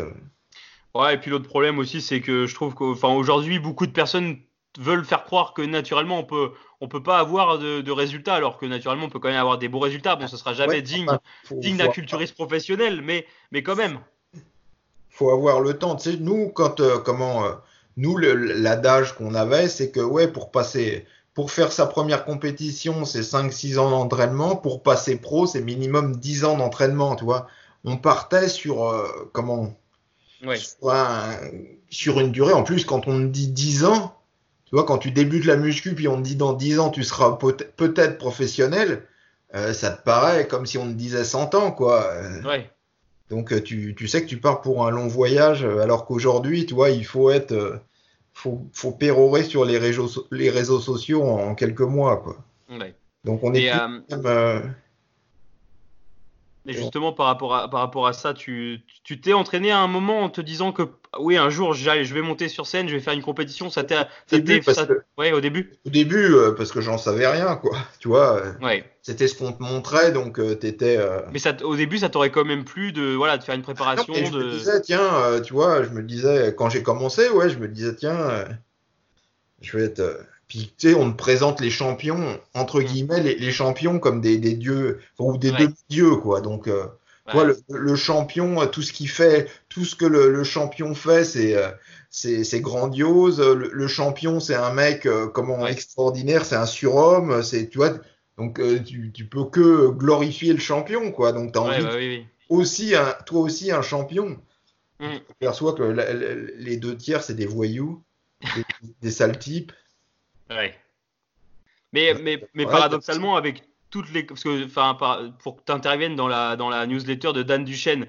Ouais, 0.95 1.15
et 1.15 1.19
puis 1.19 1.31
l'autre 1.31 1.47
problème 1.49 1.79
aussi, 1.79 2.01
c'est 2.01 2.21
que 2.21 2.47
je 2.47 2.55
trouve 2.55 2.75
qu'aujourd'hui, 2.75 3.59
beaucoup 3.59 3.87
de 3.87 3.93
personnes 3.93 4.39
veulent 4.79 5.05
faire 5.05 5.25
croire 5.25 5.53
que 5.55 5.63
naturellement, 5.63 6.19
on 6.21 6.25
peut, 6.25 6.53
on 6.81 6.89
peut 6.89 7.03
pas 7.03 7.19
avoir 7.19 7.59
de, 7.59 7.81
de 7.83 7.91
résultats, 7.93 8.35
alors 8.35 8.59
que 8.59 8.67
naturellement, 8.67 9.07
on 9.07 9.11
peut 9.11 9.19
quand 9.19 9.29
même 9.29 9.39
avoir 9.39 9.59
des 9.59 9.69
beaux 9.69 9.79
résultats. 9.79 10.17
Bon, 10.17 10.27
ce 10.27 10.37
sera 10.37 10.55
jamais 10.55 10.77
Ouais, 10.77 10.83
digne, 10.83 11.07
enfin, 11.09 11.21
digne 11.51 11.77
d'un 11.77 11.89
culturiste 11.89 12.35
professionnel, 12.35 13.03
mais, 13.03 13.27
mais 13.53 13.63
quand 13.63 13.77
même. 13.77 14.01
faut 15.11 15.31
avoir 15.31 15.61
le 15.61 15.79
temps. 15.79 15.97
Tu 15.97 16.11
sais, 16.13 16.17
nous, 16.19 16.49
quand, 16.51 16.81
euh, 16.81 16.99
comment, 16.99 17.45
euh, 17.45 17.55
nous, 17.97 18.17
le- 18.17 18.35
l'adage 18.35 19.15
qu'on 19.15 19.35
avait, 19.35 19.69
c'est 19.69 19.91
que, 19.91 20.01
ouais, 20.01 20.29
pour 20.29 20.51
passer, 20.51 21.07
pour 21.35 21.51
faire 21.51 21.73
sa 21.73 21.87
première 21.87 22.25
compétition, 22.25 23.05
c'est 23.05 23.23
5-6 23.23 23.79
ans 23.79 23.91
d'entraînement. 23.91 24.57
Pour 24.57 24.83
passer 24.83 25.17
pro, 25.17 25.47
c'est 25.47 25.61
minimum 25.63 26.17
10 26.17 26.45
ans 26.45 26.57
d'entraînement, 26.57 27.17
tu 27.17 27.25
vois. 27.25 27.47
On 27.85 27.97
partait 27.97 28.49
sur, 28.49 28.85
euh, 28.89 29.07
comment, 29.33 29.75
sur, 30.57 30.91
un- 30.91 31.37
sur 31.91 32.21
une 32.21 32.33
durée. 32.33 32.53
En 32.53 32.63
plus, 32.65 32.85
quand 32.85 33.07
on 33.09 33.21
dit 33.21 33.49
10 33.49 33.85
ans, 33.85 34.15
tu 34.67 34.75
vois, 34.75 34.85
quand 34.85 34.99
tu 34.99 35.11
débutes 35.13 35.45
la 35.47 35.57
muscu, 35.57 35.95
puis 35.95 36.09
on 36.09 36.17
te 36.17 36.23
dit 36.23 36.37
dans 36.37 36.53
10 36.53 36.79
ans, 36.79 36.91
tu 36.91 37.05
seras 37.05 37.33
peut- 37.33 37.57
peut-être 37.77 38.19
professionnel, 38.19 39.07
euh, 39.55 39.73
ça 39.73 39.91
te 39.91 40.03
paraît 40.03 40.47
comme 40.49 40.67
si 40.67 40.77
on 40.79 40.87
te 40.87 40.93
disait 40.95 41.25
100 41.25 41.55
ans, 41.55 41.71
quoi. 41.71 42.05
Euh, 42.13 42.43
Ouais. 42.43 42.71
Donc 43.31 43.53
euh, 43.53 43.61
tu, 43.61 43.95
tu 43.97 44.07
sais 44.09 44.23
que 44.23 44.29
tu 44.29 44.39
pars 44.39 44.61
pour 44.61 44.87
un 44.87 44.91
long 44.91 45.09
voyage, 45.09 45.65
euh, 45.65 45.81
alors 45.81 46.05
qu'aujourd'hui, 46.07 46.67
tu 46.67 46.75
vois, 46.75 46.91
il 46.91 47.05
faut 47.05 47.31
être, 47.31 47.53
euh, 47.53 47.77
faut, 48.35 48.67
faut 48.73 48.93
pérorer 48.93 49.43
sur 49.43 49.65
les 49.65 49.79
réseaux, 49.79 50.27
les 50.31 50.51
réseaux 50.51 50.81
sociaux 50.81 51.23
en, 51.25 51.51
en 51.51 51.55
quelques 51.55 51.81
mois, 51.81 52.19
quoi. 52.19 52.37
ouais. 52.71 52.95
Donc 53.25 53.43
on 53.43 53.53
est 53.55 53.65
Et, 53.65 53.71
plus 53.71 54.17
euh, 54.27 54.61
justement, 56.67 57.13
par 57.13 57.27
rapport 57.27 57.55
à, 57.55 57.69
par 57.69 57.81
rapport 57.81 58.07
à 58.07 58.13
ça, 58.13 58.35
tu 58.35 58.81
tu 59.03 59.21
t'es 59.21 59.33
entraîné 59.33 59.71
à 59.71 59.79
un 59.79 59.89
moment 59.89 60.21
en 60.23 60.31
te 60.31 60.41
disant 60.41 60.73
que, 60.73 60.83
oui, 61.21 61.37
un 61.37 61.51
jour, 61.51 61.75
je 61.75 62.15
vais 62.15 62.23
monter 62.23 62.49
sur 62.49 62.67
scène, 62.67 62.89
je 62.89 62.95
vais 62.95 63.01
faire 63.01 63.13
une 63.13 63.23
compétition. 63.23 63.71
Ça 63.71 63.85
t'est, 63.85 63.97
ça 64.27 64.87
que- 64.87 65.03
ouais, 65.19 65.33
au 65.33 65.41
début. 65.41 65.73
au 65.87 65.91
début, 65.91 66.35
euh, 66.35 66.53
parce 66.53 66.73
que 66.73 66.81
j'en 66.81 66.99
savais 66.99 67.27
rien, 67.27 67.57
quoi. 67.57 67.77
Tu 68.01 68.09
vois, 68.09 68.37
euh, 68.37 68.53
Ouais. 68.63 68.85
c'était 69.03 69.29
ce 69.29 69.35
qu'on 69.35 69.53
te 69.53 69.63
montrait, 69.63 70.13
donc 70.13 70.39
euh, 70.39 70.55
t'étais. 70.55 70.99
Mais 71.33 71.39
ça, 71.39 71.57
au 71.65 71.77
début, 71.77 71.99
ça 71.99 72.09
t'aurait 72.09 72.31
quand 72.31 72.45
même 72.45 72.65
plu 72.65 72.93
de, 72.93 73.15
voilà, 73.15 73.39
de 73.39 73.43
faire 73.45 73.55
une 73.55 73.63
préparation. 73.63 74.15
je 74.15 74.31
de... 74.33 74.39
me 74.45 74.51
disais, 74.53 74.81
tiens, 74.81 75.41
tu 75.45 75.53
vois, 75.53 75.83
je 75.83 75.91
me 75.91 76.03
disais, 76.03 76.55
quand 76.57 76.69
j'ai 76.71 76.83
commencé, 76.83 77.29
ouais, 77.31 77.49
je 77.51 77.59
me 77.59 77.69
disais, 77.69 77.95
tiens, 77.95 78.45
je 79.63 79.77
vais 79.77 79.85
être. 79.85 80.21
Puis, 80.49 80.73
tu 80.79 80.91
sais, 80.91 80.95
on 80.95 81.11
te 81.11 81.17
présente 81.17 81.61
les 81.61 81.71
champions, 81.71 82.39
entre 82.55 82.81
guillemets, 82.81 83.21
les, 83.21 83.35
les 83.35 83.51
champions 83.51 83.99
comme 83.99 84.21
des, 84.21 84.39
des 84.39 84.55
dieux, 84.55 85.01
ou 85.19 85.37
des 85.39 85.51
Mm. 85.51 85.55
Ouais. 85.55 85.59
demi-dieux, 85.63 86.17
quoi. 86.17 86.41
Donc, 86.41 86.69
vois, 86.69 86.99
Ouais. 87.35 87.45
le, 87.45 87.57
le 87.69 87.97
champion, 87.97 88.65
tout 88.69 88.83
ce 88.83 88.93
qu'il 88.93 89.09
fait, 89.09 89.51
tout 89.77 89.85
ce 89.85 89.95
que 89.95 90.07
le, 90.07 90.33
le 90.33 90.43
champion 90.43 90.95
fait, 90.95 91.23
c'est 91.27 91.55
euh, 91.55 91.69
c'est 92.09 92.61
grandiose. 92.63 93.41
Le, 93.41 93.69
le 93.71 93.87
champion, 93.89 94.41
c'est 94.41 94.55
un 94.55 94.73
mec, 94.73 95.05
euh, 95.05 95.27
comment, 95.27 95.67
extraordinaire, 95.67 96.47
c'est 96.47 96.57
un 96.57 96.65
surhomme, 96.65 97.43
c'est, 97.43 97.69
tu 97.69 97.77
vois, 97.77 97.93
donc 98.39 98.59
euh, 98.59 98.79
tu, 98.83 99.13
tu 99.13 99.27
peux 99.27 99.45
que 99.45 99.91
glorifier 99.91 100.55
le 100.55 100.59
champion, 100.61 101.13
quoi. 101.13 101.33
Donc, 101.33 101.53
t'as 101.53 101.61
Ouais, 101.61 101.75
envie 101.77 101.85
bah 101.85 101.91
oui, 101.95 102.09
oui. 102.09 102.27
aussi 102.49 102.95
un, 102.95 103.13
toi 103.27 103.41
aussi 103.43 103.71
un 103.71 103.83
champion. 103.83 104.41
Mm. 104.99 105.17
Tu 105.29 105.35
perçois 105.41 105.75
que 105.75 105.83
la- 105.83 106.11
la- 106.15 106.35
les 106.57 106.79
deux 106.79 106.97
tiers, 106.97 107.23
c'est 107.23 107.35
des 107.35 107.45
voyous, 107.45 108.03
des, 108.55 108.65
des 109.03 109.11
sales 109.11 109.39
types. 109.39 109.73
Ouais. 110.49 110.75
Mais, 111.93 112.15
mais, 112.15 112.43
mais 112.55 112.65
Ouais, 112.65 112.73
paradoxalement, 112.73 113.37
avec 113.37 113.63
toutes 113.91 114.11
les. 114.11 114.23
Parce 114.23 114.43
que, 114.43 114.65
enfin, 114.65 114.97
pour 115.43 115.57
que 115.57 115.63
tu 115.67 115.73
interviennes 115.73 116.17
dans 116.17 116.29
la, 116.29 116.57
dans 116.57 116.71
la 116.71 116.87
newsletter 116.87 117.35
de 117.35 117.43
Dan 117.43 117.63
Duchesne, 117.65 118.07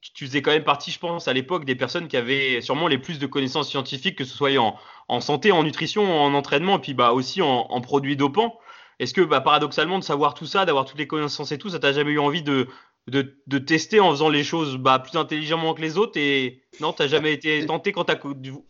tu, 0.00 0.26
faisais 0.26 0.42
quand 0.42 0.50
même 0.50 0.64
partie, 0.64 0.90
je 0.90 0.98
pense, 0.98 1.28
à 1.28 1.32
l'époque, 1.32 1.64
des 1.64 1.74
personnes 1.74 2.08
qui 2.08 2.16
avaient 2.16 2.60
sûrement 2.60 2.88
les 2.88 2.98
plus 2.98 3.18
de 3.18 3.26
connaissances 3.26 3.68
scientifiques, 3.68 4.16
que 4.16 4.24
ce 4.24 4.34
soit 4.34 4.56
en, 4.58 4.76
en 5.08 5.20
santé, 5.20 5.52
en 5.52 5.62
nutrition, 5.62 6.22
en 6.22 6.34
entraînement, 6.34 6.78
et 6.78 6.80
puis 6.80 6.94
bah, 6.94 7.12
aussi 7.12 7.42
en, 7.42 7.66
en 7.68 7.80
produits 7.80 8.16
dopants. 8.16 8.58
Est-ce 8.98 9.14
que, 9.14 9.22
bah, 9.22 9.40
paradoxalement, 9.40 9.98
de 9.98 10.04
savoir 10.04 10.34
tout 10.34 10.46
ça, 10.46 10.64
d'avoir 10.64 10.84
toutes 10.84 10.98
les 10.98 11.06
connaissances 11.06 11.52
et 11.52 11.58
tout, 11.58 11.70
ça 11.70 11.78
t'a 11.78 11.92
jamais 11.92 12.12
eu 12.12 12.18
envie 12.18 12.42
de, 12.42 12.68
de, 13.08 13.34
de 13.46 13.58
tester 13.58 14.00
en 14.00 14.10
faisant 14.10 14.28
les 14.28 14.44
choses 14.44 14.76
bah, 14.76 14.98
plus 14.98 15.18
intelligemment 15.18 15.74
que 15.74 15.80
les 15.80 15.98
autres 15.98 16.18
et 16.18 16.62
non, 16.80 16.92
t'as 16.92 17.08
jamais 17.08 17.32
été 17.32 17.64
tenté 17.66 17.92
quand 17.92 18.04
t'as 18.04 18.18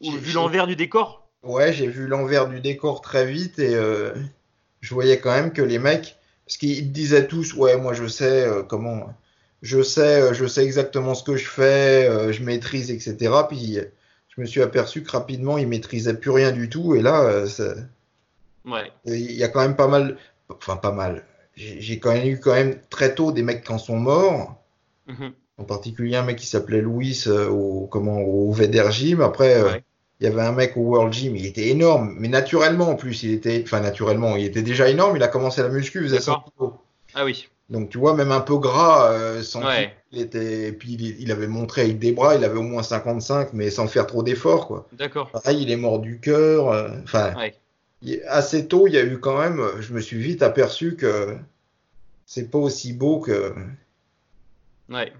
vu 0.00 0.32
l'envers 0.32 0.66
du 0.66 0.76
décor? 0.76 1.28
Ouais, 1.42 1.72
j'ai 1.72 1.86
vu 1.86 2.06
l'envers 2.06 2.48
du 2.48 2.60
décor 2.60 3.00
très 3.00 3.26
vite 3.26 3.58
et 3.58 3.74
euh, 3.74 4.12
je 4.80 4.94
voyais 4.94 5.20
quand 5.20 5.30
même 5.30 5.52
que 5.52 5.62
les 5.62 5.78
mecs, 5.78 6.16
parce 6.46 6.56
qu'ils 6.56 6.92
disaient 6.92 7.26
tous, 7.26 7.54
ouais, 7.54 7.76
moi 7.76 7.92
je 7.92 8.06
sais 8.06 8.44
euh, 8.44 8.62
comment, 8.62 9.08
je 9.62 9.82
sais, 9.82 10.22
euh, 10.22 10.32
je 10.32 10.46
sais 10.46 10.64
exactement 10.64 11.14
ce 11.14 11.22
que 11.22 11.36
je 11.36 11.48
fais, 11.48 12.32
je 12.32 12.42
maîtrise, 12.42 12.90
etc. 12.90 13.32
Puis 13.48 13.78
je 14.28 14.40
me 14.40 14.46
suis 14.46 14.62
aperçu 14.62 15.02
que 15.02 15.10
rapidement 15.10 15.58
ils 15.58 15.68
maîtrisaient 15.68 16.14
plus 16.14 16.30
rien 16.30 16.52
du 16.52 16.68
tout 16.68 16.94
et 16.94 17.02
là, 17.02 17.44
ouais. 18.64 18.92
il 19.06 19.32
y 19.32 19.44
a 19.44 19.48
quand 19.48 19.60
même 19.60 19.76
pas 19.76 19.88
mal, 19.88 20.16
enfin 20.48 20.76
pas 20.76 20.92
mal. 20.92 21.24
J'ai 21.56 21.98
quand 21.98 22.12
même 22.12 22.26
eu 22.26 22.40
quand 22.40 22.54
même 22.54 22.78
très 22.88 23.14
tôt 23.14 23.32
des 23.32 23.42
mecs 23.42 23.64
qui 23.64 23.72
en 23.72 23.78
sont 23.78 23.98
morts. 23.98 24.56
Mhm. 25.06 25.32
En 25.58 25.64
particulier 25.64 26.16
un 26.16 26.22
mec 26.22 26.38
qui 26.38 26.46
s'appelait 26.46 26.80
Louis 26.80 27.24
au 27.28 27.86
comment 27.90 28.20
au 28.20 28.50
VDR 28.50 28.90
Gym. 28.90 29.20
Après, 29.20 29.60
il 30.20 30.24
y 30.24 30.26
avait 30.26 30.42
un 30.42 30.52
mec 30.52 30.76
au 30.76 30.80
World 30.80 31.12
Gym, 31.12 31.34
il 31.34 31.46
était 31.46 31.68
énorme, 31.68 32.14
mais 32.18 32.28
naturellement 32.28 32.90
en 32.90 32.94
plus, 32.94 33.22
il 33.22 33.32
était, 33.32 33.62
enfin 33.64 33.80
naturellement, 33.80 34.36
il 34.36 34.44
était 34.44 34.62
déjà 34.62 34.88
énorme, 34.90 35.16
il 35.16 35.22
a 35.22 35.28
commencé 35.28 35.62
la 35.62 35.68
muscu, 35.68 35.98
il 35.98 36.04
faisait 36.04 36.20
100 36.20 36.40
kilos. 36.40 36.72
Ah 37.14 37.24
oui. 37.24 37.48
Donc 37.70 37.88
tu 37.88 37.98
vois, 37.98 38.14
même 38.14 38.32
un 38.32 38.40
peu 38.40 38.58
gras, 38.58 39.12
euh, 39.12 39.42
sans 39.42 39.62
il 40.12 40.20
était, 40.20 40.72
puis 40.72 40.94
il, 41.20 41.30
avait 41.30 41.46
montré 41.46 41.82
avec 41.82 42.00
des 42.00 42.10
bras, 42.10 42.34
il 42.34 42.44
avait 42.44 42.58
au 42.58 42.64
moins 42.64 42.82
55, 42.82 43.52
mais 43.52 43.70
sans 43.70 43.86
faire 43.86 44.08
trop 44.08 44.24
d'efforts, 44.24 44.66
quoi. 44.66 44.88
D'accord. 44.92 45.30
Pareil, 45.30 45.62
il 45.62 45.70
est 45.70 45.76
mort 45.76 46.00
du 46.00 46.18
cœur, 46.18 46.72
euh, 46.72 46.88
enfin, 47.04 47.32
assez 48.26 48.66
tôt, 48.66 48.88
il 48.88 48.94
y 48.94 48.98
a 48.98 49.04
eu 49.04 49.20
quand 49.20 49.38
même, 49.38 49.64
je 49.78 49.94
me 49.94 50.00
suis 50.00 50.18
vite 50.18 50.42
aperçu 50.42 50.96
que 50.96 51.36
c'est 52.26 52.50
pas 52.50 52.58
aussi 52.58 52.92
beau 52.92 53.20
que. 53.20 53.54
Ouais. 54.88 55.12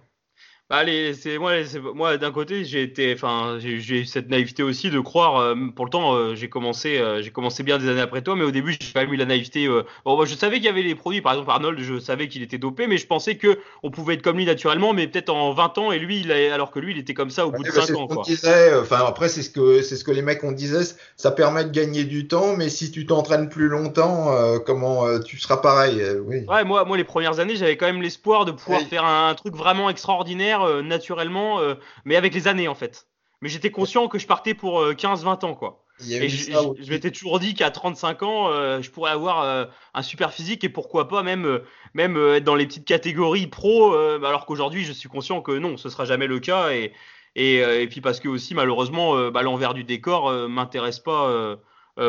Bah, 0.70 0.76
allez, 0.76 1.14
c'est 1.14 1.36
moi, 1.36 1.54
moi 1.96 2.16
d'un 2.16 2.30
côté, 2.30 2.64
j'ai 2.64 2.84
été, 2.84 3.12
enfin, 3.12 3.58
j'ai 3.58 3.72
eu 3.72 4.04
cette 4.04 4.30
naïveté 4.30 4.62
aussi 4.62 4.88
de 4.88 5.00
croire. 5.00 5.40
Euh, 5.40 5.56
pour 5.74 5.84
le 5.84 5.90
temps, 5.90 6.14
euh, 6.14 6.36
j'ai 6.36 6.48
commencé, 6.48 6.96
euh, 6.98 7.22
j'ai 7.22 7.30
commencé 7.30 7.64
bien 7.64 7.76
des 7.76 7.88
années 7.88 8.00
après 8.00 8.22
toi, 8.22 8.36
mais 8.36 8.44
au 8.44 8.52
début, 8.52 8.76
j'ai 8.80 8.92
pas 8.92 9.02
eu 9.02 9.16
la 9.16 9.24
naïveté. 9.24 9.68
bon, 10.04 10.24
je 10.24 10.34
savais 10.36 10.58
qu'il 10.58 10.66
y 10.66 10.68
avait 10.68 10.82
les 10.82 10.94
produits, 10.94 11.22
par 11.22 11.32
exemple 11.32 11.50
Arnold, 11.50 11.80
je 11.80 11.98
savais 11.98 12.28
qu'il 12.28 12.42
était 12.42 12.58
dopé, 12.58 12.86
mais 12.86 12.98
je 12.98 13.06
pensais 13.08 13.34
que 13.34 13.58
on 13.82 13.90
pouvait 13.90 14.14
être 14.14 14.22
comme 14.22 14.36
lui 14.36 14.44
naturellement, 14.44 14.92
mais 14.92 15.08
peut-être 15.08 15.30
en 15.30 15.52
20 15.52 15.78
ans, 15.78 15.90
et 15.90 15.98
lui, 15.98 16.20
il 16.20 16.30
alors 16.30 16.70
que 16.70 16.78
lui, 16.78 16.92
il 16.92 16.98
était 16.98 17.14
comme 17.14 17.30
ça 17.30 17.48
au 17.48 17.50
bout 17.50 17.64
de 17.64 17.70
5 17.72 17.88
bah, 17.88 17.98
ans. 17.98 18.06
Quoi. 18.06 18.22
Disait, 18.24 18.72
enfin, 18.76 19.00
après, 19.04 19.28
c'est 19.28 19.42
ce 19.42 19.50
que 19.50 19.82
c'est 19.82 19.96
ce 19.96 20.04
que 20.04 20.12
les 20.12 20.22
mecs 20.22 20.44
ont 20.44 20.52
disait, 20.52 20.94
ça 21.16 21.32
permet 21.32 21.64
de 21.64 21.70
gagner 21.70 22.04
du 22.04 22.28
temps, 22.28 22.54
mais 22.56 22.68
si 22.68 22.92
tu 22.92 23.06
t'entraînes 23.06 23.48
plus 23.48 23.66
longtemps, 23.66 24.32
comment 24.66 25.18
tu 25.18 25.36
seras 25.36 25.56
pareil, 25.56 26.00
oui. 26.26 26.44
Ouais, 26.46 26.62
moi, 26.62 26.84
moi, 26.84 26.96
les 26.96 27.02
premières 27.02 27.40
années, 27.40 27.56
j'avais 27.56 27.76
quand 27.76 27.86
même 27.86 28.02
l'espoir 28.02 28.44
de 28.44 28.52
pouvoir 28.52 28.82
faire 28.82 29.04
un 29.04 29.34
truc 29.34 29.56
vraiment 29.56 29.90
extraordinaire 29.90 30.59
euh, 30.66 30.82
naturellement, 30.82 31.60
euh, 31.60 31.74
mais 32.04 32.16
avec 32.16 32.34
les 32.34 32.48
années 32.48 32.68
en 32.68 32.74
fait. 32.74 33.06
Mais 33.42 33.48
j'étais 33.48 33.70
conscient 33.70 34.08
que 34.08 34.18
je 34.18 34.26
partais 34.26 34.54
pour 34.54 34.82
15-20 34.82 35.44
euh, 35.44 35.46
ans 35.46 35.54
quoi. 35.54 35.84
Et 36.08 36.28
je, 36.30 36.50
je, 36.80 36.90
m'étais 36.90 37.10
toujours 37.10 37.38
dit 37.38 37.54
qu'à 37.54 37.70
35 37.70 38.22
ans, 38.22 38.48
je 38.80 38.90
pourrais 38.90 39.10
avoir 39.10 39.68
un 39.92 40.02
super 40.02 40.32
physique 40.32 40.64
et 40.64 40.70
pourquoi 40.70 41.08
pas 41.08 41.22
même, 41.22 41.60
même 41.92 42.16
être 42.16 42.44
dans 42.44 42.54
les 42.54 42.64
petites 42.64 42.86
catégories 42.86 43.48
pro, 43.48 43.92
alors 43.92 44.46
qu'aujourd'hui 44.46 44.82
je 44.82 44.92
suis 44.92 45.10
conscient 45.10 45.42
que 45.42 45.52
non, 45.52 45.76
ce 45.76 45.90
sera 45.90 46.06
jamais 46.06 46.26
le 46.26 46.40
cas. 46.40 46.70
Et, 46.70 46.94
et, 47.36 47.56
et 47.56 47.86
puis 47.86 48.00
parce 48.00 48.18
que 48.18 48.30
aussi 48.30 48.54
malheureusement, 48.54 49.30
bah, 49.30 49.42
l'envers 49.42 49.74
du 49.74 49.84
décor 49.84 50.32
m'intéresse 50.48 51.00
pas. 51.00 51.58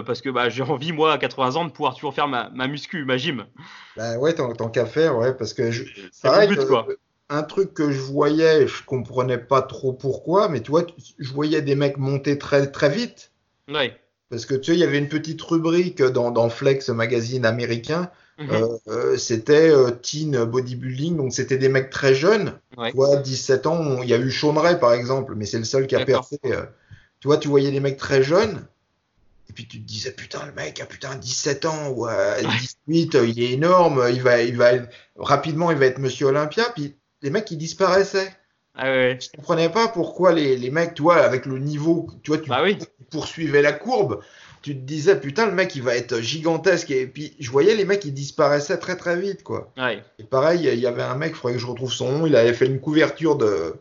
parce 0.06 0.22
que 0.22 0.30
bah, 0.30 0.48
j'ai 0.48 0.64
envie, 0.64 0.94
moi, 0.94 1.12
à 1.12 1.18
80 1.18 1.58
ans, 1.58 1.66
de 1.66 1.72
pouvoir 1.72 1.94
toujours 1.94 2.14
faire 2.14 2.30
ma, 2.30 2.50
ma 2.52 2.68
muscu, 2.68 3.04
ma 3.04 3.18
gym. 3.18 3.46
Bah 3.98 4.18
ouais, 4.20 4.34
tant, 4.34 4.54
qu'à 4.70 4.86
faire, 4.86 5.18
ouais, 5.18 5.34
parce 5.34 5.54
que 5.54 5.70
je... 5.70 5.84
c'est 6.14 6.48
but, 6.48 6.66
quoi 6.66 6.88
un 7.32 7.44
truc 7.44 7.74
que 7.74 7.92
je 7.92 8.02
voyais, 8.02 8.68
je 8.68 8.84
comprenais 8.84 9.38
pas 9.38 9.62
trop 9.62 9.94
pourquoi, 9.94 10.50
mais 10.50 10.62
tu 10.62 10.70
vois, 10.70 10.86
je 11.18 11.34
voyais 11.34 11.62
des 11.62 11.76
mecs 11.76 11.98
monter 11.98 12.38
très 12.38 12.70
très 12.70 12.90
vite. 12.90 13.32
Ouais. 13.70 13.98
Parce 14.30 14.46
que 14.46 14.54
tu 14.54 14.72
sais, 14.72 14.78
il 14.78 14.80
y 14.80 14.84
avait 14.84 14.98
une 14.98 15.08
petite 15.08 15.42
rubrique 15.42 16.02
dans, 16.02 16.32
dans 16.32 16.50
Flex, 16.50 16.90
magazine 16.90 17.46
américain. 17.46 18.12
Mhm. 18.38 18.50
Euh, 18.52 18.78
euh, 18.88 19.18
c'était 19.18 19.70
euh, 19.70 19.92
teen 19.92 20.44
bodybuilding, 20.44 21.16
donc 21.16 21.34
c'était 21.34 21.58
des 21.58 21.70
mecs 21.70 21.90
très 21.90 22.14
jeunes. 22.14 22.60
Tu 22.78 22.96
vois, 22.96 23.16
17 23.18 23.66
ans, 23.66 24.02
il 24.02 24.10
y 24.10 24.14
a 24.14 24.18
eu 24.18 24.32
Sean 24.32 24.54
par 24.54 24.94
exemple, 24.94 25.36
mais 25.36 25.46
c'est 25.46 25.58
le 25.58 25.64
seul 25.64 25.88
qui 25.88 25.96
a 25.96 26.06
percé. 26.06 26.38
tu 27.20 27.28
vois, 27.28 27.38
tu 27.38 27.48
voyais 27.48 27.72
des 27.72 27.80
mecs 27.80 27.98
très 27.98 28.24
jeunes. 28.24 28.66
Et 29.50 29.54
puis 29.54 29.68
tu 29.68 29.82
te 29.82 29.88
disais, 29.88 30.12
putain, 30.12 30.46
le 30.46 30.54
mec 30.54 30.80
a 30.80 30.86
putain 30.86 31.16
17 31.16 31.66
ans 31.66 31.90
ou 31.90 32.08
18, 32.88 33.18
il 33.26 33.42
est 33.42 33.52
énorme, 33.52 34.06
il 34.12 34.22
va, 34.22 34.42
il 34.42 34.56
va 34.56 34.72
rapidement, 35.18 35.72
il 35.72 35.78
va 35.78 35.86
être 35.88 36.00
Monsieur 36.00 36.28
Olympia. 36.28 36.66
Puis 36.74 36.96
les 37.22 37.30
mecs 37.30 37.46
qui 37.46 37.58
disparaissaient. 37.58 38.32
Ah 38.76 38.90
ouais. 38.90 39.20
Je 39.22 39.30
comprenais 39.36 39.70
pas 39.70 39.90
pourquoi 39.90 40.34
les, 40.34 40.56
les 40.58 40.70
mecs, 40.70 40.94
toi, 40.94 41.18
avec 41.18 41.46
le 41.46 41.60
niveau, 41.60 42.08
tu 42.24 42.32
vois, 42.32 42.40
tu 42.40 42.50
bah 42.50 42.64
poursuivais 43.10 43.62
la 43.62 43.74
courbe. 43.74 44.22
Tu 44.62 44.76
te 44.76 44.80
disais, 44.80 45.20
putain, 45.20 45.48
le 45.48 45.54
mec, 45.54 45.76
il 45.76 45.82
va 45.82 45.96
être 45.96 46.22
gigantesque. 46.22 46.92
Et 46.92 47.08
puis, 47.08 47.36
je 47.40 47.50
voyais 47.50 47.76
les 47.76 47.84
mecs, 47.84 48.06
ils 48.06 48.14
disparaissaient 48.14 48.78
très, 48.78 48.96
très 48.96 49.20
vite, 49.20 49.44
quoi. 49.44 49.74
Ouais. 49.78 50.02
Et 50.20 50.24
pareil, 50.24 50.70
il 50.72 50.80
y 50.80 50.88
avait 50.88 51.02
un 51.02 51.16
mec, 51.16 51.32
il 51.32 51.36
faudrait 51.36 51.54
que 51.56 51.60
je 51.60 51.66
retrouve 51.66 51.92
son 51.92 52.12
nom, 52.12 52.26
il 52.28 52.36
avait 52.36 52.54
fait 52.54 52.68
une 52.68 52.80
couverture 52.80 53.36
de, 53.38 53.76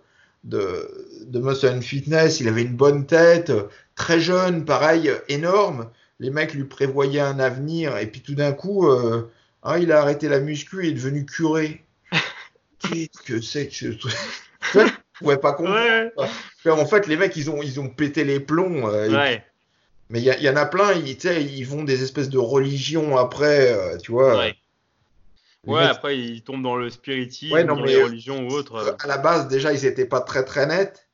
de, 0.45 1.07
de 1.27 1.39
Muscle 1.39 1.83
Fitness, 1.83 2.41
il 2.41 2.49
avait 2.49 2.63
une 2.63 2.77
bonne 2.77 3.07
tête, 3.07 3.53
très 3.95 4.21
jeune, 4.21 4.65
pareil, 4.65 5.13
énorme. 5.29 5.91
Les 6.19 6.31
mecs 6.31 6.55
lui 6.55 6.65
prévoyaient 6.65 7.21
un 7.21 7.39
avenir, 7.39 7.97
et 7.99 8.07
puis 8.07 8.23
tout 8.23 8.35
d'un 8.35 8.53
coup, 8.53 8.89
euh, 8.89 9.31
ah, 9.63 9.79
il 9.79 9.93
a 9.93 10.01
arrêté 10.01 10.29
la 10.29 10.41
muscu 10.41 10.85
et 10.85 10.89
est 10.89 10.93
devenu 10.93 11.25
curé 11.27 11.85
qu'est-ce 12.81 13.23
que 13.23 13.41
c'est 13.41 13.69
que 13.69 13.75
ce 13.75 13.87
truc 13.89 14.15
Je 15.21 15.25
pouvais 15.25 15.39
pas 15.39 15.53
comprendre. 15.53 16.11
En 16.67 16.87
fait, 16.87 17.07
les 17.07 17.17
mecs, 17.17 17.37
ils 17.37 17.51
ont, 17.51 17.63
ils 17.63 17.79
ont 17.79 17.89
pété 17.89 18.25
les 18.25 18.41
plombs. 18.41 18.89
Euh, 18.89 19.37
mais 20.09 20.21
il 20.21 20.25
y, 20.25 20.45
y, 20.45 20.49
en 20.49 20.57
a 20.57 20.67
plein, 20.67 20.93
ils, 20.95 21.09
ils 21.09 21.67
vont 21.67 21.85
des 21.85 22.03
espèces 22.03 22.31
de 22.31 22.39
religions 22.39 23.17
après, 23.19 23.71
euh, 23.71 23.99
tu 23.99 24.13
vois. 24.13 24.39
Ouais, 24.39 24.57
ouais 25.67 25.85
après, 25.85 26.19
ils 26.19 26.43
tombent 26.43 26.63
dans 26.63 26.77
le 26.77 26.89
spiritisme, 26.89 27.63
dans 27.65 27.83
les 27.83 28.03
religions 28.03 28.49
ou 28.49 28.53
autres. 28.53 28.77
Euh. 28.77 28.93
À 28.99 29.07
la 29.07 29.19
base, 29.19 29.47
déjà, 29.49 29.73
ils 29.73 29.85
étaient 29.85 30.07
pas 30.07 30.21
très 30.21 30.45
très 30.45 30.67
nets. 30.67 31.07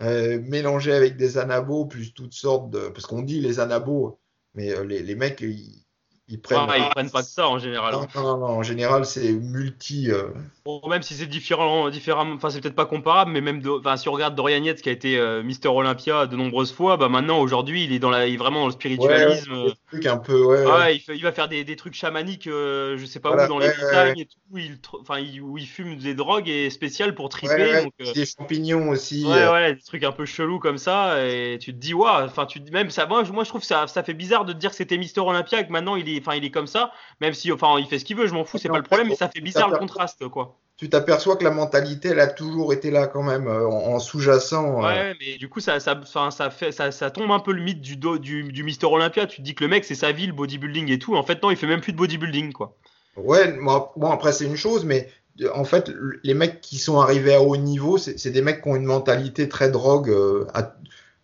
mélangés 0.00 0.92
avec 0.92 1.16
des 1.16 1.36
anabos, 1.36 1.86
plus 1.86 2.14
toutes 2.14 2.34
sortes 2.34 2.70
de. 2.70 2.88
Parce 2.88 3.06
qu'on 3.06 3.22
dit 3.22 3.40
les 3.40 3.58
anabos, 3.58 4.20
mais 4.54 4.72
les, 4.86 5.02
les 5.02 5.14
mecs, 5.16 5.40
ils, 5.40 5.84
ils 6.30 6.40
prennent, 6.40 6.66
ah, 6.68 6.78
ils 6.78 6.88
prennent 6.90 7.10
pas 7.10 7.22
que 7.22 7.28
ça 7.28 7.48
en 7.48 7.58
général. 7.58 7.92
Non, 7.92 8.06
non, 8.14 8.38
non, 8.38 8.46
en 8.46 8.62
général, 8.62 9.04
c'est 9.04 9.32
multi. 9.32 10.10
Euh... 10.10 10.28
Bon, 10.64 10.80
même 10.88 11.02
si 11.02 11.14
c'est 11.14 11.26
différent, 11.26 11.90
différent, 11.90 12.30
enfin, 12.32 12.50
c'est 12.50 12.60
peut-être 12.60 12.76
pas 12.76 12.86
comparable, 12.86 13.32
mais 13.32 13.40
même, 13.40 13.60
de, 13.60 13.68
enfin, 13.70 13.96
si 13.96 14.08
on 14.08 14.12
regarde 14.12 14.36
Dorian 14.36 14.62
Yates 14.62 14.80
qui 14.80 14.88
a 14.88 14.92
été 14.92 15.18
euh, 15.18 15.42
Mister 15.42 15.68
Olympia 15.68 16.26
de 16.26 16.36
nombreuses 16.36 16.72
fois, 16.72 16.96
bah 16.96 17.08
maintenant, 17.08 17.40
aujourd'hui, 17.40 17.82
il 17.84 17.92
est 17.92 17.98
dans 17.98 18.10
la, 18.10 18.28
il 18.28 18.34
est 18.34 18.36
vraiment 18.36 18.60
dans 18.60 18.66
le 18.66 18.72
spiritualisme. 18.72 19.52
Ouais, 19.92 20.06
un 20.06 20.18
peu, 20.18 20.40
ouais. 20.44 20.64
Ah, 20.70 20.92
il, 20.92 21.00
fait, 21.00 21.16
il, 21.16 21.22
va 21.22 21.32
faire 21.32 21.48
des, 21.48 21.64
des 21.64 21.74
trucs 21.74 21.94
chamaniques, 21.94 22.46
euh, 22.46 22.96
je 22.96 23.06
sais 23.06 23.18
pas 23.18 23.32
où, 23.32 23.48
dans 23.48 23.58
les 23.58 23.68
montagnes 23.68 24.20
et 24.20 24.26
tout, 24.26 24.38
où 24.52 24.58
il, 24.58 24.78
enfin, 25.00 25.20
où 25.42 25.58
il 25.58 25.66
fume 25.66 25.96
des 25.96 26.14
drogues 26.14 26.48
et 26.48 26.70
spéciales 26.70 27.14
pour 27.16 27.28
triper. 27.28 27.82
Donc, 27.82 27.92
euh, 28.00 28.12
des 28.12 28.26
champignons 28.26 28.90
aussi. 28.90 29.24
Ouais, 29.26 29.48
ouais, 29.48 29.74
des 29.74 29.82
trucs 29.82 30.04
un 30.04 30.12
peu 30.12 30.26
chelous 30.26 30.60
comme 30.60 30.78
ça, 30.78 31.26
et 31.26 31.58
tu 31.60 31.72
te 31.72 31.78
dis, 31.78 31.94
ouais, 31.94 32.08
enfin, 32.08 32.46
tu 32.46 32.60
même 32.70 32.90
ça, 32.90 33.06
moi, 33.06 33.24
moi, 33.32 33.42
je 33.42 33.48
trouve 33.48 33.64
ça, 33.64 33.88
ça 33.88 34.04
fait 34.04 34.14
bizarre 34.14 34.44
de 34.44 34.52
te 34.52 34.58
dire 34.58 34.70
que 34.70 34.76
c'était 34.76 34.98
Mister 34.98 35.20
Olympia 35.20 35.60
et 35.60 35.66
que 35.66 35.72
maintenant, 35.72 35.96
il 35.96 36.08
est, 36.08 36.19
enfin, 36.20 36.36
il 36.36 36.44
est 36.44 36.50
comme 36.50 36.66
ça 36.66 36.92
même 37.20 37.34
si, 37.34 37.52
enfin, 37.52 37.78
il 37.78 37.86
fait 37.86 37.98
ce 37.98 38.04
qu'il 38.04 38.16
veut, 38.16 38.26
je 38.26 38.34
m'en 38.34 38.44
fous, 38.44 38.58
c'est 38.58 38.68
pas 38.68 38.78
le 38.78 38.82
problème, 38.82 39.08
mais 39.08 39.14
ça 39.14 39.28
fait 39.28 39.40
bizarre 39.40 39.70
le 39.70 39.78
contraste, 39.78 40.26
quoi. 40.28 40.56
Tu 40.76 40.88
t'aperçois 40.88 41.36
que 41.36 41.44
la 41.44 41.50
mentalité, 41.50 42.08
elle 42.08 42.20
a 42.20 42.26
toujours 42.26 42.72
été 42.72 42.90
là 42.90 43.06
quand 43.06 43.22
même, 43.22 43.46
euh, 43.48 43.68
en, 43.68 43.98
sous-jacent. 43.98 44.78
Euh. 44.78 44.86
Ouais, 44.86 45.14
mais 45.20 45.36
du 45.36 45.50
coup, 45.50 45.60
ça, 45.60 45.78
ça, 45.78 46.00
ça, 46.30 46.50
fait, 46.50 46.72
ça, 46.72 46.90
ça 46.90 47.10
tombe 47.10 47.30
un 47.32 47.38
peu 47.38 47.52
le 47.52 47.62
mythe 47.62 47.82
du, 47.82 47.96
du, 47.98 48.50
du 48.50 48.62
Mister 48.62 48.86
Olympia. 48.86 49.26
Tu 49.26 49.36
te 49.38 49.42
dis 49.42 49.54
que 49.54 49.62
le 49.62 49.68
mec, 49.68 49.84
c'est 49.84 49.94
sa 49.94 50.12
vie, 50.12 50.26
le 50.26 50.32
bodybuilding 50.32 50.90
et 50.90 50.98
tout. 50.98 51.16
En 51.16 51.22
fait, 51.22 51.42
non, 51.42 51.50
il 51.50 51.58
fait 51.58 51.66
même 51.66 51.82
plus 51.82 51.92
de 51.92 51.98
bodybuilding, 51.98 52.54
quoi. 52.54 52.78
Ouais, 53.16 53.52
moi, 53.52 53.92
bon, 53.96 54.10
après, 54.10 54.32
c'est 54.32 54.46
une 54.46 54.56
chose, 54.56 54.86
mais 54.86 55.10
en 55.52 55.64
fait, 55.64 55.92
les 56.22 56.32
mecs 56.32 56.62
qui 56.62 56.78
sont 56.78 56.98
arrivés 56.98 57.34
à 57.34 57.42
haut 57.42 57.58
niveau, 57.58 57.98
c'est 57.98 58.30
des 58.30 58.40
mecs 58.40 58.62
qui 58.62 58.68
ont 58.70 58.76
une 58.76 58.84
mentalité 58.84 59.50
très 59.50 59.68
drogue. 59.70 60.08
Euh, 60.08 60.46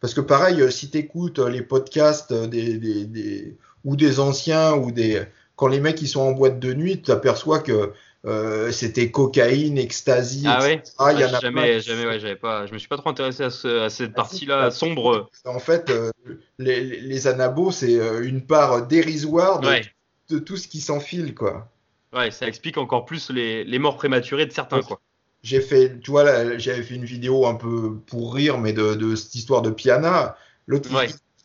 parce 0.01 0.13
que 0.13 0.21
pareil, 0.21 0.71
si 0.71 0.91
tu 0.91 0.99
écoutes 0.99 1.39
les 1.39 1.63
podcasts 1.63 2.35
des, 2.35 2.77
des, 2.77 3.07
des, 3.07 3.57
ou 3.87 3.97
des 3.97 4.21
anciens 4.21 4.75
ou 4.75 4.91
des 4.91 5.23
quand 5.55 5.69
les 5.69 5.81
mecs 5.81 6.03
ils 6.03 6.09
sont 6.09 6.21
en 6.21 6.33
boîte 6.33 6.59
de 6.59 6.75
nuit, 6.75 6.97
tu 6.97 7.05
t'aperçois 7.05 7.61
que 7.61 7.95
euh, 8.27 8.73
c'était 8.73 9.11
cocaïne, 9.11 9.79
ecstasy. 9.79 10.43
Ah 10.47 10.61
ouais? 10.61 10.83
Ah, 10.99 11.13
y 11.13 11.25
en 11.25 11.33
a 11.33 11.41
jamais, 11.41 11.81
jamais, 11.81 12.07
ouais, 12.07 12.21
j'avais 12.21 12.37
pas. 12.37 12.67
Je 12.67 12.73
me 12.73 12.79
suis 12.79 12.89
pas 12.89 12.97
trop 12.97 13.11
intéressé 13.11 13.45
à, 13.45 13.51
cette 13.89 14.11
ah, 14.15 14.17
partie-là 14.17 14.71
sombre. 14.71 15.31
En 15.45 15.61
fait, 15.61 15.91
euh, 15.91 16.11
les, 16.59 17.01
les, 17.01 17.27
anabos, 17.29 17.71
c'est 17.71 17.99
euh, 17.99 18.27
une 18.27 18.45
part 18.45 18.87
dérisoire 18.87 19.61
de, 19.61 20.39
tout 20.41 20.57
ce 20.57 20.67
qui 20.67 20.81
s'enfile, 20.81 21.35
quoi. 21.35 21.71
Ouais, 22.13 22.31
ça 22.31 22.49
explique 22.49 22.79
encore 22.79 23.05
plus 23.05 23.31
les, 23.31 23.63
les 23.65 23.79
morts 23.79 23.97
prématurées 23.97 24.47
de 24.47 24.53
certains, 24.53 24.83
quoi. 24.83 25.01
J'ai 25.43 25.61
fait, 25.61 26.01
tu 26.01 26.11
vois, 26.11 26.59
j'avais 26.59 26.83
fait 26.83 26.97
une 26.97 27.05
vidéo 27.05 27.47
un 27.47 27.55
peu 27.55 27.95
pour 28.07 28.35
rire, 28.35 28.59
mais 28.59 28.73
de, 28.73 28.95
de 28.95 29.15
cette 29.15 29.37
histoire 29.37 29.63
de 29.63 29.71
Piana. 29.71 30.37
L'autre, 30.67 30.91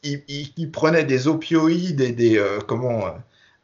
il, 0.04 0.54
il, 0.58 0.72
prenait 0.72 1.04
des 1.04 1.28
opioïdes 1.28 2.02
et 2.02 2.12
des 2.12 2.44
comment 2.68 3.04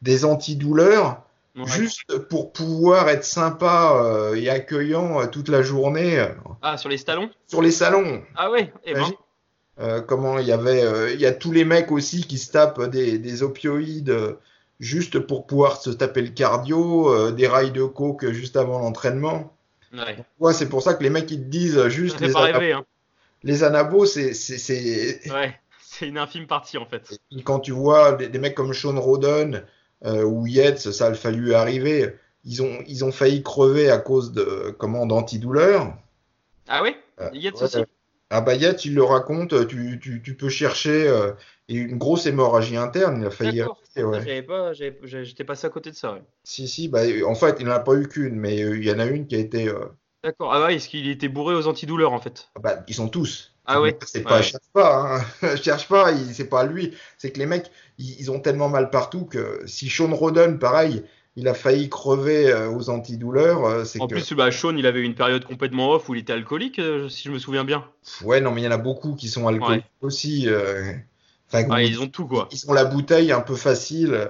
des 0.02 0.24
antidouleurs. 0.24 1.22
Ouais. 1.56 1.66
juste 1.66 2.16
pour 2.28 2.52
pouvoir 2.52 3.08
être 3.08 3.24
sympa 3.24 4.00
euh, 4.00 4.36
et 4.36 4.48
accueillant 4.48 5.20
euh, 5.20 5.26
toute 5.26 5.48
la 5.48 5.60
journée 5.60 6.20
euh, 6.20 6.28
Ah, 6.62 6.76
sur 6.76 6.88
les 6.88 6.98
stallons 6.98 7.30
sur 7.48 7.62
les 7.62 7.72
salons. 7.72 8.22
Ah 8.36 8.48
ouais, 8.48 8.72
eh 8.84 8.94
ben. 8.94 9.10
Euh, 9.80 10.00
comment 10.00 10.38
il 10.38 10.46
y 10.46 10.52
avait, 10.52 10.82
euh, 10.84 11.12
il 11.12 11.20
y 11.20 11.26
a 11.26 11.32
tous 11.32 11.50
les 11.50 11.64
mecs 11.64 11.90
aussi 11.90 12.22
qui 12.22 12.38
se 12.38 12.52
tapent 12.52 12.84
des, 12.90 13.18
des 13.18 13.42
opioïdes 13.42 14.10
euh, 14.10 14.34
juste 14.78 15.18
pour 15.18 15.46
pouvoir 15.48 15.80
se 15.80 15.90
taper 15.90 16.22
le 16.22 16.28
cardio, 16.28 17.12
euh, 17.12 17.32
des 17.32 17.48
rails 17.48 17.72
de 17.72 17.82
coke 17.82 18.30
juste 18.30 18.56
avant 18.56 18.78
l'entraînement. 18.78 19.52
Ouais. 19.92 20.16
Ouais, 20.38 20.52
c'est 20.52 20.68
pour 20.68 20.82
ça 20.82 20.94
que 20.94 21.02
les 21.02 21.10
mecs 21.10 21.30
ils 21.32 21.40
te 21.42 21.48
disent 21.48 21.78
euh, 21.78 21.88
juste 21.88 22.20
les, 22.20 22.32
pas 22.32 22.44
ana- 22.44 22.58
rêver, 22.58 22.72
hein. 22.72 22.84
les 23.42 23.64
anabos, 23.64 24.06
c'est, 24.06 24.32
c'est, 24.32 24.58
c'est... 24.58 25.28
Ouais. 25.32 25.58
C'est 25.98 26.08
une 26.08 26.18
infime 26.18 26.46
partie 26.46 26.78
en 26.78 26.86
fait. 26.86 27.18
Et 27.30 27.42
quand 27.42 27.60
tu 27.60 27.72
vois 27.72 28.12
des, 28.12 28.28
des 28.28 28.38
mecs 28.38 28.54
comme 28.54 28.72
Sean 28.72 28.98
Roden 29.00 29.64
euh, 30.04 30.22
ou 30.24 30.46
Yates, 30.46 30.90
ça 30.90 31.06
a 31.06 31.14
fallu 31.14 31.54
arriver. 31.54 32.14
Ils 32.44 32.62
ont, 32.62 32.78
ils 32.86 33.04
ont 33.04 33.12
failli 33.12 33.42
crever 33.42 33.90
à 33.90 33.98
cause 33.98 34.32
de 34.32 34.74
comment 34.78 35.06
d'antidouleurs. 35.06 35.94
Ah 36.68 36.82
ouais 36.82 36.96
Euh, 37.20 37.30
Yates 37.32 37.56
ouais, 37.56 37.62
aussi? 37.64 37.84
Ah 38.30 38.40
bah 38.42 38.54
Yates, 38.54 38.84
il 38.84 38.94
le 38.94 39.02
raconte, 39.02 39.66
tu, 39.68 39.98
tu, 40.00 40.22
tu 40.22 40.36
peux 40.36 40.48
chercher 40.48 41.08
euh, 41.08 41.32
une 41.68 41.96
grosse 41.96 42.26
hémorragie 42.26 42.76
interne, 42.76 43.20
il 43.22 43.26
a 43.26 43.30
failli 43.30 43.62
ouais. 43.62 43.68
J'avais 43.96 44.42
pas, 44.42 44.72
j'avais- 44.72 44.98
j'ai- 45.02 45.24
j'étais 45.24 45.44
passé 45.44 45.66
à 45.66 45.70
côté 45.70 45.90
de 45.90 45.96
ça. 45.96 46.12
Ouais. 46.12 46.22
Si, 46.44 46.68
si, 46.68 46.88
bah, 46.88 47.00
en 47.26 47.34
fait, 47.34 47.56
il 47.58 47.66
n'en 47.66 47.72
a 47.72 47.80
pas 47.80 47.94
eu 47.94 48.06
qu'une, 48.06 48.36
mais 48.36 48.62
euh, 48.62 48.76
il 48.76 48.84
y 48.84 48.92
en 48.92 48.98
a 48.98 49.06
une 49.06 49.26
qui 49.26 49.34
a 49.34 49.38
été. 49.38 49.68
euh, 49.68 49.86
D'accord. 50.22 50.52
Ah 50.52 50.66
ouais, 50.66 50.74
est-ce 50.76 50.88
qu'il 50.88 51.08
était 51.08 51.28
bourré 51.28 51.54
aux 51.54 51.66
antidouleurs 51.68 52.12
en 52.12 52.20
fait 52.20 52.50
bah, 52.60 52.84
ils 52.88 52.94
sont 52.94 53.08
tous. 53.08 53.54
Ah 53.68 53.80
ouais 53.80 53.96
C'est 54.06 54.22
pas, 54.22 54.36
Ouais. 54.36 54.42
cherche 54.42 54.62
pas, 54.72 55.18
hein. 55.42 55.56
cherche 55.62 55.88
pas, 55.88 56.12
c'est 56.32 56.48
pas 56.48 56.64
lui. 56.64 56.94
C'est 57.18 57.32
que 57.32 57.38
les 57.38 57.46
mecs, 57.46 57.70
ils, 57.98 58.18
ils 58.20 58.30
ont 58.30 58.40
tellement 58.40 58.68
mal 58.68 58.90
partout 58.90 59.24
que 59.26 59.62
si 59.66 59.88
Sean 59.90 60.14
Roden, 60.14 60.58
pareil, 60.58 61.04
il 61.36 61.46
a 61.48 61.54
failli 61.54 61.88
crever 61.88 62.50
euh, 62.50 62.70
aux 62.70 62.90
antidouleurs, 62.90 63.64
euh, 63.66 63.84
c'est 63.84 64.00
En 64.00 64.06
que. 64.06 64.14
plus, 64.14 64.32
bah, 64.32 64.50
Sean, 64.50 64.76
il 64.76 64.86
avait 64.86 65.00
eu 65.00 65.04
une 65.04 65.14
période 65.14 65.44
complètement 65.44 65.90
off 65.92 66.08
où 66.08 66.14
il 66.14 66.20
était 66.20 66.32
alcoolique, 66.32 66.78
euh, 66.78 67.08
si 67.08 67.24
je 67.28 67.30
me 67.32 67.38
souviens 67.38 67.64
bien. 67.64 67.84
Ouais, 68.20 68.40
non, 68.40 68.52
mais 68.52 68.62
il 68.62 68.64
y 68.64 68.68
en 68.68 68.72
a 68.72 68.78
beaucoup 68.78 69.14
qui 69.14 69.28
sont 69.28 69.46
alcooliques 69.46 69.84
aussi. 70.00 70.48
euh, 70.48 70.94
Enfin, 71.46 71.68
Ouais, 71.68 71.88
ils 71.88 72.00
ont 72.00 72.08
tout 72.08 72.26
quoi. 72.26 72.48
ils 72.52 72.70
ont 72.70 72.74
la 72.74 72.84
bouteille 72.84 73.32
un 73.32 73.40
peu 73.40 73.56
facile. 73.56 74.28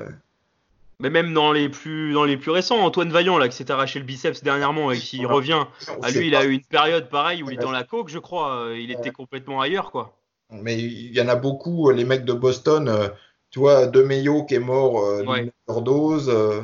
Mais 1.01 1.11
même 1.11 1.33
dans 1.33 1.53
les 1.53 1.69
plus, 1.69 2.13
dans 2.13 2.25
les 2.25 2.37
plus 2.37 2.51
récents, 2.51 2.79
Antoine 2.79 3.11
Vaillant 3.13 3.39
là, 3.39 3.49
qui 3.49 3.57
s'est 3.57 3.71
arraché 3.71 4.01
le 4.01 4.05
biceps 4.05 4.43
dernièrement 4.43 4.91
et 4.91 4.99
qui 4.99 5.19
Voilà. 5.19 5.35
revient. 5.35 5.67
On 5.97 6.03
Ah, 6.03 6.11
lui, 6.11 6.27
il 6.27 6.35
a 6.35 6.45
eu 6.45 6.51
une 6.53 6.65
période 6.65 7.09
pareille 7.09 7.43
où 7.43 7.51
il 7.51 7.55
était 7.55 7.63
dans 7.63 7.71
la 7.71 7.85
coke, 7.85 8.09
je 8.09 8.19
crois. 8.19 8.65
euh, 8.65 8.79
Il 8.79 8.91
était 8.91 9.13
complètement 9.13 9.61
ailleurs 9.61 9.93
quoi. 9.93 10.19
Mais 10.51 10.77
il 10.79 11.15
y 11.15 11.21
en 11.21 11.29
a 11.29 11.37
beaucoup, 11.37 11.89
euh, 11.89 11.93
les 11.93 12.05
mecs 12.05 12.25
de 12.25 12.33
Boston, 12.33 12.89
euh, 12.89 13.09
tu 13.51 13.61
vois, 13.61 13.87
De 13.87 14.03
Meyo 14.03 14.45
qui 14.45 14.55
est 14.57 14.59
mort 14.59 14.99
euh, 15.05 15.23
Ouais. 15.25 15.43
d'une 15.43 15.53
overdose. 15.69 16.29
euh, 16.31 16.63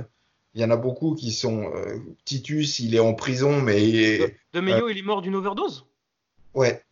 Il 0.55 0.61
y 0.61 0.65
en 0.65 0.71
a 0.71 0.77
beaucoup 0.77 1.15
qui 1.15 1.31
sont. 1.31 1.71
euh, 1.75 1.99
Titus, 2.25 2.81
il 2.81 2.95
est 2.97 3.01
en 3.01 3.15
prison, 3.15 3.61
mais. 3.61 4.19
De, 4.19 4.33
de 4.55 4.61
Meyo, 4.61 4.89
il 4.89 4.99
est 4.99 5.03
mort 5.03 5.23
d'une 5.23 5.37
overdose? 5.37 5.87
Ouais. 6.55 6.83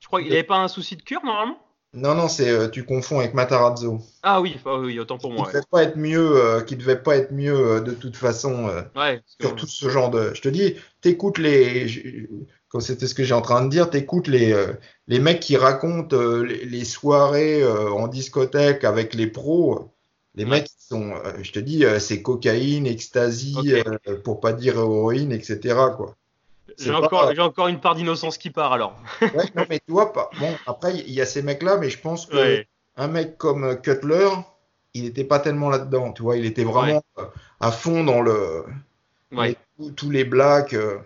Je 0.00 0.06
crois 0.08 0.20
qu'il 0.22 0.32
avait 0.32 0.42
pas 0.42 0.58
un 0.58 0.68
souci 0.68 0.96
de 0.96 1.02
cœur 1.02 1.24
normalement? 1.24 1.60
Non, 1.94 2.14
non, 2.14 2.28
c'est 2.28 2.50
euh, 2.50 2.68
tu 2.68 2.84
confonds 2.84 3.18
avec 3.20 3.32
Matarazzo. 3.34 4.00
Ah 4.22 4.40
oui, 4.40 4.56
ah 4.66 4.78
oui, 4.78 4.98
autant 5.00 5.16
pour 5.16 5.30
Qui 5.30 5.36
moi. 5.36 5.46
Ouais, 5.46 5.52
devait 5.54 5.64
pas 5.70 5.82
être 5.84 5.96
mieux, 5.96 6.36
euh, 6.36 6.60
qui 6.60 6.76
devait 6.76 7.02
pas 7.02 7.16
être 7.16 7.32
mieux 7.32 7.56
euh, 7.56 7.80
de 7.80 7.92
toute 7.92 8.16
façon. 8.16 8.68
Ouais, 8.94 9.22
sur 9.40 9.56
tout 9.56 9.66
ce 9.66 9.88
genre 9.88 10.10
de. 10.10 10.32
Je 10.34 10.42
te 10.42 10.48
dis, 10.48 10.74
t'écoutes 11.00 11.38
les. 11.38 12.28
Comme 12.68 12.82
c'était 12.82 13.06
ce 13.06 13.14
que 13.14 13.24
j'ai 13.24 13.32
en 13.32 13.40
train 13.40 13.64
de 13.64 13.70
dire, 13.70 13.88
t'écoutes 13.88 14.28
les, 14.28 14.54
les 15.06 15.18
mecs 15.20 15.40
qui 15.40 15.56
racontent 15.56 16.14
les, 16.42 16.66
les 16.66 16.84
soirées 16.84 17.64
en 17.66 18.06
discothèque 18.08 18.84
avec 18.84 19.14
les 19.14 19.26
pros. 19.26 19.90
Les 20.34 20.44
Ouais. 20.44 20.50
mecs 20.50 20.64
qui 20.66 20.74
sont, 20.78 21.14
je 21.42 21.50
te 21.50 21.58
dis, 21.58 21.84
c'est 21.98 22.20
cocaïne, 22.22 22.86
ecstasy, 22.86 23.56
Ok. 23.58 23.66
euh, 24.08 24.16
pour 24.22 24.40
pas 24.40 24.52
dire 24.52 24.76
héroïne, 24.76 25.32
etc. 25.32 25.74
Quoi. 25.96 26.14
J'ai 26.78 26.92
encore, 26.92 27.68
une 27.68 27.80
part 27.80 27.94
d'innocence 27.94 28.38
qui 28.38 28.50
part 28.50 28.72
alors. 28.72 28.96
Ouais, 29.20 29.30
non, 29.56 29.64
mais 29.68 29.78
tu 29.78 29.90
vois, 29.92 30.12
pas. 30.12 30.30
Bon, 30.38 30.56
après, 30.66 30.94
il 30.96 31.10
y 31.12 31.20
a 31.20 31.26
ces 31.26 31.42
mecs-là, 31.42 31.76
mais 31.78 31.90
je 31.90 31.98
pense 31.98 32.26
que 32.26 32.36
Ouais. 32.36 32.68
un 32.96 33.08
mec 33.08 33.36
comme 33.36 33.64
euh, 33.64 33.74
Cutler, 33.74 34.28
il 34.94 35.04
n'était 35.04 35.24
pas 35.24 35.40
tellement 35.40 35.70
là-dedans. 35.70 36.12
Tu 36.12 36.22
vois, 36.22 36.36
il 36.36 36.46
était 36.46 36.64
vraiment 36.64 37.02
euh, 37.18 37.24
à 37.60 37.70
fond 37.72 38.04
dans 38.04 38.22
le. 38.22 38.64
Ouais. 39.32 39.56
Tous- 39.96 40.10
les 40.10 40.24
blacks. 40.24 40.74
euh, 40.74 40.98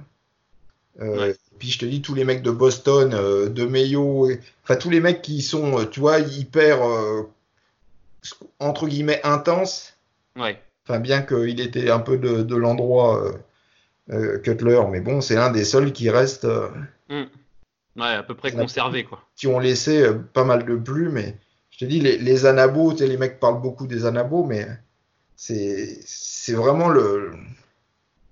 euh, 1.00 1.16
Ouais. 1.28 1.36
Puis 1.58 1.70
je 1.70 1.78
te 1.78 1.84
dis, 1.86 2.02
tous 2.02 2.14
les 2.14 2.24
mecs 2.24 2.42
de 2.42 2.50
Boston, 2.50 3.12
euh, 3.14 3.48
de 3.48 3.64
Mayo, 3.64 4.28
enfin 4.64 4.74
tous 4.76 4.90
les 4.90 5.00
mecs 5.00 5.22
qui 5.22 5.40
sont, 5.40 5.84
tu 5.86 6.00
vois, 6.00 6.18
hyper, 6.18 6.82
euh, 6.86 7.22
entre 8.58 8.86
guillemets, 8.88 9.20
intenses. 9.24 9.96
Ouais. 10.36 10.60
Enfin, 10.86 10.98
bien 10.98 11.22
qu'il 11.22 11.60
était 11.60 11.90
un 11.90 12.00
peu 12.00 12.16
de, 12.18 12.42
de 12.42 12.56
l'endroit 12.56 13.22
euh, 14.10 14.38
Cutler, 14.38 14.80
mais 14.90 15.00
bon, 15.00 15.20
c'est 15.20 15.36
un 15.36 15.50
des 15.50 15.64
seuls 15.64 15.92
qui 15.92 16.10
reste, 16.10 16.44
euh. 16.44 16.68
Ouais, 17.10 17.24
à 18.06 18.22
peu 18.22 18.34
près 18.34 18.52
conservé 18.52 19.04
quoi. 19.04 19.22
qui 19.36 19.46
ont 19.46 19.58
laissé 19.58 20.02
euh, 20.02 20.14
pas 20.14 20.44
mal 20.44 20.64
de 20.64 20.76
plumes. 20.76 21.12
Mais 21.12 21.36
je 21.70 21.78
te 21.78 21.84
dis, 21.84 22.00
les, 22.00 22.16
les 22.18 22.46
anabos, 22.46 22.94
les 22.98 23.16
mecs 23.16 23.38
parlent 23.38 23.60
beaucoup 23.60 23.86
des 23.86 24.06
anabos, 24.06 24.44
mais 24.44 24.66
c'est 25.36 26.54
vraiment 26.54 26.88
le. 26.88 27.32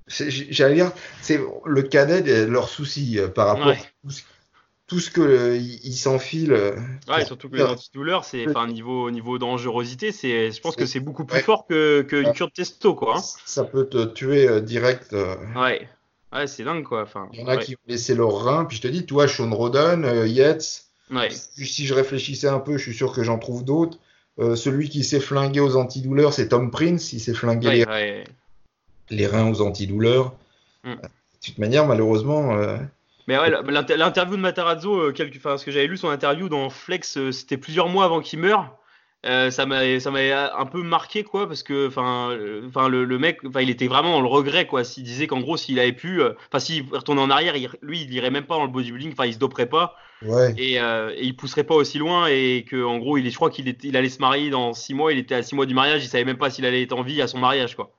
J'allais 0.08 0.74
dire, 0.74 0.92
c'est 1.22 1.40
le 1.64 1.82
cadet 1.82 2.22
de 2.22 2.44
leurs 2.50 2.68
soucis 2.68 3.20
par 3.34 3.46
rapport 3.48 3.66
Ouais. 3.68 3.74
à 3.74 3.84
tout 4.02 4.10
ce, 4.10 4.22
tout 4.90 4.98
ce 4.98 5.08
que 5.12 5.20
euh, 5.20 5.56
ils 5.56 5.94
s'enfilent. 5.96 6.52
euh, 6.52 6.74
Ouais, 7.08 7.24
surtout 7.24 7.48
que 7.48 7.54
les 7.54 7.62
antidouleurs, 7.62 8.24
c'est, 8.24 8.48
enfin, 8.48 8.66
niveau, 8.66 9.08
niveau 9.12 9.38
dangerosité, 9.38 10.10
c'est, 10.10 10.50
je 10.50 10.60
pense 10.60 10.74
que 10.74 10.84
c'est 10.84 10.98
beaucoup 10.98 11.24
plus 11.24 11.36
Ouais. 11.36 11.42
fort 11.42 11.64
que, 11.68 12.02
que 12.02 12.16
une 12.16 12.26
Ouais. 12.26 12.32
cure 12.32 12.48
de 12.48 12.52
testo, 12.52 12.96
quoi. 12.96 13.18
hein. 13.18 13.22
Ça 13.46 13.62
peut 13.62 13.86
te 13.86 14.04
tuer 14.04 14.48
euh, 14.48 14.60
direct. 14.60 15.12
euh. 15.12 15.36
Ouais. 15.54 15.88
Ouais, 16.32 16.48
c'est 16.48 16.64
dingue, 16.64 16.82
quoi. 16.82 17.02
Enfin, 17.02 17.28
Il 17.32 17.38
y 17.38 17.42
en 17.44 17.46
a 17.46 17.54
ouais. 17.56 17.64
qui 17.64 17.76
ont 17.76 17.86
laissé 17.86 18.16
leur 18.16 18.32
rein. 18.42 18.64
Puis 18.64 18.78
je 18.78 18.82
te 18.82 18.88
dis, 18.88 19.06
toi, 19.06 19.28
Sean 19.28 19.54
Roden, 19.54 20.04
euh, 20.04 20.26
Yates, 20.26 20.86
si 21.30 21.66
si 21.66 21.86
je 21.86 21.94
réfléchissais 21.94 22.48
un 22.48 22.58
peu, 22.58 22.76
je 22.76 22.82
suis 22.82 22.94
sûr 22.94 23.12
que 23.12 23.22
j'en 23.22 23.38
trouve 23.38 23.64
d'autres. 23.64 23.98
Celui 24.56 24.88
qui 24.88 25.04
s'est 25.04 25.20
flingué 25.20 25.60
aux 25.60 25.76
antidouleurs, 25.76 26.32
c'est 26.32 26.48
Tom 26.48 26.70
Prince. 26.70 27.12
Il 27.12 27.20
s'est 27.20 27.34
flingué 27.34 27.84
les, 29.10 29.26
reins 29.26 29.50
aux 29.50 29.60
antidouleurs. 29.60 30.32
Mm. 30.82 30.94
De 30.94 30.98
toute 31.44 31.58
manière, 31.58 31.86
malheureusement, 31.86 32.56
Mais 33.26 33.38
ouais, 33.38 33.50
l'inter- 33.70 33.96
l'interview 33.96 34.36
de 34.36 34.40
Matarazzo, 34.42 34.98
euh, 35.08 35.12
quelque, 35.12 35.36
enfin, 35.36 35.56
ce 35.56 35.64
que 35.64 35.70
j'avais 35.70 35.86
lu 35.86 35.96
son 35.96 36.08
interview 36.08 36.48
dans 36.48 36.70
Flex, 36.70 37.16
euh, 37.18 37.32
c'était 37.32 37.56
plusieurs 37.58 37.88
mois 37.88 38.04
avant 38.04 38.20
qu'il 38.20 38.38
meure. 38.40 38.76
Euh, 39.26 39.50
ça 39.50 39.66
m'a, 39.66 40.00
ça 40.00 40.10
m'a 40.10 40.56
un 40.56 40.64
peu 40.64 40.82
marqué, 40.82 41.24
quoi, 41.24 41.46
parce 41.46 41.62
que, 41.62 41.88
enfin, 41.88 42.30
euh, 42.30 42.66
enfin, 42.68 42.88
le, 42.88 43.04
le 43.04 43.18
mec, 43.18 43.40
enfin, 43.46 43.60
il 43.60 43.68
était 43.68 43.86
vraiment 43.86 44.12
dans 44.12 44.22
le 44.22 44.26
regret, 44.28 44.66
quoi. 44.66 44.82
S'il 44.82 45.02
disait 45.04 45.26
qu'en 45.26 45.40
gros, 45.40 45.58
s'il 45.58 45.78
avait 45.78 45.92
pu, 45.92 46.22
euh, 46.22 46.32
enfin, 46.48 46.58
s'il 46.58 46.84
retournait 46.90 47.20
en 47.20 47.28
arrière, 47.30 47.54
il- 47.54 47.68
lui, 47.82 48.00
il 48.00 48.14
irait 48.14 48.30
même 48.30 48.46
pas 48.46 48.54
dans 48.56 48.64
le 48.64 48.70
bodybuilding, 48.70 49.12
enfin, 49.12 49.26
il 49.26 49.34
se 49.34 49.38
doperait 49.38 49.68
pas. 49.68 49.94
ouais. 50.22 50.54
et, 50.58 50.80
euh, 50.80 51.10
et 51.16 51.24
il 51.24 51.36
pousserait 51.36 51.64
pas 51.64 51.74
aussi 51.74 51.98
loin 51.98 52.26
et 52.28 52.64
que 52.68 52.82
en 52.84 52.98
gros 52.98 53.16
il 53.18 53.26
est, 53.26 53.30
je 53.30 53.36
crois 53.36 53.48
qu'il 53.50 53.74
il 53.82 53.96
allait 53.96 54.08
se 54.10 54.18
marier 54.20 54.50
dans 54.50 54.74
six 54.74 54.92
mois, 54.94 55.12
il 55.14 55.18
était 55.18 55.34
à 55.34 55.42
six 55.42 55.54
mois 55.54 55.64
du 55.66 55.72
mariage, 55.74 56.04
il 56.04 56.08
savait 56.08 56.24
même 56.24 56.36
pas 56.38 56.50
s'il 56.50 56.66
allait 56.66 56.82
être 56.82 56.92
en 56.92 57.02
vie 57.02 57.22
à 57.22 57.26
son 57.26 57.38
mariage 57.38 57.74
quoi. 57.74 57.90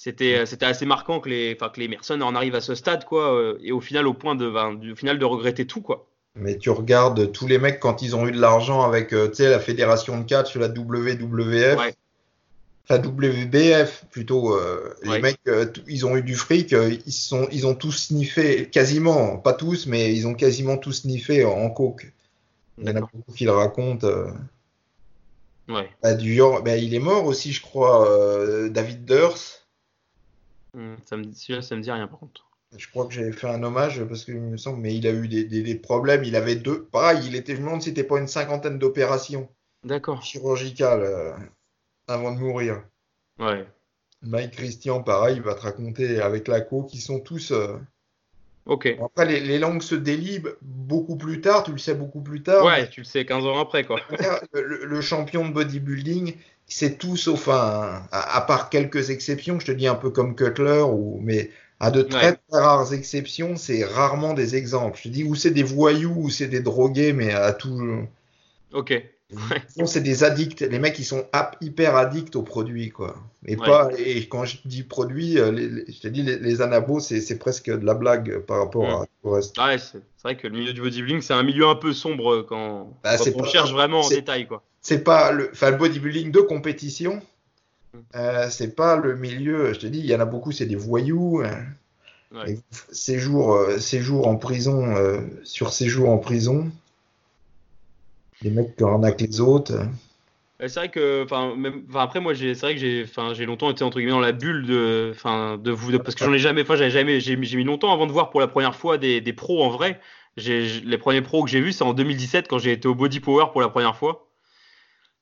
C'était, 0.00 0.38
euh, 0.38 0.46
c'était 0.46 0.66
assez 0.66 0.86
marquant 0.86 1.18
que 1.20 1.28
les, 1.28 1.56
enfin 1.58 1.70
que 1.70 1.80
les 1.80 1.88
personnes 1.88 2.22
en 2.22 2.34
arrivent 2.36 2.54
à 2.54 2.60
ce 2.60 2.74
stade 2.76 3.04
quoi 3.04 3.34
euh, 3.34 3.58
et 3.62 3.72
au 3.72 3.80
final 3.80 4.06
au 4.06 4.14
point 4.14 4.36
de, 4.36 4.48
ben, 4.48 4.74
du 4.74 4.94
final 4.96 5.18
de 5.18 5.24
regretter 5.24 5.66
tout 5.66 5.80
quoi. 5.82 6.06
Mais 6.36 6.56
tu 6.56 6.70
regardes 6.70 7.32
tous 7.32 7.48
les 7.48 7.58
mecs 7.58 7.80
quand 7.80 8.00
ils 8.00 8.14
ont 8.14 8.26
eu 8.28 8.30
de 8.32 8.40
l'argent 8.40 8.82
avec 8.82 9.12
euh, 9.12 9.26
tu 9.28 9.34
sais, 9.36 9.50
la 9.50 9.58
fédération 9.58 10.16
de 10.20 10.24
catch, 10.24 10.54
la 10.56 10.68
WWF, 10.68 11.78
Ouais. 11.78 11.94
enfin 12.88 13.00
WBF 13.02 14.04
plutôt. 14.12 14.54
euh, 14.54 14.94
Ouais. 15.04 15.16
Les 15.16 15.22
mecs, 15.22 15.40
euh, 15.48 15.66
ils 15.88 16.06
ont 16.06 16.16
eu 16.16 16.22
du 16.22 16.36
fric, 16.36 16.72
euh, 16.74 16.96
ils, 17.06 17.12
sont, 17.12 17.48
ils 17.50 17.66
ont 17.66 17.74
tous 17.74 17.90
sniffé, 18.06 18.68
quasiment, 18.70 19.36
pas 19.38 19.52
tous, 19.52 19.86
mais 19.86 20.14
ils 20.14 20.28
ont 20.28 20.34
quasiment 20.34 20.76
tous 20.78 20.92
sniffé 21.02 21.44
en, 21.44 21.50
en 21.58 21.70
coke. 21.70 22.12
Il 22.80 22.86
y 22.88 22.92
en 22.92 22.96
a 22.96 23.00
beaucoup 23.00 23.32
qui 23.36 23.44
le 23.44 23.50
racontent. 23.50 24.06
Ouais. 25.68 25.88
Bah, 26.02 26.14
du 26.14 26.34
genre- 26.36 26.62
bah, 26.62 26.76
il 26.76 26.94
est 26.94 26.98
mort 27.00 27.24
aussi, 27.26 27.52
je 27.52 27.62
crois, 27.62 28.08
David 28.70 29.04
Durst. 29.04 29.66
Hum, 30.74 30.96
ça 31.04 31.16
me, 31.16 31.32
celui-là, 31.32 31.62
ça 31.62 31.76
me 31.76 31.80
dit 31.82 31.90
rien 31.90 32.06
par 32.08 32.18
contre. 32.18 32.46
Je 32.76 32.86
crois 32.88 33.06
que 33.06 33.14
j'avais 33.14 33.32
fait 33.32 33.48
un 33.48 33.62
hommage 33.62 34.04
parce 34.04 34.24
qu'il 34.24 34.40
me 34.40 34.56
semble, 34.58 34.80
mais 34.80 34.94
il 34.94 35.06
a 35.06 35.12
eu 35.12 35.26
des, 35.28 35.44
des- 35.44 35.62
des 35.62 35.74
problèmes. 35.74 36.24
Il 36.24 36.36
avait 36.36 36.56
deux. 36.56 36.84
Pareil, 36.84 37.20
il 37.26 37.34
était, 37.34 37.54
je 37.56 37.60
me 37.60 37.66
demande 37.66 37.82
si 37.82 37.88
c'était 37.90 38.04
pas 38.04 38.18
une 38.18 38.28
cinquantaine 38.28 38.78
d'opérations 38.78 39.48
D'accord. 39.84 40.22
chirurgicales 40.22 41.02
euh, 41.02 41.32
avant 42.08 42.32
de 42.34 42.38
mourir. 42.40 42.84
Ouais. 43.38 43.66
Mike 44.22 44.52
Christian, 44.52 45.02
pareil, 45.02 45.36
il 45.36 45.42
va 45.42 45.54
te 45.54 45.60
raconter 45.62 46.20
avec 46.20 46.48
la 46.48 46.60
co 46.60 46.82
qui 46.84 47.00
sont 47.00 47.20
tous. 47.20 47.52
euh, 47.52 47.78
Ok. 48.66 48.96
bon, 48.98 49.06
Après, 49.06 49.24
les, 49.26 49.40
les 49.40 49.58
langues 49.58 49.80
se 49.82 49.94
délibent 49.94 50.56
beaucoup 50.60 51.16
plus 51.16 51.40
tard, 51.40 51.62
tu 51.62 51.72
le 51.72 51.78
sais 51.78 51.94
beaucoup 51.94 52.20
plus 52.20 52.42
tard. 52.42 52.66
Ouais, 52.66 52.88
tu 52.90 53.00
le 53.00 53.04
sais 53.04 53.24
15 53.24 53.46
ans 53.46 53.58
après 53.58 53.84
quoi. 53.84 54.00
Le 54.52 55.00
champion 55.00 55.48
de 55.48 55.54
bodybuilding, 55.54 56.36
c'est 56.68 56.98
tout 56.98 57.16
sauf 57.16 57.48
un. 57.48 58.02
À, 58.12 58.36
à 58.36 58.40
part 58.42 58.70
quelques 58.70 59.10
exceptions, 59.10 59.58
je 59.58 59.66
te 59.66 59.72
dis 59.72 59.86
un 59.86 59.94
peu 59.94 60.10
comme 60.10 60.36
Cutler, 60.36 60.82
ou, 60.82 61.18
mais 61.22 61.50
à 61.80 61.90
de 61.90 62.02
très, 62.02 62.30
Ouais. 62.30 62.36
très 62.50 62.60
rares 62.60 62.92
exceptions, 62.92 63.56
c'est 63.56 63.84
rarement 63.84 64.34
des 64.34 64.56
exemples. 64.56 64.98
Je 64.98 65.04
te 65.04 65.08
dis 65.08 65.24
où 65.24 65.34
c'est 65.34 65.50
des 65.50 65.62
voyous, 65.62 66.14
ou 66.16 66.30
c'est 66.30 66.48
des 66.48 66.60
drogués, 66.60 67.12
mais 67.12 67.32
à 67.32 67.52
tout. 67.52 68.06
Ok. 68.72 69.02
C'est 69.84 70.00
des 70.00 70.24
addicts. 70.24 70.62
Les 70.62 70.78
mecs, 70.78 70.98
ils 70.98 71.04
sont 71.04 71.26
hyper 71.60 71.96
addicts 71.96 72.34
aux 72.34 72.42
produits, 72.42 72.88
quoi. 72.88 73.14
Et 73.46 73.56
pas. 73.56 73.90
Et 73.98 74.26
quand 74.26 74.44
je 74.44 74.56
dis 74.64 74.82
produits, 74.82 75.38
euh, 75.38 75.84
je 75.86 76.00
te 76.00 76.08
dis 76.08 76.22
les, 76.22 76.62
anabos, 76.62 77.00
c'est 77.00 77.38
presque 77.38 77.70
de 77.70 77.84
la 77.84 77.94
blague 77.94 78.38
par 78.40 78.58
rapport 78.58 79.06
au 79.22 79.30
reste. 79.30 79.58
Ouais, 79.58 79.76
c'est 79.78 80.00
vrai 80.22 80.36
que 80.36 80.46
le 80.48 80.56
milieu 80.56 80.72
du 80.72 80.80
bodybuilding, 80.80 81.20
c'est 81.20 81.34
un 81.34 81.42
milieu 81.42 81.66
un 81.66 81.74
peu 81.74 81.92
sombre 81.92 82.42
quand, 82.48 82.98
bah, 83.04 83.16
on 83.36 83.44
cherche 83.44 83.72
vraiment 83.72 84.00
en 84.00 84.08
détail, 84.08 84.46
quoi. 84.46 84.62
C'est 84.88 85.04
pas 85.04 85.32
le, 85.32 85.50
enfin, 85.52 85.70
le 85.70 85.76
bodybuilding 85.76 86.30
de 86.30 86.40
compétition. 86.40 87.20
Mm. 87.92 87.98
Euh, 88.16 88.48
c'est 88.50 88.74
pas 88.74 88.96
le 88.96 89.16
milieu. 89.16 89.72
Je 89.74 89.80
te 89.80 89.86
dis, 89.86 89.98
il 89.98 90.06
y 90.06 90.14
en 90.14 90.20
a 90.20 90.24
beaucoup, 90.24 90.52
c'est 90.52 90.66
des 90.66 90.76
voyous. 90.76 91.42
Hein. 91.44 91.66
Ouais. 92.32 92.58
Séjour, 92.90 93.54
euh, 93.54 93.78
séjour 93.78 94.28
en 94.28 94.36
prison, 94.36 94.94
sur 95.44 95.72
séjour 95.72 96.10
en 96.10 96.18
prison 96.18 96.70
les 98.42 98.50
mecs 98.50 98.76
qui 98.76 98.84
arnaquent 98.84 99.20
les 99.20 99.40
autres. 99.40 99.74
C'est 100.60 100.74
vrai 100.74 100.88
que, 100.88 101.22
enfin, 101.22 101.54
après 101.94 102.20
moi, 102.20 102.34
c'est 102.34 102.52
vrai 102.54 102.74
que 102.74 102.80
j'ai, 102.80 103.04
enfin, 103.04 103.32
j'ai 103.32 103.46
longtemps 103.46 103.70
été 103.70 103.84
entre 103.84 103.98
guillemets 103.98 104.12
dans 104.12 104.20
la 104.20 104.32
bulle 104.32 104.66
de, 104.66 105.12
enfin, 105.14 105.56
de 105.56 105.70
vous, 105.70 105.96
parce 106.00 106.16
que 106.16 106.24
j'en 106.24 106.32
ai 106.32 106.38
jamais, 106.40 106.62
enfin, 106.62 106.74
j'avais 106.74 106.90
jamais, 106.90 107.20
j'ai 107.20 107.36
mis 107.36 107.64
longtemps 107.64 107.92
avant 107.92 108.06
de 108.06 108.12
voir 108.12 108.30
pour 108.30 108.40
la 108.40 108.48
première 108.48 108.74
fois 108.74 108.98
des, 108.98 109.20
des 109.20 109.32
pros 109.32 109.62
en 109.62 109.70
vrai. 109.70 110.00
les 110.36 110.98
premiers 110.98 111.22
pros 111.22 111.44
que 111.44 111.50
j'ai 111.50 111.60
vus, 111.60 111.72
c'est 111.72 111.84
en 111.84 111.94
2017 111.94 112.48
quand 112.48 112.58
j'ai 112.58 112.72
été 112.72 112.88
au 112.88 112.94
Body 112.96 113.20
Power 113.20 113.46
pour 113.52 113.60
la 113.60 113.68
première 113.68 113.96
fois. 113.96 114.27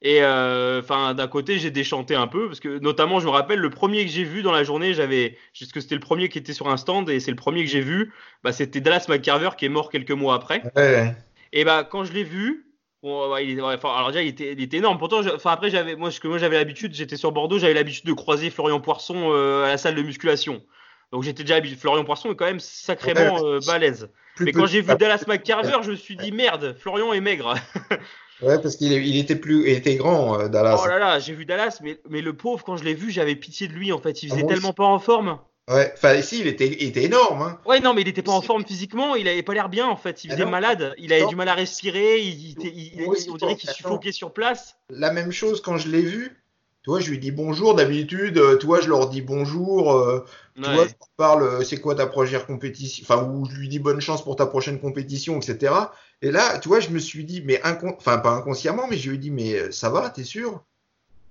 Et 0.06 0.22
euh, 0.22 0.82
enfin, 0.82 1.14
d'un 1.14 1.26
côté, 1.26 1.58
j'ai 1.58 1.72
déchanté 1.72 2.14
un 2.14 2.28
peu 2.28 2.46
parce 2.46 2.60
que, 2.60 2.78
notamment, 2.78 3.18
je 3.18 3.26
me 3.26 3.30
rappelle 3.30 3.58
le 3.58 3.70
premier 3.70 4.04
que 4.04 4.10
j'ai 4.12 4.22
vu 4.22 4.42
dans 4.44 4.52
la 4.52 4.62
journée, 4.62 4.94
j'avais, 4.94 5.36
que 5.74 5.80
c'était 5.80 5.96
le 5.96 6.00
premier 6.00 6.28
qui 6.28 6.38
était 6.38 6.52
sur 6.52 6.68
un 6.68 6.76
stand 6.76 7.10
et 7.10 7.18
c'est 7.18 7.32
le 7.32 7.36
premier 7.36 7.64
que 7.64 7.70
j'ai 7.70 7.80
vu, 7.80 8.12
bah, 8.44 8.52
c'était 8.52 8.80
Dallas 8.80 9.06
McCarver 9.08 9.50
qui 9.58 9.64
est 9.64 9.68
mort 9.68 9.90
quelques 9.90 10.12
mois 10.12 10.36
après. 10.36 10.62
Ouais. 10.76 11.12
Et 11.52 11.64
bah, 11.64 11.82
quand 11.82 12.04
je 12.04 12.12
l'ai 12.12 12.22
vu, 12.22 12.68
il, 13.02 13.60
alors 13.60 14.06
déjà, 14.12 14.22
il 14.22 14.28
était, 14.28 14.52
il 14.52 14.62
était 14.62 14.76
énorme. 14.76 14.96
Pourtant, 14.96 15.22
enfin 15.34 15.50
après, 15.50 15.70
j'avais, 15.70 15.96
moi, 15.96 16.10
que 16.10 16.28
moi 16.28 16.38
j'avais 16.38 16.56
l'habitude, 16.56 16.94
j'étais 16.94 17.16
sur 17.16 17.32
Bordeaux, 17.32 17.58
j'avais 17.58 17.74
l'habitude 17.74 18.06
de 18.06 18.12
croiser 18.12 18.50
Florian 18.50 18.78
Poisson 18.78 19.32
euh, 19.32 19.64
à 19.64 19.70
la 19.70 19.76
salle 19.76 19.96
de 19.96 20.02
musculation. 20.02 20.62
Donc 21.10 21.24
j'étais 21.24 21.42
déjà 21.42 21.56
habitué. 21.56 21.76
Florian 21.76 22.04
Poisson 22.04 22.30
est 22.30 22.36
quand 22.36 22.46
même 22.46 22.60
sacrément 22.60 23.44
euh, 23.44 23.58
balèze. 23.66 24.08
Mais 24.38 24.52
quand 24.52 24.66
j'ai 24.66 24.82
vu 24.82 24.94
Dallas 24.94 25.24
McCarver, 25.26 25.78
je 25.82 25.90
me 25.90 25.96
suis 25.96 26.16
dit 26.16 26.30
merde, 26.30 26.76
Florian 26.78 27.12
est 27.12 27.20
maigre. 27.20 27.56
ouais, 28.42 28.60
parce 28.60 28.76
qu'il 28.76 28.92
il 28.92 29.16
était 29.18 29.36
plus, 29.36 29.68
il 29.68 29.74
était 29.74 29.96
grand, 29.96 30.40
euh, 30.40 30.48
Dallas. 30.48 30.80
Oh 30.82 30.88
là 30.88 30.98
là, 30.98 31.18
j'ai 31.18 31.34
vu 31.34 31.44
Dallas, 31.44 31.78
mais, 31.82 31.98
mais 32.08 32.20
le 32.20 32.34
pauvre, 32.34 32.64
quand 32.64 32.76
je 32.76 32.84
l'ai 32.84 32.94
vu, 32.94 33.10
j'avais 33.10 33.36
pitié 33.36 33.68
de 33.68 33.72
lui. 33.72 33.92
En 33.92 33.98
fait, 33.98 34.22
il 34.22 34.30
faisait 34.30 34.42
ah, 34.44 34.48
tellement 34.48 34.72
pas 34.72 34.84
en 34.84 34.98
forme. 34.98 35.38
Ouais, 35.68 35.92
enfin 35.94 36.14
ici 36.14 36.38
il 36.38 36.46
était, 36.46 36.68
il 36.68 36.88
était 36.88 37.02
énorme. 37.02 37.42
Hein. 37.42 37.58
Ouais, 37.66 37.80
non, 37.80 37.92
mais 37.92 38.02
il 38.02 38.08
était 38.08 38.22
pas 38.22 38.30
en 38.30 38.40
forme 38.40 38.64
physiquement, 38.64 39.16
il 39.16 39.26
avait 39.26 39.42
pas 39.42 39.52
l'air 39.52 39.68
bien 39.68 39.88
en 39.88 39.96
fait, 39.96 40.22
il 40.22 40.30
ah 40.30 40.34
faisait 40.34 40.46
malade, 40.48 40.94
il 40.96 41.12
avait 41.12 41.26
du 41.26 41.34
mal 41.34 41.48
à 41.48 41.54
respirer, 41.54 42.20
il, 42.20 42.54
il, 42.62 43.04
on 43.28 43.34
dirait 43.34 43.56
qu'il 43.56 43.70
suffoquait 43.70 44.12
sur 44.12 44.32
place. 44.32 44.76
La 44.90 45.10
même 45.10 45.32
chose 45.32 45.60
quand 45.60 45.76
je 45.76 45.88
l'ai 45.88 46.02
vu, 46.02 46.40
tu 46.86 46.90
vois, 46.90 47.00
je 47.00 47.10
lui 47.10 47.18
dis 47.18 47.32
bonjour 47.32 47.74
d'habitude, 47.74 48.38
euh, 48.38 48.56
tu 48.58 48.66
vois, 48.66 48.80
je 48.80 48.88
leur 48.88 49.08
dis 49.08 49.20
bonjour, 49.20 49.92
euh, 49.92 50.24
tu 50.54 50.62
vois, 50.62 50.86
je 50.86 50.94
parle, 51.16 51.42
euh, 51.42 51.64
c'est 51.64 51.80
quoi 51.80 51.96
ta 51.96 52.06
prochaine 52.06 52.44
compétition, 52.46 53.02
enfin, 53.02 53.28
ou 53.28 53.44
je 53.50 53.56
lui 53.56 53.68
dis 53.68 53.80
bonne 53.80 54.00
chance 54.00 54.22
pour 54.22 54.36
ta 54.36 54.46
prochaine 54.46 54.78
compétition, 54.78 55.36
etc. 55.36 55.74
Et 56.22 56.30
là, 56.30 56.60
tu 56.60 56.68
vois, 56.68 56.78
je 56.78 56.90
me 56.90 57.00
suis 57.00 57.24
dit, 57.24 57.42
mais 57.44 57.60
enfin, 57.64 58.18
pas 58.18 58.30
inconsciemment, 58.30 58.86
mais 58.88 58.98
je 58.98 59.10
lui 59.10 59.16
ai 59.16 59.18
dit, 59.18 59.32
mais 59.32 59.72
ça 59.72 59.90
va, 59.90 60.10
t'es 60.10 60.22
sûr? 60.22 60.62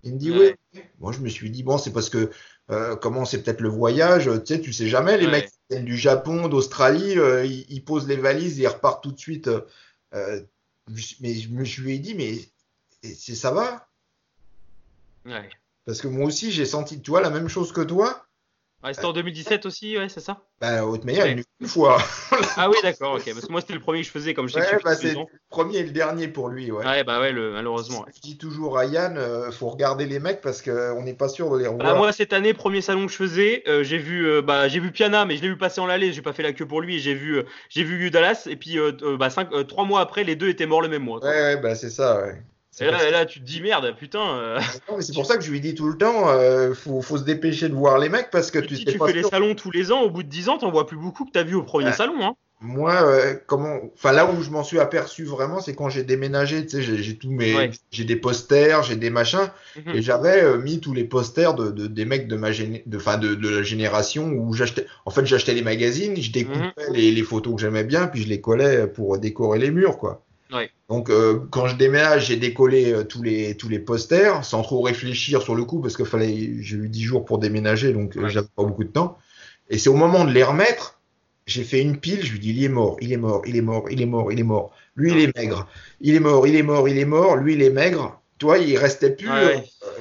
Il 0.03 0.15
me 0.15 0.19
dit, 0.19 0.29
ouais. 0.29 0.57
Moi, 0.99 1.13
je 1.13 1.19
me 1.19 1.29
suis 1.29 1.49
dit, 1.49 1.63
bon, 1.63 1.77
c'est 1.77 1.93
parce 1.93 2.09
que 2.09 2.31
euh, 2.69 2.97
comment 2.97 3.23
c'est 3.23 3.41
peut-être 3.41 3.61
le 3.61 3.69
voyage, 3.69 4.29
tu 4.45 4.55
sais, 4.55 4.59
tu 4.59 4.73
sais 4.73 4.89
jamais, 4.89 5.17
les 5.17 5.27
mecs 5.27 5.47
qui 5.47 5.57
viennent 5.69 5.85
du 5.85 5.95
Japon, 5.95 6.49
d'Australie, 6.49 7.17
euh, 7.17 7.45
ils, 7.45 7.85
posent 7.85 8.09
les 8.09 8.17
valises 8.17 8.59
et 8.59 8.63
ils 8.63 8.67
repartent 8.67 9.01
tout 9.01 9.13
de 9.13 9.19
suite. 9.19 9.49
Mais 10.11 11.33
je, 11.33 11.81
lui 11.81 11.93
ai 11.93 11.99
dit, 11.99 12.13
mais 12.13 12.39
ça 13.17 13.51
va? 13.51 13.87
Ouais. 15.25 15.49
Parce 15.85 16.01
que 16.01 16.07
moi 16.07 16.25
aussi, 16.25 16.51
j'ai 16.51 16.65
senti, 16.65 17.01
tu 17.01 17.11
vois, 17.11 17.21
la 17.21 17.29
même 17.29 17.47
chose 17.47 17.71
que 17.71 17.81
toi. 17.81 18.25
Ouais, 18.83 18.93
c'était 18.93 19.07
en 19.07 19.13
2017 19.13 19.65
aussi, 19.65 19.97
ouais, 19.97 20.09
c'est 20.09 20.19
ça? 20.19 20.43
Bah, 20.61 20.85
haute 20.85 21.05
meilleure, 21.05 21.25
une 21.25 21.67
fois. 21.67 21.97
ah 22.57 22.69
oui, 22.69 22.75
d'accord, 22.83 23.15
ok. 23.15 23.25
Parce 23.25 23.45
que 23.45 23.51
moi, 23.51 23.61
c'était 23.61 23.73
le 23.73 23.79
premier 23.79 24.01
que 24.01 24.05
je 24.05 24.11
faisais, 24.11 24.35
comme 24.35 24.47
je 24.47 24.53
sais 24.53 24.59
que 24.59 24.83
bah, 24.83 24.95
c'est 24.95 25.13
le 25.13 25.25
premier 25.49 25.77
et 25.77 25.83
le 25.83 25.91
dernier 25.91 26.27
pour 26.27 26.49
lui, 26.49 26.71
ouais. 26.71 26.85
Ouais, 26.85 27.03
bah 27.03 27.19
ouais, 27.19 27.33
malheureusement. 27.33 28.05
Je 28.15 28.21
dis 28.21 28.37
toujours 28.37 28.77
à 28.77 28.85
Yann, 28.85 29.17
euh, 29.17 29.51
faut 29.51 29.69
regarder 29.69 30.05
les 30.05 30.19
mecs 30.19 30.41
parce 30.41 30.61
qu'on 30.61 31.01
n'est 31.01 31.15
pas 31.15 31.29
sûr 31.29 31.49
de 31.51 31.57
les 31.57 31.67
revoir. 31.67 31.93
Bah, 31.93 31.97
moi, 31.97 32.11
cette 32.11 32.31
année, 32.31 32.53
premier 32.53 32.81
salon 32.81 33.07
que 33.07 33.11
je 33.11 33.17
faisais, 33.17 33.63
euh, 33.67 33.83
j'ai 33.83 33.97
vu, 33.97 34.27
euh, 34.27 34.43
bah, 34.43 34.67
j'ai 34.67 34.79
vu 34.79 34.91
Piana, 34.91 35.25
mais 35.25 35.37
je 35.37 35.41
l'ai 35.41 35.49
vu 35.49 35.57
passer 35.57 35.81
en 35.81 35.87
l'allée, 35.87 36.13
j'ai 36.13 36.21
pas 36.21 36.33
fait 36.33 36.43
la 36.43 36.53
queue 36.53 36.67
pour 36.67 36.81
lui, 36.81 36.99
j'ai 36.99 37.15
vu, 37.15 37.41
j'ai 37.69 37.83
vu 37.83 38.11
Dallas, 38.11 38.45
et 38.47 38.55
puis, 38.55 38.77
bah, 39.17 39.31
cinq, 39.31 39.49
trois 39.67 39.85
mois 39.85 40.01
après, 40.01 40.23
les 40.23 40.35
deux 40.35 40.49
étaient 40.49 40.67
morts 40.67 40.81
le 40.81 40.89
même 40.89 41.03
mois. 41.03 41.23
Ouais, 41.23 41.29
ouais, 41.29 41.57
bah, 41.57 41.73
c'est 41.73 41.89
ça, 41.89 42.21
ouais. 42.21 42.43
Et 42.81 42.85
là, 42.85 43.09
là, 43.09 43.25
tu 43.25 43.39
te 43.39 43.45
dis 43.45 43.61
merde, 43.61 43.95
putain. 43.97 44.37
Euh. 44.37 44.59
C'est 44.99 45.13
pour 45.13 45.25
ça 45.25 45.37
que 45.37 45.43
je 45.43 45.51
lui 45.51 45.61
dis 45.61 45.75
tout 45.75 45.87
le 45.87 45.97
temps, 45.97 46.29
euh, 46.29 46.73
faut, 46.73 47.01
faut, 47.01 47.17
se 47.17 47.23
dépêcher 47.23 47.69
de 47.69 47.73
voir 47.73 47.99
les 47.99 48.09
mecs 48.09 48.29
parce 48.31 48.51
que 48.51 48.59
tu 48.59 48.75
si 48.75 48.85
tu 48.85 48.97
fais 48.97 49.13
les 49.13 49.23
salons 49.23 49.55
tous 49.55 49.71
les 49.71 49.91
ans, 49.91 50.01
au 50.01 50.09
bout 50.09 50.23
de 50.23 50.29
10 50.29 50.49
ans, 50.49 50.57
t'en 50.57 50.71
vois 50.71 50.85
plus 50.85 50.97
beaucoup 50.97 51.25
que 51.25 51.31
t'as 51.31 51.43
vu 51.43 51.55
au 51.55 51.63
premier 51.63 51.93
salon. 51.93 52.15
Hein. 52.21 52.35
Moi, 52.61 52.93
euh, 52.93 53.35
comment, 53.47 53.79
enfin 53.93 54.13
là 54.13 54.29
où 54.31 54.41
je 54.41 54.49
m'en 54.49 54.63
suis 54.63 54.79
aperçu 54.79 55.25
vraiment, 55.25 55.59
c'est 55.59 55.75
quand 55.75 55.89
j'ai 55.89 56.03
déménagé. 56.03 56.65
Tu 56.65 56.81
sais, 56.81 56.81
j'ai 56.81 57.17
tous 57.17 57.29
mes, 57.29 57.71
j'ai 57.91 58.05
des 58.05 58.15
posters, 58.15 58.81
j'ai 58.81 58.95
des 58.95 59.09
machins, 59.09 59.51
mhm. 59.75 59.95
et 59.95 60.01
j'avais 60.01 60.57
mis 60.57 60.79
tous 60.79 60.93
les 60.93 61.03
posters 61.03 61.53
de, 61.53 61.69
de, 61.69 61.87
des 61.87 62.05
mecs 62.05 62.27
de 62.27 62.35
ma 62.35 62.51
de, 62.51 62.81
de, 62.87 63.35
de 63.35 63.49
la 63.49 63.61
génération 63.61 64.27
où 64.29 64.53
j'achetais. 64.53 64.85
En 65.05 65.11
fait, 65.11 65.25
j'achetais 65.25 65.53
les 65.53 65.63
magazines, 65.63 66.15
je 66.15 66.31
découpais 66.31 66.59
mhm. 66.59 66.93
les, 66.93 67.11
les, 67.11 67.23
photos 67.23 67.55
que 67.55 67.61
j'aimais 67.61 67.83
bien, 67.83 68.07
puis 68.07 68.23
je 68.23 68.29
les 68.29 68.41
collais 68.41 68.87
pour 68.87 69.17
décorer 69.17 69.59
les 69.59 69.71
murs, 69.71 69.97
quoi. 69.97 70.24
Donc 70.89 71.09
euh, 71.09 71.39
quand 71.49 71.67
je 71.67 71.75
déménage, 71.75 72.27
j'ai 72.27 72.35
décollé 72.35 72.93
euh, 72.93 73.03
tous 73.03 73.23
les 73.23 73.57
tous 73.57 73.69
les 73.69 73.79
posters 73.79 74.45
sans 74.45 74.61
trop 74.61 74.81
réfléchir 74.81 75.41
sur 75.41 75.55
le 75.55 75.63
coup 75.65 75.81
parce 75.81 75.97
que 75.97 76.03
fallait 76.03 76.61
j'ai 76.61 76.77
eu 76.77 76.89
10 76.89 77.01
jours 77.01 77.25
pour 77.25 77.39
déménager 77.39 77.93
donc 77.93 78.15
euh, 78.17 78.27
j'avais 78.27 78.47
pas 78.55 78.63
beaucoup 78.63 78.83
de 78.83 78.89
temps. 78.89 79.17
Et 79.69 79.79
c'est 79.79 79.89
au 79.89 79.95
moment 79.95 80.25
de 80.25 80.31
les 80.31 80.43
remettre, 80.43 80.99
j'ai 81.47 81.63
fait 81.63 81.81
une 81.81 81.97
pile, 81.97 82.23
je 82.23 82.31
lui 82.31 82.39
dis 82.39 82.51
il 82.51 82.63
est 82.63 82.69
mort, 82.69 82.97
il 83.01 83.11
est 83.11 83.17
mort, 83.17 83.41
il 83.47 83.57
est 83.57 83.61
mort, 83.61 83.91
il 83.91 84.01
est 84.01 84.05
mort, 84.05 84.31
il 84.31 84.39
est 84.39 84.43
mort. 84.43 84.71
Lui 84.95 85.11
il 85.11 85.19
est 85.19 85.35
maigre. 85.35 85.67
Il 86.01 86.13
est 86.13 86.19
mort, 86.19 86.45
il 86.45 86.55
est 86.55 86.63
mort, 86.63 86.87
il 86.87 86.97
est 86.99 87.05
mort, 87.05 87.35
lui 87.35 87.53
il 87.53 87.63
est 87.63 87.71
maigre. 87.71 88.21
Toi, 88.37 88.57
il 88.57 88.77
restait 88.77 89.11
plus 89.11 89.29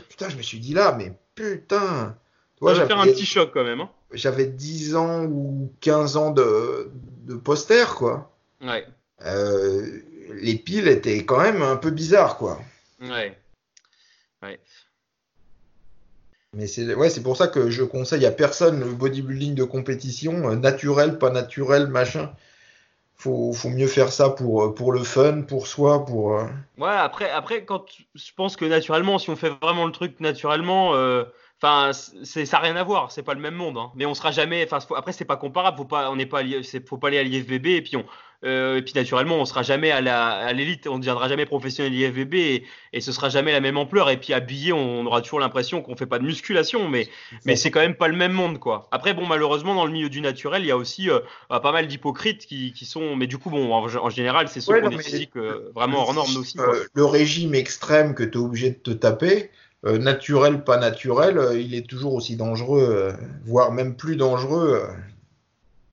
putain, 0.08 0.28
je 0.28 0.36
me 0.36 0.42
suis 0.42 0.58
dit 0.58 0.74
là 0.74 0.94
mais 0.98 1.12
putain. 1.34 2.16
Toi, 2.58 2.74
j'avais 2.74 2.92
un 2.92 3.04
petit 3.04 3.26
choc 3.26 3.50
quand 3.54 3.64
même 3.64 3.80
hein. 3.80 3.90
J'avais 4.12 4.46
10 4.46 4.94
ans 4.94 5.24
ou 5.24 5.72
15 5.80 6.16
ans 6.16 6.30
de 6.30 6.90
de 7.24 7.34
posters 7.34 7.94
quoi. 7.94 8.30
Ouais. 8.60 8.86
Euh, 9.24 10.00
les 10.32 10.54
piles 10.56 10.88
étaient 10.88 11.24
quand 11.24 11.40
même 11.40 11.62
un 11.62 11.76
peu 11.76 11.90
bizarres, 11.90 12.36
quoi. 12.36 12.60
Ouais. 13.00 13.36
Ouais. 14.42 14.60
Mais 16.54 16.66
c'est 16.66 16.94
ouais, 16.94 17.10
c'est 17.10 17.22
pour 17.22 17.36
ça 17.36 17.48
que 17.48 17.70
je 17.70 17.82
conseille 17.82 18.24
à 18.26 18.30
personne 18.30 18.80
le 18.80 18.92
bodybuilding 18.92 19.54
de 19.54 19.64
compétition, 19.64 20.50
euh, 20.50 20.56
naturel, 20.56 21.18
pas 21.18 21.30
naturel, 21.30 21.88
machin. 21.88 22.32
Faut, 23.16 23.52
faut 23.52 23.70
mieux 23.70 23.86
faire 23.86 24.12
ça 24.12 24.30
pour, 24.30 24.64
euh, 24.64 24.74
pour 24.74 24.92
le 24.92 25.02
fun, 25.02 25.42
pour 25.42 25.66
soi, 25.66 26.04
pour. 26.04 26.38
Euh, 26.38 26.46
ouais, 26.78 26.88
après, 26.88 27.30
après 27.30 27.64
quand 27.64 27.84
je 28.14 28.30
pense 28.36 28.56
que 28.56 28.64
naturellement, 28.64 29.18
si 29.18 29.30
on 29.30 29.36
fait 29.36 29.52
vraiment 29.62 29.86
le 29.86 29.92
truc 29.92 30.20
naturellement, 30.20 30.90
enfin, 31.60 31.92
c'est 31.92 32.46
ça 32.46 32.58
n'a 32.58 32.62
rien 32.62 32.76
à 32.76 32.84
voir, 32.84 33.10
c'est 33.10 33.22
pas 33.22 33.34
le 33.34 33.40
même 33.40 33.54
monde. 33.54 33.78
Hein. 33.78 33.90
Mais 33.96 34.06
on 34.06 34.14
sera 34.14 34.30
jamais. 34.30 34.64
Enfin, 34.64 34.78
après, 34.96 35.12
c'est 35.12 35.24
pas 35.24 35.36
comparable. 35.36 35.78
Faut 35.78 35.84
pas, 35.84 36.10
on 36.10 36.16
n'est 36.16 36.26
pas, 36.26 36.42
faut 36.86 36.98
pas 36.98 37.08
aller 37.08 37.18
à 37.18 37.22
l'IFBB 37.24 37.66
et 37.66 37.82
puis 37.82 37.96
on, 37.96 38.04
euh, 38.44 38.76
et 38.76 38.82
puis 38.82 38.92
naturellement, 38.94 39.36
on 39.36 39.44
sera 39.44 39.62
jamais 39.62 39.90
à 39.90 40.52
l'élite, 40.52 40.86
on 40.86 40.94
ne 40.94 40.98
deviendra 40.98 41.28
jamais 41.28 41.46
professionnel 41.46 41.94
IFBB 41.94 42.34
et, 42.34 42.64
et 42.92 43.00
ce 43.00 43.10
sera 43.10 43.28
jamais 43.30 43.52
la 43.52 43.60
même 43.60 43.78
ampleur. 43.78 44.10
Et 44.10 44.18
puis 44.18 44.34
habillé, 44.34 44.72
on 44.72 45.06
aura 45.06 45.22
toujours 45.22 45.40
l'impression 45.40 45.80
qu'on 45.80 45.96
fait 45.96 46.06
pas 46.06 46.18
de 46.18 46.24
musculation, 46.24 46.88
mais 46.88 47.08
mais 47.46 47.56
c'est 47.56 47.70
quand 47.70 47.80
même 47.80 47.94
pas 47.94 48.08
le 48.08 48.16
même 48.16 48.32
monde, 48.32 48.58
quoi. 48.58 48.88
Après, 48.90 49.14
bon, 49.14 49.26
malheureusement, 49.26 49.74
dans 49.74 49.86
le 49.86 49.92
milieu 49.92 50.10
du 50.10 50.20
naturel, 50.20 50.62
il 50.62 50.68
y 50.68 50.70
a 50.70 50.76
aussi 50.76 51.08
euh, 51.10 51.20
pas 51.48 51.72
mal 51.72 51.86
d'hypocrites 51.86 52.46
qui, 52.46 52.72
qui, 52.72 52.84
sont, 52.84 53.16
mais 53.16 53.26
du 53.26 53.38
coup, 53.38 53.50
bon, 53.50 53.72
en, 53.72 54.10
général, 54.10 54.48
c'est 54.48 54.60
ceux 54.60 54.78
qui 54.78 54.86
ont 54.86 54.90
des 54.90 54.98
physiques 54.98 55.36
euh, 55.36 55.70
vraiment 55.74 56.02
hors 56.02 56.14
normes 56.14 56.36
aussi. 56.36 56.58
le 56.92 57.04
régime 57.04 57.54
extrême 57.54 58.14
que 58.14 58.24
tu 58.24 58.38
es 58.38 58.40
obligé 58.40 58.70
de 58.70 58.76
te 58.76 58.90
taper. 58.90 59.50
naturel, 59.84 60.64
pas 60.64 60.76
naturel, 60.76 61.40
il 61.58 61.74
est 61.74 61.86
toujours 61.86 62.14
aussi 62.14 62.36
dangereux, 62.36 63.14
voire 63.44 63.72
même 63.72 63.96
plus 63.96 64.16
dangereux 64.16 64.82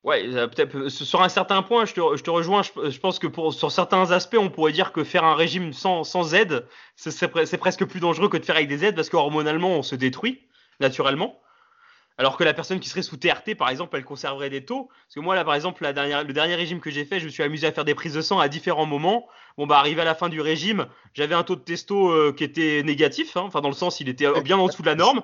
Ouais, 0.04 0.24
euh, 0.26 0.48
peut-être 0.48 0.76
euh, 0.76 0.88
sur 0.88 1.22
un 1.22 1.28
certain 1.28 1.62
point, 1.62 1.84
je 1.84 1.94
te, 1.94 2.00
je 2.16 2.22
te 2.24 2.30
rejoins. 2.30 2.62
Je, 2.62 2.98
pense 2.98 3.20
que 3.20 3.28
pour 3.28 3.54
sur 3.54 3.70
certains 3.70 4.10
aspects, 4.10 4.36
on 4.38 4.50
pourrait 4.50 4.72
dire 4.72 4.92
que 4.92 5.04
faire 5.04 5.22
un 5.22 5.34
régime 5.34 5.72
sans, 5.72 6.02
sans 6.02 6.34
aide, 6.34 6.66
c'est 6.96 7.58
presque 7.58 7.84
plus 7.84 8.00
dangereux 8.00 8.28
que 8.28 8.36
de 8.36 8.44
faire 8.44 8.56
avec 8.56 8.68
des 8.68 8.84
aides 8.84 8.96
parce 8.96 9.08
qu'hormonalement, 9.10 9.70
on 9.70 9.82
se 9.82 9.94
détruit 9.94 10.40
naturellement. 10.80 11.40
Alors 12.18 12.36
que 12.36 12.44
la 12.44 12.54
personne 12.54 12.78
qui 12.78 12.88
serait 12.88 13.02
sous 13.02 13.16
TRT, 13.16 13.54
par 13.56 13.68
exemple, 13.70 13.96
elle 13.96 14.04
conserverait 14.04 14.50
des 14.50 14.64
taux. 14.64 14.88
Parce 15.06 15.14
que 15.14 15.20
moi, 15.20 15.34
là, 15.34 15.44
par 15.44 15.54
exemple, 15.54 15.82
la 15.82 15.92
dernière, 15.92 16.24
le 16.24 16.32
dernier 16.32 16.54
régime 16.54 16.80
que 16.80 16.90
j'ai 16.90 17.04
fait, 17.04 17.20
je 17.20 17.24
me 17.24 17.30
suis 17.30 17.42
amusé 17.42 17.66
à 17.66 17.72
faire 17.72 17.84
des 17.84 17.94
prises 17.94 18.14
de 18.14 18.20
sang 18.20 18.38
à 18.38 18.48
différents 18.48 18.86
moments. 18.86 19.26
Bon, 19.56 19.66
bah, 19.66 19.78
arrivé 19.78 20.00
à 20.02 20.04
la 20.04 20.14
fin 20.14 20.28
du 20.28 20.40
régime, 20.40 20.86
j'avais 21.14 21.34
un 21.34 21.42
taux 21.42 21.56
de 21.56 21.60
testo 21.60 22.10
euh, 22.10 22.32
qui 22.32 22.44
était 22.44 22.82
négatif. 22.82 23.36
Hein. 23.36 23.42
enfin, 23.44 23.60
dans 23.60 23.68
le 23.68 23.74
sens, 23.74 24.00
il 24.00 24.08
était 24.08 24.26
bien 24.42 24.58
en 24.58 24.66
dessous 24.66 24.82
de 24.82 24.86
la 24.86 24.94
norme. 24.94 25.22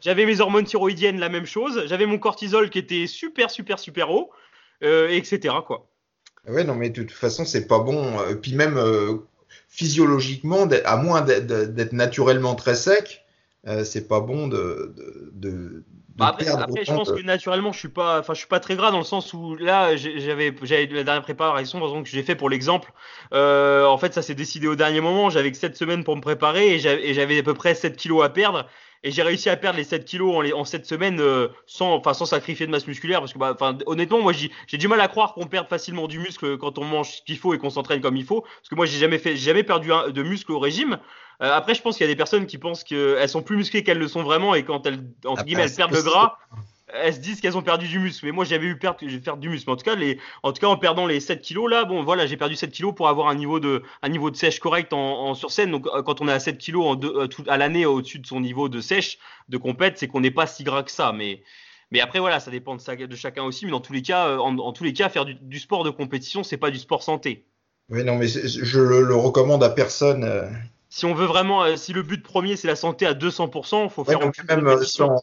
J'avais 0.00 0.26
mes 0.26 0.40
hormones 0.40 0.64
thyroïdiennes, 0.64 1.20
la 1.20 1.28
même 1.28 1.46
chose. 1.46 1.84
J'avais 1.86 2.06
mon 2.06 2.18
cortisol 2.18 2.70
qui 2.70 2.78
était 2.78 3.06
super, 3.06 3.50
super, 3.50 3.78
super 3.78 4.10
haut, 4.10 4.30
euh, 4.82 5.08
etc. 5.08 5.54
Quoi. 5.64 5.86
Ouais, 6.48 6.64
non, 6.64 6.74
mais 6.74 6.90
de 6.90 7.02
toute 7.02 7.12
façon, 7.12 7.44
c'est 7.44 7.68
pas 7.68 7.78
bon. 7.78 8.16
Puis 8.42 8.54
même, 8.54 8.76
physiologiquement, 9.68 10.68
à 10.84 10.96
moins 10.96 11.22
d'être 11.22 11.92
naturellement 11.92 12.54
très 12.54 12.74
sec, 12.74 13.24
euh, 13.66 13.84
c'est 13.84 14.08
pas 14.08 14.20
bon 14.20 14.48
de, 14.48 14.94
de, 15.32 15.84
bah, 16.20 16.26
après, 16.28 16.48
après 16.48 16.84
je 16.84 16.92
pense 16.92 17.10
que 17.10 17.22
naturellement, 17.22 17.72
je 17.72 17.78
suis 17.78 17.88
pas, 17.88 18.20
enfin, 18.20 18.34
je 18.34 18.40
suis 18.40 18.46
pas 18.46 18.60
très 18.60 18.76
gras 18.76 18.90
dans 18.90 18.98
le 18.98 19.04
sens 19.04 19.32
où 19.32 19.56
là, 19.56 19.96
j'avais, 19.96 20.54
j'avais 20.62 20.86
la 20.86 21.02
dernière 21.02 21.22
préparation, 21.22 21.78
par 21.78 21.88
exemple, 21.88 22.04
que 22.04 22.10
j'ai 22.10 22.22
fait 22.22 22.34
pour 22.34 22.50
l'exemple. 22.50 22.92
Euh, 23.32 23.86
en 23.86 23.96
fait, 23.96 24.12
ça 24.12 24.20
s'est 24.20 24.34
décidé 24.34 24.68
au 24.68 24.76
dernier 24.76 25.00
moment. 25.00 25.30
J'avais 25.30 25.50
que 25.50 25.56
7 25.56 25.74
semaines 25.76 26.04
pour 26.04 26.16
me 26.16 26.20
préparer 26.20 26.74
et 26.74 26.78
j'avais 26.78 27.38
à 27.38 27.42
peu 27.42 27.54
près 27.54 27.74
7 27.74 27.96
kilos 27.96 28.22
à 28.22 28.28
perdre. 28.28 28.66
Et 29.02 29.10
j'ai 29.10 29.22
réussi 29.22 29.48
à 29.48 29.56
perdre 29.56 29.78
les 29.78 29.84
7 29.84 30.04
kilos 30.04 30.36
en, 30.36 30.40
les, 30.42 30.52
en 30.52 30.66
7 30.66 30.84
semaines 30.84 31.20
euh, 31.20 31.48
sans, 31.64 31.94
enfin, 31.94 32.12
sans 32.12 32.26
sacrifier 32.26 32.66
de 32.66 32.70
masse 32.70 32.86
musculaire. 32.86 33.20
Parce 33.20 33.32
que, 33.32 33.38
bah, 33.38 33.52
enfin, 33.54 33.78
honnêtement, 33.86 34.20
moi, 34.20 34.34
j'ai 34.34 34.76
du 34.76 34.88
mal 34.88 35.00
à 35.00 35.08
croire 35.08 35.32
qu'on 35.32 35.46
perde 35.46 35.68
facilement 35.68 36.06
du 36.06 36.18
muscle 36.18 36.58
quand 36.58 36.76
on 36.76 36.84
mange 36.84 37.12
ce 37.12 37.22
qu'il 37.22 37.38
faut 37.38 37.54
et 37.54 37.58
qu'on 37.58 37.70
s'entraîne 37.70 38.02
comme 38.02 38.18
il 38.18 38.26
faut. 38.26 38.42
Parce 38.42 38.68
que 38.68 38.74
moi, 38.74 38.84
j'ai 38.84 38.98
jamais 38.98 39.18
fait, 39.18 39.36
jamais 39.36 39.62
perdu 39.62 39.90
de 40.12 40.22
muscle 40.22 40.52
au 40.52 40.58
régime. 40.58 40.98
Euh, 41.42 41.52
après, 41.52 41.74
je 41.74 41.82
pense 41.82 41.96
qu'il 41.96 42.04
y 42.06 42.10
a 42.10 42.12
des 42.12 42.16
personnes 42.16 42.46
qui 42.46 42.58
pensent 42.58 42.84
qu'elles 42.84 43.28
sont 43.28 43.42
plus 43.42 43.56
musclées 43.56 43.82
qu'elles 43.82 43.98
le 43.98 44.08
sont 44.08 44.22
vraiment 44.22 44.54
et 44.54 44.64
quand 44.64 44.86
elles, 44.86 45.02
entre 45.24 45.44
guillemets, 45.44 45.62
elles 45.62 45.74
perdent 45.74 45.94
de 45.94 46.02
gras, 46.02 46.36
elles 46.94 47.14
se 47.14 47.20
disent 47.20 47.40
qu'elles 47.40 47.56
ont 47.56 47.62
perdu 47.62 47.88
du 47.88 47.98
muscle. 47.98 48.26
Mais 48.26 48.32
moi, 48.32 48.44
j'avais 48.44 48.66
eu 48.66 48.78
perdre, 48.78 48.98
du 49.00 49.48
muscle. 49.48 49.64
Mais 49.68 49.72
en 49.72 49.76
tout 49.76 49.84
cas, 49.84 49.94
les, 49.94 50.18
en 50.42 50.52
tout 50.52 50.60
cas, 50.60 50.66
en 50.66 50.76
perdant 50.76 51.06
les 51.06 51.20
7 51.20 51.40
kilos, 51.40 51.70
là, 51.70 51.84
bon, 51.84 52.02
voilà, 52.02 52.26
j'ai 52.26 52.36
perdu 52.36 52.56
7 52.56 52.70
kilos 52.70 52.94
pour 52.94 53.08
avoir 53.08 53.28
un 53.28 53.34
niveau 53.34 53.60
de, 53.60 53.82
un 54.02 54.08
niveau 54.08 54.30
de 54.30 54.36
sèche 54.36 54.60
correct 54.60 54.92
en, 54.92 55.34
sur 55.34 55.50
scène. 55.50 55.70
Donc, 55.70 55.86
euh, 55.86 56.02
quand 56.02 56.20
on 56.20 56.28
est 56.28 56.32
à 56.32 56.40
7 56.40 56.58
kilos 56.58 56.86
en 56.86 57.00
euh, 57.02 57.28
à 57.48 57.56
l'année 57.56 57.86
au-dessus 57.86 58.18
de 58.18 58.26
son 58.26 58.40
niveau 58.40 58.68
de 58.68 58.80
sèche, 58.80 59.18
de 59.48 59.56
compète, 59.56 59.98
c'est 59.98 60.08
qu'on 60.08 60.20
n'est 60.20 60.30
pas 60.30 60.46
si 60.46 60.64
gras 60.64 60.82
que 60.82 60.90
ça. 60.90 61.12
Mais, 61.12 61.42
mais 61.90 62.00
après, 62.00 62.18
voilà, 62.18 62.40
ça 62.40 62.50
dépend 62.50 62.76
de, 62.76 63.06
de 63.06 63.16
chacun 63.16 63.44
aussi. 63.44 63.64
Mais 63.64 63.72
dans 63.72 63.80
tous 63.80 63.92
les 63.92 64.02
cas, 64.02 64.36
en, 64.38 64.72
tous 64.72 64.84
les 64.84 64.92
cas, 64.92 65.08
faire 65.08 65.24
du, 65.24 65.58
sport 65.58 65.84
de 65.84 65.90
compétition, 65.90 66.42
c'est 66.42 66.56
pas 66.56 66.70
du 66.70 66.78
sport 66.78 67.02
santé. 67.02 67.44
Oui, 67.88 68.04
non, 68.04 68.16
mais 68.16 68.28
je 68.28 68.80
le, 68.80 69.02
le 69.02 69.16
recommande 69.16 69.64
à 69.64 69.70
personne 69.70 70.24
si 70.90 71.06
on 71.06 71.14
veut 71.14 71.26
vraiment, 71.26 71.62
euh, 71.62 71.76
si 71.76 71.92
le 71.92 72.02
but 72.02 72.22
premier 72.22 72.56
c'est 72.56 72.68
la 72.68 72.76
santé 72.76 73.06
à 73.06 73.14
200%, 73.14 73.84
il 73.84 73.90
faut 73.90 74.04
faire 74.04 74.18
donc 74.18 74.34
même 74.48 74.66
euh, 74.66 74.82
sans, 74.82 75.22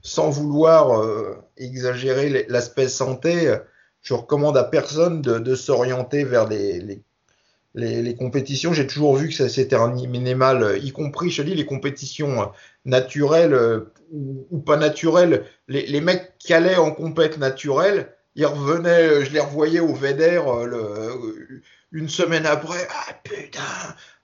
sans, 0.00 0.30
vouloir 0.30 1.02
euh, 1.02 1.36
exagérer 1.56 2.46
l'aspect 2.48 2.88
santé, 2.88 3.54
je 4.00 4.14
recommande 4.14 4.56
à 4.56 4.62
personne 4.62 5.20
de, 5.20 5.40
de 5.40 5.54
s'orienter 5.56 6.22
vers 6.22 6.48
les, 6.48 6.78
les, 6.78 7.02
les, 7.74 8.00
les 8.00 8.14
compétitions. 8.14 8.72
J'ai 8.72 8.86
toujours 8.86 9.16
vu 9.16 9.28
que 9.28 9.34
ça 9.34 9.48
s'est 9.48 9.66
terminé 9.66 10.36
mal, 10.36 10.78
y 10.80 10.92
compris, 10.92 11.30
je 11.30 11.42
te 11.42 11.48
dis, 11.48 11.56
les 11.56 11.66
compétitions 11.66 12.52
naturelles 12.84 13.82
ou, 14.12 14.46
ou, 14.52 14.60
pas 14.60 14.76
naturelles. 14.76 15.46
Les, 15.66 15.84
les 15.86 16.00
mecs 16.00 16.38
qui 16.38 16.54
allaient 16.54 16.76
en 16.76 16.92
compète 16.92 17.38
naturelle, 17.38 18.12
ils 18.36 18.46
revenaient, 18.46 19.24
je 19.24 19.32
les 19.32 19.40
revoyais 19.40 19.80
au 19.80 19.92
VEDER 19.92 20.40
le, 20.64 21.62
une 21.90 22.08
semaine 22.08 22.46
après. 22.46 22.86
Ah 22.90 23.14
putain, 23.24 23.62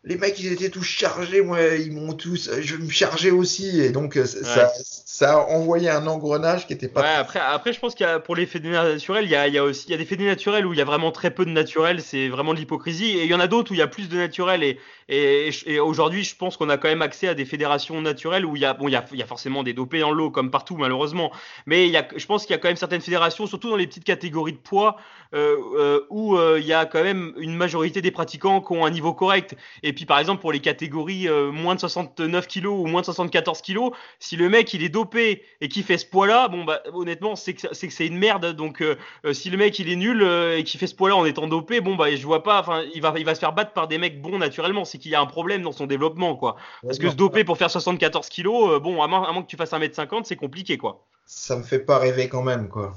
les 0.05 0.16
mecs 0.16 0.39
ils 0.41 0.53
étaient 0.53 0.69
tous 0.69 0.83
chargés, 0.83 1.43
moi 1.43 1.61
ils 1.77 1.93
m'ont 1.93 2.12
tous, 2.12 2.51
je 2.61 2.77
me 2.77 2.91
chargeais 2.91 3.31
aussi 3.31 3.81
et 3.81 3.91
donc 3.91 4.16
euh, 4.16 4.24
ça, 4.24 4.73
ça, 4.74 5.35
a 5.35 5.37
envoyé 5.37 5.89
un 5.91 6.07
engrenage 6.09 6.66
qui 6.66 6.73
était 6.73 6.89
pas. 6.89 7.03
Ouais, 7.03 7.15
après, 7.15 7.39
après 7.39 7.73
je 7.73 7.79
pense 7.79 7.95
qu'il 7.95 8.05
y 8.05 8.09
a 8.09 8.19
pour 8.19 8.35
les 8.35 8.47
faits 8.47 8.65
naturels, 8.65 9.24
il 9.24 9.31
y 9.31 9.37
a, 9.37 9.47
il 9.47 9.55
y 9.55 9.59
a 9.59 9.65
aussi 9.65 9.87
il 9.87 9.93
y 9.93 9.95
a 9.95 9.99
des 9.99 10.05
faits 10.05 10.19
naturels 10.19 10.66
où 10.66 10.73
il 10.73 10.79
y 10.79 10.83
a 10.83 10.85
vraiment 10.85 11.12
très 11.12 11.31
peu 11.31 11.45
de 11.45 11.51
naturel, 11.51 12.03
c'est 12.03 12.29
vraiment 12.29 12.53
de 12.53 12.59
l'hypocrisie 12.59 13.11
et 13.11 13.24
il 13.24 13.31
y 13.31 13.35
en 13.35 13.41
a 13.41 13.47
d'autres 13.47 13.70
où 13.70 13.74
il 13.74 13.79
y 13.79 13.83
a 13.83 13.87
plus 13.87 14.09
de 14.09 14.16
naturel 14.16 14.65
et 14.65 14.79
et, 15.12 15.80
aujourd'hui 15.80 16.24
je 16.24 16.36
pense 16.36 16.56
qu'on 16.56 16.68
a 16.68 16.76
quand 16.76 16.89
même 16.89 17.02
accès 17.02 17.28
à 17.28 17.34
des 17.34 17.44
fédérations 17.44 18.01
naturelles 18.01 18.47
où 18.47 18.56
il 18.56 18.62
y 18.62 18.64
a 18.64 19.26
forcément 19.26 19.62
des 19.62 19.74
dopés 19.74 20.01
dans 20.01 20.10
l'eau 20.10 20.30
comme 20.30 20.51
partout 20.51 20.76
malheureusement, 20.76 21.30
mais 21.66 21.93
je 22.16 22.26
pense 22.26 22.47
qu'il 22.47 22.55
y 22.55 22.56
a 22.56 22.59
quand 22.59 22.68
même 22.68 22.76
certaines 22.76 23.01
fédérations, 23.01 23.47
surtout 23.47 23.70
dans 23.70 23.76
les 23.76 23.86
petites 23.86 24.05
catégories 24.05 24.52
de 24.52 24.59
poids 24.59 24.97
euh, 25.34 25.56
euh, 25.78 26.01
où 26.10 26.36
euh, 26.36 26.59
il 26.60 26.66
y 26.66 26.74
a 26.74 26.84
quand 26.84 27.02
même 27.02 27.32
une 27.39 27.56
majorité 27.56 28.02
des 28.02 28.10
pratiquants 28.10 28.60
qui 28.60 28.74
ont 28.74 28.84
un 28.84 28.90
niveau 28.90 29.14
correct 29.14 29.56
et 29.82 29.94
puis 29.94 30.05
par 30.05 30.18
exemple 30.18 30.43
pour 30.43 30.52
les 30.52 30.60
catégories 30.60 31.26
moins 31.52 31.74
de 31.74 31.80
69 31.80 32.47
kg 32.48 32.66
ou 32.66 32.86
moins 32.86 33.01
de 33.01 33.06
74 33.06 33.62
kg, 33.62 33.78
si 34.18 34.36
le 34.36 34.48
mec 34.48 34.74
il 34.74 34.82
est 34.82 34.90
dopé 34.90 35.43
et 35.60 35.68
qui 35.68 35.82
fait 35.82 35.97
ce 35.97 36.06
poids-là, 36.06 36.48
bon 36.48 36.64
bah 36.64 36.82
honnêtement 36.93 37.36
c'est 37.36 37.55
que 37.55 37.66
c'est 37.72 38.06
une 38.06 38.18
merde. 38.18 38.55
Donc 38.55 38.84
si 39.32 39.51
le 39.51 39.56
mec 39.56 39.78
il 39.78 39.89
est 39.90 39.97
nul 39.97 40.22
et 40.56 40.64
qui 40.64 40.78
fait 40.78 40.86
ce 40.86 40.94
poids-là 40.94 41.16
en 41.16 41.24
étant 41.24 41.47
dopé, 41.47 41.80
bon 41.80 41.97
bah 41.97 42.14
je 42.14 42.26
vois 42.26 42.43
pas. 42.43 42.60
Enfin 42.60 42.82
il 42.94 43.01
va 43.01 43.34
se 43.34 43.40
faire 43.40 43.52
battre 43.52 43.72
par 43.72 43.89
des 43.89 43.98
mecs 43.98 44.20
bons 44.20 44.39
naturellement. 44.39 44.84
Qu'il 45.03 45.12
y 45.12 45.15
a 45.15 45.20
un 45.20 45.27
problème 45.27 45.62
dans 45.62 45.73
son 45.73 45.87
développement 45.87 46.37
quoi. 46.37 46.57
Parce 46.83 46.99
que 46.99 47.11
se 47.11 47.16
doper 47.16 47.45
pour 47.45 47.59
faire 47.59 47.70
74 47.70 48.29
kg, 48.31 48.79
bon 48.81 49.03
à 49.03 49.07
moins, 49.07 49.24
à 49.24 49.33
moins 49.33 49.43
que 49.43 49.49
tu 49.49 49.57
fasses 49.57 49.73
1m50 49.73 50.23
c'est 50.24 50.37
compliqué 50.37 50.79
quoi. 50.79 51.05
Ça 51.27 51.57
me 51.57 51.62
fait 51.62 51.81
pas 51.81 51.99
rêver 51.99 52.29
quand 52.29 52.43
même 52.43 52.69
quoi. 52.69 52.95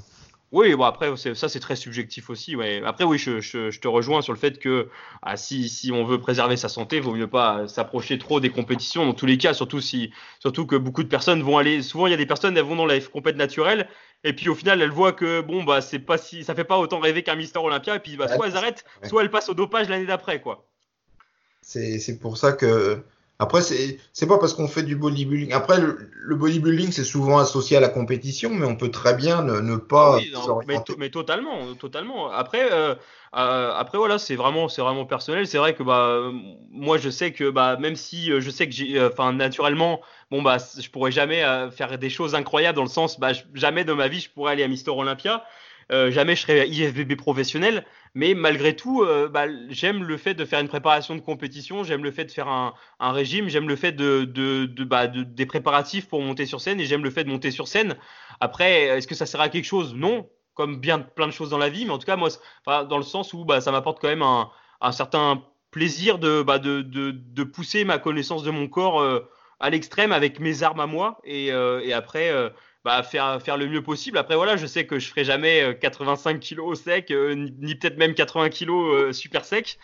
Oui, 0.52 0.74
bon 0.76 0.84
après 0.84 1.10
ça 1.34 1.48
c'est 1.48 1.60
très 1.60 1.74
subjectif 1.74 2.30
aussi. 2.30 2.54
Ouais. 2.54 2.80
Après 2.84 3.04
oui, 3.04 3.18
je, 3.18 3.40
je, 3.40 3.70
je, 3.70 3.80
te 3.80 3.88
rejoins 3.88 4.22
sur 4.22 4.32
le 4.32 4.38
fait 4.38 4.60
que 4.60 4.88
ah, 5.22 5.36
si, 5.36 5.68
si 5.68 5.90
on 5.90 6.04
veut 6.04 6.20
préserver 6.20 6.56
sa 6.56 6.68
santé, 6.68 7.00
vaut 7.00 7.14
mieux 7.14 7.26
pas 7.26 7.66
s'approcher 7.66 8.16
trop 8.16 8.38
des 8.38 8.50
compétitions. 8.50 9.04
Dans 9.04 9.12
tous 9.12 9.26
les 9.26 9.38
cas, 9.38 9.54
surtout 9.54 9.80
si 9.80 10.12
surtout 10.38 10.64
que 10.64 10.76
beaucoup 10.76 11.02
de 11.02 11.08
personnes 11.08 11.42
vont 11.42 11.58
aller. 11.58 11.82
Souvent 11.82 12.06
il 12.06 12.10
y 12.10 12.14
a 12.14 12.16
des 12.16 12.26
personnes 12.26 12.56
elles 12.56 12.64
vont 12.64 12.76
dans 12.76 12.86
la 12.86 13.00
compétition 13.00 13.38
naturelle 13.38 13.88
et 14.22 14.32
puis 14.34 14.48
au 14.48 14.54
final 14.54 14.80
elles 14.80 14.90
voient 14.90 15.12
que 15.12 15.40
bon 15.40 15.64
bah 15.64 15.80
c'est 15.80 15.98
pas 15.98 16.16
si 16.16 16.44
ça 16.44 16.54
fait 16.54 16.64
pas 16.64 16.78
autant 16.78 17.00
rêver 17.00 17.24
qu'un 17.24 17.34
Mister 17.34 17.58
Olympia 17.58 17.96
et 17.96 18.00
puis 18.00 18.16
bah, 18.16 18.28
soit 18.28 18.46
elles 18.46 18.56
arrêtent, 18.56 18.84
soit 19.02 19.22
elles 19.22 19.30
passent 19.30 19.48
au 19.48 19.54
dopage 19.54 19.88
l'année 19.88 20.06
d'après 20.06 20.40
quoi. 20.40 20.68
C'est 21.66 22.18
pour 22.20 22.36
ça 22.36 22.52
que 22.52 23.02
après, 23.38 23.60
c'est 23.60 24.26
pas 24.26 24.38
parce 24.38 24.54
qu'on 24.54 24.66
fait 24.66 24.82
du 24.82 24.96
bodybuilding. 24.96 25.52
Après, 25.52 25.78
le, 25.78 26.36
bodybuilding, 26.36 26.90
c'est 26.90 27.04
souvent 27.04 27.38
associé 27.38 27.76
à 27.76 27.80
la 27.80 27.90
compétition, 27.90 28.48
mais 28.50 28.64
on 28.64 28.76
peut 28.76 28.90
très 28.90 29.14
bien 29.14 29.42
ne, 29.42 29.60
ne 29.60 29.76
pas. 29.76 30.16
Oui, 30.16 30.32
mais, 30.66 30.78
mais, 30.96 31.10
totalement, 31.10 31.74
totalement. 31.74 32.30
Après, 32.30 32.72
euh, 32.72 32.94
euh, 33.36 33.72
après 33.74 33.98
voilà, 33.98 34.18
c'est 34.18 34.36
vraiment, 34.36 34.68
c'est 34.68 34.80
vraiment 34.80 35.04
personnel. 35.04 35.46
C'est 35.46 35.58
vrai 35.58 35.74
que 35.74 35.82
bah, 35.82 36.30
moi, 36.70 36.96
je 36.96 37.10
sais 37.10 37.32
que 37.32 37.50
bah, 37.50 37.76
même 37.76 37.96
si 37.96 38.32
euh, 38.32 38.40
je 38.40 38.48
sais 38.48 38.66
que 38.66 38.74
j'ai, 38.74 38.98
euh, 38.98 39.10
enfin, 39.12 39.34
naturellement, 39.34 40.00
bon 40.30 40.40
bah, 40.40 40.56
je 40.56 40.88
pourrais 40.88 41.12
jamais 41.12 41.44
faire 41.72 41.98
des 41.98 42.08
choses 42.08 42.34
incroyables 42.34 42.76
dans 42.76 42.84
le 42.84 42.88
sens, 42.88 43.20
bah, 43.20 43.32
jamais 43.52 43.84
de 43.84 43.92
ma 43.92 44.08
vie, 44.08 44.20
je 44.20 44.30
pourrais 44.30 44.52
aller 44.52 44.62
à 44.62 44.68
Mister 44.68 44.90
Olympia. 44.90 45.44
Euh, 45.92 46.10
jamais 46.10 46.34
je 46.34 46.42
serai 46.42 46.68
IFBB 46.68 47.16
professionnel, 47.16 47.84
mais 48.14 48.34
malgré 48.34 48.74
tout, 48.74 49.02
euh, 49.02 49.28
bah, 49.28 49.46
j'aime 49.68 50.02
le 50.02 50.16
fait 50.16 50.34
de 50.34 50.44
faire 50.44 50.60
une 50.60 50.68
préparation 50.68 51.14
de 51.14 51.20
compétition, 51.20 51.84
j'aime 51.84 52.02
le 52.02 52.10
fait 52.10 52.24
de 52.24 52.30
faire 52.32 52.48
un, 52.48 52.74
régime, 53.00 53.48
j'aime 53.48 53.68
le 53.68 53.76
fait 53.76 53.92
bah, 53.92 55.06
de, 55.06 55.22
des 55.22 55.46
préparatifs 55.46 56.08
pour 56.08 56.22
monter 56.22 56.44
sur 56.44 56.60
scène 56.60 56.80
et 56.80 56.86
j'aime 56.86 57.04
le 57.04 57.10
fait 57.10 57.22
de 57.22 57.30
monter 57.30 57.52
sur 57.52 57.68
scène. 57.68 57.96
Après, 58.40 58.82
est-ce 58.82 59.06
que 59.06 59.14
ça 59.14 59.26
sert 59.26 59.40
à 59.40 59.48
quelque 59.48 59.64
chose? 59.64 59.94
Non, 59.94 60.28
comme 60.54 60.80
bien 60.80 60.98
plein 60.98 61.26
de 61.26 61.32
choses 61.32 61.50
dans 61.50 61.58
la 61.58 61.68
vie, 61.68 61.84
mais 61.84 61.92
en 61.92 61.98
tout 61.98 62.06
cas, 62.06 62.16
moi, 62.16 62.30
dans 62.66 62.98
le 62.98 63.04
sens 63.04 63.32
où 63.32 63.44
bah, 63.44 63.60
ça 63.60 63.70
m'apporte 63.70 64.00
quand 64.00 64.08
même 64.08 64.22
un, 64.22 64.92
certain 64.92 65.44
plaisir 65.70 66.18
de, 66.18 67.42
pousser 67.44 67.84
ma 67.84 67.98
connaissance 67.98 68.42
de 68.42 68.50
mon 68.50 68.66
corps 68.66 69.00
euh, 69.00 69.20
à 69.60 69.70
l'extrême 69.70 70.10
avec 70.10 70.40
mes 70.40 70.64
armes 70.64 70.80
à 70.80 70.86
moi 70.86 71.20
et, 71.24 71.52
après 71.92 72.32
bah, 72.86 73.02
faire, 73.02 73.42
faire 73.42 73.56
le 73.56 73.66
mieux 73.66 73.82
possible. 73.82 74.16
Après, 74.16 74.36
voilà, 74.36 74.56
je 74.56 74.64
sais 74.64 74.86
que 74.86 75.00
je 75.00 75.08
ferai 75.08 75.24
jamais 75.24 75.76
85 75.80 76.36
euh, 76.36 76.38
kilos 76.38 76.80
sec, 76.80 77.10
euh, 77.10 77.34
ni, 77.34 77.74
peut-être 77.74 77.98
même 77.98 78.14
80 78.14 78.48
kilos 78.50 78.94
euh, 78.94 79.12
super 79.12 79.44
sec. 79.44 79.76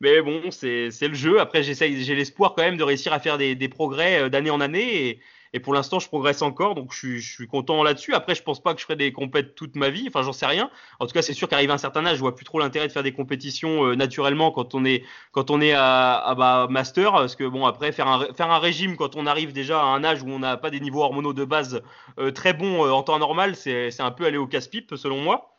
Mais 0.00 0.20
bon, 0.20 0.50
c'est 0.50 0.90
le 1.00 1.14
jeu. 1.14 1.40
Après, 1.40 1.62
j'ai 1.62 2.14
l'espoir 2.14 2.54
quand 2.54 2.62
même 2.62 2.76
de 2.76 2.82
réussir 2.82 3.14
à 3.14 3.18
faire 3.18 3.38
des, 3.38 3.54
des 3.54 3.68
progrès 3.70 4.28
d'année 4.28 4.50
en 4.50 4.60
année. 4.60 5.20
Et 5.52 5.58
pour 5.58 5.74
l'instant, 5.74 5.98
je 5.98 6.06
progresse 6.06 6.42
encore, 6.42 6.76
donc 6.76 6.92
je 6.92 6.98
suis, 6.98 7.20
je 7.20 7.32
suis 7.32 7.48
content 7.48 7.82
là-dessus. 7.82 8.14
Après, 8.14 8.36
je 8.36 8.42
pense 8.42 8.62
pas 8.62 8.72
que 8.72 8.80
je 8.80 8.84
ferai 8.84 8.94
des 8.94 9.12
compètes 9.12 9.56
toute 9.56 9.74
ma 9.74 9.90
vie. 9.90 10.04
Enfin, 10.06 10.22
j'en 10.22 10.32
sais 10.32 10.46
rien. 10.46 10.70
En 11.00 11.06
tout 11.06 11.12
cas, 11.12 11.22
c'est 11.22 11.32
sûr 11.32 11.48
qu'arrivé 11.48 11.72
à 11.72 11.74
un 11.74 11.78
certain 11.78 12.06
âge, 12.06 12.16
je 12.16 12.20
vois 12.20 12.36
plus 12.36 12.44
trop 12.44 12.60
l'intérêt 12.60 12.86
de 12.86 12.92
faire 12.92 13.02
des 13.02 13.12
compétitions 13.12 13.86
euh, 13.86 13.96
naturellement 13.96 14.52
quand 14.52 14.74
on 14.76 14.84
est 14.84 15.02
quand 15.32 15.50
on 15.50 15.60
est 15.60 15.72
à, 15.72 16.14
à 16.18 16.34
bah, 16.36 16.68
master, 16.70 17.12
parce 17.12 17.34
que 17.34 17.44
bon, 17.44 17.66
après 17.66 17.90
faire 17.90 18.06
un 18.06 18.32
faire 18.32 18.50
un 18.50 18.60
régime 18.60 18.96
quand 18.96 19.16
on 19.16 19.26
arrive 19.26 19.52
déjà 19.52 19.80
à 19.80 19.86
un 19.86 20.04
âge 20.04 20.22
où 20.22 20.28
on 20.28 20.38
n'a 20.38 20.56
pas 20.56 20.70
des 20.70 20.78
niveaux 20.78 21.02
hormonaux 21.02 21.32
de 21.32 21.44
base 21.44 21.82
euh, 22.18 22.30
très 22.30 22.52
bons 22.52 22.86
euh, 22.86 22.90
en 22.90 23.02
temps 23.02 23.18
normal, 23.18 23.56
c'est 23.56 24.00
un 24.00 24.10
peu 24.12 24.26
aller 24.26 24.38
au 24.38 24.46
casse-pipe 24.46 24.94
selon 24.96 25.20
moi. 25.20 25.56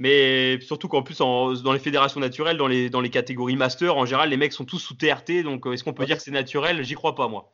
Mais 0.00 0.60
surtout 0.60 0.86
qu'en 0.86 1.02
plus, 1.02 1.20
en, 1.20 1.54
dans 1.54 1.72
les 1.72 1.80
fédérations 1.80 2.20
naturelles, 2.20 2.56
dans 2.56 2.68
les, 2.68 2.88
dans 2.88 3.00
les 3.00 3.10
catégories 3.10 3.56
master, 3.56 3.96
en 3.96 4.06
général, 4.06 4.30
les 4.30 4.36
mecs 4.36 4.52
sont 4.52 4.64
tous 4.64 4.78
sous 4.78 4.94
TRT. 4.94 5.42
Donc, 5.42 5.66
est-ce 5.66 5.82
qu'on 5.82 5.92
peut 5.92 6.06
dire 6.06 6.18
que 6.18 6.22
c'est 6.22 6.30
naturel? 6.30 6.84
J'y 6.84 6.94
crois 6.94 7.16
pas, 7.16 7.26
moi. 7.26 7.50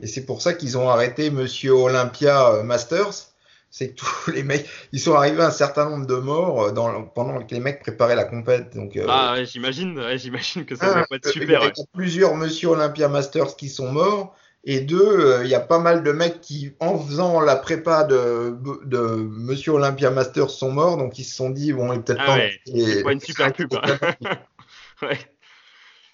Et 0.00 0.06
c'est 0.06 0.24
pour 0.24 0.42
ça 0.42 0.54
qu'ils 0.54 0.78
ont 0.78 0.88
arrêté 0.88 1.30
Monsieur 1.30 1.72
Olympia 1.72 2.52
euh, 2.52 2.62
Masters. 2.62 3.32
C'est 3.70 3.90
que 3.90 3.96
tous 3.96 4.30
les 4.32 4.42
mecs, 4.42 4.68
ils 4.92 5.00
sont 5.00 5.14
arrivés 5.14 5.42
à 5.42 5.48
un 5.48 5.52
certain 5.52 5.88
nombre 5.88 6.06
de 6.06 6.16
morts 6.16 6.62
euh, 6.62 6.72
dans, 6.72 7.02
pendant 7.02 7.42
que 7.42 7.54
les 7.54 7.60
mecs 7.60 7.80
préparaient 7.80 8.16
la 8.16 8.24
compète. 8.24 8.74
Donc, 8.74 8.96
euh, 8.96 9.06
ah, 9.08 9.34
ouais, 9.34 9.46
j'imagine, 9.46 9.98
ouais, 9.98 10.18
j'imagine 10.18 10.64
que 10.64 10.74
ça 10.74 10.92
va 10.92 11.04
pas 11.06 11.16
être 11.16 11.28
super. 11.28 11.62
Il 11.62 11.78
y 11.78 11.80
a 11.80 11.84
plusieurs 11.92 12.34
Monsieur 12.34 12.68
Olympia 12.68 13.08
Masters 13.08 13.56
qui 13.56 13.68
sont 13.68 13.90
morts. 13.90 14.34
Et 14.64 14.80
deux, 14.80 15.40
il 15.44 15.48
y 15.48 15.54
a 15.54 15.60
pas 15.60 15.78
mal 15.78 16.02
de 16.02 16.12
mecs 16.12 16.40
qui, 16.40 16.72
en 16.80 16.98
faisant 16.98 17.40
la 17.40 17.56
prépa 17.56 18.04
de, 18.04 18.56
de 18.84 18.98
Monsieur 18.98 19.72
Olympia 19.72 20.10
Masters, 20.10 20.50
sont 20.50 20.72
morts. 20.72 20.96
Donc 20.96 21.18
ils 21.18 21.24
se 21.24 21.34
sont 21.34 21.50
dit, 21.50 21.72
bon, 21.72 21.92
il 21.92 22.02
peut-être 22.02 22.20
ah, 22.26 22.36
Ouais, 22.36 22.60
c'est 22.66 23.02
pas 23.02 23.12
une 23.12 23.20
super 23.20 23.52
pub. 23.52 23.72
ouais. 25.02 25.18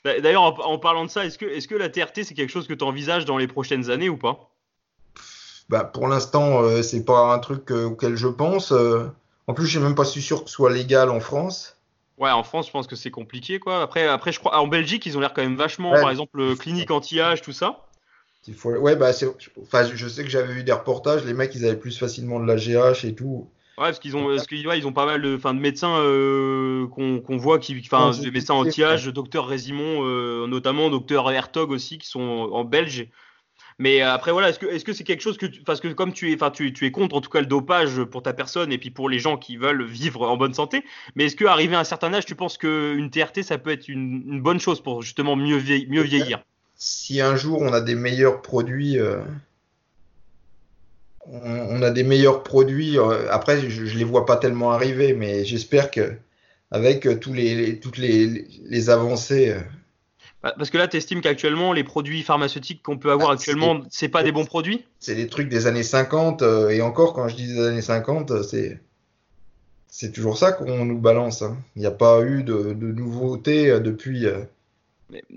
D'ailleurs, 0.05 0.43
en, 0.43 0.79
parlant 0.79 1.07
de 1.07 1.11
ça, 1.11 1.25
est-ce 1.25 1.39
que, 1.39 1.47
est 1.47 1.67
que 1.67 1.75
la 1.75 1.89
TRT, 1.89 2.25
c'est 2.25 2.35
quelque 2.35 2.51
chose 2.51 2.69
que 2.69 2.75
tu 2.75 2.85
envisages 2.85 3.25
dans 3.25 3.39
les 3.39 3.47
prochaines 3.47 3.91
années 3.91 4.11
ou 4.11 4.19
pas? 4.19 4.51
Bah, 5.71 5.85
Pour 5.85 6.09
l'instant, 6.09 6.63
euh, 6.63 6.83
c'est 6.83 7.05
pas 7.05 7.33
un 7.33 7.39
truc 7.39 7.71
euh, 7.71 7.87
auquel 7.87 8.17
je 8.17 8.29
pense. 8.29 8.71
Euh. 8.73 9.07
en 9.47 9.55
plus, 9.55 9.65
je 9.65 9.71
suis 9.71 9.79
même 9.79 9.95
pas 9.95 10.05
sûr 10.05 10.45
que 10.45 10.51
ce 10.51 10.57
soit 10.57 10.71
légal 10.71 11.09
en 11.09 11.21
France. 11.21 11.79
Ouais, 12.19 12.31
en 12.31 12.43
France, 12.43 12.67
je 12.67 12.71
pense 12.71 12.87
que 12.87 12.97
c'est 12.97 13.11
compliqué, 13.11 13.59
quoi. 13.59 13.81
Après, 13.81 14.07
après, 14.07 14.31
je 14.31 14.39
crois, 14.39 14.59
en 14.59 14.69
Belgique, 14.69 15.07
ils 15.07 15.17
ont 15.17 15.21
l'air 15.21 15.33
quand 15.33 15.43
même 15.43 15.57
vachement, 15.57 15.93
par 15.93 16.11
exemple, 16.11 16.55
clinique 16.57 16.91
anti-âge, 16.91 17.43
tout 17.43 17.53
ça. 17.53 17.87
Il 18.47 18.55
faut... 18.55 18.71
Ouais, 18.73 18.95
bah, 18.95 19.11
enfin, 19.63 19.85
je 19.93 20.07
sais 20.07 20.23
que 20.23 20.29
j'avais 20.29 20.53
vu 20.53 20.65
des 20.65 20.73
reportages, 20.73 21.25
les 21.25 21.33
mecs, 21.33 21.55
ils 21.55 21.65
avaient 21.65 21.79
plus 21.79 21.99
facilement 21.99 22.39
de 22.39 22.47
la 22.47 22.57
GH 22.57 23.07
et 23.07 23.15
tout. 23.15 23.49
Ouais, 23.77 23.87
parce 23.87 23.99
qu'ils 23.99 24.17
ont, 24.17 24.27
parce 24.27 24.47
ouais, 24.51 24.79
ils 24.79 24.87
ont 24.87 24.93
pas 24.93 25.05
mal 25.05 25.21
de, 25.21 25.37
de 25.37 25.53
médecins 25.53 25.99
euh, 25.99 26.87
qu'on 26.87 27.37
voit, 27.37 27.59
qui, 27.59 27.77
enfin, 27.85 28.13
des 28.13 28.31
médecins 28.31 28.55
anti-âge, 28.55 29.07
docteur 29.07 29.49
Résimon, 29.49 30.05
euh, 30.05 30.47
notamment, 30.47 30.91
docteur 30.91 31.29
Hertog 31.31 31.73
aussi, 31.73 31.99
qui 31.99 32.07
sont 32.07 32.21
en 32.21 32.65
Belge. 32.65 33.09
Mais 33.81 34.01
après, 34.01 34.31
voilà, 34.31 34.51
est-ce 34.51 34.61
que 34.61 34.67
est-ce 34.67 34.85
que 34.85 34.93
c'est 34.93 35.03
quelque 35.03 35.23
chose 35.23 35.37
que, 35.37 35.47
parce 35.65 35.81
que 35.81 35.89
comme 35.89 36.13
tu 36.13 36.31
es, 36.31 36.35
enfin, 36.37 36.53
tu, 36.53 36.73
tu 36.73 36.87
es 36.87 36.93
contre 36.93 37.17
en 37.17 37.21
tout 37.21 37.31
cas 37.31 37.41
le 37.41 37.47
dopage 37.47 38.05
pour 38.05 38.23
ta 38.23 38.33
personne 38.33 38.73
et 38.73 38.79
puis 38.79 38.91
pour 38.91 39.09
les 39.09 39.19
gens 39.19 39.37
qui 39.37 39.57
veulent 39.57 39.83
vivre 39.83 40.29
en 40.29 40.37
bonne 40.37 40.55
santé, 40.55 40.85
mais 41.17 41.25
est-ce 41.25 41.35
que 41.35 41.45
arrivé 41.45 41.75
à 41.75 41.81
un 41.81 41.85
certain 41.85 42.15
âge, 42.15 42.25
tu 42.25 42.37
penses 42.37 42.57
qu'une 42.57 43.11
TRT 43.11 43.43
ça 43.43 43.59
peut 43.59 43.71
être 43.71 43.89
une, 43.89 44.23
une, 44.29 44.41
bonne 44.41 44.61
chose 44.61 44.81
pour 44.81 45.03
justement 45.03 45.35
mieux, 45.35 45.61
mieux 45.89 46.03
vieillir? 46.03 46.45
Si 46.77 47.21
un 47.21 47.35
jour 47.35 47.63
on 47.63 47.73
a 47.73 47.81
des 47.81 47.97
meilleurs 47.97 48.43
produits. 48.43 49.01
Euh 49.01 49.19
on, 51.27 51.83
a 51.83 51.91
des 51.91 52.03
meilleurs 52.03 52.43
produits. 52.43 52.99
Euh, 52.99 53.27
après, 53.31 53.69
je, 53.69 53.83
ne 53.83 53.99
les 53.99 54.05
vois 54.05 54.27
pas 54.27 54.37
tellement 54.37 54.73
arriver, 54.73 55.15
mais 55.15 55.45
j'espère 55.45 55.91
que 55.91 56.15
avec 56.71 57.07
euh, 57.07 57.17
tous 57.17 57.33
les, 57.33 57.79
toutes 57.81 57.99
les, 57.99 58.91
avancées. 58.91 59.51
Euh, 59.51 59.61
bah, 60.43 60.55
parce 60.57 60.71
que 60.71 60.79
là, 60.79 60.89
tu 60.89 60.97
estimes 60.97 61.21
qu'actuellement, 61.21 61.73
les 61.73 61.85
produits 61.85 62.23
pharmaceutiques 62.23 62.83
qu'on 62.83 62.99
peut 62.99 63.11
avoir 63.11 63.31
ah, 63.31 63.35
actuellement, 63.35 63.81
c'est 63.91 64.09
pas 64.09 64.23
des 64.23 64.33
bons 64.33 64.45
produits? 64.45 64.85
C'est 65.01 65.15
des 65.15 65.29
trucs 65.29 65.49
des 65.49 65.67
années 65.67 65.83
50, 65.83 66.43
et 66.71 66.83
encore, 66.83 67.15
quand 67.15 67.29
je 67.29 67.37
dis 67.37 67.47
des 67.47 67.61
années 67.61 67.83
50, 67.83 68.43
c'est. 68.43 68.81
C'est 69.87 70.11
toujours 70.11 70.37
ça 70.37 70.51
qu'on 70.51 70.85
nous 70.85 70.99
balance. 70.99 71.43
Hein. 71.43 71.57
Il 71.77 71.79
n'y 71.79 71.87
a 71.87 71.93
pas 71.93 72.21
eu 72.23 72.43
de, 72.43 72.73
de 72.73 72.91
nouveautés 72.91 73.79
depuis, 73.79 74.27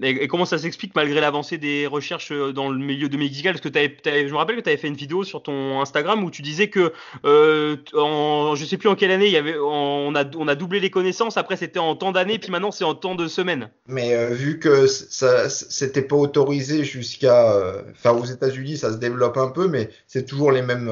et 0.01 0.27
comment 0.27 0.45
ça 0.45 0.57
s'explique 0.57 0.95
malgré 0.95 1.19
l'avancée 1.21 1.57
des 1.57 1.87
recherches 1.87 2.31
euh, 2.31 2.51
dans 2.51 2.69
le 2.69 2.77
milieu 2.77 3.09
de 3.09 3.17
médical 3.17 3.53
Parce 3.53 3.61
que 3.61 3.69
je 3.73 4.31
me 4.31 4.37
rappelle 4.37 4.55
que 4.55 4.61
tu 4.61 4.69
avais 4.69 4.77
fait 4.77 4.87
une 4.87 4.95
vidéo 4.95 5.23
sur 5.23 5.43
ton 5.43 5.81
Instagram 5.81 6.23
où 6.23 6.31
tu 6.31 6.41
disais 6.41 6.69
que, 6.69 6.93
euh, 7.25 7.77
en, 7.93 8.55
je 8.55 8.65
sais 8.65 8.77
plus 8.77 8.89
en 8.89 8.95
quelle 8.95 9.11
année, 9.11 9.27
il 9.27 9.31
y 9.31 9.37
avait, 9.37 9.57
on, 9.57 10.15
a, 10.15 10.23
on 10.35 10.47
a 10.47 10.55
doublé 10.55 10.79
les 10.79 10.89
connaissances. 10.89 11.37
Après, 11.37 11.57
c'était 11.57 11.79
en 11.79 11.95
temps 11.95 12.11
d'années, 12.11 12.39
puis 12.39 12.51
maintenant, 12.51 12.71
c'est 12.71 12.83
en 12.83 12.95
temps 12.95 13.15
de 13.15 13.27
semaines. 13.27 13.69
Mais 13.87 14.13
euh, 14.13 14.29
vu 14.29 14.59
que 14.59 14.87
ça, 14.87 15.49
c'était 15.49 16.01
pas 16.01 16.15
autorisé 16.15 16.83
jusqu'à, 16.83 17.53
euh, 17.53 17.81
enfin, 17.91 18.11
aux 18.11 18.25
États-Unis, 18.25 18.77
ça 18.77 18.91
se 18.91 18.97
développe 18.97 19.37
un 19.37 19.49
peu, 19.49 19.67
mais 19.67 19.89
c'est 20.07 20.25
toujours 20.25 20.51
les 20.51 20.61
mêmes. 20.61 20.91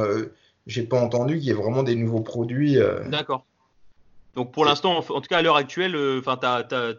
J'ai 0.67 0.83
pas 0.83 0.99
entendu 0.99 1.37
qu'il 1.37 1.47
y 1.47 1.49
ait 1.51 1.53
vraiment 1.53 1.83
des 1.83 1.95
nouveaux 1.95 2.21
produits. 2.21 2.77
D'accord. 3.07 3.45
Donc 4.35 4.51
pour 4.51 4.65
l'instant, 4.65 4.97
en, 4.97 5.01
tout 5.01 5.27
cas 5.29 5.37
à 5.37 5.41
l'heure 5.41 5.55
actuelle, 5.55 5.95
euh, 5.95 6.19
enfin 6.19 6.37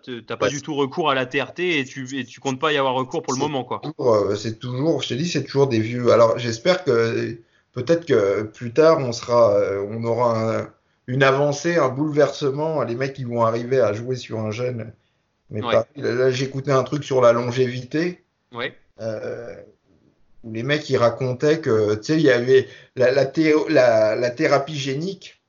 tu 0.03 0.25
n'as 0.29 0.37
pas 0.37 0.49
du 0.49 0.63
tout 0.63 0.75
recours 0.75 1.11
à 1.11 1.15
la 1.15 1.27
TRT 1.27 1.61
et 1.61 1.85
tu 1.85 2.19
et 2.19 2.25
tu 2.25 2.41
comptes 2.41 2.59
pas 2.59 2.73
y 2.73 2.79
avoir 2.79 2.95
recours 2.95 3.23
pour 3.23 3.35
le 3.35 3.39
moment 3.39 3.63
quoi. 3.63 3.83
Euh, 4.01 4.35
c'est 4.37 4.59
toujours, 4.59 5.03
je 5.03 5.11
te 5.11 5.15
dis, 5.15 5.29
c'est 5.29 5.45
toujours 5.45 5.67
des 5.67 5.81
vieux. 5.81 6.11
Alors 6.13 6.39
j'espère 6.39 6.83
que 6.83 7.39
peut-être 7.73 8.07
que 8.07 8.45
plus 8.45 8.73
tard 8.73 9.01
on 9.01 9.13
sera, 9.13 9.55
euh, 9.55 9.87
on 9.91 10.03
aura 10.05 10.63
une 11.07 11.23
avancée, 11.23 11.77
un 11.77 11.91
bouleversement. 11.91 12.83
Les 12.85 12.95
mecs 12.95 13.13
qui 13.13 13.25
vont 13.25 13.45
arriver 13.45 13.81
à 13.81 13.93
jouer 13.93 14.17
sur 14.17 14.41
un 14.41 14.51
jeune. 14.51 14.93
Mais 15.51 15.61
là, 15.61 16.31
j'écoutais 16.31 16.73
un 16.73 16.83
truc 16.85 17.05
sur 17.05 17.21
la 17.21 17.33
longévité. 17.33 18.25
Ouais. 18.51 18.75
où 20.43 20.53
les 20.53 20.63
mecs 20.63 20.89
ils 20.89 20.97
racontaient 20.97 21.61
que 21.61 21.97
tu 21.97 22.05
sais 22.05 22.15
il 22.15 22.23
y 22.23 22.31
avait 22.31 22.67
la, 22.95 23.13
la, 23.13 24.17
la 24.17 24.31
thérapie 24.31 24.79
génique 24.79 25.43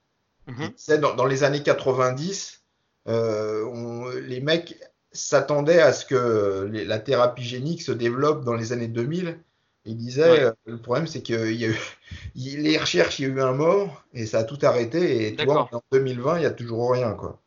Mhm. 0.48 0.99
Dans, 0.99 1.15
dans, 1.15 1.26
les 1.26 1.44
années 1.44 1.61
90, 1.61 2.64
euh, 3.07 4.22
les 4.22 4.40
mecs 4.40 4.78
s'attendaient 5.11 5.82
à 5.82 5.94
ce 5.94 6.06
que 6.06 6.69
la 6.72 6.99
thérapie 6.99 7.44
génique 7.44 7.82
se 7.82 7.91
développe 7.91 8.45
dans 8.45 8.53
les 8.53 8.72
années 8.72 8.88
2000. 8.88 9.40
Ils 9.86 9.98
disaient, 9.98 10.41
euh, 10.41 10.52
le 10.65 10.78
problème 10.78 11.07
c'est 11.07 11.22
qu'il 11.22 11.53
y 11.53 11.65
a 11.65 11.69
eu 11.69 11.78
les 12.36 12.78
recherches, 12.78 13.19
il 13.19 13.24
y 13.24 13.26
a 13.26 13.30
eu 13.30 13.41
un 13.41 13.53
mort 13.53 14.03
et 14.14 14.26
ça 14.26 14.40
a 14.40 14.44
tout 14.44 14.60
arrêté. 14.61 15.28
Et 15.28 15.36
tu 15.36 15.45
vois, 15.45 15.69
en 15.72 15.82
2020, 15.91 16.38
il 16.38 16.40
n'y 16.41 16.45
a 16.45 16.52
toujours 16.52 16.91
rien. 16.91 17.14
Quoi. 17.14 17.40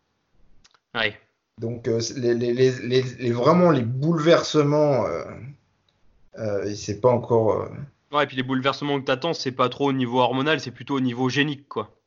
Donc, 1.58 1.88
euh, 1.88 2.00
les, 2.16 2.34
les, 2.34 2.52
les, 3.02 3.32
vraiment 3.32 3.70
les 3.70 3.82
bouleversements, 3.82 5.04
c'est 6.74 7.00
pas 7.00 7.10
encore. 7.10 7.68
Ouais, 8.12 8.24
et 8.24 8.26
puis 8.26 8.36
les 8.36 8.42
bouleversements 8.42 8.98
que 9.00 9.04
tu 9.04 9.12
attends, 9.12 9.34
c'est 9.34 9.52
pas 9.52 9.68
trop 9.68 9.88
au 9.88 9.92
niveau 9.92 10.20
hormonal, 10.20 10.60
c'est 10.60 10.70
plutôt 10.70 10.96
au 10.96 11.00
niveau 11.00 11.28
génique, 11.28 11.68
quoi. 11.68 11.99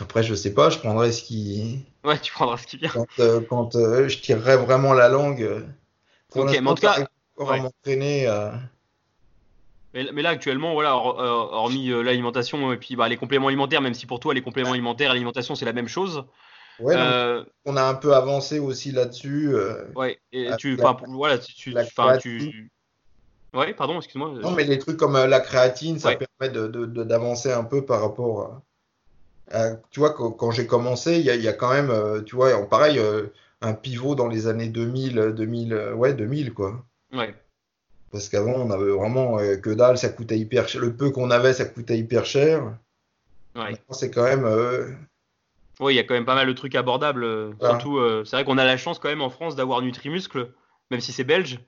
Après, 0.00 0.22
je 0.22 0.34
sais 0.34 0.52
pas, 0.52 0.70
je 0.70 0.78
prendrai 0.78 1.12
ce 1.12 1.22
qui. 1.22 1.84
Ouais, 2.04 2.18
tu 2.18 2.32
prendras 2.32 2.58
ce 2.58 2.66
qui 2.66 2.76
vient. 2.76 2.90
Quand, 2.90 3.06
euh, 3.18 3.40
quand 3.40 3.76
euh, 3.76 4.08
je 4.08 4.18
tirerai 4.18 4.56
vraiment 4.56 4.92
la 4.92 5.08
langue. 5.08 5.42
Euh, 5.42 5.62
ok, 6.34 6.50
mais 6.50 6.70
en 6.70 6.74
tout 6.74 6.82
cas. 6.82 7.06
Ouais. 7.38 7.60
m'entraîner. 7.60 8.26
Mais, 9.92 10.06
mais, 10.12 10.22
là, 10.22 10.30
actuellement, 10.30 10.72
voilà, 10.72 10.96
hormis 10.96 11.88
l'alimentation 11.88 12.72
et 12.72 12.78
puis 12.78 12.96
bah, 12.96 13.08
les 13.08 13.16
compléments 13.16 13.48
alimentaires, 13.48 13.82
même 13.82 13.94
si 13.94 14.06
pour 14.06 14.20
toi, 14.20 14.32
les 14.32 14.42
compléments 14.42 14.72
alimentaires 14.72 15.10
et 15.10 15.14
l'alimentation, 15.14 15.54
c'est 15.54 15.64
la 15.64 15.74
même 15.74 15.88
chose. 15.88 16.24
Ouais, 16.78 16.94
on 17.64 17.76
a 17.76 17.82
un 17.82 17.94
peu 17.94 18.14
avancé 18.14 18.58
aussi 18.58 18.92
là-dessus. 18.92 19.54
ouais, 19.94 20.18
et 20.32 20.50
tu. 20.58 20.78
Enfin, 20.80 20.96
voilà, 21.08 21.38
tu. 21.38 21.74
Tu. 22.20 22.70
Ouais, 23.54 23.72
pardon, 23.74 23.96
excuse-moi. 23.98 24.34
Non, 24.42 24.50
mais 24.52 24.64
les 24.64 24.78
trucs 24.78 24.98
comme 24.98 25.16
la 25.16 25.40
créatine, 25.40 25.98
ça 25.98 26.16
permet 26.16 26.52
d'avancer 26.52 27.48
de, 27.48 27.54
de, 27.54 27.58
un 27.58 27.64
peu 27.64 27.84
par 27.84 28.00
rapport. 28.00 28.62
Euh, 29.54 29.76
tu 29.90 30.00
vois, 30.00 30.12
quand, 30.12 30.50
j'ai 30.50 30.66
commencé, 30.66 31.18
il 31.18 31.24
y, 31.24 31.48
a 31.48 31.52
quand 31.52 31.72
même, 31.72 31.90
euh, 31.90 32.20
tu 32.22 32.34
vois, 32.34 32.68
pareil, 32.68 32.98
euh, 32.98 33.26
un 33.60 33.74
pivot 33.74 34.14
dans 34.14 34.26
les 34.26 34.48
années 34.48 34.68
2000, 34.68 35.34
2000, 35.36 35.92
ouais, 35.94 36.14
2000, 36.14 36.52
quoi. 36.52 36.84
Ouais. 37.12 37.34
Parce 38.10 38.28
qu'avant, 38.28 38.54
on 38.54 38.70
avait 38.70 38.90
vraiment 38.90 39.38
que 39.38 39.70
dalle, 39.70 39.98
ça 39.98 40.08
coûtait 40.08 40.38
hyper 40.38 40.68
cher. 40.68 40.80
Le 40.80 40.94
peu 40.94 41.10
qu'on 41.10 41.30
avait, 41.30 41.52
ça 41.52 41.64
coûtait 41.64 41.98
hyper 41.98 42.24
cher. 42.24 42.76
Ouais. 43.54 43.76
C'est 43.90 44.10
quand 44.10 44.24
même. 44.24 44.46
Oui, 45.80 45.94
il 45.94 45.96
y 45.96 46.00
a 46.00 46.04
quand 46.04 46.14
même 46.14 46.24
pas 46.24 46.34
mal 46.34 46.46
de 46.46 46.52
trucs 46.52 46.74
abordables. 46.74 47.54
Surtout, 47.60 48.00
c'est 48.24 48.36
vrai 48.36 48.44
qu'on 48.44 48.58
a 48.58 48.64
la 48.64 48.76
chance 48.76 48.98
quand 48.98 49.08
même 49.08 49.22
en 49.22 49.30
France 49.30 49.54
d'avoir 49.54 49.82
Nutrimuscle, 49.82 50.50
même 50.90 51.00
si 51.00 51.12
c'est 51.12 51.24
belge. 51.24 51.58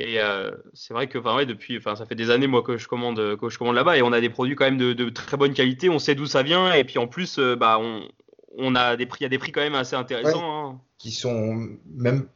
Et 0.00 0.18
euh, 0.18 0.50
c'est 0.72 0.94
vrai 0.94 1.08
que, 1.08 1.18
enfin, 1.18 1.36
ouais, 1.36 1.44
depuis, 1.44 1.76
enfin, 1.76 1.94
ça 1.94 2.06
fait 2.06 2.14
des 2.14 2.30
années 2.30 2.46
moi 2.46 2.62
que 2.62 2.78
je 2.78 2.88
commande, 2.88 3.36
que 3.36 3.50
je 3.50 3.58
commande 3.58 3.74
là-bas, 3.74 3.98
et 3.98 4.02
on 4.02 4.12
a 4.12 4.20
des 4.22 4.30
produits 4.30 4.56
quand 4.56 4.64
même 4.64 4.78
de, 4.78 5.08
très 5.10 5.36
bonne 5.36 5.52
qualité. 5.52 5.90
On 5.90 5.98
sait 5.98 6.14
d'où 6.14 6.24
ça 6.24 6.42
vient, 6.42 6.72
et 6.72 6.84
puis 6.84 6.98
en 6.98 7.06
plus, 7.06 7.38
euh, 7.38 7.54
bah, 7.54 7.78
on, 7.78 8.08
on, 8.56 8.74
a 8.74 8.96
des 8.96 9.04
prix, 9.04 9.18
il 9.20 9.24
y 9.24 9.26
a 9.26 9.28
des 9.28 9.38
prix 9.38 9.52
quand 9.52 9.60
même 9.60 9.74
assez 9.74 9.96
intéressants. 9.96 10.70
Hein. 10.70 10.80
Qui 10.96 11.10
sont 11.10 11.68
même, 11.94 12.28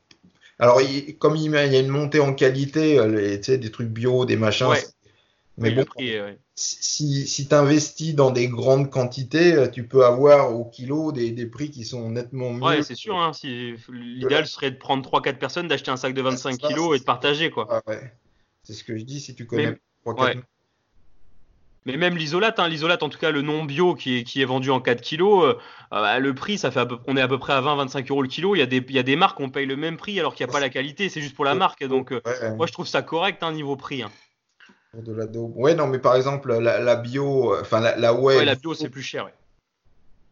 alors 0.59 0.79
comme 1.19 1.37
il 1.37 1.51
y 1.51 1.57
a 1.57 1.81
une 1.81 1.89
montée 1.89 2.21
en 2.21 2.35
qualité, 2.35 2.99
euh, 2.99 3.09
les, 3.09 3.39
des 3.39 3.71
trucs 3.71 3.89
bio, 3.89 4.27
des 4.27 4.37
machins, 4.37 4.69
mais 5.57 5.71
bon, 5.71 5.85
si, 6.57 7.27
si 7.27 7.49
tu 7.49 7.55
investis 7.55 8.15
dans 8.15 8.33
des 8.33 8.49
grandes 8.49 8.91
quantités, 8.91 9.55
euh, 9.55 9.69
tu 9.69 9.87
peux 9.87 10.05
avoir 10.05 10.55
au 10.55 10.65
kilo 10.65 11.13
des, 11.13 11.31
des 11.31 11.47
prix 11.47 11.71
qui 11.71 11.85
sont 11.85 12.11
nettement 12.11 12.53
mieux. 12.53 12.63
Ouais, 12.63 12.83
c'est 12.83 12.97
sûr. 12.97 13.17
Hein, 13.17 13.33
si, 13.33 13.75
L'idéal 13.89 14.47
serait 14.47 14.73
de 14.73 14.77
prendre 14.77 15.09
3-4 15.09 15.39
personnes, 15.39 15.69
d'acheter 15.69 15.91
un 15.91 15.97
sac 15.97 16.13
de 16.13 16.23
25 16.23 16.59
kilos 16.59 16.97
et 16.97 16.99
de 16.99 17.05
partager. 17.05 17.51
quoi. 17.51 17.69
Ah 17.71 17.81
ouais. 17.87 18.13
C'est 18.65 18.73
ce 18.73 18.83
que 18.83 18.97
je 18.97 19.05
dis 19.05 19.21
si 19.21 19.35
tu 19.35 19.47
connais 19.47 19.77
Mais... 20.07 20.35
Mais 21.87 21.99
même 21.99 22.17
l'isolate, 22.17 22.59
hein, 22.59 22.67
l'isolate 22.67 23.03
en 23.03 23.11
tout 23.11 23.19
cas 23.19 23.31
le 23.31 23.43
non 23.43 23.63
bio 23.63 23.95
qui 23.95 24.17
est, 24.17 24.25
qui 24.25 24.41
est 24.41 24.47
vendu 24.47 24.71
en 24.71 24.81
4 24.81 25.03
kilos, 25.03 25.45
euh, 25.45 25.59
euh, 25.93 26.19
le 26.19 26.35
prix, 26.35 26.57
ça 26.57 26.71
fait 26.71 26.81
à 26.81 26.87
peu, 26.87 26.97
on 27.07 27.15
est 27.15 27.21
à 27.21 27.29
peu 27.29 27.39
près 27.39 27.53
à 27.53 27.61
20-25 27.61 28.11
euros 28.11 28.23
le 28.23 28.29
kilo. 28.29 28.57
Il 28.57 28.59
y, 28.59 28.63
a 28.63 28.67
des, 28.67 28.79
il 28.79 28.95
y 28.95 28.99
a 28.99 29.03
des 29.03 29.17
marques 29.17 29.39
on 29.39 29.51
paye 29.51 29.67
le 29.67 29.77
même 29.77 29.99
prix 29.99 30.19
alors 30.19 30.35
qu'il 30.35 30.47
n'y 30.47 30.51
a 30.51 30.53
pas 30.55 30.61
la 30.61 30.71
qualité, 30.71 31.11
c'est 31.11 31.21
juste 31.21 31.35
pour 31.35 31.45
la 31.45 31.55
marque. 31.55 31.85
Donc 31.85 32.15
moi 32.57 32.67
je 32.67 32.73
trouve 32.73 32.87
ça 32.87 33.03
correct 33.03 33.43
hein, 33.43 33.53
niveau 33.53 33.77
prix. 33.77 34.03
Hein. 34.03 34.11
De 35.03 35.13
la 35.13 35.27
Ouais, 35.27 35.75
non, 35.75 35.87
mais 35.89 35.99
par 35.99 36.15
exemple, 36.15 36.57
la, 36.59 36.97
bio, 36.97 37.55
euh, 37.55 37.61
enfin 37.61 37.81
la, 37.81 37.97
la 37.97 38.15
Ouais, 38.15 38.45
la 38.45 38.55
bio, 38.55 38.75
c'est 38.75 38.89
plus 38.89 39.03
cher, 39.03 39.29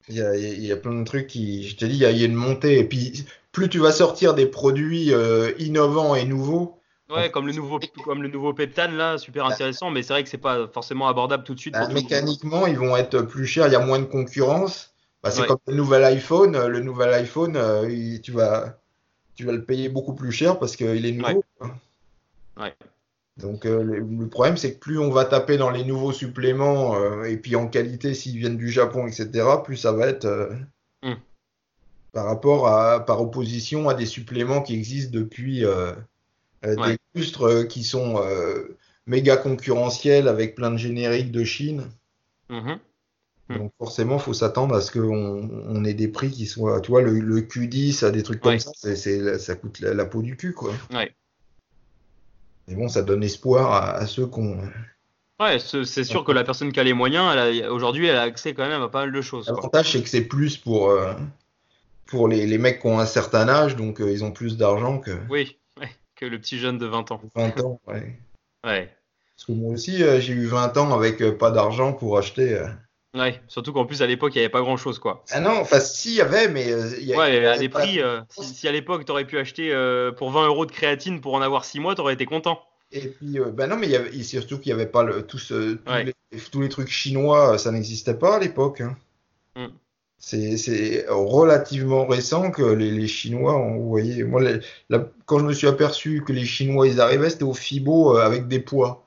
Il 0.08 0.16
y, 0.16 0.22
a, 0.22 0.36
il 0.36 0.64
y, 0.64 0.70
a, 0.70 0.76
plein 0.76 0.94
de 0.94 1.04
trucs 1.04 1.26
qui, 1.26 1.68
je 1.68 1.76
te 1.76 1.84
dis, 1.84 1.94
il 1.94 1.98
y, 1.98 2.04
a, 2.04 2.10
une 2.10 2.34
montée. 2.34 2.78
Et 2.78 2.84
puis, 2.84 3.26
plus 3.50 3.68
tu 3.68 3.78
vas 3.78 3.92
sortir 3.92 4.34
des 4.34 4.46
produits 4.46 5.12
euh, 5.12 5.52
innovants 5.58 6.14
et 6.14 6.24
nouveaux. 6.24 6.78
Ouais, 7.10 7.30
comme 7.30 7.46
le 7.46 7.52
nouveau, 7.52 7.80
comme 8.04 8.22
le 8.22 8.28
nouveau 8.28 8.54
Peptane, 8.54 8.96
là, 8.96 9.18
super 9.18 9.44
intéressant, 9.46 9.90
mais 9.90 10.02
c'est 10.02 10.12
vrai 10.14 10.22
que 10.22 10.30
c'est 10.30 10.38
pas 10.38 10.66
forcément 10.68 11.08
abordable 11.08 11.44
tout 11.44 11.54
de 11.54 11.60
suite. 11.60 11.74
Bah, 11.74 11.88
mécaniquement, 11.88 12.66
ils 12.66 12.78
vont 12.78 12.96
être 12.96 13.22
plus 13.22 13.46
chers, 13.46 13.66
il 13.66 13.72
y 13.72 13.76
a 13.76 13.84
moins 13.84 13.98
de 13.98 14.04
concurrence. 14.04 14.94
Bah, 15.22 15.30
c'est 15.30 15.46
comme 15.46 15.58
le 15.66 15.74
nouvel 15.74 16.04
iPhone. 16.04 16.66
Le 16.66 16.80
nouvel 16.80 17.12
iPhone, 17.14 17.56
euh, 17.56 18.18
tu, 18.22 18.32
vas, 18.32 18.78
tu 19.34 19.44
vas 19.44 19.52
le 19.52 19.64
payer 19.64 19.88
beaucoup 19.88 20.14
plus 20.14 20.32
cher 20.32 20.58
parce 20.58 20.76
qu'il 20.76 21.04
est 21.04 21.12
nouveau. 21.12 21.44
ouais. 22.56 22.74
Donc 23.38 23.64
euh, 23.64 23.82
le, 23.82 24.28
problème, 24.28 24.56
c'est 24.56 24.74
que 24.74 24.78
plus 24.78 24.98
on 24.98 25.10
va 25.10 25.24
taper 25.24 25.56
dans 25.56 25.70
les 25.70 25.84
nouveaux 25.84 26.12
suppléments, 26.12 26.96
euh, 26.96 27.24
et 27.24 27.36
puis 27.36 27.56
en 27.56 27.66
qualité, 27.66 28.14
s'ils 28.14 28.38
viennent 28.38 28.58
du 28.58 28.70
Japon, 28.70 29.06
etc., 29.06 29.30
plus 29.64 29.76
ça 29.76 29.92
va 29.92 30.06
être 30.06 30.26
euh, 30.26 30.54
hmm. 31.02 31.14
par 32.12 32.26
rapport 32.26 32.68
à, 32.68 33.04
par 33.04 33.22
opposition 33.22 33.88
à 33.88 33.94
des 33.94 34.06
suppléments 34.06 34.60
qui 34.60 34.74
existent 34.74 35.12
depuis 35.12 35.64
des 36.62 36.96
lustres 37.14 37.64
qui 37.64 37.84
sont 37.84 38.22
méga 39.06 39.36
concurrentiels 39.36 40.28
avec 40.28 40.54
plein 40.54 40.70
de 40.70 40.76
génériques 40.76 41.32
de 41.32 41.44
Chine. 41.44 41.84
Hmm. 42.50 42.76
Donc 43.48 43.72
forcément, 43.78 44.18
faut 44.18 44.34
s'attendre 44.34 44.74
à 44.74 44.82
ce 44.82 44.92
qu'on 44.92 45.48
on 45.68 45.84
ait 45.84 45.94
des 45.94 46.08
prix 46.08 46.30
qui 46.30 46.46
soient, 46.46 46.82
tu 46.82 46.90
vois, 46.90 47.02
le, 47.02 47.18
le 47.18 47.40
Q10, 47.40 48.10
des 48.10 48.22
trucs 48.22 48.40
comme 48.40 48.58
ça, 48.58 48.72
ça 49.38 49.54
coûte 49.56 49.80
la, 49.80 49.94
la 49.94 50.04
peau 50.04 50.20
du 50.20 50.36
cul, 50.36 50.52
quoi. 50.52 50.72
Ouais. 50.92 51.14
Mais 52.68 52.74
bon, 52.74 52.88
ça 52.88 53.02
donne 53.02 53.22
espoir 53.22 53.72
à, 53.72 53.92
à 53.96 54.06
ceux 54.06 54.26
qu'on. 54.26 54.58
Ouais, 55.40 55.58
c'est 55.58 56.04
sûr 56.04 56.24
que 56.24 56.30
la 56.32 56.44
personne 56.44 56.72
qui 56.72 56.78
a 56.78 56.84
les 56.84 56.92
moyens, 56.92 57.34
aujourd'hui, 57.68 58.06
elle 58.06 58.16
a 58.16 58.22
accès 58.22 58.54
quand 58.54 58.68
même 58.68 58.82
à 58.82 58.88
pas 58.88 59.00
mal 59.00 59.12
de 59.12 59.20
choses. 59.20 59.48
L'avantage, 59.48 59.92
c'est 59.92 60.02
que 60.02 60.08
c'est 60.08 60.22
plus 60.24 60.56
pour, 60.56 60.90
euh, 60.90 61.14
pour 62.06 62.28
les, 62.28 62.46
les 62.46 62.58
mecs 62.58 62.80
qui 62.80 62.86
ont 62.86 63.00
un 63.00 63.06
certain 63.06 63.48
âge, 63.48 63.74
donc 63.74 64.00
euh, 64.00 64.12
ils 64.12 64.22
ont 64.24 64.30
plus 64.30 64.56
d'argent 64.56 64.98
que 64.98 65.10
Oui, 65.28 65.58
ouais, 65.80 65.90
que 66.14 66.26
le 66.26 66.38
petit 66.38 66.58
jeune 66.58 66.78
de 66.78 66.86
20 66.86 67.10
ans. 67.10 67.20
20 67.34 67.60
ans. 67.60 67.80
ouais. 67.88 68.18
Ouais. 68.64 68.94
Parce 69.36 69.46
que 69.46 69.52
moi 69.52 69.72
aussi, 69.72 70.04
euh, 70.04 70.20
j'ai 70.20 70.34
eu 70.34 70.46
20 70.46 70.76
ans 70.76 70.92
avec 70.94 71.20
pas 71.38 71.50
d'argent 71.50 71.92
pour 71.92 72.16
acheter. 72.16 72.64
Ouais, 73.14 73.42
surtout 73.46 73.72
qu'en 73.74 73.84
plus 73.84 74.00
à 74.00 74.06
l'époque 74.06 74.32
il 74.34 74.38
n'y 74.38 74.44
avait 74.44 74.50
pas 74.52 74.62
grand 74.62 74.78
chose 74.78 74.98
quoi. 74.98 75.22
Ah 75.32 75.40
non, 75.40 75.58
enfin, 75.60 75.80
si, 75.80 76.10
il 76.12 76.14
y 76.16 76.20
avait, 76.22 76.48
mais. 76.48 76.72
euh, 76.72 76.98
y 77.00 77.12
a- 77.12 77.18
Ouais, 77.18 77.44
à 77.46 77.58
des 77.58 77.68
prix, 77.68 78.00
euh, 78.00 78.20
si, 78.30 78.44
si 78.54 78.68
à 78.68 78.72
l'époque 78.72 79.04
t'aurais 79.04 79.26
pu 79.26 79.38
acheter 79.38 79.70
euh, 79.72 80.12
pour 80.12 80.30
20 80.30 80.46
euros 80.46 80.64
de 80.64 80.72
créatine 80.72 81.20
pour 81.20 81.34
en 81.34 81.42
avoir 81.42 81.64
6 81.66 81.78
mois, 81.78 81.94
t'aurais 81.94 82.14
été 82.14 82.24
content. 82.24 82.62
Et 82.90 83.08
puis, 83.08 83.38
ben 83.54 83.66
non, 83.68 83.76
mais 83.76 83.88
y 83.88 83.96
avait, 83.96 84.22
surtout 84.22 84.58
qu'il 84.58 84.74
n'y 84.74 84.80
avait 84.80 84.90
pas 84.90 85.02
le, 85.02 85.22
tout 85.26 85.38
ce- 85.38 85.74
tous, 85.74 85.90
Ouais. 85.92 86.04
les, 86.04 86.38
tous 86.50 86.60
les 86.62 86.68
trucs 86.70 86.88
chinois, 86.88 87.58
ça 87.58 87.70
n'existait 87.70 88.14
pas 88.14 88.36
à 88.36 88.38
l'époque. 88.38 88.80
hein. 88.80 88.96
Mm. 89.56 89.66
C'est, 90.18 90.56
c'est 90.56 91.04
relativement 91.08 92.06
récent 92.06 92.50
que 92.50 92.62
les, 92.62 92.90
les 92.92 93.08
Chinois 93.08 93.56
ont, 93.56 93.76
vous 93.78 93.88
voyez, 93.88 94.22
moi, 94.24 94.40
les- 94.40 94.60
la- 94.88 95.06
quand 95.26 95.38
je 95.40 95.44
me 95.44 95.52
suis 95.52 95.66
aperçu 95.66 96.22
que 96.24 96.32
les 96.32 96.44
Chinois, 96.44 96.86
ils 96.86 97.00
arrivaient, 97.00 97.28
c'était 97.30 97.42
au 97.44 97.54
Fibo 97.54 98.16
avec 98.16 98.46
des 98.46 98.60
poids. 98.60 99.01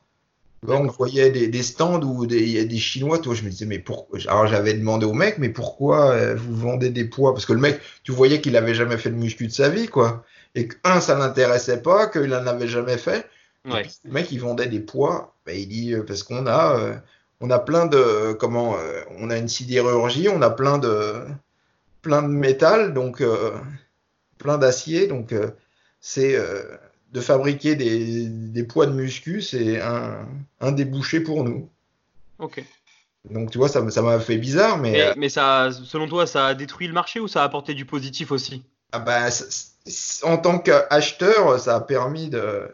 Là, 0.67 0.75
on 0.75 0.87
voyait 0.87 1.29
des, 1.31 1.47
des 1.47 1.63
stands 1.63 2.01
où 2.01 2.25
il 2.25 2.49
y 2.49 2.59
a 2.59 2.65
des 2.65 2.77
Chinois, 2.77 3.19
toi, 3.19 3.33
je 3.35 3.43
me 3.43 3.49
disais, 3.49 3.65
mais 3.65 3.79
pourquoi? 3.79 4.19
Alors, 4.27 4.47
j'avais 4.47 4.73
demandé 4.73 5.05
au 5.05 5.13
mec, 5.13 5.37
mais 5.37 5.49
pourquoi 5.49 6.11
euh, 6.11 6.35
vous 6.35 6.55
vendez 6.55 6.89
des 6.89 7.05
poids? 7.05 7.33
Parce 7.33 7.45
que 7.45 7.53
le 7.53 7.59
mec, 7.59 7.79
tu 8.03 8.11
voyais 8.11 8.41
qu'il 8.41 8.55
avait 8.57 8.73
jamais 8.73 8.97
fait 8.97 9.09
de 9.09 9.15
muscu 9.15 9.47
de 9.47 9.51
sa 9.51 9.69
vie, 9.69 9.87
quoi. 9.87 10.25
Et 10.55 10.67
que, 10.67 10.75
un, 10.83 10.99
ça 11.01 11.17
l'intéressait 11.17 11.81
pas, 11.81 12.07
qu'il 12.07 12.33
en 12.33 12.47
avait 12.47 12.67
jamais 12.67 12.97
fait. 12.97 13.27
Et 13.65 13.71
Ouais. 13.71 13.81
puis, 13.83 13.91
le 14.03 14.11
mec, 14.11 14.31
il 14.31 14.39
vendait 14.39 14.67
des 14.67 14.79
poids. 14.79 15.35
Ben, 15.45 15.55
il 15.57 15.67
dit, 15.67 15.93
euh, 15.93 16.03
parce 16.03 16.23
qu'on 16.23 16.45
a, 16.47 16.79
euh, 16.79 16.95
on 17.41 17.49
a 17.49 17.59
plein 17.59 17.85
de, 17.85 18.33
comment, 18.33 18.75
on 19.19 19.29
a 19.29 19.37
une 19.37 19.47
sidérurgie, 19.47 20.29
on 20.29 20.41
a 20.41 20.49
plein 20.49 20.77
de, 20.77 21.21
plein 22.01 22.21
de 22.21 22.27
métal, 22.27 22.93
donc, 22.93 23.23
plein 24.37 24.57
d'acier. 24.57 25.07
Donc, 25.07 25.33
c'est, 25.99 26.37
de 27.15 27.21
fabriquer 27.21 27.75
des, 27.75 28.27
des 28.29 28.63
poids 28.63 28.85
de 28.87 28.93
muscu, 28.93 29.41
c'est 29.41 29.81
un, 29.81 30.27
un 30.61 30.71
débouché 30.73 31.21
pour 31.21 31.43
nous. 31.43 31.71
Ok. 32.37 32.59
Donc, 33.29 33.51
tu 33.51 33.57
vois, 33.57 33.69
ça, 33.69 33.87
ça 33.91 34.01
m'a 34.01 34.19
fait 34.19 34.37
bizarre, 34.37 34.77
mais, 34.77 34.95
Mais, 34.95 35.01
euh, 35.01 35.13
mais 35.15 35.29
ça, 35.29 35.69
selon 35.71 36.07
toi, 36.07 36.25
ça 36.25 36.47
a 36.47 36.55
détruit 36.55 36.87
le 36.87 36.93
marché 36.93 37.19
ou 37.19 37.27
ça 37.27 37.41
a 37.41 37.45
apporté 37.45 37.75
du 37.75 37.85
positif 37.85 38.31
aussi? 38.31 38.63
Ah 38.91 38.99
c- 39.85 40.25
en 40.25 40.37
tant 40.39 40.57
qu'acheteur, 40.59 41.59
ça 41.59 41.75
a 41.75 41.81
permis 41.81 42.29
de, 42.29 42.67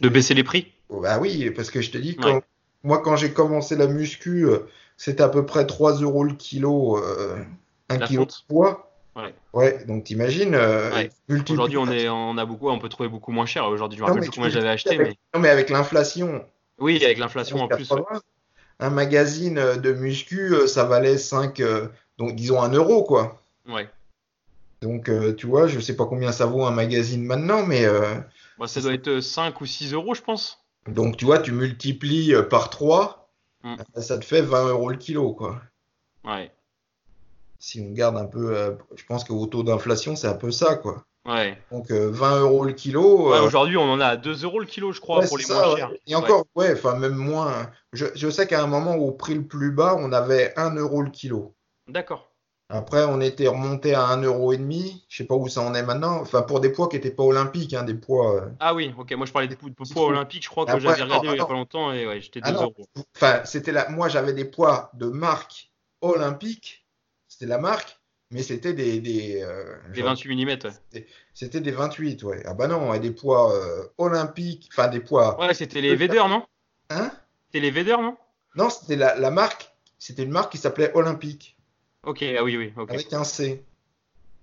De 0.00 0.08
baisser 0.08 0.34
les 0.34 0.42
prix? 0.42 0.72
Oh, 0.88 1.00
Bah 1.00 1.18
oui, 1.18 1.50
parce 1.50 1.70
que 1.70 1.80
je 1.80 1.90
te 1.90 1.98
dis, 1.98 2.18
quand, 2.18 2.40
Ouais. 2.40 2.42
moi 2.82 3.00
quand 3.02 3.16
j'ai 3.16 3.32
commencé 3.32 3.76
la 3.76 3.86
muscu, 3.86 4.46
euh, 4.46 4.60
c'était 4.96 5.22
à 5.22 5.28
peu 5.28 5.44
près 5.46 5.66
3 5.66 5.92
euros 6.00 6.24
le 6.24 6.34
kilo, 6.34 6.96
euh, 6.98 7.44
un 7.88 7.98
La 7.98 8.08
kilo 8.08 8.24
de 8.24 8.32
poids. 8.48 8.87
Ouais. 9.18 9.34
Ouais, 9.52 9.84
donc 9.86 10.04
t'imagines, 10.04 10.54
euh, 10.54 10.92
Ouais. 10.94 11.10
Aujourd'hui, 11.50 11.76
on, 11.76 11.90
est, 11.90 12.08
on 12.08 12.38
a 12.38 12.44
beaucoup, 12.46 12.70
on 12.70 12.78
peut 12.78 12.88
trouver 12.88 13.08
beaucoup 13.08 13.32
moins 13.32 13.46
cher. 13.46 13.66
Aujourd'hui, 13.66 13.98
je 13.98 14.04
me 14.04 14.08
rappelle 14.08 14.30
combien 14.30 14.48
j'avais 14.48 14.68
acheté, 14.68 14.94
avec, 14.94 15.06
mais 15.08 15.14
non, 15.34 15.40
mais 15.40 15.48
avec 15.48 15.70
l'inflation, 15.70 16.44
oui, 16.78 17.04
avec 17.04 17.18
l'inflation 17.18 17.58
en 17.58 17.66
plus. 17.68 17.90
ouais. 17.90 17.98
80, 18.00 18.20
un 18.80 18.90
magazine 18.90 19.58
euh, 19.58 19.76
de 19.76 19.92
muscu, 19.92 20.54
euh, 20.54 20.66
ça 20.68 20.84
valait 20.84 21.18
5, 21.18 21.58
euh, 21.60 21.88
donc 22.18 22.36
disons 22.36 22.62
1 22.62 22.70
euro 22.74 23.02
quoi. 23.02 23.42
Ouais. 23.68 23.88
Donc 24.82 25.08
euh, 25.08 25.34
tu 25.34 25.46
vois, 25.48 25.66
je 25.66 25.80
sais 25.80 25.96
pas 25.96 26.06
combien 26.06 26.30
ça 26.30 26.46
vaut 26.46 26.64
un 26.64 26.70
magazine 26.70 27.24
maintenant, 27.24 27.66
mais 27.66 27.84
Bah, 28.58 28.68
ça 28.68 28.80
doit 28.80 28.92
être 28.94 29.18
5 29.20 29.60
ou 29.60 29.66
6 29.66 29.92
euros, 29.94 30.14
je 30.14 30.22
pense. 30.22 30.64
donc 30.86 31.16
tu 31.16 31.24
vois, 31.24 31.40
tu 31.40 31.50
multiplies 31.52 32.34
par 32.48 32.70
3, 32.70 33.16
Mm. 33.64 33.74
ça 33.96 34.16
te 34.18 34.24
fait 34.24 34.40
20 34.40 34.68
euros 34.68 34.88
le 34.90 34.96
kilo 34.96 35.32
quoi. 35.32 35.60
Ouais. 36.24 36.52
Si 37.58 37.80
on 37.80 37.92
garde 37.92 38.16
un 38.16 38.26
peu, 38.26 38.56
euh, 38.56 38.72
je 38.96 39.04
pense 39.04 39.24
qu'au 39.24 39.46
taux 39.46 39.62
d'inflation, 39.62 40.16
c'est 40.16 40.28
un 40.28 40.34
peu 40.34 40.50
ça, 40.50 40.76
quoi. 40.76 41.04
Ouais. 41.26 41.58
Donc 41.70 41.90
euh, 41.90 42.08
20 42.10 42.40
euros 42.40 42.64
le 42.64 42.72
kilo. 42.72 43.30
Ouais, 43.30 43.36
euh, 43.36 43.42
Aujourd'hui, 43.42 43.76
on 43.76 43.82
en 43.90 44.00
a 44.00 44.06
à 44.06 44.16
2 44.16 44.44
euros 44.44 44.60
le 44.60 44.66
kilo, 44.66 44.92
je 44.92 45.00
crois, 45.00 45.18
ouais, 45.20 45.28
pour 45.28 45.36
les 45.38 45.44
c'est 45.44 45.52
moins 45.52 45.70
ça, 45.72 45.76
chers. 45.76 45.90
Et 46.06 46.14
encore, 46.14 46.44
ouais, 46.54 46.72
enfin 46.72 46.96
même 46.96 47.16
moins. 47.16 47.70
Je, 47.92 48.06
je 48.14 48.30
sais 48.30 48.46
qu'à 48.46 48.62
un 48.62 48.66
moment, 48.66 48.94
au 48.96 49.12
prix 49.12 49.34
le 49.34 49.46
plus 49.46 49.70
bas, 49.70 49.94
on 49.98 50.12
avait 50.12 50.54
1 50.56 50.76
euro 50.76 51.02
le 51.02 51.10
kilo. 51.10 51.54
D'accord. 51.86 52.32
Après, 52.70 53.04
on 53.04 53.20
était 53.22 53.48
remonté 53.48 53.94
à 53.94 54.04
1 54.08 54.22
euro 54.22 54.52
et 54.52 54.58
demi. 54.58 55.04
Je 55.08 55.18
sais 55.18 55.24
pas 55.26 55.34
où 55.34 55.48
ça 55.48 55.62
en 55.62 55.74
est 55.74 55.82
maintenant. 55.82 56.20
Enfin, 56.20 56.42
pour 56.42 56.60
des 56.60 56.68
poids 56.70 56.86
qui 56.88 56.96
n'étaient 56.96 57.10
pas 57.10 57.22
olympiques, 57.22 57.72
hein, 57.72 57.82
des 57.82 57.94
poids. 57.94 58.36
euh, 58.36 58.48
Ah 58.60 58.74
oui, 58.74 58.94
ok. 58.96 59.10
Moi, 59.12 59.24
je 59.26 59.32
parlais 59.32 59.48
des 59.48 59.56
poids, 59.56 59.70
olympiques. 59.96 60.44
Je 60.44 60.50
crois 60.50 60.66
que 60.66 60.78
j'avais 60.78 61.02
regardé 61.02 61.28
non, 61.28 61.32
il 61.34 61.38
y 61.38 61.40
a 61.40 61.46
pas 61.46 61.54
longtemps 61.54 61.92
et 61.92 62.06
ouais, 62.06 62.20
j'étais 62.20 62.40
2 62.40 62.50
Ah 62.50 62.62
euros. 62.62 62.74
Enfin, 63.16 63.40
c'était 63.44 63.72
la. 63.72 63.88
Moi, 63.88 64.08
j'avais 64.08 64.34
des 64.34 64.44
poids 64.44 64.90
de 64.94 65.06
marque 65.06 65.70
olympique. 66.02 66.77
C'était 67.38 67.50
la 67.50 67.58
marque, 67.58 68.00
mais 68.32 68.42
c'était 68.42 68.72
des. 68.72 68.98
des 68.98 69.40
euh, 69.42 69.76
genre- 69.94 70.06
28 70.06 70.44
mm. 70.44 70.48
Ouais, 70.92 71.06
C'était 71.34 71.60
des 71.60 71.70
28, 71.70 72.24
ouais. 72.24 72.42
Ah 72.44 72.54
bah 72.54 72.66
non, 72.66 72.92
et 72.94 72.98
des 72.98 73.12
poids 73.12 73.54
euh, 73.54 73.84
olympiques. 73.96 74.68
Enfin, 74.72 74.88
des 74.88 74.98
poids. 74.98 75.38
Ouais, 75.38 75.54
c'était 75.54 75.80
les 75.80 75.94
Vader, 75.94 76.24
non? 76.28 76.44
Hein? 76.90 77.12
C'était 77.46 77.60
les 77.60 77.70
Vader, 77.70 78.02
non? 78.02 78.16
Non, 78.56 78.70
c'était 78.70 78.96
la, 78.96 79.16
la 79.16 79.30
marque. 79.30 79.70
C'était 80.00 80.24
une 80.24 80.32
marque 80.32 80.50
qui 80.50 80.58
s'appelait 80.58 80.90
Olympique, 80.94 81.56
Ok, 82.04 82.24
ah 82.36 82.42
oui, 82.42 82.56
oui, 82.56 82.72
ok. 82.76 82.90
avec 82.90 83.12
un 83.12 83.22
C. 83.22 83.62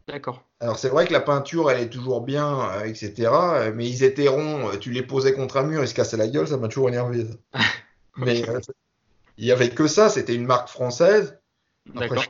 D'accord. 0.07 0.41
Alors 0.61 0.79
c'est 0.79 0.89
vrai 0.89 1.05
que 1.05 1.11
la 1.11 1.19
peinture, 1.19 1.69
elle 1.69 1.81
est 1.81 1.89
toujours 1.89 2.21
bien, 2.21 2.69
euh, 2.71 2.85
etc. 2.85 3.29
Mais 3.73 3.89
ils 3.89 4.03
étaient 4.05 4.29
ronds, 4.29 4.71
tu 4.79 4.91
les 4.91 5.01
posais 5.03 5.33
contre 5.33 5.57
un 5.57 5.63
mur, 5.63 5.81
ils 5.83 5.87
se 5.89 5.93
cassaient 5.93 6.15
la 6.15 6.27
gueule, 6.29 6.47
ça 6.47 6.55
m'a 6.55 6.69
toujours 6.69 6.87
énervé. 6.87 7.25
Mais 8.17 8.41
il 9.37 9.45
y 9.45 9.51
avait 9.51 9.69
que 9.69 9.87
ça, 9.87 10.09
c'était 10.09 10.35
une 10.35 10.45
marque 10.45 10.69
française. 10.69 11.37
D'accord. 11.93 12.23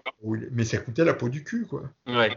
Mais 0.51 0.63
ça 0.65 0.77
coûtait 0.77 1.05
la 1.05 1.13
peau 1.13 1.29
du 1.29 1.43
cul, 1.43 1.65
quoi. 1.65 1.83
Ouais. 2.07 2.35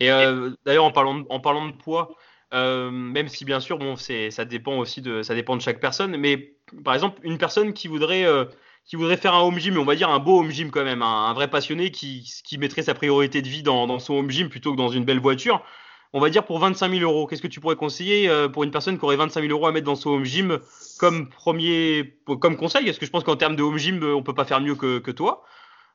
Et 0.00 0.10
euh, 0.10 0.50
d'ailleurs, 0.64 0.84
en 0.84 0.92
parlant 0.92 1.18
de, 1.18 1.26
en 1.28 1.40
parlant 1.40 1.66
de 1.66 1.72
poids, 1.72 2.16
euh, 2.52 2.90
même 2.90 3.28
si 3.28 3.44
bien 3.44 3.60
sûr, 3.60 3.78
bon, 3.78 3.96
c'est, 3.96 4.30
ça 4.30 4.44
dépend 4.44 4.76
aussi 4.78 5.02
de, 5.02 5.22
ça 5.22 5.34
dépend 5.34 5.56
de 5.56 5.62
chaque 5.62 5.80
personne, 5.80 6.16
mais 6.16 6.54
par 6.84 6.94
exemple, 6.94 7.20
une 7.22 7.38
personne 7.38 7.72
qui 7.72 7.86
voudrait, 7.86 8.24
euh, 8.24 8.44
qui 8.84 8.96
voudrait 8.96 9.18
faire 9.18 9.34
un 9.34 9.40
home 9.42 9.58
gym, 9.58 9.78
on 9.78 9.84
va 9.84 9.94
dire 9.94 10.08
un 10.10 10.18
beau 10.18 10.40
home 10.40 10.50
gym 10.50 10.70
quand 10.70 10.84
même, 10.84 11.02
un, 11.02 11.26
un 11.26 11.34
vrai 11.34 11.48
passionné 11.48 11.90
qui, 11.90 12.28
qui 12.44 12.58
mettrait 12.58 12.82
sa 12.82 12.94
priorité 12.94 13.42
de 13.42 13.48
vie 13.48 13.62
dans, 13.62 13.86
dans 13.86 13.98
son 13.98 14.14
home 14.14 14.30
gym 14.30 14.48
plutôt 14.48 14.72
que 14.72 14.78
dans 14.78 14.88
une 14.88 15.04
belle 15.04 15.20
voiture, 15.20 15.64
on 16.12 16.20
va 16.20 16.30
dire 16.30 16.44
pour 16.44 16.58
25 16.58 16.90
000 16.90 17.02
euros. 17.02 17.26
Qu'est-ce 17.26 17.42
que 17.42 17.46
tu 17.48 17.60
pourrais 17.60 17.76
conseiller 17.76 18.28
euh, 18.28 18.48
pour 18.48 18.64
une 18.64 18.70
personne 18.70 18.98
qui 18.98 19.04
aurait 19.04 19.16
25 19.16 19.40
000 19.42 19.52
euros 19.52 19.66
à 19.66 19.72
mettre 19.72 19.86
dans 19.86 19.96
son 19.96 20.10
home 20.10 20.24
gym 20.24 20.58
comme 20.98 21.28
premier, 21.28 22.16
comme 22.40 22.56
conseil? 22.56 22.84
Parce 22.84 22.98
que 22.98 23.06
je 23.06 23.10
pense 23.10 23.24
qu'en 23.24 23.36
termes 23.36 23.56
de 23.56 23.62
home 23.62 23.78
gym, 23.78 24.02
on 24.02 24.22
peut 24.22 24.34
pas 24.34 24.44
faire 24.44 24.60
mieux 24.60 24.74
que, 24.74 24.98
que 24.98 25.10
toi. 25.10 25.44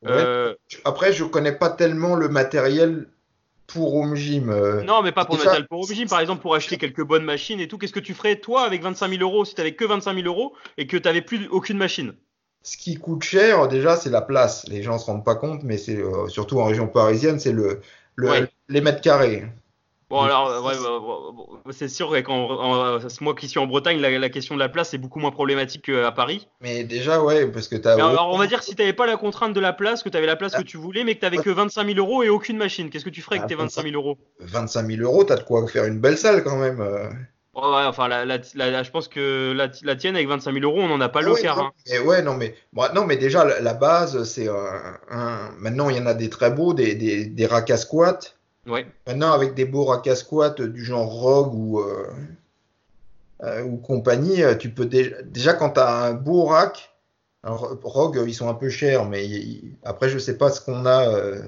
Ouais. 0.03 0.11
Euh, 0.11 0.53
Après, 0.83 1.13
je 1.13 1.23
connais 1.23 1.51
pas 1.53 1.69
tellement 1.69 2.15
le 2.15 2.29
matériel 2.29 3.07
pour 3.67 3.95
home 3.95 4.15
gym. 4.15 4.49
euh. 4.49 4.83
Non, 4.83 5.01
mais 5.01 5.11
pas 5.11 5.25
pour 5.25 5.35
le 5.35 5.39
Déjà- 5.39 5.49
matériel 5.51 5.67
pour 5.67 5.79
home 5.81 5.95
gym. 5.95 6.07
Par 6.07 6.19
exemple, 6.19 6.41
pour 6.41 6.53
acheter 6.55 6.77
quelques 6.77 7.03
bonnes 7.03 7.23
machines 7.25 7.59
et 7.59 7.67
tout, 7.67 7.77
qu'est-ce 7.77 7.93
que 7.93 7.99
tu 7.99 8.13
ferais 8.13 8.35
toi 8.35 8.61
avec 8.63 8.83
25 8.83 9.09
000 9.09 9.21
euros 9.21 9.43
si 9.45 9.55
tu 9.55 9.71
que 9.73 9.85
25 9.85 10.13
000 10.15 10.27
euros 10.27 10.53
et 10.77 10.85
que 10.87 10.97
tu 10.97 11.03
n'avais 11.03 11.21
plus 11.21 11.47
aucune 11.49 11.77
machine? 11.77 12.13
Ce 12.61 12.77
qui 12.77 12.95
coûte 12.95 13.23
cher, 13.23 13.67
déjà, 13.67 13.95
c'est 13.95 14.09
la 14.09 14.21
place. 14.21 14.67
Les 14.67 14.81
gens 14.81 14.97
se 14.97 15.05
rendent 15.05 15.25
pas 15.25 15.35
compte, 15.35 15.61
mais 15.63 15.77
c'est 15.77 15.97
euh, 15.97 16.27
surtout 16.29 16.59
en 16.59 16.65
région 16.65 16.87
parisienne, 16.87 17.39
c'est 17.39 17.51
le, 17.51 17.79
le- 18.15 18.29
Ouais. 18.29 18.47
les 18.69 18.81
mètres 18.81 19.01
carrés. 19.01 19.45
Bon, 20.09 20.21
alors, 20.21 20.49
euh, 20.49 20.61
ouais, 20.61 20.75
bah, 21.65 21.71
c'est 21.71 21.87
sûr 21.89 22.11
que 22.11 23.23
moi 23.23 23.33
qui 23.35 23.49
suis 23.49 23.59
en 23.59 23.65
Bretagne, 23.65 23.99
la, 23.99 24.11
la 24.11 24.29
question 24.29 24.53
de 24.53 24.59
la 24.59 24.69
place 24.69 24.93
est 24.93 24.99
beaucoup 24.99 25.19
moins 25.19 25.31
problématique 25.31 25.85
qu'à 25.85 26.11
Paris. 26.11 26.47
Mais 26.61 26.83
déjà, 26.83 27.23
ouais, 27.23 27.47
parce 27.47 27.67
que 27.67 27.75
t'as. 27.75 27.95
Mais 27.95 28.03
alors, 28.03 28.29
on 28.31 28.37
va 28.37 28.45
dire 28.47 28.59
que 28.59 28.65
si 28.65 28.75
tu 28.75 28.81
n'avais 28.81 28.93
pas 28.93 29.07
la 29.07 29.17
contrainte 29.17 29.53
de 29.53 29.59
la 29.59 29.73
place, 29.73 30.03
que 30.03 30.09
tu 30.09 30.17
avais 30.17 30.27
la 30.27 30.35
place 30.35 30.55
que 30.55 30.61
tu 30.61 30.77
voulais, 30.77 31.03
mais 31.03 31.15
que 31.15 31.19
tu 31.19 31.25
n'avais 31.25 31.37
que 31.37 31.49
25 31.49 31.85
000 31.85 31.97
euros 31.97 32.23
et 32.23 32.29
aucune 32.29 32.57
machine, 32.57 32.89
qu'est-ce 32.89 33.05
que 33.05 33.09
tu 33.09 33.21
ferais 33.21 33.37
avec 33.37 33.49
tes 33.49 33.55
Ah, 33.55 33.63
25 33.63 33.83
000 33.83 33.95
euros? 33.95 34.17
25 34.39 34.85
000 34.85 35.01
euros, 35.01 35.23
t'as 35.23 35.37
de 35.37 35.43
quoi 35.43 35.67
faire 35.67 35.85
une 35.85 35.99
belle 35.99 36.17
salle 36.17 36.43
quand 36.43 36.57
même. 36.57 36.81
euh. 36.81 37.09
Ouais, 37.55 37.61
ouais, 37.61 37.85
enfin, 37.85 38.09
la, 38.09 38.25
la- 38.25 38.39
la- 38.55 38.83
je 38.83 38.91
pense 38.91 39.07
que 39.07 39.53
la, 39.55 39.95
tienne 39.95 40.15
avec 40.17 40.27
25 40.27 40.51
000 40.51 40.65
euros, 40.65 40.81
on 40.81 40.89
n'en 40.89 40.99
a 40.99 41.07
pas 41.07 41.21
le 41.21 41.29
Ah 41.29 41.33
ouais, 41.33 41.41
quart. 41.41 41.57
non, 41.57 41.63
hein. 41.63 41.71
mais, 41.89 41.99
ouais, 41.99 42.21
non, 42.21 42.33
mais, 42.35 42.53
bon, 42.73 42.83
non, 42.93 43.05
mais 43.05 43.15
déjà, 43.15 43.45
la, 43.45 43.73
base, 43.73 44.23
c'est 44.25 44.49
un, 44.49 44.97
un- 45.09 45.51
Maintenant, 45.57 45.89
il 45.89 45.95
y 45.95 45.99
en 45.99 46.05
a 46.05 46.13
des 46.13 46.29
très 46.29 46.51
beaux, 46.51 46.73
des, 46.73 46.95
des, 46.95 47.25
des 47.25 47.45
racks 47.45 47.71
à 47.71 47.77
squat. 47.77 48.37
Ouais, 48.65 48.87
Maintenant, 49.07 49.31
avec 49.33 49.53
des 49.53 49.65
beaux 49.65 49.85
racks 49.85 50.07
à 50.07 50.15
squat 50.15 50.61
du 50.61 50.83
genre 50.83 51.07
Rogue 51.09 51.53
ou, 51.53 51.79
euh, 51.79 52.07
euh, 53.43 53.63
ou 53.63 53.77
compagnie, 53.77 54.41
euh, 54.43 54.55
tu 54.55 54.69
peux 54.69 54.85
déjà, 54.85 55.21
déjà 55.23 55.53
quand 55.53 55.71
tu 55.71 55.79
as 55.79 56.05
un 56.05 56.13
beau 56.13 56.45
rack, 56.45 56.91
alors 57.43 57.77
Rogue, 57.83 58.23
ils 58.25 58.33
sont 58.33 58.49
un 58.49 58.55
peu 58.55 58.69
chers, 58.69 59.05
mais 59.05 59.27
après, 59.83 60.09
je 60.09 60.17
sais 60.17 60.37
pas 60.37 60.49
ce 60.49 60.61
qu'on 60.61 60.85
a. 60.85 61.09
euh, 61.09 61.41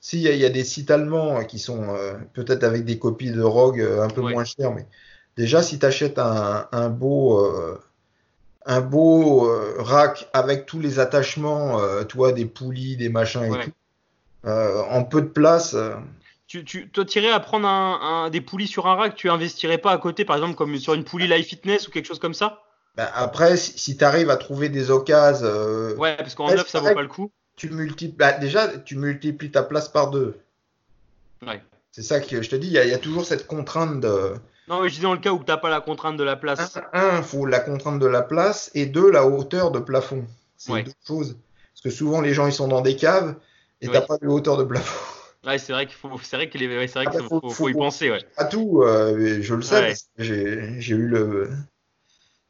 si, 0.00 0.18
il 0.18 0.22
y, 0.22 0.28
a- 0.28 0.32
il 0.32 0.40
y 0.40 0.44
a 0.44 0.50
des 0.50 0.64
sites 0.64 0.90
allemands 0.90 1.44
qui 1.44 1.58
sont 1.58 1.94
euh, 1.94 2.14
peut-être 2.32 2.64
avec 2.64 2.84
des 2.84 2.98
copies 2.98 3.30
de 3.30 3.42
Rogue 3.42 3.80
un 3.80 4.08
peu 4.08 4.20
Ouais. 4.20 4.32
moins 4.32 4.44
chères, 4.44 4.72
mais 4.74 4.86
déjà, 5.36 5.62
si 5.62 5.78
tu 5.78 5.86
achètes 5.86 6.18
un, 6.18 6.66
un 6.72 6.88
beau, 6.90 7.40
un 8.66 8.80
beau 8.80 9.48
rack 9.78 10.28
avec 10.32 10.66
tous 10.66 10.80
les 10.80 10.98
attachements, 10.98 11.78
toi, 12.04 12.32
des 12.32 12.46
poulies, 12.46 12.96
des 12.96 13.08
machins 13.08 13.44
et 13.44 13.50
Ouais. 13.50 13.64
tout, 13.64 14.48
en 14.50 15.04
peu 15.04 15.22
de 15.22 15.28
place. 15.28 15.76
Tu, 16.54 16.64
tu 16.64 16.88
toi, 16.88 17.04
t'irais 17.04 17.32
à 17.32 17.40
prendre 17.40 17.66
un, 17.66 17.98
un- 18.00 18.30
des 18.30 18.40
poulies 18.40 18.68
sur 18.68 18.86
un 18.86 18.94
rack, 18.94 19.16
tu 19.16 19.28
investirais 19.28 19.78
pas 19.78 19.90
à 19.90 19.98
côté, 19.98 20.24
par 20.24 20.36
exemple, 20.36 20.54
comme 20.54 20.76
sur 20.76 20.94
une 20.94 21.02
poulie 21.02 21.26
Life 21.26 21.48
Fitness 21.48 21.88
ou 21.88 21.90
quelque 21.90 22.06
chose 22.06 22.20
comme 22.20 22.32
ça? 22.32 22.62
Ben, 22.96 23.08
après, 23.12 23.56
si, 23.56 23.76
si 23.76 23.96
tu 23.96 24.04
arrives 24.04 24.30
à 24.30 24.36
trouver 24.36 24.68
des 24.68 24.92
occasions, 24.92 25.44
euh, 25.48 25.96
Ouais, 25.96 26.16
parce 26.16 26.36
qu'en 26.36 26.46
Ouais, 26.46 26.54
neuf, 26.54 26.68
ça 26.68 26.78
vaut 26.78 26.94
pas 26.94 27.02
le 27.02 27.08
coup. 27.08 27.32
tu 27.56 27.70
multiplies. 27.70 28.16
bah, 28.16 28.34
déjà, 28.34 28.68
tu 28.68 28.94
multiplies 28.94 29.50
ta 29.50 29.64
place 29.64 29.88
par 29.88 30.12
deux. 30.12 30.38
Ouais. 31.44 31.60
C'est 31.90 32.02
ça 32.02 32.20
que 32.20 32.40
je 32.40 32.48
te 32.48 32.54
dis, 32.54 32.68
il 32.68 32.72
y, 32.72 32.78
a- 32.78 32.84
il 32.84 32.90
y 32.90 32.94
a 32.94 32.98
toujours 32.98 33.24
cette 33.24 33.48
contrainte 33.48 33.98
de. 34.00 34.34
Non, 34.68 34.80
mais 34.80 34.88
je 34.90 34.94
dis 34.94 35.00
dans 35.00 35.12
le 35.12 35.18
cas 35.18 35.32
où 35.32 35.42
t'as 35.42 35.56
pas 35.56 35.70
la 35.70 35.80
contrainte 35.80 36.16
de 36.16 36.22
la 36.22 36.36
place. 36.36 36.78
Un, 36.92 37.16
il 37.18 37.24
faut 37.24 37.46
la 37.46 37.58
contrainte 37.58 37.98
de 37.98 38.06
la 38.06 38.22
place, 38.22 38.70
et 38.74 38.86
deux, 38.86 39.10
la 39.10 39.26
hauteur 39.26 39.72
de 39.72 39.80
plafond. 39.80 40.24
C'est 40.56 40.70
Ouais. 40.70 40.82
deux 40.84 40.92
choses. 41.04 41.36
Parce 41.72 41.80
que 41.82 41.90
souvent, 41.90 42.20
les 42.20 42.32
gens, 42.32 42.46
ils 42.46 42.52
sont 42.52 42.68
dans 42.68 42.80
des 42.80 42.94
caves, 42.94 43.34
et 43.80 43.88
Oui. 43.88 43.92
t'as 43.92 44.02
pas 44.02 44.18
de 44.18 44.28
hauteur 44.28 44.56
de 44.56 44.62
plafond. 44.62 45.13
Ouais, 45.46 45.58
c'est 45.58 45.72
vrai 45.72 45.86
qu'il 45.86 45.94
faut, 45.96 46.18
c'est 46.22 46.36
vrai 46.36 46.48
qu'il 46.48 46.62
est, 46.62 46.76
ouais, 46.78 46.86
c'est 46.88 46.98
vrai 46.98 47.06
Ah, 47.06 47.10
qu'il 47.10 47.20
bah, 47.20 47.26
faut, 47.28 47.40
faut- 47.40 47.50
faut 47.50 47.68
y 47.68 47.72
penser, 47.74 48.10
ouais. 48.10 48.24
À 48.36 48.44
tout, 48.46 48.82
euh, 48.82 49.40
je 49.42 49.54
le 49.54 49.62
sais, 49.62 49.80
Ouais. 49.80 49.94
j'ai 50.18 50.80
j'ai 50.80 50.94
eu 50.94 51.06
le. 51.06 51.50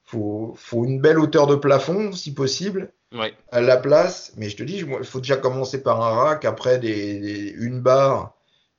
Faut, 0.05 0.55
faut 0.57 0.85
une 0.85 1.01
belle 1.01 1.19
hauteur 1.19 1.47
de 1.47 1.57
plafond, 1.57 2.13
si 2.13 2.35
possible, 2.35 2.93
Ouais. 3.13 3.35
à 3.53 3.61
la 3.61 3.77
place. 3.77 4.33
Mais 4.37 4.49
je 4.51 4.57
te 4.57 4.63
dis, 4.63 4.79
il 4.79 5.05
faut 5.05 5.21
déjà 5.21 5.37
commencer 5.37 5.83
par 5.83 6.03
un 6.03 6.11
rack, 6.15 6.45
après 6.45 6.79
des, 6.79 7.21
des- 7.21 7.51
une 7.59 7.81
barre, 7.81 8.35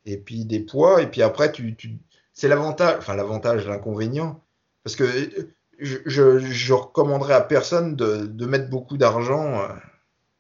et 0.06 0.18
puis 0.18 0.46
des 0.46 0.60
poids, 0.62 1.02
et 1.02 1.08
puis 1.10 1.22
après, 1.24 1.52
tu, 1.52 1.76
tu... 1.76 1.98
c'est 2.34 2.48
l'avantage, 2.48 2.98
enfin 3.00 3.16
l'avantage, 3.16 3.68
l'inconvénient. 3.68 4.42
Parce 4.84 4.96
que 4.96 5.04
euh, 5.04 5.50
je, 5.80 5.98
je, 6.06 6.40
je 6.40 6.74
recommanderais 6.74 7.34
à 7.34 7.42
personne 7.42 7.96
de, 7.96 8.26
de 8.28 8.46
mettre 8.46 8.70
beaucoup 8.70 8.98
d'argent, 8.98 9.62
euh, 9.62 9.68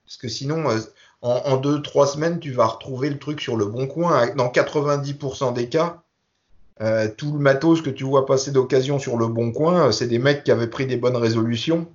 parce 0.06 0.18
que 0.18 0.28
sinon, 0.28 0.70
euh, 0.70 0.80
en, 1.26 1.42
en 1.44 1.58
deux, 1.58 1.82
trois 1.82 2.06
semaines, 2.06 2.40
tu 2.40 2.52
vas 2.52 2.68
retrouver 2.68 3.10
le 3.10 3.18
truc 3.18 3.42
sur 3.42 3.58
le 3.58 3.66
bon 3.66 3.88
coin. 3.88 4.28
Dans 4.36 4.48
90% 4.48 5.54
des 5.54 5.68
cas, 5.70 6.04
euh, 6.82 7.08
tout 7.18 7.34
le 7.34 7.40
matos 7.40 7.82
que 7.82 7.90
tu 7.90 8.04
vois 8.04 8.28
passer 8.28 8.52
d'occasion 8.52 9.00
sur 9.00 9.18
le 9.18 9.28
bon 9.28 9.52
coin, 9.52 9.88
euh, 9.88 9.92
c'est 9.92 10.08
des 10.08 10.20
mecs 10.20 10.44
qui 10.44 10.52
avaient 10.52 10.68
pris 10.68 10.86
des 10.86 10.98
bonnes 10.98 11.16
résolutions 11.16 11.88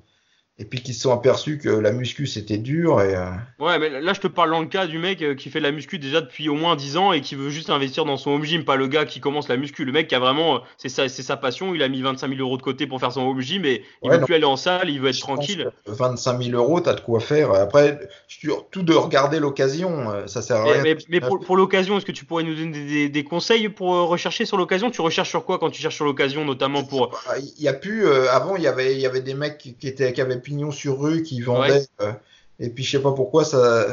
et 0.61 0.65
puis 0.65 0.83
qui 0.83 0.95
se 0.95 1.01
sont 1.01 1.13
aperçus 1.13 1.59
que 1.59 1.69
la 1.69 1.91
muscu 1.93 2.27
c'était 2.27 2.59
dur 2.59 3.01
et 3.03 3.17
euh, 3.17 3.31
Ouais, 3.59 3.79
mais 3.79 3.91
là, 4.01 4.13
je 4.15 4.21
te 4.21 4.27
parle 4.27 4.51
dans 4.51 4.61
le 4.61 4.67
cas 4.67 4.87
du 4.87 4.99
mec 4.99 5.21
euh, 5.23 5.35
qui 5.35 5.51
fait 5.51 5.59
de 5.59 5.65
la 5.65 5.73
muscu 5.73 5.99
déjà 5.99 6.21
depuis 6.23 6.49
au 6.49 6.55
moins 6.55 6.77
10 6.77 6.97
ans 6.97 7.13
et 7.13 7.21
qui 7.21 7.35
veut 7.35 7.51
juste 7.51 7.69
investir 7.71 8.05
dans 8.07 8.17
son 8.17 8.31
home 8.31 8.45
gym, 8.45 8.65
pas 8.65 8.77
le 8.77 8.87
gars 8.87 9.05
qui 9.05 9.21
commence 9.21 9.49
la 9.49 9.57
muscu. 9.59 9.85
Le 9.85 9.93
mec 9.93 10.09
qui 10.09 10.15
a 10.15 10.19
vraiment, 10.19 10.57
euh, 10.57 10.59
c'est 10.79 10.89
sa, 10.89 11.09
c'est 11.11 11.23
sa 11.23 11.37
passion, 11.37 11.75
il 11.75 11.83
a 11.83 11.89
mis 11.89 12.01
25 12.01 12.29
000 12.29 12.41
euros 12.41 12.57
de 12.57 12.63
côté 12.63 12.87
pour 12.87 13.01
faire 13.01 13.13
son 13.13 13.21
home 13.23 13.41
gym 13.43 13.65
et 13.67 13.85
il 14.03 14.11
Ouais, 14.11 14.17
veut 14.19 14.21
plus 14.21 14.35
aller 14.35 14.45
en 14.45 14.57
salle, 14.57 14.89
il 14.91 15.01
veut 15.01 15.09
être 15.11 15.19
tranquille. 15.19 15.71
que 15.85 15.91
25 15.93 16.39
000 16.39 16.57
euros, 16.57 16.81
t'as 16.81 16.95
de 16.95 17.01
quoi 17.01 17.21
faire. 17.21 17.53
Après, 17.53 18.01
surtout 18.29 18.83
de 18.83 18.95
regarder 18.95 19.41
l'occasion, 19.41 20.11
euh, 20.11 20.27
ça 20.27 20.41
sert 20.43 20.57
à 20.57 20.65
Mais, 20.65 20.73
rien. 20.73 20.83
mais- 20.83 20.97
mais 21.09 21.21
pour, 21.21 21.41
pour 21.41 21.57
l'occasion, 21.57 21.97
est-ce 21.99 22.07
que 22.07 22.13
tu 22.13 22.25
pourrais 22.25 22.43
nous 22.45 22.55
donner 22.55 22.85
des, 22.85 23.09
des- 23.09 23.25
conseils 23.25 23.69
pour 23.69 23.89
rechercher 24.09 24.45
sur 24.47 24.57
l'occasion? 24.57 24.91
Tu 24.91 25.01
recherches 25.01 25.31
sur 25.31 25.45
quoi 25.45 25.59
quand 25.59 25.71
tu 25.71 25.81
cherches 25.81 25.95
sur 25.97 26.05
l'occasion, 26.05 26.45
notamment 26.45 26.85
pour. 26.85 27.19
Il 27.57 27.63
y 27.63 27.69
a 27.69 27.73
plus 27.73 28.07
euh, 28.07 28.31
avant, 28.31 28.57
il 28.57 28.63
y 28.63 28.67
avait 28.67 28.95
il 28.95 29.01
y 29.01 29.07
avait 29.07 29.21
des 29.23 29.35
mecs 29.35 29.59
qui 29.59 29.77
étaient 29.83 30.13
qui 30.13 30.21
avaient 30.21 30.41
pignon 30.51 30.73
sur 30.73 31.01
rue 31.01 31.23
qui 31.23 31.41
vendaient 31.41 31.73
Ouais. 31.75 31.87
euh, 32.07 32.13
et 32.59 32.71
puis 32.71 32.83
je 32.83 32.91
sais 32.91 33.03
pas 33.03 33.13
pourquoi 33.13 33.45
ça 33.45 33.87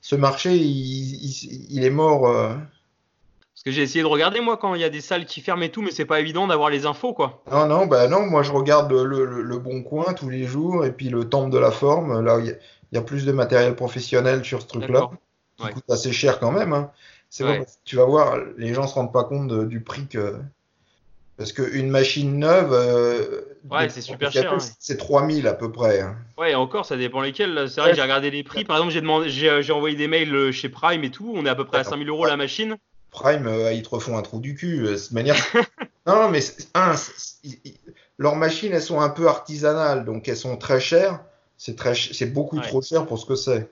ce 0.00 0.14
marché 0.14 0.54
il, 0.54 0.62
il, 0.64 1.66
il 1.70 1.84
est 1.84 1.90
mort. 1.90 2.28
euh. 2.28 2.54
Parce 3.52 3.64
que 3.64 3.72
j'ai 3.72 3.82
essayé 3.82 4.02
de 4.02 4.06
regarder 4.08 4.40
moi 4.40 4.56
quand 4.56 4.76
il 4.76 4.80
y 4.80 4.84
a 4.84 4.90
des 4.90 5.00
salles 5.00 5.26
qui 5.26 5.40
ferment 5.40 5.62
et 5.64 5.70
tout, 5.70 5.82
mais 5.82 5.90
c'est 5.90 6.04
pas 6.04 6.20
évident 6.20 6.46
d'avoir 6.46 6.70
les 6.70 6.86
infos 6.86 7.12
quoi. 7.14 7.42
Non, 7.50 7.66
non, 7.66 7.86
bah 7.86 8.06
non, 8.06 8.24
moi 8.26 8.44
je 8.44 8.52
regarde 8.52 8.92
le, 8.92 9.04
le- 9.04 9.42
le 9.42 9.58
bon 9.58 9.82
coin 9.82 10.12
tous 10.14 10.28
les 10.28 10.44
jours 10.44 10.84
et 10.84 10.92
puis 10.92 11.08
le 11.08 11.28
temple 11.28 11.50
de 11.50 11.58
la 11.58 11.72
forme. 11.72 12.20
Là, 12.24 12.38
il 12.38 12.46
y, 12.46 12.50
a- 12.50 12.54
il 12.92 12.94
y 12.94 12.98
a 12.98 13.02
plus 13.02 13.24
de 13.26 13.32
matériel 13.32 13.74
professionnel 13.74 14.44
sur 14.44 14.62
ce 14.62 14.68
truc-là, 14.68 15.00
D'accord. 15.00 15.14
qui 15.56 15.64
Ouais. 15.64 15.72
coûte 15.72 15.90
assez 15.90 16.12
cher 16.12 16.38
quand 16.38 16.52
même. 16.52 16.72
hein. 16.72 16.92
C'est 17.30 17.42
Ouais. 17.44 17.66
tu 17.84 17.96
vas 17.96 18.04
voir, 18.04 18.36
les 18.56 18.72
gens 18.72 18.86
se 18.86 18.94
rendent 18.94 19.12
pas 19.12 19.24
compte 19.24 19.48
de- 19.48 19.64
du 19.64 19.80
prix 19.80 20.06
que. 20.06 20.36
Parce 21.38 21.52
qu'une 21.52 21.88
machine 21.88 22.38
neuve, 22.38 22.72
euh, 22.72 23.42
Ouais, 23.70 23.88
c'est 23.88 24.00
super 24.00 24.32
cher, 24.32 24.52
ouais. 24.52 24.58
c'est 24.80 24.96
3000 24.96 25.46
à 25.46 25.52
peu 25.54 25.70
près. 25.70 26.00
hein. 26.00 26.16
Ouais, 26.36 26.54
encore, 26.56 26.84
ça 26.84 26.96
dépend 26.96 27.20
lesquels. 27.20 27.66
C'est 27.68 27.80
vrai 27.80 27.84
Ouais. 27.84 27.90
que 27.92 27.96
j'ai 27.96 28.02
regardé 28.02 28.30
les 28.30 28.42
prix. 28.42 28.64
Par 28.64 28.76
exemple, 28.76 28.92
j'ai 28.92 29.00
demandé, 29.00 29.30
j'ai 29.30 29.62
j'ai 29.62 29.72
envoyé 29.72 29.94
des 29.96 30.08
mails 30.08 30.34
euh, 30.34 30.52
chez 30.52 30.68
Prime 30.68 31.04
et 31.04 31.10
tout. 31.10 31.32
On 31.36 31.46
est 31.46 31.48
à 31.48 31.54
peu 31.54 31.64
près 31.64 31.76
à 31.76 31.80
D'accord. 31.80 31.92
5000 31.92 32.08
euros 32.08 32.26
la 32.26 32.36
machine. 32.36 32.76
Prime, 33.12 33.46
euh, 33.46 33.72
ils 33.72 33.82
te 33.82 33.88
refont 33.88 34.18
un 34.18 34.22
trou 34.22 34.40
du 34.40 34.54
cul. 34.56 34.84
euh, 34.86 34.94
De 34.96 35.14
manière... 35.14 35.36
non, 36.06 36.16
non, 36.22 36.28
mais 36.28 36.40
un, 36.74 36.96
c'est- 36.96 37.36
ils- 37.44 37.58
ils- 37.64 37.74
leurs 38.18 38.34
machines, 38.36 38.72
elles 38.72 38.82
sont 38.82 39.00
un 39.00 39.08
peu 39.10 39.28
artisanales, 39.28 40.04
donc 40.04 40.28
elles 40.28 40.36
sont 40.36 40.56
très 40.56 40.80
chères. 40.80 41.20
C'est 41.56 41.76
très, 41.76 41.94
c'est 41.94 42.26
beaucoup 42.32 42.56
Ouais. 42.58 42.66
trop 42.66 42.82
cher 42.82 43.06
pour 43.06 43.18
ce 43.18 43.26
que 43.26 43.36
c'est. 43.36 43.68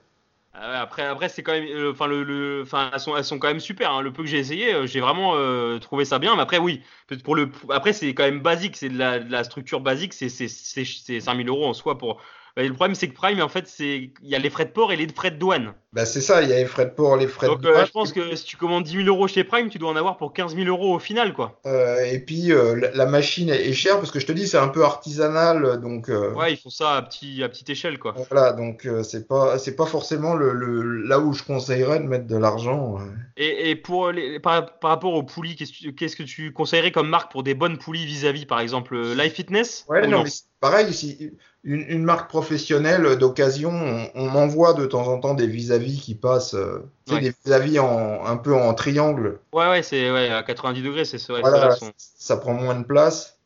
Ah 0.59 0.81
après, 0.81 1.03
après 1.03 1.29
c'est 1.29 1.43
quand 1.43 1.51
même, 1.51 1.67
euh, 1.67 1.91
enfin 1.91 2.07
le, 2.07 2.23
le, 2.23 2.65
elles 2.91 2.99
sont, 2.99 3.15
elles 3.15 3.23
sont 3.23 3.37
quand 3.37 3.47
même 3.47 3.59
super. 3.59 3.91
hein. 3.91 4.01
Le 4.01 4.11
peu 4.11 4.23
que 4.23 4.29
j'ai 4.29 4.39
essayé, 4.39 4.73
euh, 4.73 4.87
j'ai 4.87 4.99
vraiment 5.01 5.33
euh, 5.35 5.77
trouvé 5.77 6.03
ça 6.03 6.17
bien. 6.17 6.35
Mais 6.35 6.41
après, 6.41 6.57
oui, 6.57 6.81
pour 7.23 7.35
le, 7.35 7.51
après 7.69 7.93
c'est 7.93 8.13
quand 8.15 8.23
même 8.23 8.39
basique, 8.41 8.75
c'est 8.75 8.89
de 8.89 8.97
la, 8.97 9.43
structure 9.43 9.81
basique, 9.81 10.13
c'est 10.13 10.29
5000 10.29 11.47
euros 11.49 11.67
en 11.67 11.73
soi 11.73 11.97
pour. 11.99 12.21
Et 12.57 12.67
le 12.67 12.73
problème, 12.73 12.95
c'est 12.95 13.07
que 13.07 13.13
Prime, 13.15 13.39
en 13.41 13.49
fait, 13.49 13.67
c'est, 13.67 14.11
il 14.21 14.29
y 14.29 14.35
a 14.35 14.39
les 14.39 14.49
frais 14.49 14.65
de 14.65 14.71
port 14.71 14.91
et 14.91 14.95
les 14.95 15.07
frais 15.07 15.31
de 15.31 15.37
douane. 15.37 15.73
Bah, 15.93 16.05
c'est 16.05 16.21
ça, 16.21 16.41
il 16.41 16.49
y 16.49 16.53
a 16.53 16.57
les 16.57 16.65
frais 16.65 16.85
de 16.85 16.91
port, 16.91 17.15
les 17.17 17.27
frais 17.27 17.47
Donc, 17.47 17.61
de 17.61 17.67
euh, 17.67 17.71
douane, 17.71 17.85
je 17.85 17.91
pense 17.91 18.11
que 18.11 18.35
si 18.35 18.45
tu 18.45 18.57
commandes 18.57 18.83
10 18.83 18.95
000 18.97 19.07
euros 19.07 19.27
chez 19.27 19.43
Prime, 19.43 19.69
tu 19.69 19.77
dois 19.77 19.89
en 19.91 19.95
avoir 19.95 20.17
pour 20.17 20.33
15 20.33 20.55
000 20.55 20.67
euros 20.67 20.95
au 20.95 20.99
final, 20.99 21.33
quoi. 21.33 21.59
euh, 21.65 22.03
et 22.03 22.19
puis 22.19 22.51
euh, 22.51 22.89
la, 22.93 23.05
machine 23.05 23.49
est, 23.49 23.73
chère 23.73 23.97
parce 23.97 24.11
que 24.11 24.19
je 24.19 24.25
te 24.25 24.31
dis, 24.31 24.47
c'est 24.47 24.57
un 24.57 24.67
peu 24.67 24.83
artisanal, 24.83 25.79
donc 25.81 26.09
euh, 26.09 26.33
Ouais, 26.33 26.53
ils 26.53 26.57
font 26.57 26.69
ça 26.69 26.95
à 26.97 27.01
petit, 27.01 27.43
à 27.43 27.49
petite 27.49 27.69
échelle, 27.69 27.99
quoi. 27.99 28.13
voilà, 28.29 28.53
donc 28.53 28.85
euh, 28.85 29.03
c'est 29.03 29.27
pas, 29.27 29.57
c'est 29.57 29.75
pas 29.75 29.85
forcément 29.85 30.35
le, 30.35 30.51
le- 30.53 31.01
là 31.07 31.19
où 31.19 31.33
je 31.33 31.43
conseillerais 31.43 31.99
de 31.99 32.05
mettre 32.05 32.27
de 32.27 32.37
l'argent. 32.37 32.97
euh. 32.99 33.03
Et, 33.37 33.69
et 33.69 33.75
pour 33.75 34.11
les, 34.11 34.39
par, 34.39 34.79
par 34.79 34.89
rapport 34.91 35.13
aux 35.13 35.23
poulies, 35.23 35.55
qu'est-ce 35.55 35.71
que 35.71 35.77
tu- 35.77 35.95
qu'est-ce 35.95 36.15
que 36.15 36.23
tu 36.23 36.51
conseillerais 36.53 36.91
comme 36.91 37.09
marque 37.09 37.31
pour 37.31 37.43
des 37.43 37.53
bonnes 37.53 37.77
poulies 37.77 38.05
vis-à-vis, 38.05 38.45
par 38.45 38.59
exemple, 38.59 38.95
euh, 38.95 39.15
Life 39.15 39.33
Fitness? 39.33 39.85
Ouais, 39.89 40.07
ou 40.07 40.09
non, 40.09 40.23
mais 40.23 40.29
c'est 40.29 40.43
pareil, 40.59 40.91
si 40.93 41.31
une, 41.67 41.81
une 41.89 42.03
marque 42.03 42.29
professionnelle 42.29 43.17
d'occasion, 43.17 43.71
on, 43.71 44.09
on 44.15 44.29
m'envoie 44.29 44.73
de 44.73 44.85
temps 44.85 45.05
en 45.07 45.19
temps 45.19 45.33
des 45.33 45.47
vis-à-vis 45.47 45.99
qui 45.99 46.15
passent, 46.15 46.53
euh, 46.53 46.79
tu 47.05 47.11
sais, 47.11 47.15
Ouais. 47.19 47.21
des 47.21 47.33
vis-à-vis 47.45 47.79
en, 47.79 48.25
un 48.25 48.37
peu 48.37 48.55
en 48.55 48.73
triangle. 48.73 49.39
Ouais, 49.51 49.67
ouais, 49.69 49.83
c'est 49.83 50.09
ouais, 50.09 50.29
à 50.29 50.43
90 50.43 50.81
degrés, 50.81 51.03
c'est 51.03 51.21
Voilà, 51.27 51.71
sont- 51.71 51.91
ça 51.97 52.37
prend 52.37 52.53
moins 52.53 52.75
de 52.75 52.85
place. 52.85 53.37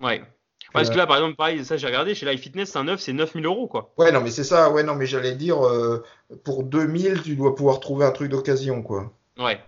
Ouais. 0.00 0.22
Parce 0.72 0.90
que 0.90 0.96
là, 0.96 1.06
par 1.06 1.16
exemple, 1.16 1.36
pareil, 1.36 1.64
ça 1.64 1.76
j'ai 1.76 1.86
regardé, 1.86 2.14
chez 2.14 2.26
Life 2.26 2.40
Fitness, 2.40 2.70
c'est 2.70 2.78
un 2.78 2.84
neuf, 2.84 3.00
c'est 3.00 3.12
9000 3.12 3.46
euros, 3.46 3.66
quoi. 3.66 3.92
Ouais, 3.98 4.10
non, 4.12 4.20
mais 4.20 4.30
c'est 4.30 4.44
ça, 4.44 4.70
ouais, 4.70 4.82
non, 4.82 4.94
mais 4.94 5.06
j'allais 5.06 5.34
dire, 5.34 5.64
euh, 5.66 6.02
pour 6.44 6.64
2000, 6.64 7.22
tu 7.22 7.36
dois 7.36 7.54
pouvoir 7.54 7.80
trouver 7.80 8.04
un 8.04 8.10
truc 8.10 8.30
d'occasion, 8.30 8.82
quoi. 8.82 9.12
Ouais. 9.38 9.58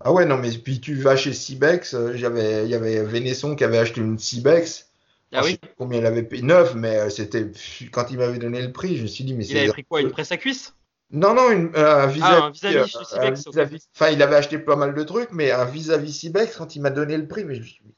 Ah 0.00 0.12
ouais, 0.12 0.24
non, 0.24 0.36
mais 0.36 0.50
puis 0.50 0.80
tu 0.80 0.94
vas 0.96 1.16
chez 1.16 1.32
Cibex, 1.32 1.94
euh, 1.94 2.12
j'avais, 2.14 2.64
il 2.64 2.70
y 2.70 2.74
avait 2.74 3.02
Vénesson 3.04 3.54
qui 3.56 3.64
avait 3.64 3.78
acheté 3.78 4.00
une 4.00 4.18
Cibex. 4.18 4.88
Ah 5.34 5.42
oui 5.44 5.58
je 5.62 5.68
sais 5.68 5.74
combien 5.76 5.98
il 5.98 6.06
avait 6.06 6.22
payé, 6.22 6.42
neuf, 6.42 6.74
mais 6.74 6.96
euh, 6.98 7.10
c'était, 7.10 7.50
quand 7.92 8.10
il 8.10 8.18
m'avait 8.18 8.38
donné 8.38 8.62
le 8.62 8.72
prix, 8.72 8.96
je 8.96 9.02
me 9.02 9.06
suis 9.06 9.24
dit, 9.24 9.34
mais 9.34 9.44
Il 9.44 9.48
c'est. 9.52 9.58
avait 9.58 9.68
pris 9.68 9.84
quoi 9.84 10.00
Une 10.00 10.10
presse 10.10 10.32
à 10.32 10.36
cuisse? 10.36 10.74
Non, 11.10 11.34
non, 11.34 11.50
une, 11.50 11.70
euh, 11.76 12.02
un 12.02 12.06
vis-à-vis. 12.06 12.24
Ah, 12.24 12.44
un 12.46 12.50
vis-à-vis 12.50 12.96
euh, 13.14 13.30
vis-à-vis. 13.30 13.88
Enfin, 13.94 14.10
il 14.10 14.22
avait 14.22 14.36
acheté 14.36 14.58
pas 14.58 14.76
mal 14.76 14.94
de 14.94 15.02
trucs, 15.02 15.30
mais 15.32 15.50
un 15.50 15.64
vis-à-vis 15.64 16.12
Cibex, 16.12 16.56
quand 16.56 16.74
il 16.76 16.82
m'a 16.82 16.90
donné 16.90 17.16
le 17.16 17.28
prix, 17.28 17.44
mais 17.44 17.54
je 17.54 17.60
me 17.60 17.64
suis 17.66 17.82
dit, 17.84 17.94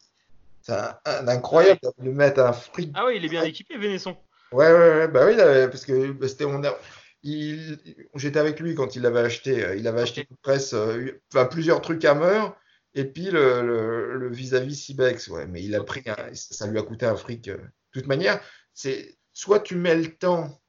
c'est 0.61 0.73
un, 0.73 0.99
un 1.05 1.29
incroyable 1.29 1.81
de 1.99 2.11
mettre 2.11 2.41
un 2.41 2.53
fric. 2.53 2.91
Ah 2.95 3.07
oui, 3.07 3.15
il 3.17 3.25
est 3.25 3.29
bien 3.29 3.45
équipé, 3.45 3.79
Vénesson. 3.79 4.17
Ouais, 4.53 4.71
ouais, 4.73 4.79
ouais, 4.79 5.09
bah 5.09 5.25
oui, 5.27 5.33
il 5.35 5.41
avait- 5.41 5.69
parce 5.69 5.85
que 5.85 6.13
bah, 6.13 6.29
c'était 6.29 6.45
on 6.45 6.63
a- 6.65 6.77
il, 7.23 7.79
j'étais 8.15 8.39
avec 8.39 8.61
lui 8.61 8.75
quand 8.75 8.95
il 8.97 9.03
l'avait 9.03 9.21
acheté. 9.21 9.65
euh, 9.65 9.77
Il 9.77 9.87
avait 9.89 10.03
acheté 10.03 10.27
une 10.31 10.37
presse, 10.37 10.73
euh, 10.75 11.21
enfin, 11.33 11.47
plusieurs 11.47 11.81
trucs 11.81 12.05
à 12.05 12.15
meur, 12.15 12.57
et 12.97 13.05
puis 13.05 13.27
le, 13.31 13.63
le, 13.63 14.19
le 14.19 14.31
vis-à-vis 14.35 14.75
Cibex, 14.77 15.29
ouais, 15.29 15.47
mais 15.47 15.63
il 15.63 15.75
a 15.77 15.85
pris, 15.85 16.03
un- 16.07 16.35
ça 16.35 16.67
lui 16.67 16.79
a 16.81 16.83
coûté 16.83 17.07
un 17.07 17.17
fric. 17.17 17.49
euh. 17.49 17.59
De 17.59 18.01
toute 18.01 18.09
manière, 18.09 18.41
c'est 18.75 19.17
soit 19.33 19.61
tu 19.61 19.77
mets 19.77 19.95
le 19.97 20.17
temps, 20.17 20.61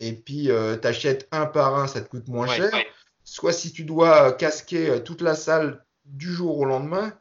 et 0.00 0.12
puis 0.14 0.50
euh, 0.50 0.76
t'achètes 0.76 1.28
un 1.32 1.46
par 1.46 1.76
un, 1.76 1.86
ça 1.86 2.00
te 2.00 2.08
coûte 2.08 2.28
moins 2.28 2.48
Ouais. 2.48 2.56
cher, 2.56 2.72
soit 3.24 3.52
si 3.52 3.72
tu 3.72 3.84
dois 3.84 4.32
casquer 4.32 4.90
euh, 4.90 5.00
toute 5.00 5.22
la 5.22 5.34
salle 5.36 5.84
du 6.06 6.32
jour 6.32 6.58
au 6.58 6.64
lendemain, 6.64 7.12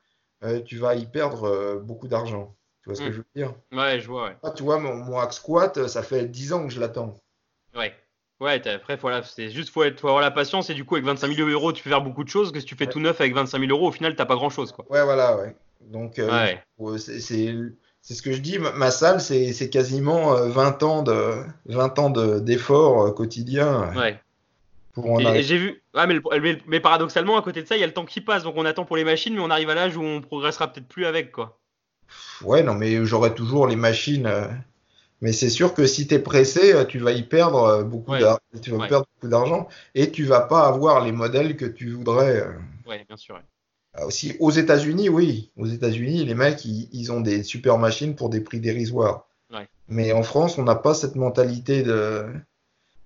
euh, 0.43 0.61
tu 0.61 0.77
vas 0.77 0.95
y 0.95 1.05
perdre 1.07 1.45
euh, 1.45 1.79
beaucoup 1.79 2.07
d'argent. 2.07 2.55
Tu 2.83 2.89
vois 2.89 2.95
ce 2.95 3.01
que 3.01 3.09
Mm. 3.09 3.13
je 3.13 3.17
veux 3.17 3.25
dire? 3.35 3.55
Ouais, 3.73 3.99
je 3.99 4.07
vois, 4.07 4.29
ouais. 4.29 4.37
Ah, 4.43 4.51
tu 4.51 4.63
vois, 4.63 4.79
mon, 4.79 4.95
mon 4.95 5.19
hack 5.19 5.33
squat, 5.33 5.87
ça 5.87 6.03
fait 6.03 6.25
10 6.27 6.53
ans 6.53 6.67
que 6.67 6.73
je 6.73 6.79
l'attends. 6.79 7.15
Ouais. 7.75 7.93
Ouais, 8.39 8.61
après, 8.67 8.97
voilà, 8.97 9.23
c'est 9.23 9.49
juste, 9.49 9.69
faut, 9.71 9.83
être, 9.83 9.99
faut 9.99 10.09
avoir 10.09 10.21
la 10.21 10.29
patience, 10.29 10.69
et 10.69 10.75
du 10.75 10.85
coup, 10.85 10.95
avec 10.95 11.05
25 11.05 11.33
000 11.33 11.49
euros, 11.49 11.73
tu 11.73 11.83
peux 11.83 11.89
faire 11.89 12.03
beaucoup 12.03 12.23
de 12.23 12.29
choses, 12.29 12.51
que 12.51 12.59
si 12.59 12.65
tu 12.65 12.75
fais 12.75 12.85
Ouais. 12.85 12.91
tout 12.91 12.99
neuf 12.99 13.19
avec 13.19 13.33
25 13.33 13.59
000 13.59 13.71
euros, 13.71 13.87
au 13.87 13.91
final, 13.91 14.15
t'as 14.15 14.25
pas 14.25 14.35
grand 14.35 14.51
chose, 14.51 14.71
quoi. 14.71 14.85
Ouais, 14.89 15.03
voilà, 15.03 15.37
ouais. 15.37 15.55
Donc, 15.81 16.19
euh, 16.19 16.29
Ouais. 16.29 16.63
faut- 16.77 16.97
c'est 16.97 17.19
ce 17.19 18.21
que 18.21 18.31
je 18.31 18.39
dis, 18.39 18.59
ma, 18.59 18.71
ma 18.73 18.91
salle, 18.91 19.21
c'est 19.21 19.69
quasiment 19.71 20.35
euh, 20.35 20.49
20 20.49 20.83
ans 20.83 21.01
de 21.01 21.33
20 21.65 21.97
ans 21.99 22.09
de- 22.11 22.39
d'efforts 22.39 23.07
euh, 23.07 23.11
quotidiens 23.11 23.83
euh, 23.91 23.99
Ouais. 23.99 24.19
pour 24.93 25.11
en 25.11 25.19
Et, 25.19 25.41
j'ai 25.41 25.57
vu, 25.57 25.81
ouais, 25.95 26.05
mais, 26.07 26.13
le- 26.13 26.21
mais- 26.39 26.61
mais 26.67 26.79
paradoxalement, 26.79 27.37
à 27.37 27.41
côté 27.41 27.63
de 27.63 27.67
ça, 27.67 27.75
il 27.75 27.79
y 27.79 27.83
a 27.83 27.87
le 27.87 27.93
temps 27.93 28.05
qui 28.05 28.21
passe, 28.21 28.43
donc 28.43 28.53
on 28.55 28.65
attend 28.65 28.85
pour 28.85 28.97
les 28.97 29.03
machines, 29.03 29.33
mais 29.33 29.41
on 29.41 29.49
arrive 29.49 29.69
à 29.71 29.75
l'âge 29.75 29.97
où 29.97 30.03
on 30.03 30.21
progressera 30.21 30.71
peut-être 30.71 30.87
plus 30.87 31.05
avec, 31.07 31.31
quoi. 31.31 31.59
Ouais, 32.43 32.61
non, 32.61 32.75
mais 32.75 33.03
j'aurai 33.05 33.33
toujours 33.33 33.67
les 33.67 33.75
machines. 33.75 34.31
Mais 35.21 35.31
c'est 35.33 35.49
sûr 35.49 35.73
que 35.73 35.85
si 35.87 36.07
tu 36.07 36.13
es 36.15 36.19
pressé, 36.19 36.73
euh, 36.73 36.85
tu 36.85 36.99
vas 36.99 37.11
y 37.11 37.23
perdre 37.23 37.63
euh, 37.63 37.83
beaucoup 37.83 38.11
Ouais. 38.11 38.19
tu 38.61 38.69
vas 38.71 38.77
Ouais. 38.77 38.87
perdre 38.87 39.07
beaucoup 39.15 39.29
d'argent 39.31 39.67
et 39.95 40.11
tu 40.11 40.23
vas 40.25 40.41
pas 40.41 40.67
avoir 40.67 41.03
les 41.03 41.11
modèles 41.11 41.55
que 41.57 41.65
tu 41.65 41.89
voudrais. 41.91 42.41
euh. 42.41 42.51
Ouais, 42.87 43.03
bien 43.07 43.17
sûr. 43.17 43.35
ouais. 43.35 43.41
Ah, 43.93 44.05
Aussi, 44.05 44.35
aux 44.39 44.51
États-Unis, 44.51 45.09
oui. 45.09 45.49
Aux 45.57 45.65
États-Unis, 45.65 46.23
les 46.23 46.35
mecs, 46.35 46.63
ils, 46.65 46.87
ils 46.91 47.11
ont 47.11 47.19
des 47.21 47.41
super 47.41 47.79
machines 47.79 48.15
pour 48.15 48.29
des 48.29 48.41
prix 48.41 48.59
dérisoires. 48.59 49.23
Mais 49.89 50.11
en 50.11 50.21
France, 50.21 50.57
on 50.57 50.63
n'a 50.63 50.75
pas 50.75 50.93
cette 50.93 51.15
mentalité 51.15 51.81
de, 51.81 52.25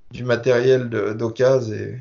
du 0.09 0.23
matériel 0.23 0.89
d'occasion. 0.89 1.75
Et... 1.75 1.99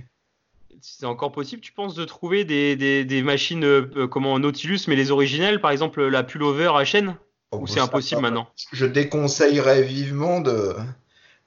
C'est 0.80 1.04
encore 1.04 1.32
possible, 1.32 1.60
tu 1.60 1.72
penses, 1.72 1.94
de 1.94 2.06
trouver 2.06 2.44
des, 2.46 2.76
des, 2.76 3.04
des 3.04 3.22
machines 3.22 3.62
euh, 3.62 4.08
comment 4.08 4.38
Nautilus, 4.38 4.80
mais 4.88 4.96
les 4.96 5.10
originelles, 5.10 5.60
par 5.60 5.70
exemple 5.70 6.02
la 6.02 6.22
pullover 6.22 6.70
à 6.74 6.84
chaîne 6.86 7.14
Ou 7.52 7.66
c'est 7.66 7.80
impossible 7.80 8.20
maintenant 8.22 8.48
Je 8.72 8.86
déconseillerais 8.86 9.82
vivement 9.82 10.40
de. 10.40 10.74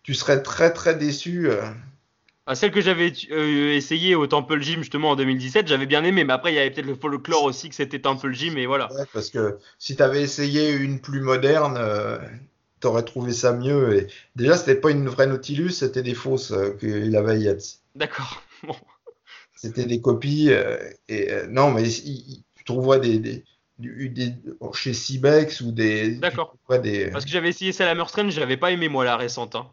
Tu 0.04 0.14
serais 0.14 0.42
très 0.44 0.74
très 0.74 0.96
déçu. 0.96 1.50
euh. 1.50 1.62
Ah, 2.46 2.56
Celle 2.56 2.72
que 2.72 2.82
j'avais 2.82 3.14
euh, 3.32 3.74
essayée 3.74 4.16
au 4.16 4.28
Temple 4.28 4.62
Gym 4.62 4.80
justement 4.82 5.12
en 5.12 5.16
2017, 5.16 5.66
j'avais 5.68 5.86
bien 5.86 6.04
aimé, 6.04 6.26
mais 6.26 6.34
après 6.34 6.52
il 6.52 6.56
y 6.56 6.60
avait 6.60 6.72
peut-être 6.72 6.86
le 6.88 6.96
folklore 6.96 7.44
aussi 7.46 7.70
que 7.70 7.76
c'était 7.76 8.00
Temple 8.00 8.34
Gym, 8.34 8.58
et 8.58 8.66
voilà. 8.66 8.92
Ouais, 8.92 9.06
parce 9.14 9.30
que 9.30 9.58
si 9.80 9.96
tu 9.96 10.04
avais 10.04 10.22
essayé 10.22 10.72
une 10.74 11.00
plus 11.00 11.22
moderne, 11.22 11.78
euh, 11.78 12.18
tu 12.82 12.88
aurais 12.88 13.04
trouvé 13.04 13.32
ça 13.32 13.54
mieux. 13.54 13.96
Et 13.98 14.08
déjà, 14.36 14.58
c'était 14.58 14.76
pas 14.76 14.92
une 14.92 15.08
vraie 15.08 15.28
Nautilus, 15.28 15.72
c'était 15.72 16.04
des 16.04 16.16
fausses 16.16 16.52
euh, 16.52 16.72
qu'il 16.74 17.16
avait. 17.16 17.58
D'accord. 17.96 18.44
Bon. 18.64 18.76
C'était 19.56 19.86
des 19.86 20.02
copies. 20.02 20.52
euh, 20.52 20.78
et 21.08 21.30
non, 21.50 21.72
mais 21.72 21.84
il- 21.90 22.30
il- 22.30 22.44
tu 22.56 22.64
trouverais 22.66 23.00
des, 23.00 23.20
des, 23.20 23.44
du- 23.80 24.10
des- 24.10 24.36
chez 24.74 24.94
Cibex 24.94 25.62
ou 25.62 25.72
des. 25.72 26.16
D'accord. 26.16 26.56
des. 26.82 27.10
Parce 27.12 27.26
que 27.26 27.32
j'avais 27.32 27.50
essayé 27.50 27.72
celle 27.72 28.00
à 28.00 28.06
Strange, 28.06 28.32
j'avais 28.32 28.58
pas 28.58 28.72
aimé 28.72 28.90
moi 28.90 29.06
la 29.06 29.18
récente. 29.18 29.56
hein. 29.56 29.70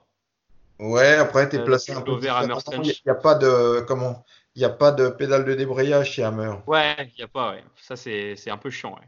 Ouais, 0.78 1.14
après, 1.14 1.48
tu 1.48 1.56
es 1.56 1.58
Euh, 1.58 1.64
placé 1.64 1.92
un 1.92 2.00
peu. 2.00 2.12
Il 2.12 2.20
n'y 2.20 2.28
a, 2.28 3.14
pas 3.14 3.34
de. 3.34 3.80
Comment 3.80 4.24
Il 4.54 4.60
n'y 4.60 4.64
a 4.64 4.70
pas 4.70 4.92
de 4.92 5.08
pédale 5.08 5.44
de 5.44 5.54
débrayage 5.54 6.12
chez 6.12 6.22
Hammer. 6.24 6.54
Ouais, 6.66 6.96
il 7.14 7.20
y 7.20 7.22
a 7.22 7.28
pas, 7.28 7.52
ouais. 7.52 7.62
Ça 7.82 7.96
c'est 7.96 8.50
un 8.50 8.56
peu 8.56 8.70
chiant, 8.70 8.94
ouais. 8.94 9.06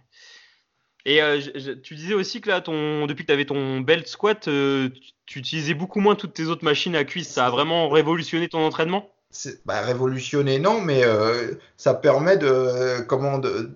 Et 1.05 1.21
euh, 1.21 1.41
je- 1.41 1.59
je- 1.59 1.73
tu 1.73 1.95
disais 1.97 2.15
aussi 2.15 2.41
que 2.41 2.49
là, 2.49 2.61
ton, 2.61 3.07
depuis 3.07 3.23
que 3.25 3.27
tu 3.29 3.33
avais 3.33 3.45
ton 3.45 3.81
belt 3.81 4.07
squat, 4.07 4.47
euh, 4.47 4.89
tu, 5.27 5.41
utilisais 5.41 5.75
beaucoup 5.75 5.99
moins 5.99 6.15
toutes 6.15 6.35
tes 6.35 6.45
autres 6.45 6.65
machines 6.65 6.95
à 6.95 7.05
cuisse. 7.05 7.29
Ça 7.29 7.47
a 7.47 7.51
vraiment 7.51 7.89
révolutionné 7.89 8.49
ton 8.49 8.65
entraînement? 8.65 9.11
Bah, 9.65 9.81
révolutionné, 9.81 10.59
non, 10.59 10.81
mais 10.81 11.05
euh, 11.05 11.55
ça 11.77 11.95
permet 11.95 12.37
de, 12.37 13.01
comment, 13.09 13.39
de, 13.39 13.71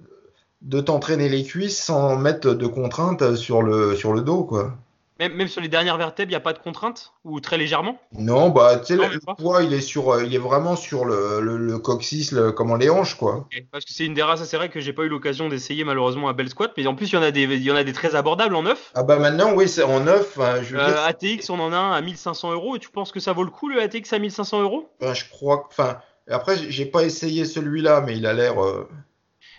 de 0.67 0.81
t'entraîner 0.83 1.29
les 1.31 1.45
cuisses 1.45 1.83
sans 1.83 2.17
mettre 2.17 2.53
de 2.53 2.67
contraintes 2.67 3.37
sur 3.37 3.63
le, 3.63 3.97
sur 3.97 4.13
le 4.13 4.21
dos, 4.21 4.45
quoi. 4.45 4.77
même, 5.19 5.35
même 5.35 5.49
sur 5.49 5.61
les 5.61 5.69
dernières 5.69 5.97
vertèbres, 5.97 6.31
il 6.31 6.33
n'y 6.33 6.37
a 6.37 6.41
pas 6.41 6.53
de 6.53 6.59
contrainte 6.59 7.13
Ou 7.25 7.41
très 7.41 7.57
légèrement? 7.59 7.99
Non, 8.13 8.51
bah, 8.51 8.79
tu 8.79 8.87
sais, 8.87 8.97
le, 8.97 9.21
poids, 9.37 9.63
il 9.63 9.73
est 9.73 9.81
sur, 9.81 10.11
euh, 10.11 10.25
il 10.25 10.35
est 10.35 10.39
vraiment 10.39 10.77
sur 10.77 11.05
le, 11.05 11.41
le, 11.41 11.57
le 11.57 11.79
coccyx, 11.79 12.33
le, 12.33 12.53
comment, 12.53 12.77
les 12.77 12.91
hanches, 12.91 13.15
quoi. 13.17 13.49
Parce 13.71 13.85
que 13.85 13.93
c'est 13.93 14.05
une 14.05 14.15
des 14.15 14.23
races, 14.23 14.45
c'est 14.45 14.57
vrai 14.57 14.69
que 14.69 14.81
j'ai 14.81 14.93
pas 14.93 15.05
eu 15.05 15.09
l'occasion 15.09 15.49
d'essayer 15.49 15.85
malheureusement 15.85 16.29
un 16.29 16.33
belt 16.33 16.51
squat, 16.51 16.73
mais 16.77 16.87
en 16.87 16.95
plus 16.95 17.11
il 17.11 17.15
y 17.15 17.17
en 17.17 17.23
a 17.23 17.31
des, 17.31 17.43
il 17.43 17.63
y 17.63 17.71
en 17.71 17.77
a 17.77 17.85
des 17.85 17.93
très 17.93 18.15
abordables 18.15 18.55
en 18.55 18.63
neuf. 18.63 18.93
Ah 18.95 19.03
bah 19.03 19.19
maintenant, 19.19 19.55
oui, 19.55 19.69
c'est 19.69 19.83
en 19.83 20.01
neuf, 20.01 20.39
hein, 20.39 20.63
je 20.63 20.75
veux 20.77 20.81
Euh, 20.81 20.93
dire, 20.93 21.03
ATX, 21.03 21.51
on 21.51 21.61
en 21.61 21.73
a 21.73 21.77
un 21.77 21.93
à 21.93 22.01
1500 22.01 22.53
euros 22.53 22.77
et 22.77 22.79
tu 22.79 22.91
penses 22.91 23.13
que 23.13 23.21
ça 23.21 23.33
vaut 23.33 23.45
le 23.45 23.51
coup 23.51 23.69
le 23.69 23.81
ATX 23.81 24.13
à 24.13 24.19
1500 24.19 24.61
euros? 24.63 24.89
Ben, 25.01 25.15
je 25.15 25.29
crois, 25.29 25.59
que- 25.59 25.67
enfin, 25.71 26.01
après, 26.29 26.57
j'ai- 26.57 26.71
j'ai 26.71 26.87
pas 26.87 27.03
essayé 27.05 27.45
celui-là, 27.45 28.01
mais 28.01 28.17
il 28.17 28.27
a 28.27 28.33
l'air, 28.33 28.63
euh, 28.65 28.89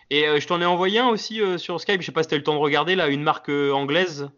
Et 0.10 0.28
euh, 0.28 0.40
je 0.40 0.48
t'en 0.48 0.62
ai 0.62 0.66
envoyé 0.66 1.00
un 1.00 1.08
aussi 1.10 1.42
euh, 1.42 1.58
sur 1.58 1.80
Skype, 1.82 2.02
je 2.02 2.06
sais 2.06 2.12
pas 2.12 2.24
si 2.24 2.30
t'as 2.30 2.36
eu 2.36 2.40
le 2.40 2.44
temps 2.44 2.54
de 2.54 2.60
regarder 2.60 2.96
là, 2.96 3.08
une 3.08 3.24
marque 3.24 3.50
euh, 3.50 3.72
anglaise 3.72 4.30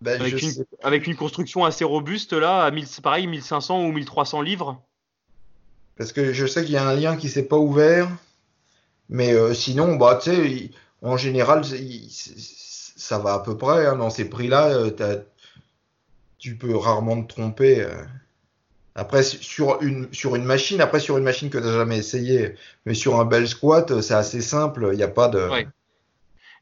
ben, 0.00 0.20
avec 0.20 0.40
une, 0.40 0.50
sais- 0.50 0.66
avec 0.82 1.06
une 1.06 1.16
construction 1.16 1.64
assez 1.64 1.84
robuste 1.84 2.32
là, 2.32 2.62
à 2.64 2.70
1000, 2.70 2.86
pareil 3.02 3.26
1500 3.26 3.84
ou 3.84 3.92
1300 3.92 4.42
livres. 4.42 4.80
Parce 5.96 6.12
que 6.12 6.32
je 6.32 6.46
sais 6.46 6.64
qu'il 6.64 6.74
y 6.74 6.76
a 6.76 6.86
un 6.86 6.94
lien 6.94 7.16
qui 7.16 7.28
s'est 7.28 7.46
pas 7.48 7.56
ouvert, 7.56 8.08
mais 9.08 9.32
euh, 9.32 9.52
sinon, 9.52 9.96
bah, 9.96 10.20
tu 10.22 10.30
sais, 10.30 10.70
en 11.02 11.16
général, 11.16 11.64
il- 11.66 12.08
ça 12.10 13.18
va 13.18 13.34
à 13.34 13.38
peu 13.40 13.56
près 13.56 13.86
hein, 13.86 13.96
dans 13.96 14.10
ces 14.10 14.28
prix-là. 14.28 14.70
tu 16.38 16.56
peux 16.56 16.76
rarement 16.76 17.22
te 17.22 17.34
tromper. 17.34 17.80
euh. 17.82 18.04
Après, 18.98 19.22
su- 19.22 19.42
sur 19.42 19.80
une, 19.80 20.08
sur 20.12 20.34
une 20.34 20.44
machine, 20.44 20.80
après 20.80 20.98
sur 21.00 21.16
une 21.16 21.24
machine 21.24 21.50
que 21.50 21.58
tu 21.58 21.64
n'as 21.64 21.72
jamais 21.72 21.98
essayé, 21.98 22.54
mais 22.84 22.94
sur 22.94 23.18
un 23.20 23.24
bel 23.24 23.46
squat, 23.46 24.00
c'est 24.00 24.14
assez 24.14 24.40
simple. 24.40 24.88
Il 24.92 24.96
n'y 24.96 25.02
a 25.04 25.08
pas 25.08 25.28
de. 25.28 25.38
Ouais. 25.48 25.66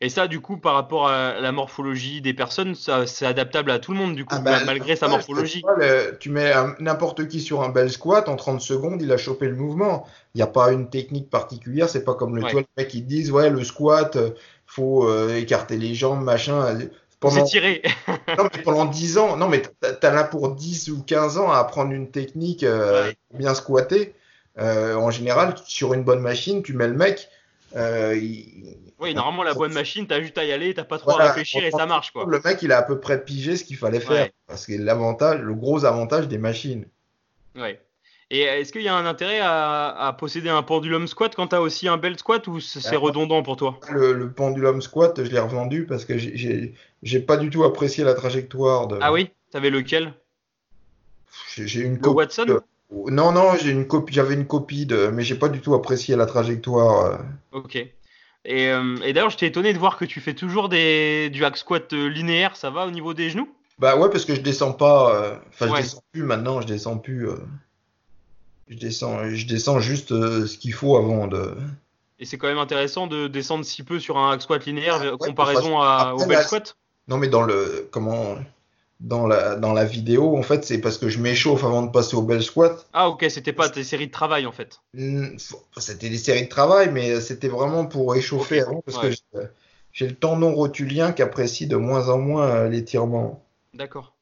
Et 0.02 0.10
ça, 0.10 0.26
du 0.28 0.40
coup, 0.40 0.58
par 0.58 0.74
rapport 0.74 1.08
à 1.08 1.40
la 1.40 1.52
morphologie 1.52 2.20
des 2.20 2.34
personnes, 2.34 2.74
ça, 2.74 3.06
c'est 3.06 3.24
adaptable 3.24 3.70
à 3.70 3.78
tout 3.78 3.92
le 3.92 3.98
monde, 3.98 4.14
du 4.14 4.26
coup, 4.26 4.34
Ah 4.36 4.40
bah, 4.40 4.50
ma- 4.60 4.64
malgré 4.66 4.94
sa 4.94 5.08
morphologie. 5.08 5.60
tu 5.60 5.66
vois, 5.66 5.76
le- 5.78 6.18
tu 6.20 6.28
mets 6.28 6.52
un- 6.52 6.74
n'importe 6.78 7.26
qui 7.28 7.40
sur 7.40 7.62
un 7.62 7.70
bel 7.70 7.90
squat, 7.90 8.28
en 8.28 8.36
30 8.36 8.60
secondes, 8.60 9.00
il 9.00 9.10
a 9.10 9.16
chopé 9.16 9.48
le 9.48 9.56
mouvement. 9.56 10.06
Il 10.34 10.38
n'y 10.38 10.42
a 10.42 10.46
pas 10.48 10.70
une 10.72 10.90
technique 10.90 11.30
particulière, 11.30 11.88
c'est 11.88 12.04
pas 12.04 12.12
comme 12.14 12.36
le 12.36 12.42
Ouais. 12.42 12.52
vois, 12.52 12.60
les 12.60 12.66
mecs 12.76 12.88
qui 12.88 13.02
te 13.02 13.08
disent, 13.08 13.30
ouais, 13.30 13.48
le 13.48 13.64
squat, 13.64 14.16
euh, 14.16 14.30
faut 14.66 15.08
euh, 15.08 15.34
écarter 15.34 15.78
les 15.78 15.94
jambes, 15.94 16.22
machin. 16.22 16.78
C'est 17.22 17.28
Pendant, 17.30 17.44
tiré. 17.44 17.82
non, 18.38 18.48
mais 18.54 18.62
pendant 18.62 18.84
10 18.84 19.16
ans, 19.18 19.36
non, 19.36 19.48
mais 19.48 19.62
t'as 20.00 20.12
là 20.12 20.22
pour 20.24 20.54
10 20.54 20.90
ou 20.90 21.02
15 21.02 21.38
ans 21.38 21.50
à 21.50 21.58
apprendre 21.58 21.92
une 21.92 22.10
technique 22.10 22.62
euh, 22.62 23.06
Ouais. 23.08 23.16
bien 23.32 23.54
squatter. 23.54 24.14
Euh, 24.58 24.94
en 24.94 25.10
général, 25.10 25.54
sur 25.66 25.94
une 25.94 26.02
bonne 26.04 26.20
machine, 26.20 26.62
tu 26.62 26.72
mets 26.74 26.86
le 26.88 26.94
mec. 26.94 27.28
euh, 27.74 28.14
il- 28.16 28.76
Oui, 29.00 29.12
normalement, 29.14 29.42
la 29.42 29.54
bonne 29.54 29.72
machine, 29.72 30.06
t'as 30.06 30.20
juste 30.22 30.38
à 30.38 30.44
y 30.44 30.52
aller, 30.52 30.72
t'as 30.74 30.84
pas 30.84 30.98
trop 30.98 31.18
à 31.18 31.26
réfléchir 31.28 31.64
et 31.64 31.70
ça 31.70 31.84
marche, 31.86 32.10
quoi. 32.12 32.24
Le 32.28 32.40
mec, 32.44 32.62
il 32.62 32.70
a 32.72 32.78
à 32.78 32.82
peu 32.82 33.00
près 33.00 33.22
pigé 33.24 33.56
ce 33.56 33.64
qu'il 33.64 33.76
fallait 33.76 34.00
faire. 34.00 34.24
Ouais. 34.26 34.32
Parce 34.46 34.66
que 34.66 34.72
l'avantage, 34.74 35.40
le 35.40 35.54
gros 35.54 35.84
avantage 35.84 36.28
des 36.28 36.38
machines. 36.38 36.86
Ouais. 37.56 37.80
Et 38.30 38.40
est-ce 38.40 38.72
qu'il 38.72 38.82
y 38.82 38.88
a 38.88 38.96
un 38.96 39.06
intérêt 39.06 39.38
à, 39.40 39.88
à 39.88 40.12
posséder 40.12 40.48
un 40.48 40.62
pendulum 40.62 41.06
squat 41.06 41.34
quand 41.36 41.48
t'as 41.48 41.60
aussi 41.60 41.86
un 41.86 41.96
belt 41.96 42.18
squat 42.18 42.46
ou 42.48 42.58
c'est 42.60 42.80
Ah. 42.92 42.98
redondant 42.98 43.42
pour 43.42 43.56
toi? 43.56 43.78
Le, 43.92 44.12
le 44.12 44.32
pendulum 44.32 44.82
squat, 44.82 45.22
je 45.22 45.30
l'ai 45.30 45.38
revendu 45.38 45.86
parce 45.86 46.04
que 46.04 46.18
j'ai- 46.18 46.36
j'ai 46.36 46.74
j'ai 47.02 47.20
pas 47.20 47.36
du 47.36 47.50
tout 47.50 47.62
apprécié 47.62 48.02
la 48.02 48.14
trajectoire 48.14 48.88
de. 48.88 48.98
Ah 49.00 49.12
oui? 49.12 49.30
T'avais 49.52 49.70
lequel? 49.70 50.12
J'ai 51.54 51.66
j'ai 51.66 51.80
une 51.82 51.94
Le 51.94 51.98
copie. 52.00 52.16
Watson? 52.16 52.44
de- 52.46 52.60
Non, 53.10 53.32
non, 53.32 53.54
j'ai 53.60 53.70
une 53.70 53.86
copie. 53.86 54.12
J'avais 54.14 54.34
une 54.34 54.46
copie 54.46 54.86
de, 54.86 55.08
mais 55.08 55.22
j'ai 55.22 55.34
pas 55.36 55.48
du 55.48 55.60
tout 55.60 55.74
apprécié 55.74 56.16
la 56.16 56.26
trajectoire. 56.26 57.04
euh. 57.06 57.16
Ok. 57.52 57.76
Et, 57.76 58.68
euh, 58.70 58.96
et 59.04 59.12
d'ailleurs, 59.12 59.30
j'étais 59.30 59.46
étonné 59.48 59.72
de 59.72 59.78
voir 59.78 59.96
que 59.96 60.04
tu 60.04 60.20
fais 60.20 60.34
toujours 60.34 60.68
des, 60.68 61.30
du 61.30 61.44
hack 61.44 61.56
squat 61.56 61.92
euh, 61.92 62.06
linéaire, 62.08 62.54
ça 62.56 62.70
va 62.70 62.86
au 62.86 62.90
niveau 62.90 63.12
des 63.12 63.28
genoux? 63.30 63.48
Bah 63.78 63.96
ouais, 63.96 64.08
parce 64.08 64.24
que 64.24 64.34
je 64.34 64.40
descends 64.40 64.72
pas. 64.72 65.14
euh, 65.14 65.36
Enfin, 65.48 65.66
Ouais. 65.70 65.78
je 65.78 65.82
descends 65.82 66.02
plus 66.12 66.22
maintenant. 66.22 66.60
Je 66.60 66.66
descends 66.66 66.98
plus. 66.98 67.28
euh, 67.28 67.36
Je 68.68 68.76
descends, 68.76 69.28
je 69.30 69.46
descends 69.46 69.80
juste 69.80 70.12
euh, 70.12 70.46
ce 70.46 70.58
qu'il 70.58 70.72
faut 70.72 70.96
avant 70.96 71.26
de. 71.26 71.54
Et 72.18 72.24
c'est 72.24 72.38
quand 72.38 72.48
même 72.48 72.58
intéressant 72.58 73.06
de 73.06 73.28
descendre 73.28 73.64
si 73.64 73.82
peu 73.82 74.00
sur 74.00 74.16
un 74.18 74.32
hack 74.32 74.42
squat 74.42 74.64
linéaire 74.66 74.98
Ah, 75.00 75.12
ouais, 75.12 75.18
comparaison 75.18 75.80
à, 75.80 76.14
au 76.14 76.18
belt 76.18 76.30
là, 76.30 76.42
squat 76.42 76.76
Non, 77.08 77.18
mais 77.18 77.28
dans 77.28 77.42
le 77.42 77.88
comment 77.90 78.36
dans 79.00 79.26
la 79.26 79.54
dans 79.56 79.72
la 79.74 79.84
vidéo, 79.84 80.36
en 80.36 80.42
fait, 80.42 80.64
c'est 80.64 80.78
parce 80.78 80.96
que 80.98 81.08
je 81.08 81.20
m'échauffe 81.20 81.62
avant 81.62 81.82
de 81.82 81.90
passer 81.90 82.16
au 82.16 82.22
bel 82.22 82.42
squat. 82.42 82.86
Ah 82.92 83.08
ok, 83.10 83.26
c'était 83.28 83.52
pas 83.52 83.68
tes 83.68 83.84
séries 83.84 84.06
de 84.06 84.12
travail 84.12 84.46
en 84.46 84.52
fait. 84.52 84.80
C'était 85.76 86.08
des 86.08 86.18
séries 86.18 86.44
de 86.44 86.48
travail, 86.48 86.90
mais 86.90 87.20
c'était 87.20 87.48
vraiment 87.48 87.84
pour 87.86 88.16
échauffer 88.16 88.62
avant, 88.62 88.80
parce 88.80 88.96
ouais. 88.98 89.10
que 89.10 89.14
j'ai- 89.14 89.48
j'ai 89.92 90.08
le 90.08 90.14
tendon 90.14 90.54
rotulien 90.54 91.12
qui 91.12 91.22
apprécie 91.22 91.66
de 91.66 91.76
moins 91.76 92.08
en 92.08 92.18
moins 92.18 92.46
euh, 92.48 92.68
l'étirement. 92.68 93.42
D'accord. 93.74 94.15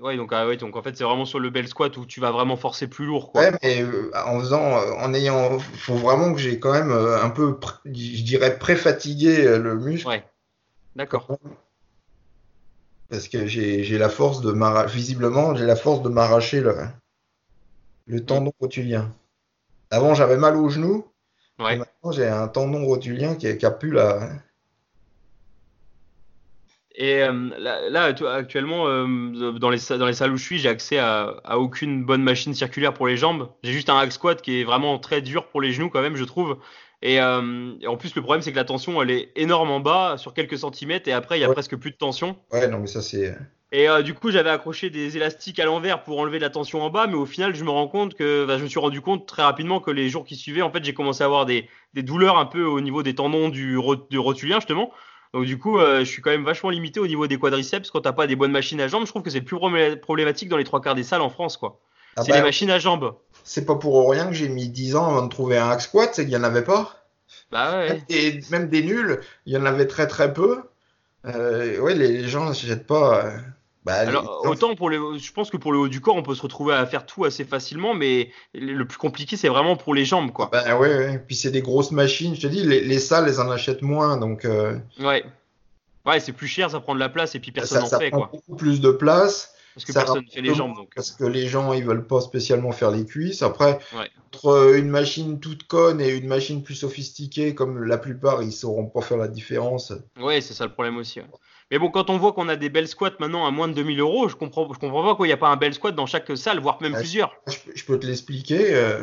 Ouais, 0.00 0.16
donc, 0.16 0.30
ah 0.32 0.46
ouais, 0.46 0.56
donc 0.56 0.76
en 0.76 0.82
fait, 0.82 0.96
c'est 0.96 1.04
vraiment 1.04 1.24
sur 1.24 1.38
le 1.38 1.48
bel 1.48 1.66
squat 1.68 1.96
où 1.96 2.04
tu 2.04 2.20
vas 2.20 2.30
vraiment 2.30 2.56
forcer 2.56 2.86
plus 2.86 3.06
lourd, 3.06 3.32
quoi. 3.32 3.42
Ouais, 3.42 3.52
mais 3.62 3.82
euh, 3.82 4.10
en 4.14 4.38
faisant, 4.40 4.76
euh, 4.78 4.92
en 4.98 5.14
ayant, 5.14 5.58
faut 5.58 5.94
vraiment 5.94 6.34
que 6.34 6.38
j'ai 6.38 6.60
quand 6.60 6.72
même 6.72 6.90
euh, 6.90 7.22
un 7.22 7.30
peu, 7.30 7.58
je 7.86 8.22
dirais, 8.22 8.58
pré-fatigué 8.58 9.58
le 9.58 9.76
muscle, 9.76 10.08
Ouais. 10.08 10.24
D'accord. 10.96 11.38
parce 13.08 13.28
que 13.28 13.46
j'ai 13.46 13.98
la 13.98 14.08
force 14.08 14.42
de 14.42 14.52
m'arracher, 14.52 14.94
visiblement, 14.94 15.54
j'ai 15.54 15.64
la 15.64 15.76
force 15.76 16.02
de 16.02 16.08
m'arracher 16.08 16.60
le, 16.60 16.74
le 18.06 18.24
tendon 18.24 18.52
rotulien. 18.60 19.14
Avant, 19.90 20.14
j'avais 20.14 20.36
mal 20.36 20.56
au 20.56 20.68
genou, 20.68 21.06
Ouais. 21.58 21.76
maintenant, 21.76 22.12
j'ai 22.12 22.28
un 22.28 22.48
tendon 22.48 22.84
rotulien 22.84 23.34
qui, 23.34 23.56
qui 23.56 23.66
a 23.66 23.70
pu 23.70 23.90
la. 23.90 24.28
Et 26.98 27.22
euh, 27.22 27.50
là, 27.58 28.14
actuellement, 28.32 28.86
euh, 28.88 29.06
dans 29.58 29.68
les, 29.68 29.78
dans 29.98 30.06
les 30.06 30.14
salles 30.14 30.32
où 30.32 30.38
je 30.38 30.44
suis, 30.44 30.58
j'ai 30.58 30.70
accès 30.70 30.96
à, 30.96 31.36
à 31.44 31.58
aucune 31.58 32.04
bonne 32.04 32.22
machine 32.22 32.54
circulaire 32.54 32.94
pour 32.94 33.06
les 33.06 33.18
jambes. 33.18 33.50
J'ai 33.62 33.72
juste 33.72 33.90
un 33.90 33.98
hack 33.98 34.12
squat 34.12 34.40
qui 34.40 34.60
est 34.60 34.64
vraiment 34.64 34.98
très 34.98 35.20
dur 35.20 35.46
pour 35.48 35.60
les 35.60 35.72
genoux, 35.72 35.90
quand 35.90 36.00
même, 36.00 36.16
je 36.16 36.24
trouve. 36.24 36.56
Et, 37.02 37.20
euh, 37.20 37.74
et 37.82 37.86
en 37.86 37.98
plus, 37.98 38.14
le 38.14 38.22
problème, 38.22 38.40
c'est 38.40 38.50
que 38.50 38.56
la 38.56 38.64
tension, 38.64 39.02
elle 39.02 39.10
est 39.10 39.30
énorme 39.36 39.70
en 39.70 39.80
bas, 39.80 40.16
sur 40.16 40.32
quelques 40.32 40.56
centimètres, 40.56 41.06
et 41.06 41.12
après, 41.12 41.36
il 41.36 41.42
y 41.42 41.44
a 41.44 41.48
Ouais. 41.48 41.54
presque 41.54 41.76
plus 41.76 41.90
de 41.90 41.96
tension. 41.96 42.36
Ouais, 42.50 42.66
non, 42.66 42.78
mais 42.78 42.86
ça, 42.86 43.02
c'est. 43.02 43.36
Et 43.72 43.88
du 44.02 44.14
coup, 44.14 44.30
j'avais 44.30 44.48
accroché 44.48 44.88
des 44.88 45.18
élastiques 45.18 45.58
à 45.58 45.66
l'envers 45.66 46.02
pour 46.02 46.18
enlever 46.18 46.38
de 46.38 46.44
la 46.44 46.50
tension 46.50 46.80
en 46.82 46.88
bas, 46.88 47.06
mais 47.06 47.16
au 47.16 47.26
final, 47.26 47.54
je 47.54 47.62
me 47.62 47.68
rends 47.68 47.88
compte 47.88 48.14
que, 48.14 48.46
bah, 48.46 48.56
je 48.56 48.62
me 48.62 48.68
suis 48.68 48.78
rendu 48.78 49.02
compte 49.02 49.26
très 49.26 49.42
rapidement 49.42 49.80
que 49.80 49.90
les 49.90 50.08
jours 50.08 50.24
qui 50.24 50.36
suivaient, 50.36 50.62
en 50.62 50.70
fait, 50.70 50.82
j'ai 50.82 50.94
commencé 50.94 51.22
à 51.22 51.26
avoir 51.26 51.44
des, 51.44 51.68
des 51.92 52.02
douleurs 52.02 52.38
un 52.38 52.46
peu 52.46 52.64
au 52.64 52.80
niveau 52.80 53.02
des 53.02 53.14
tendons 53.14 53.50
du 53.50 53.76
rotulien, 53.76 54.60
justement. 54.60 54.92
Donc 55.34 55.44
du 55.44 55.58
coup, 55.58 55.78
euh, 55.78 56.00
je 56.00 56.04
suis 56.04 56.22
quand 56.22 56.30
même 56.30 56.44
vachement 56.44 56.70
limité 56.70 57.00
au 57.00 57.06
niveau 57.06 57.26
des 57.26 57.38
quadriceps. 57.38 57.90
Quand 57.90 58.00
t'as 58.00 58.12
pas 58.12 58.26
des 58.26 58.36
bonnes 58.36 58.52
machines 58.52 58.80
à 58.80 58.88
jambes, 58.88 59.04
je 59.04 59.10
trouve 59.10 59.22
que 59.22 59.30
c'est 59.30 59.40
le 59.40 59.44
plus 59.44 59.56
problé- 59.56 59.96
problématique 59.96 60.48
dans 60.48 60.56
les 60.56 60.64
trois 60.64 60.80
quarts 60.80 60.94
des 60.94 61.02
salles 61.02 61.20
en 61.20 61.30
France, 61.30 61.56
quoi. 61.56 61.80
Ah 62.16 62.22
c'est 62.22 62.30
bah, 62.30 62.38
les 62.38 62.42
machines 62.42 62.70
à 62.70 62.78
jambes. 62.78 63.14
C'est 63.44 63.66
pas 63.66 63.74
pour 63.74 64.10
rien 64.10 64.26
que 64.26 64.32
j'ai 64.32 64.48
mis 64.48 64.68
10 64.68 64.96
ans 64.96 65.06
avant 65.08 65.22
de 65.22 65.28
trouver 65.28 65.58
un 65.58 65.68
hack 65.68 65.82
squat, 65.82 66.10
c'est 66.14 66.24
qu'il 66.24 66.32
y 66.32 66.36
en 66.36 66.44
avait 66.44 66.64
pas. 66.64 67.04
Bah 67.50 67.78
ouais. 67.78 68.02
Et 68.08 68.40
même 68.50 68.68
des 68.68 68.82
nuls, 68.82 69.20
il 69.44 69.52
y 69.52 69.56
en 69.56 69.66
avait 69.66 69.86
très 69.86 70.06
très 70.06 70.32
peu. 70.32 70.62
Euh, 71.26 71.78
ouais, 71.80 71.94
les, 71.94 72.26
gens 72.28 72.46
n'achètent 72.46 72.86
pas. 72.86 73.24
euh, 73.26 73.38
bah, 73.86 73.94
Alors 73.94 74.42
autant 74.44 74.74
pour 74.74 74.90
le, 74.90 75.16
je 75.16 75.32
pense 75.32 75.50
que 75.50 75.56
pour 75.56 75.72
le 75.72 75.78
haut 75.78 75.88
du 75.88 76.00
corps, 76.00 76.16
on 76.16 76.22
peut 76.22 76.34
se 76.34 76.42
retrouver 76.42 76.74
à 76.74 76.84
faire 76.86 77.06
tout 77.06 77.24
assez 77.24 77.44
facilement, 77.44 77.94
mais 77.94 78.30
le 78.52 78.84
plus 78.84 78.98
compliqué, 78.98 79.36
c'est 79.36 79.48
vraiment 79.48 79.76
pour 79.76 79.94
les 79.94 80.04
jambes, 80.04 80.32
quoi. 80.32 80.50
Bah 80.52 80.76
ouais, 80.76 80.88
ouais. 80.96 81.18
Puis 81.26 81.36
c'est 81.36 81.50
des 81.50 81.62
grosses 81.62 81.92
machines. 81.92 82.34
Je 82.34 82.40
te 82.42 82.46
dis, 82.48 82.62
les, 82.64 82.80
les 82.80 82.98
salles, 82.98 83.26
elles 83.28 83.40
en 83.40 83.50
achètent 83.50 83.82
moins, 83.82 84.16
donc 84.18 84.44
euh, 84.44 84.76
Ouais. 85.00 85.24
Ouais, 86.04 86.20
c'est 86.20 86.32
plus 86.32 86.46
cher, 86.48 86.70
ça 86.70 86.78
prend 86.80 86.94
de 86.94 87.00
la 87.00 87.08
place 87.08 87.34
et 87.34 87.40
puis 87.40 87.50
personne 87.52 87.80
n'en 87.80 87.86
ça 87.86 87.98
fait, 87.98 88.10
prend 88.10 88.18
quoi. 88.26 88.30
beaucoup 88.32 88.56
plus 88.56 88.80
de 88.80 88.90
place. 88.90 89.52
Parce 89.74 89.84
que 89.84 89.92
ça 89.92 90.04
personne 90.04 90.24
fait 90.32 90.40
les 90.40 90.54
jambes, 90.54 90.74
donc. 90.74 90.88
Parce 90.94 91.10
que 91.10 91.24
les 91.24 91.48
gens, 91.48 91.72
ils 91.74 91.84
veulent 91.84 92.06
pas 92.06 92.20
spécialement 92.22 92.72
faire 92.72 92.90
les 92.90 93.04
cuisses. 93.04 93.42
Après, 93.42 93.78
Ouais. 93.94 94.08
entre 94.32 94.74
une 94.76 94.88
machine 94.88 95.38
toute 95.38 95.66
conne 95.66 96.00
et 96.00 96.08
une 96.14 96.26
machine 96.28 96.62
plus 96.62 96.76
sophistiquée, 96.76 97.54
comme 97.54 97.84
la 97.84 97.98
plupart, 97.98 98.42
ils 98.42 98.52
sauront 98.52 98.86
pas 98.86 99.02
faire 99.02 99.18
la 99.18 99.28
différence. 99.28 99.92
Ouais, 100.18 100.40
c'est 100.40 100.54
ça 100.54 100.64
le 100.64 100.72
problème 100.72 100.96
aussi. 100.96 101.20
ouais. 101.20 101.26
Mais 101.70 101.78
bon, 101.78 101.90
quand 101.90 102.10
on 102.10 102.18
voit 102.18 102.32
qu'on 102.32 102.48
a 102.48 102.56
des 102.56 102.68
belles 102.68 102.86
squats 102.88 103.10
maintenant 103.18 103.44
à 103.46 103.50
moins 103.50 103.66
de 103.68 103.72
2000 103.74 103.98
euros, 104.00 104.28
je 104.28 104.36
comprends, 104.36 104.72
je 104.72 104.78
comprends 104.78 105.02
pas 105.02 105.08
pourquoi 105.08 105.26
il 105.26 105.30
n'y 105.30 105.34
a 105.34 105.38
pas 105.38 105.48
un 105.48 105.56
bel 105.56 105.74
squat 105.74 105.94
dans 105.94 106.06
chaque 106.06 106.36
salle, 106.36 106.60
voire 106.60 106.80
même 106.80 106.92
Ouais. 106.92 107.00
plusieurs. 107.00 107.34
Je, 107.48 107.56
peux- 107.58 107.72
je 107.74 107.84
peux 107.84 107.98
te 107.98 108.06
l'expliquer. 108.06 108.74
euh, 108.74 109.02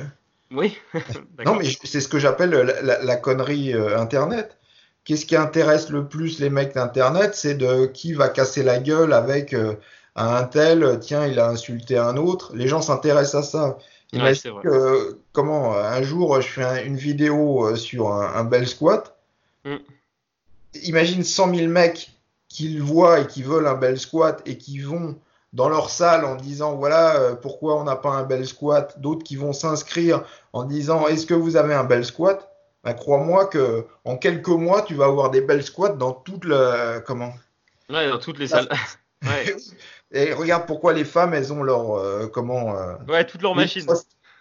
Oui. 0.51 0.77
Non, 1.45 1.55
mais 1.55 1.65
c'est 1.83 1.99
ce 1.99 2.07
que 2.07 2.19
j'appelle 2.19 2.51
la, 2.51 2.81
la- 2.81 3.03
la 3.03 3.15
connerie 3.17 3.73
euh, 3.73 3.99
Internet. 3.99 4.57
Qu'est-ce 5.03 5.25
qui 5.25 5.35
intéresse 5.35 5.89
le 5.89 6.07
plus 6.07 6.39
les 6.39 6.49
mecs 6.49 6.73
d'Internet? 6.73 7.35
C'est 7.35 7.55
de 7.55 7.87
qui 7.87 8.13
va 8.13 8.29
casser 8.29 8.63
la 8.63 8.79
gueule 8.79 9.11
avec 9.11 9.53
euh, 9.53 9.73
un 10.15 10.43
tel, 10.43 10.99
tiens, 11.01 11.27
il 11.27 11.39
a 11.39 11.49
insulté 11.49 11.97
un 11.97 12.15
autre. 12.15 12.55
Les 12.55 12.69
gens 12.69 12.81
s'intéressent 12.81 13.43
à 13.43 13.43
ça. 13.43 13.77
Imagine 14.13 14.53
que, 14.63 15.17
comment, 15.33 15.75
un 15.75 16.01
jour, 16.03 16.39
je 16.39 16.47
fais 16.47 16.63
un- 16.63 16.85
une 16.85 16.95
vidéo 16.95 17.65
euh, 17.67 17.75
sur 17.75 18.13
un, 18.13 18.33
un 18.35 18.43
bel 18.45 18.65
squat. 18.67 19.17
Mm. 19.65 19.75
Imagine 20.83 21.23
100 21.23 21.53
000 21.55 21.67
mecs 21.67 22.11
qui 22.53 22.69
le 22.69 22.83
voient 22.83 23.19
et 23.21 23.27
qui 23.27 23.41
veulent 23.43 23.67
un 23.67 23.73
bel 23.75 23.99
squat 23.99 24.41
et 24.45 24.57
qui 24.57 24.79
vont 24.79 25.17
dans 25.53 25.69
leur 25.69 25.89
salle 25.89 26.23
en 26.25 26.35
disant 26.35 26.75
voilà 26.75 27.15
euh, 27.15 27.35
pourquoi 27.35 27.75
on 27.79 27.83
n'a 27.83 27.95
pas 27.95 28.09
un 28.11 28.23
bel 28.23 28.45
squat? 28.47 28.99
D'autres 28.99 29.23
qui 29.23 29.35
vont 29.35 29.53
s'inscrire 29.53 30.23
en 30.53 30.63
disant 30.63 31.07
est-ce 31.07 31.25
que 31.25 31.33
vous 31.33 31.55
avez 31.57 31.73
un 31.73 31.83
bel 31.83 32.05
squat? 32.05 32.49
Ben, 32.83 32.93
crois-moi 32.93 33.45
que 33.47 33.85
en 34.05 34.17
quelques 34.17 34.47
mois, 34.49 34.81
tu 34.83 34.93
vas 34.93 35.05
avoir 35.05 35.31
des 35.31 35.41
belles 35.41 35.63
squats 35.63 35.89
dans 35.89 36.11
toute 36.11 36.45
le 36.45 36.99
comment? 37.05 37.33
Ouais, 37.89 38.07
dans 38.09 38.19
toutes 38.19 38.39
les 38.39 38.47
salles. 38.47 38.69
ouais. 39.25 39.55
Et 40.15 40.31
regarde 40.33 40.67
pourquoi 40.67 40.93
les 40.93 41.05
femmes, 41.05 41.33
elles 41.33 41.51
ont 41.51 41.63
leur 41.63 41.95
euh, 41.97 42.27
comment. 42.27 42.77
euh, 42.77 42.95
ouais, 43.07 43.25
toutes 43.25 43.41
leurs 43.41 43.55
machines. 43.55 43.87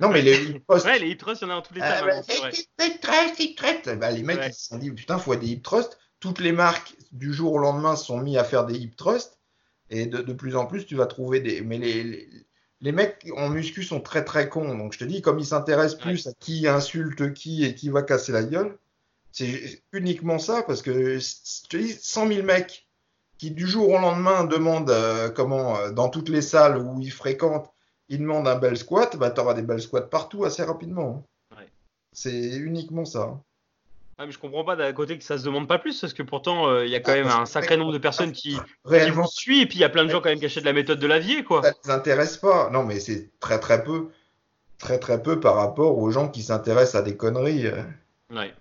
Non, 0.01 0.09
mais 0.10 0.20
les 0.20 0.34
hip 0.51 0.62
thrusts. 0.68 0.84
Ouais, 0.86 0.98
les 0.98 1.09
hip 1.10 1.16
thrusts, 1.18 1.43
il 1.43 1.44
y 1.44 1.48
en 1.48 1.52
a 1.52 1.56
dans 1.56 1.62
toutes 1.62 1.76
les 1.76 1.82
Ah, 1.82 2.01
salles. 2.01 2.22
c'est 2.28 2.39
vrai. 2.40 2.51
hip 2.52 3.01
thrust, 3.01 3.39
hip 3.40 3.55
thrust. 3.56 3.98
Ben, 3.98 4.10
les 4.10 4.22
mecs, 4.22 4.39
Ouais. 4.39 4.48
ils 4.48 4.55
se 4.55 4.66
sont 4.68 4.76
dit 4.78 4.90
putain, 4.90 5.18
faut 5.18 5.34
des 5.36 5.47
hip 5.47 5.62
thrusts. 5.62 5.98
Toutes 6.20 6.40
les 6.40 6.52
marques 6.52 6.94
du 7.12 7.32
jour 7.32 7.52
au 7.52 7.59
lendemain 7.59 7.97
se 7.97 8.06
sont 8.06 8.18
mis 8.20 8.36
à 8.39 8.44
faire 8.44 8.66
des 8.66 8.76
hip 8.78 8.97
thrusts. 8.97 9.39
Et 9.90 10.06
de, 10.06 10.18
de 10.22 10.32
plus 10.32 10.56
en 10.56 10.66
plus, 10.66 10.86
tu 10.86 10.97
vas 10.97 11.06
trouver 11.06 11.40
des. 11.40 11.60
Mais 11.60 11.78
les, 11.78 12.02
les, 12.02 12.28
les 12.80 12.93
mecs 12.93 13.26
en 13.36 13.48
muscu 13.51 13.82
sont 13.82 14.01
très 14.01 14.24
très 14.24 14.48
cons. 14.48 14.76
Donc 14.76 14.93
je 14.94 14.98
te 14.98 15.05
dis, 15.05 15.20
comme 15.22 15.39
ils 15.39 15.47
s'intéressent 15.47 16.01
plus 16.01 16.26
à 16.26 16.32
qui 16.40 16.66
insulte 16.66 17.32
qui 17.34 17.64
et 17.64 17.74
qui 17.74 17.90
va 17.90 18.02
casser 18.02 18.32
la 18.32 18.43
gueule, 18.43 18.78
c'est 19.30 19.82
uniquement 19.93 20.39
ça. 20.39 20.62
Parce 20.62 20.82
que 20.82 21.18
je 21.18 21.68
te 21.68 21.76
dis, 21.76 21.93
100 21.93 22.28
000 22.28 22.43
mecs 22.47 22.89
qui 23.39 23.51
du 23.51 23.66
jour 23.66 23.89
au 23.90 23.98
lendemain 23.98 24.44
demandent 24.44 24.90
euh, 24.90 25.28
comment, 25.28 25.76
euh, 25.76 25.90
dans 25.90 26.09
toutes 26.09 26.28
les 26.28 26.43
salles 26.43 26.78
où 26.78 27.01
ils 27.01 27.10
fréquentent, 27.12 27.70
ils 28.09 28.18
demandent 28.18 28.47
un 28.48 28.56
bel 28.59 28.76
squat, 28.76 29.16
bah 29.16 29.30
t'auras 29.30 29.55
des 29.55 29.62
belles 29.62 29.82
squats 29.82 30.02
partout 30.02 30.44
assez 30.44 30.62
rapidement. 30.62 31.26
hein. 31.51 31.56
Ouais. 31.59 31.68
C'est 32.12 32.56
uniquement 32.56 33.05
ça. 33.05 33.40
Ah, 34.18 34.26
mais 34.26 34.32
je 34.32 34.39
comprends 34.39 34.64
pas 34.64 34.76
d'un 34.76 34.93
côté 34.93 35.16
que 35.18 35.24
ça 35.24 35.39
se 35.39 35.44
demande 35.44 35.66
pas 35.66 35.78
plus, 35.78 35.98
parce 36.01 36.12
que 36.12 36.22
pourtant, 36.22 36.68
euh, 36.68 36.84
il 36.84 36.90
y 36.93 36.94
a 36.94 37.01
quand 37.01 37.12
Ah, 37.12 37.16
même 37.16 37.24
parce 37.24 37.40
un 37.40 37.47
sacré 37.47 37.76
nombre 37.76 37.93
de 37.93 37.98
personnes 37.98 38.32
qui, 38.32 38.56
qui 38.89 39.10
vous 39.10 39.26
suivent, 39.26 39.62
et 39.62 39.66
puis 39.66 39.78
il 39.78 39.80
y 39.80 39.84
a 39.84 39.89
plein 39.89 40.05
de 40.05 40.10
gens 40.10 40.20
quand 40.20 40.28
même 40.28 40.39
qui 40.39 40.44
achètent 40.47 40.64
la 40.64 40.72
méthode 40.72 40.98
de 40.98 41.06
Lavier, 41.06 41.43
quoi. 41.44 41.62
ça 41.62 41.72
les 41.84 41.90
intéresse 41.90 42.36
pas. 42.36 42.70
Non, 42.70 42.84
mais 42.84 43.01
c'est 43.01 43.30
très 43.40 43.59
très 43.59 43.82
peu. 43.82 44.09
Très 44.78 44.98
très 44.98 45.22
peu 45.22 45.39
par 45.39 45.55
rapport 45.56 45.97
aux 45.98 46.10
gens 46.10 46.28
qui 46.28 46.43
s'intéressent 46.43 46.97
à 46.97 47.02
des 47.02 47.16
conneries. 47.16 47.66
euh. 47.68 47.82
Ouais. 48.30 48.52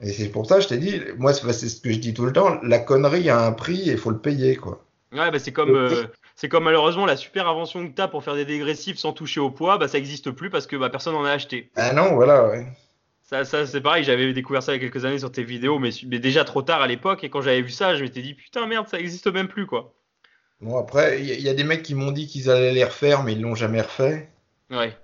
Et 0.00 0.10
c'est 0.12 0.30
pour 0.30 0.46
ça, 0.46 0.60
je 0.60 0.66
t'ai 0.68 0.78
dit, 0.78 1.00
moi 1.18 1.32
c'est 1.34 1.68
ce 1.68 1.80
que 1.80 1.92
je 1.92 1.98
dis 1.98 2.12
tout 2.14 2.24
le 2.24 2.32
temps, 2.32 2.58
la 2.62 2.78
connerie 2.78 3.28
a 3.30 3.38
un 3.40 3.52
prix 3.52 3.88
et 3.88 3.92
il 3.92 3.98
faut 3.98 4.10
le 4.10 4.18
payer, 4.18 4.56
quoi. 4.56 4.82
Ouais, 5.12 5.30
bah 5.30 5.38
c'est 5.38 5.52
comme, 5.52 5.76
euh, 5.76 6.04
c'est 6.34 6.48
comme 6.48 6.64
malheureusement 6.64 7.04
la 7.06 7.16
super 7.18 7.46
invention 7.46 7.86
que 7.86 7.92
t'as 7.94 8.08
pour 8.08 8.24
faire 8.24 8.34
des 8.34 8.46
dégressifs 8.46 8.96
sans 8.98 9.12
toucher 9.12 9.40
au 9.40 9.50
poids, 9.50 9.76
bah 9.78 9.86
ça 9.88 9.98
existe 9.98 10.30
plus 10.30 10.48
parce 10.50 10.66
que 10.66 10.74
bah, 10.74 10.88
personne 10.90 11.12
n'en 11.14 11.24
a 11.24 11.30
acheté. 11.30 11.70
Ah 11.76 11.92
non, 11.92 12.14
voilà, 12.14 12.48
ouais. 12.48 12.66
Ça, 13.32 13.44
ça 13.46 13.66
c'est 13.66 13.80
pareil, 13.80 14.04
j'avais 14.04 14.30
découvert 14.34 14.62
ça 14.62 14.72
il 14.74 14.82
y 14.82 14.84
a 14.84 14.88
quelques 14.90 15.06
années 15.06 15.18
sur 15.18 15.32
tes 15.32 15.42
vidéos, 15.42 15.78
mais, 15.78 15.88
mais 16.06 16.18
déjà 16.18 16.44
trop 16.44 16.60
tard 16.60 16.82
à 16.82 16.86
l'époque, 16.86 17.24
et 17.24 17.30
quand 17.30 17.40
j'avais 17.40 17.62
vu 17.62 17.70
ça, 17.70 17.96
je 17.96 18.02
m'étais 18.02 18.20
dit 18.20 18.34
putain 18.34 18.66
merde, 18.66 18.88
ça 18.88 18.98
existe 19.00 19.26
même 19.26 19.48
plus 19.48 19.66
quoi. 19.66 19.94
Bon, 20.60 20.76
après, 20.78 21.18
il 21.18 21.26
y, 21.26 21.32
a- 21.32 21.34
il 21.36 21.40
y 21.40 21.48
a 21.48 21.54
des 21.54 21.64
mecs 21.64 21.82
qui 21.82 21.94
m'ont 21.94 22.12
dit 22.12 22.26
qu'ils 22.26 22.50
allaient 22.50 22.72
les 22.72 22.84
refaire, 22.84 23.22
mais 23.22 23.32
ils 23.32 23.40
l'ont 23.40 23.54
jamais 23.54 23.80
refait. 23.80 24.28
Ouais. 24.70 24.94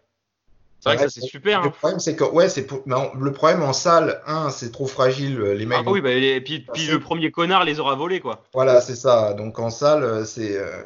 C'est 0.80 0.90
vrai 0.90 0.96
que 0.96 1.02
ça 1.04 1.20
c'est 1.20 1.26
super. 1.26 1.62
Le 1.62 1.68
Hein. 1.68 1.70
problème, 1.70 2.00
c'est 2.00 2.14
que, 2.14 2.24
ouais, 2.24 2.48
c'est 2.50 2.66
pour... 2.66 2.82
le 2.86 3.32
problème 3.32 3.62
en 3.62 3.72
salle, 3.72 4.20
un, 4.26 4.50
c'est 4.50 4.70
trop 4.70 4.86
fragile, 4.86 5.40
les 5.40 5.64
mecs. 5.66 5.78
Ah 5.84 5.90
oui, 5.90 6.02
bah, 6.02 6.12
et 6.12 6.40
puis, 6.42 6.66
puis 6.72 6.86
le 6.86 7.00
premier 7.00 7.30
connard 7.30 7.64
les 7.64 7.80
aura 7.80 7.94
volés 7.94 8.20
quoi. 8.20 8.44
Voilà, 8.52 8.80
c'est 8.82 8.94
ça. 8.94 9.32
Donc 9.32 9.58
en 9.58 9.70
salle, 9.70 10.04
euh, 10.04 10.24
c'est 10.26 10.56
euh, 10.56 10.82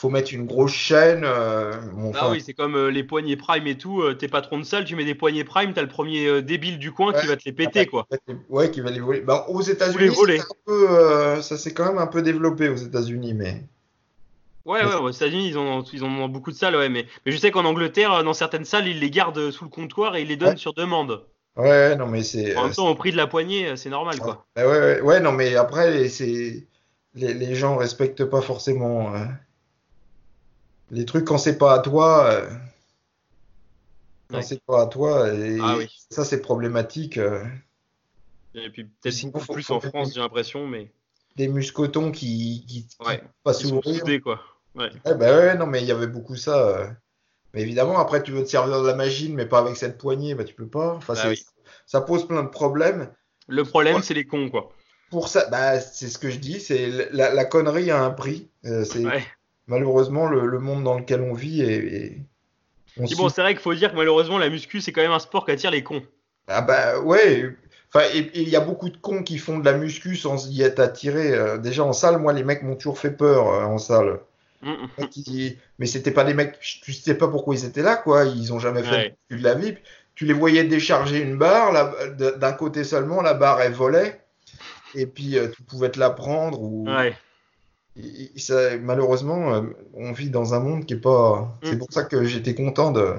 faut 0.00 0.08
mettre 0.08 0.32
une 0.32 0.46
grosse 0.46 0.72
chaîne. 0.72 1.24
euh, 1.24 1.72
bon, 1.92 2.12
Ah 2.14 2.30
oui, 2.30 2.40
c'est 2.40 2.54
comme 2.54 2.74
euh, 2.74 2.90
les 2.90 3.04
poignées 3.04 3.36
prime 3.36 3.66
et 3.66 3.76
tout, 3.76 4.00
euh, 4.00 4.14
t'es 4.14 4.28
patron 4.28 4.58
de 4.58 4.64
salle, 4.64 4.86
tu 4.86 4.96
mets 4.96 5.04
des 5.04 5.14
poignées 5.14 5.44
prime, 5.44 5.74
t'as 5.74 5.82
le 5.82 5.88
premier 5.88 6.26
euh, 6.26 6.40
débile 6.40 6.78
du 6.78 6.90
coin 6.90 7.12
qui 7.12 7.26
va 7.26 7.36
te 7.36 7.42
les 7.44 7.52
péter 7.52 7.84
quoi. 7.86 8.06
Ouais, 8.48 8.70
qui 8.70 8.80
va 8.80 8.90
les 8.90 9.00
voler. 9.00 9.20
Ben, 9.20 9.44
aux 9.48 9.60
États-Unis, 9.60 10.14
ça 11.42 11.56
s'est 11.58 11.74
quand 11.74 11.84
même 11.86 11.98
un 11.98 12.06
peu 12.06 12.22
développé 12.22 12.70
aux 12.70 12.76
États-Unis, 12.76 13.34
mais 13.34 13.62
Ouais, 14.66 14.84
ouais, 14.84 14.94
aux 14.94 15.10
États-Unis, 15.10 15.48
ils 15.48 15.58
ont, 15.58 15.82
ils 15.92 16.04
ont 16.04 16.28
beaucoup 16.28 16.50
de 16.50 16.56
salles, 16.56 16.76
ouais, 16.76 16.88
mais, 16.88 17.06
mais 17.26 17.32
je 17.32 17.36
sais 17.38 17.50
qu'en 17.50 17.64
Angleterre, 17.64 18.22
dans 18.24 18.34
certaines 18.34 18.64
salles, 18.66 18.88
ils 18.88 19.00
les 19.00 19.10
gardent 19.10 19.50
sous 19.50 19.64
le 19.64 19.70
comptoir 19.70 20.16
et 20.16 20.22
ils 20.22 20.28
les 20.28 20.36
donnent 20.36 20.50
Ouais. 20.50 20.56
sur 20.56 20.74
demande. 20.74 21.24
ouais, 21.56 21.96
non, 21.96 22.06
mais 22.06 22.22
c'est. 22.22 22.56
En 22.56 22.64
même 22.64 22.72
temps, 22.72 22.88
au 22.88 22.94
prix 22.94 23.10
de 23.10 23.16
la 23.16 23.26
poignée, 23.26 23.76
c'est 23.76 23.90
normal, 23.90 24.18
quoi. 24.18 24.46
bah 24.56 24.66
ouais, 24.68 24.78
ouais, 24.78 25.00
ouais, 25.00 25.20
non, 25.20 25.32
mais 25.32 25.56
après, 25.56 26.08
c'est 26.08 26.66
les, 27.14 27.34
les 27.34 27.54
gens 27.54 27.76
respectent 27.76 28.24
pas 28.24 28.40
forcément 28.42 29.12
les 30.90 31.04
trucs 31.04 31.24
quand 31.24 31.38
c'est 31.38 31.58
pas 31.58 31.74
à 31.74 31.78
toi. 31.80 32.24
euh, 32.30 32.50
Quand 34.28 34.36
Ouais. 34.36 34.42
c'est 34.42 34.62
pas 34.64 34.82
à 34.82 34.86
toi, 34.86 35.28
et 35.34 35.58
Ah 35.60 35.74
oui. 35.76 35.88
ça 36.10 36.24
c'est 36.24 36.40
problématique. 36.40 37.18
euh, 37.18 37.44
Et 38.54 38.70
puis 38.70 38.84
peut-être 38.84 39.12
Sinon, 39.14 39.32
beaucoup 39.32 39.44
faut- 39.46 39.52
plus 39.54 39.62
faut- 39.64 39.74
en 39.74 39.80
France, 39.80 40.12
j'ai 40.14 40.20
l'impression, 40.20 40.66
mais 40.68 40.92
des 41.36 41.48
muscotons 41.48 42.12
qui, 42.12 42.64
qui, 42.66 42.86
qui 42.86 42.96
Ouais. 43.04 43.22
pas 43.42 43.52
ils 43.52 43.54
sont 43.66 43.82
s'ouvrir. 43.82 44.22
quoi. 44.22 44.40
Ouais. 44.76 44.90
Ouais, 45.04 45.14
bah 45.16 45.36
ouais, 45.36 45.56
non, 45.56 45.66
mais 45.66 45.80
il 45.80 45.86
y 45.86 45.92
avait 45.92 46.06
beaucoup 46.06 46.36
ça. 46.36 46.68
euh. 46.68 46.86
Mais 47.54 47.62
évidemment, 47.62 47.98
après, 47.98 48.22
tu 48.22 48.30
veux 48.30 48.44
te 48.44 48.48
servir 48.48 48.80
de 48.82 48.86
la 48.86 48.94
machine, 48.94 49.34
mais 49.34 49.46
pas 49.46 49.58
avec 49.58 49.76
cette 49.76 49.98
poignée, 49.98 50.34
bah 50.36 50.44
tu 50.44 50.54
peux 50.54 50.68
pas. 50.68 50.94
Enfin, 50.94 51.14
Bah 51.14 51.28
oui. 51.28 51.44
ça 51.86 52.00
pose 52.00 52.26
plein 52.28 52.44
de 52.44 52.48
problèmes. 52.48 53.12
Le 53.48 53.64
problème, 53.64 54.00
c'est 54.02 54.14
les 54.14 54.26
cons, 54.26 54.48
quoi. 54.48 54.70
Pour 55.10 55.26
ça, 55.26 55.48
bah, 55.48 55.80
c'est 55.80 56.08
ce 56.08 56.18
que 56.18 56.30
je 56.30 56.38
dis, 56.38 56.60
c'est 56.60 57.10
la, 57.12 57.34
la 57.34 57.44
connerie 57.44 57.90
a 57.90 58.00
un 58.00 58.10
prix. 58.12 58.48
Euh, 58.64 58.84
c'est 58.84 59.04
Ouais. 59.04 59.24
Malheureusement 59.70 60.26
le, 60.26 60.44
le 60.46 60.58
monde 60.58 60.84
dans 60.84 60.98
lequel 60.98 61.22
on 61.22 61.32
vit 61.32 61.62
on 62.98 63.06
suit- 63.06 63.16
bon, 63.16 63.28
c'est 63.28 63.40
vrai 63.40 63.54
qu'il 63.54 63.62
faut 63.62 63.72
dire 63.72 63.92
que 63.92 63.96
malheureusement, 63.96 64.36
la 64.36 64.50
muscu, 64.50 64.80
c'est 64.80 64.92
quand 64.92 65.00
même 65.00 65.12
un 65.12 65.20
sport 65.20 65.46
qui 65.46 65.52
attire 65.52 65.70
les 65.70 65.82
cons. 65.82 66.02
Ah 66.48 66.60
bah 66.60 66.98
ouais. 67.00 67.48
Enfin, 67.92 68.04
il 68.14 68.48
y 68.48 68.56
a 68.56 68.60
beaucoup 68.60 68.88
de 68.90 68.96
cons 68.96 69.22
qui 69.22 69.38
font 69.38 69.58
de 69.58 69.64
la 69.64 69.72
muscu 69.72 70.16
sans 70.16 70.48
y 70.50 70.62
être 70.62 70.80
attirés. 70.80 71.32
Euh, 71.32 71.56
déjà 71.58 71.84
en 71.84 71.92
salle, 71.92 72.18
moi, 72.18 72.32
les 72.32 72.44
mecs 72.44 72.62
m'ont 72.62 72.76
toujours 72.76 72.98
fait 72.98 73.10
peur 73.12 73.48
euh, 73.48 73.64
en 73.64 73.78
salle. 73.78 74.20
Mm, 74.62 74.74
Mais 75.78 75.86
c'était 75.86 76.10
pas 76.10 76.24
des 76.24 76.34
mecs, 76.34 76.58
tu 76.60 76.92
sais 76.92 77.14
pas 77.14 77.28
pourquoi 77.28 77.54
ils 77.54 77.64
étaient 77.64 77.82
là, 77.82 77.96
quoi. 77.96 78.24
Ils 78.24 78.52
ont 78.52 78.58
jamais 78.58 78.82
fait 78.82 78.94
Ouais. 78.94 79.16
de 79.30 79.42
la 79.42 79.54
vie. 79.54 79.74
Tu 80.14 80.24
les 80.26 80.34
voyais 80.34 80.64
décharger 80.64 81.20
une 81.20 81.38
barre, 81.38 81.72
d'un 82.16 82.52
côté 82.52 82.84
seulement, 82.84 83.22
la 83.22 83.34
barre 83.34 83.60
elle 83.62 83.72
volait, 83.72 84.20
et 84.94 85.06
puis 85.06 85.38
euh, 85.38 85.48
tu 85.48 85.62
pouvais 85.62 85.90
te 85.90 85.98
la 85.98 86.10
prendre. 86.10 86.60
Ou... 86.60 86.86
Ouais. 86.86 87.16
Et- 88.02 88.32
et 88.36 88.38
ça- 88.38 88.76
malheureusement, 88.78 89.54
euh, 89.54 89.62
on 89.94 90.12
vit 90.12 90.30
dans 90.30 90.54
un 90.54 90.60
monde 90.60 90.86
qui 90.86 90.94
est 90.94 91.00
pas. 91.00 91.58
C'est 91.62 91.74
Mm. 91.76 91.78
pour 91.78 91.88
ça 91.92 92.04
que 92.04 92.24
j'étais 92.24 92.54
content 92.54 92.90
de, 92.92 93.14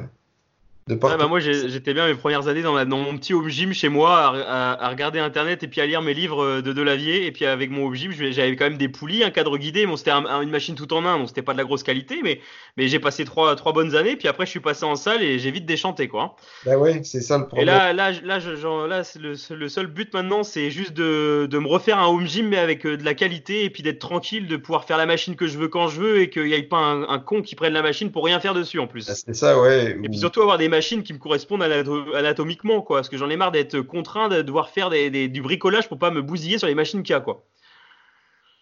de 0.87 0.95
ouais, 0.95 1.17
bah 1.17 1.27
moi 1.27 1.39
j'étais 1.39 1.93
bien 1.93 2.07
mes 2.07 2.15
premières 2.15 2.47
années 2.47 2.63
dans, 2.63 2.83
dans, 2.85 2.97
mon 2.97 3.15
petit 3.15 3.35
home 3.35 3.49
gym 3.49 3.71
chez 3.71 3.87
moi 3.87 4.35
à, 4.47 4.83
à, 4.83 4.89
regarder 4.89 5.19
internet 5.19 5.61
et 5.61 5.67
puis 5.67 5.79
à 5.79 5.85
lire 5.85 6.01
mes 6.01 6.15
livres 6.15 6.61
de 6.61 6.73
Delavier 6.73 7.27
et 7.27 7.31
puis 7.31 7.45
avec 7.45 7.69
mon 7.69 7.85
home 7.85 7.93
gym 7.93 8.11
j'avais 8.11 8.55
quand 8.55 8.65
même 8.65 8.77
des 8.77 8.89
poulies, 8.89 9.23
un 9.23 9.29
cadre 9.29 9.59
guidé, 9.59 9.85
bon 9.85 9.95
c'était 9.95 10.09
un, 10.09 10.41
une 10.41 10.49
machine 10.49 10.73
tout 10.73 10.91
en 10.93 11.05
un 11.05 11.19
donc 11.19 11.27
c'était 11.27 11.43
pas 11.43 11.53
de 11.53 11.59
la 11.59 11.65
grosse 11.65 11.83
qualité 11.83 12.21
mais, 12.23 12.41
mais 12.77 12.87
j'ai 12.87 12.97
passé 12.97 13.25
trois, 13.25 13.55
trois 13.55 13.73
bonnes 13.73 13.95
années 13.95 14.15
puis 14.15 14.27
après 14.27 14.45
je 14.45 14.49
suis 14.49 14.59
passé 14.59 14.83
en 14.83 14.95
salle 14.95 15.21
et 15.21 15.37
j'ai 15.37 15.51
vite 15.51 15.67
déchanté 15.67 16.07
quoi. 16.07 16.35
Bah 16.65 16.77
ouais 16.77 17.01
c'est 17.03 17.21
ça 17.21 17.37
le 17.37 17.45
problème. 17.45 17.67
Et 17.67 17.71
là, 17.71 17.93
là, 17.93 18.11
là, 18.23 18.39
genre, 18.39 18.87
là 18.87 19.03
le, 19.19 19.35
le, 19.55 19.69
seul 19.69 19.85
but 19.85 20.11
maintenant 20.15 20.41
c'est 20.41 20.71
juste 20.71 20.93
de, 20.93 21.47
de, 21.49 21.59
me 21.59 21.67
refaire 21.67 21.99
un 21.99 22.07
home 22.07 22.25
gym 22.25 22.47
mais 22.47 22.57
avec 22.57 22.87
de 22.87 23.05
la 23.05 23.13
qualité 23.13 23.65
et 23.65 23.69
puis 23.69 23.83
d'être 23.83 23.99
tranquille, 23.99 24.47
de 24.47 24.57
pouvoir 24.57 24.85
faire 24.85 24.97
la 24.97 25.05
machine 25.05 25.35
que 25.35 25.45
je 25.45 25.59
veux 25.59 25.67
quand 25.67 25.89
je 25.89 26.01
veux 26.01 26.21
et 26.21 26.31
qu'il 26.31 26.45
n'y 26.45 26.53
ait 26.53 26.63
pas 26.63 26.77
un, 26.77 27.07
un, 27.07 27.19
con 27.19 27.43
qui 27.43 27.53
prenne 27.53 27.73
la 27.73 27.83
machine 27.83 28.11
pour 28.11 28.25
rien 28.25 28.39
faire 28.39 28.55
dessus 28.55 28.79
en 28.79 28.87
plus. 28.87 29.05
Bah, 29.05 29.13
c'est 29.13 29.35
ça 29.35 29.61
ouais. 29.61 29.91
Et 29.91 30.09
puis 30.09 30.17
surtout 30.17 30.41
avoir 30.41 30.57
des 30.57 30.70
machines 30.71 31.03
qui 31.03 31.13
me 31.13 31.19
correspondent 31.19 31.61
anatomiquement, 31.61 32.81
quoi. 32.81 32.97
Parce 32.97 33.09
que 33.09 33.17
j'en 33.17 33.29
ai 33.29 33.37
marre 33.37 33.51
d'être 33.51 33.81
contraint 33.81 34.27
de 34.29 34.41
devoir 34.41 34.69
faire 34.71 34.89
des, 34.89 35.27
du 35.27 35.41
bricolage 35.43 35.87
pour 35.87 35.99
pas 35.99 36.09
me 36.09 36.23
bousiller 36.23 36.57
sur 36.57 36.67
les 36.67 36.75
machines 36.75 37.03
qu'il 37.03 37.13
y 37.13 37.15
a, 37.15 37.21
quoi. 37.21 37.45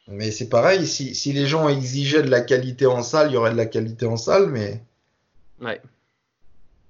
Mais 0.07 0.31
c'est 0.31 0.49
pareil, 0.49 0.85
si, 0.87 1.15
si, 1.15 1.31
les 1.33 1.45
gens 1.45 1.69
exigeaient 1.69 2.23
de 2.23 2.29
la 2.29 2.41
qualité 2.41 2.87
en 2.87 3.03
salle, 3.03 3.29
il 3.29 3.35
y 3.35 3.37
aurait 3.37 3.51
de 3.51 3.57
la 3.57 3.67
qualité 3.67 4.05
en 4.05 4.17
salle, 4.17 4.47
mais. 4.47 4.83
Ouais. 5.61 5.79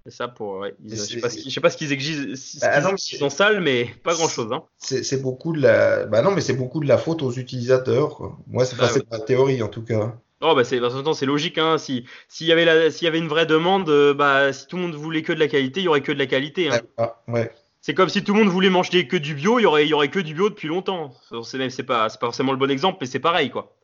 C'est 0.05 0.15
ça 0.15 0.27
pour. 0.29 0.59
Ouais. 0.59 0.73
je, 0.85 0.95
sais 0.95 1.19
pas 1.19 1.29
sais 1.29 1.59
pas 1.59 1.69
ce 1.69 1.77
qu'ils 1.77 1.91
exigent, 1.91 2.33
bah, 2.61 2.91
en 3.21 3.29
salle, 3.29 3.59
mais 3.59 3.93
pas 4.03 4.13
grand 4.13 4.29
chose. 4.29 4.51
Hein. 4.53 4.63
C'est 4.77 5.21
beaucoup 5.21 5.53
de 5.53 5.61
la. 5.61 6.05
Bah 6.05 6.21
non, 6.21 6.31
mais 6.31 6.41
c'est 6.41 6.53
beaucoup 6.53 6.79
de 6.79 6.87
la 6.87 6.97
faute 6.97 7.21
aux 7.21 7.31
utilisateurs. 7.31 8.15
Quoi. 8.15 8.37
Moi, 8.47 8.65
c'est 8.65 8.77
bah, 8.77 8.89
ma 9.11 9.19
théorie 9.19 9.61
en 9.61 9.67
tout 9.67 9.83
cas. 9.83 10.17
Oh 10.41 10.55
bah 10.55 10.63
c'est 10.63 10.79
c'est 11.13 11.25
logique 11.25 11.57
hein. 11.57 11.77
Si 11.77 12.05
s'il 12.29 12.47
y 12.47 12.51
avait 12.51 12.63
la, 12.63 12.91
s'il 12.91 13.05
y 13.05 13.07
avait 13.07 13.19
une 13.19 13.27
vraie 13.27 13.45
demande, 13.45 13.89
euh, 13.89 14.13
bah 14.13 14.53
si 14.53 14.67
tout 14.67 14.77
le 14.77 14.83
monde 14.83 14.95
voulait 14.95 15.21
que 15.21 15.33
de 15.33 15.39
la 15.39 15.47
qualité, 15.47 15.81
il 15.81 15.83
y 15.83 15.87
aurait 15.87 16.01
que 16.01 16.13
de 16.13 16.19
la 16.19 16.27
qualité. 16.27 16.69
Hein. 16.69 16.79
Ah, 16.97 17.21
ouais. 17.27 17.51
C'est 17.81 17.93
comme 17.93 18.09
si 18.09 18.23
tout 18.23 18.33
le 18.33 18.39
monde 18.39 18.49
voulait 18.49 18.69
manger 18.69 19.07
que 19.07 19.17
du 19.17 19.35
bio, 19.35 19.59
il 19.59 19.63
y 19.63 19.65
aurait 19.65 19.85
il 19.85 19.89
y 19.89 19.93
aurait 19.93 20.09
que 20.09 20.19
du 20.19 20.33
bio 20.33 20.49
depuis 20.49 20.69
longtemps. 20.69 21.13
C'est 21.43 21.57
même 21.57 21.69
c'est 21.69 21.83
pas 21.83 22.07
c'est 22.07 22.19
pas 22.19 22.27
forcément 22.27 22.53
le 22.53 22.57
bon 22.57 22.71
exemple, 22.71 22.99
mais 23.01 23.07
c'est 23.07 23.19
pareil 23.19 23.49
quoi. 23.49 23.75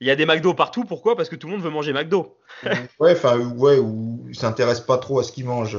Il 0.00 0.06
y 0.06 0.10
a 0.10 0.16
des 0.16 0.24
McDo 0.24 0.54
partout, 0.54 0.84
pourquoi? 0.84 1.14
Parce 1.14 1.28
que 1.28 1.36
tout 1.36 1.46
le 1.46 1.52
monde 1.52 1.62
veut 1.62 1.68
manger 1.68 1.92
McDo. 1.92 2.38
ouais, 2.98 3.12
enfin 3.12 3.38
ouais, 3.38 3.78
ou 3.78 4.26
s'intéresse 4.32 4.80
pas 4.80 4.96
trop 4.96 5.18
à 5.18 5.22
ce 5.22 5.32
qu'ils 5.32 5.44
mangent. 5.44 5.76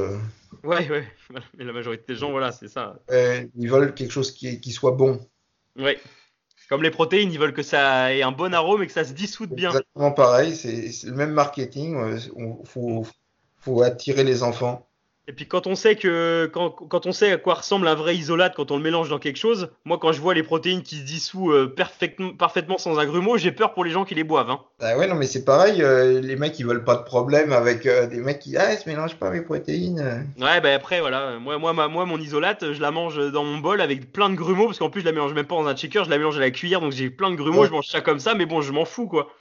Ouais, 0.64 0.88
ouais. 0.88 1.08
Mais 1.58 1.64
la 1.64 1.74
majorité 1.74 2.04
des 2.10 2.16
gens, 2.16 2.30
voilà, 2.30 2.52
c'est 2.52 2.68
ça. 2.68 3.00
ils 3.10 3.70
veulent 3.70 3.96
quelque 3.96 4.12
chose 4.12 4.32
qui, 4.32 4.62
qui 4.62 4.72
soit 4.72 4.92
bon. 4.92 5.20
Ouais. 5.80 6.00
Comme 6.72 6.84
les 6.84 6.90
protéines, 6.90 7.34
ils 7.34 7.38
veulent 7.38 7.54
que 7.54 7.64
ça 7.64 8.16
ait 8.16 8.22
un 8.22 8.32
bon 8.32 8.54
arôme 8.54 8.82
et 8.82 8.88
que 8.88 8.94
ça 8.94 9.04
se 9.04 9.12
dissoude 9.12 9.50
bien. 9.50 9.72
Exactement 9.72 10.14
pareil, 10.14 10.56
c'est 10.56 10.90
le 11.04 11.12
même 11.12 11.32
marketing. 11.32 11.98
Il 12.16 12.66
faut, 12.66 13.06
faut, 13.60 13.82
attirer 13.82 14.24
les 14.24 14.42
enfants. 14.42 14.88
Et 15.28 15.34
puis 15.34 15.48
quand 15.48 15.68
on 15.68 15.76
sait 15.76 15.96
que 15.96 16.50
quand, 16.52 16.72
quand, 16.72 17.06
on 17.06 17.12
sait 17.12 17.32
à 17.32 17.38
quoi 17.38 17.54
ressemble 17.54 17.88
un 17.88 17.94
vrai 17.94 18.16
isolate 18.16 18.56
quand 18.56 18.72
on 18.72 18.78
le 18.78 18.84
mélange 18.84 19.10
dans 19.10 19.20
quelque 19.20 19.38
chose, 19.38 19.70
moi 19.86 20.00
quand 20.00 20.12
je 20.12 20.20
vois 20.20 20.34
les 20.34 20.42
protéines 20.42 20.82
qui 20.82 20.96
se 20.96 21.04
dissouent 21.04 21.52
euh, 21.52 21.76
parfaitement 22.38 22.78
sans 22.80 22.98
un 22.98 23.06
grumeau, 23.06 23.38
j'ai 23.38 23.52
peur 23.52 23.76
pour 23.76 23.86
les 23.86 23.92
gens 23.92 24.04
qui 24.04 24.16
les 24.16 24.24
boivent. 24.24 24.50
Hein. 24.50 24.62
Bah 24.80 24.98
ouais 24.98 25.08
non 25.08 25.14
mais 25.14 25.28
c'est 25.28 25.46
pareil, 25.46 25.84
euh, 25.84 26.20
les 26.22 26.36
mecs 26.36 26.58
ils 26.58 26.66
veulent 26.66 26.84
pas 26.84 26.96
de 26.96 27.04
problème 27.04 27.54
avec 27.54 27.86
euh, 27.86 28.08
des 28.08 28.18
mecs 28.18 28.40
qui 28.40 28.58
ah 28.58 28.76
se 28.76 28.90
mélangent 28.90 29.16
pas 29.16 29.30
mes 29.30 29.42
protéines. 29.42 30.28
Ouais 30.40 30.60
bah 30.60 30.74
après 30.74 31.02
voilà, 31.02 31.38
moi 31.38 31.60
moi 31.60 31.72
moi 31.88 32.06
mon 32.06 32.18
isolate, 32.20 32.74
je 32.74 32.82
la 32.82 32.90
mange 32.90 33.32
dans 33.32 33.44
mon 33.44 33.60
bol 33.60 33.80
avec 33.80 34.12
plein 34.12 34.30
de 34.30 34.36
grumeaux 34.36 34.66
parce 34.66 34.80
qu'en 34.80 34.90
plus 34.90 35.02
je 35.02 35.06
la 35.06 35.12
mélange 35.12 35.34
même 35.34 35.46
pas 35.46 35.56
dans 35.56 35.68
un 35.68 35.76
shaker, 35.76 36.04
je 36.04 36.10
la 36.10 36.18
mélange 36.18 36.38
à 36.38 36.42
la 36.42 36.50
cuillère 36.50 36.82
donc 36.82 36.94
j'ai 36.94 37.12
plein 37.12 37.30
de 37.30 37.36
grumeaux, 37.36 37.66
je 37.66 37.72
mange 37.72 37.88
ça 37.88 38.02
comme 38.02 38.20
ça 38.20 38.34
mais 38.34 38.48
bon 38.48 38.62
je 38.62 38.72
m'en 38.72 38.86
fous 38.86 39.08
quoi. 39.08 39.32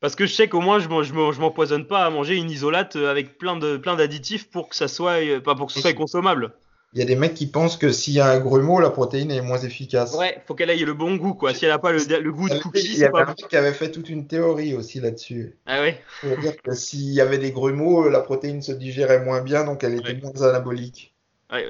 Parce 0.00 0.16
que 0.16 0.26
je 0.26 0.34
sais 0.34 0.48
qu'au 0.48 0.60
moins 0.60 0.78
je, 0.78 0.88
je, 0.88 1.40
m'empoisonne 1.40 1.86
pas 1.86 2.04
à 2.04 2.10
manger 2.10 2.36
une 2.36 2.50
isolate 2.50 2.96
avec 2.96 3.38
plein 3.38 3.56
de 3.56 3.76
plein 3.76 3.96
d'additifs 3.96 4.50
pour 4.50 4.68
que 4.68 4.76
ça 4.76 4.88
soit 4.88 5.22
euh, 5.22 5.40
pas 5.40 5.54
pour 5.54 5.66
que 5.66 5.72
ce 5.72 5.80
soit 5.80 5.92
consommable. 5.92 6.52
Il 6.92 6.98
y 6.98 7.02
a 7.02 7.04
des 7.04 7.14
mecs 7.14 7.34
qui 7.34 7.46
pensent 7.46 7.76
que 7.76 7.92
s'il 7.92 8.14
y 8.14 8.20
a 8.20 8.26
un 8.26 8.40
grumeau, 8.40 8.80
la 8.80 8.90
protéine 8.90 9.30
est 9.30 9.42
moins 9.42 9.58
efficace. 9.58 10.16
Ouais, 10.16 10.42
faut 10.46 10.56
qu'elle 10.56 10.70
ait 10.70 10.76
le 10.76 10.92
bon 10.92 11.14
goût, 11.14 11.34
quoi. 11.34 11.54
Si 11.54 11.64
elle 11.64 11.70
a 11.70 11.78
pas 11.78 11.92
le, 11.92 12.32
goût 12.32 12.48
de 12.48 12.58
cookie, 12.58 12.94
Il 12.94 12.98
y 12.98 13.04
a 13.04 13.10
un 13.14 13.26
mec 13.26 13.36
qui 13.48 13.56
avait 13.56 13.72
fait 13.72 13.92
toute 13.92 14.08
une 14.08 14.26
théorie 14.26 14.74
aussi 14.74 14.98
là-dessus. 14.98 15.56
Ah 15.66 15.82
ouais. 15.82 16.00
Pour 16.20 16.36
dire 16.38 16.60
que 16.60 16.74
s'il 16.74 17.12
y 17.12 17.20
avait 17.20 17.38
des 17.38 17.52
grumeaux, 17.52 18.08
la 18.08 18.18
protéine 18.18 18.60
se 18.60 18.72
digérait 18.72 19.24
moins 19.24 19.40
bien, 19.40 19.64
donc 19.64 19.84
elle 19.84 19.94
était 19.94 20.14
moins 20.14 20.42
anabolique 20.42 21.14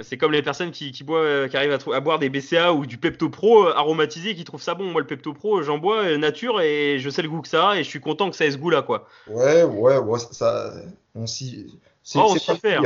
c'est 0.02 0.18
comme 0.18 0.32
les 0.32 0.42
personnes 0.42 0.70
qui, 0.70 0.92
qui, 0.92 1.04
boivent, 1.04 1.48
qui 1.48 1.56
arrivent 1.56 1.78
à, 1.92 2.00
boire 2.00 2.18
des 2.18 2.28
BCA 2.28 2.72
ou 2.72 2.86
du 2.86 2.98
Pepto 2.98 3.30
Pro 3.30 3.66
euh, 3.66 3.74
aromatisé 3.74 4.34
qui 4.34 4.44
trouvent 4.44 4.62
ça 4.62 4.74
bon. 4.74 4.90
Moi, 4.90 5.00
le 5.00 5.06
Pepto 5.06 5.32
Pro, 5.32 5.62
j'en 5.62 5.78
bois 5.78 6.04
euh, 6.04 6.18
nature 6.18 6.60
et 6.60 6.98
je 6.98 7.08
sais 7.08 7.22
le 7.22 7.28
goût 7.28 7.40
que 7.40 7.48
ça 7.48 7.70
a 7.70 7.76
et 7.76 7.84
je 7.84 7.88
suis 7.88 8.00
content 8.00 8.30
que 8.30 8.36
ça 8.36 8.44
ait 8.44 8.50
ce 8.50 8.58
goût-là, 8.58 8.82
quoi. 8.82 9.06
Ouais, 9.26 9.62
ouais, 9.62 9.96
ouais, 9.96 10.18
ça, 10.32 10.72
on 11.14 11.26
s'y. 11.26 11.78
Oh, 12.14 12.34
on 12.34 12.54
fait. 12.56 12.76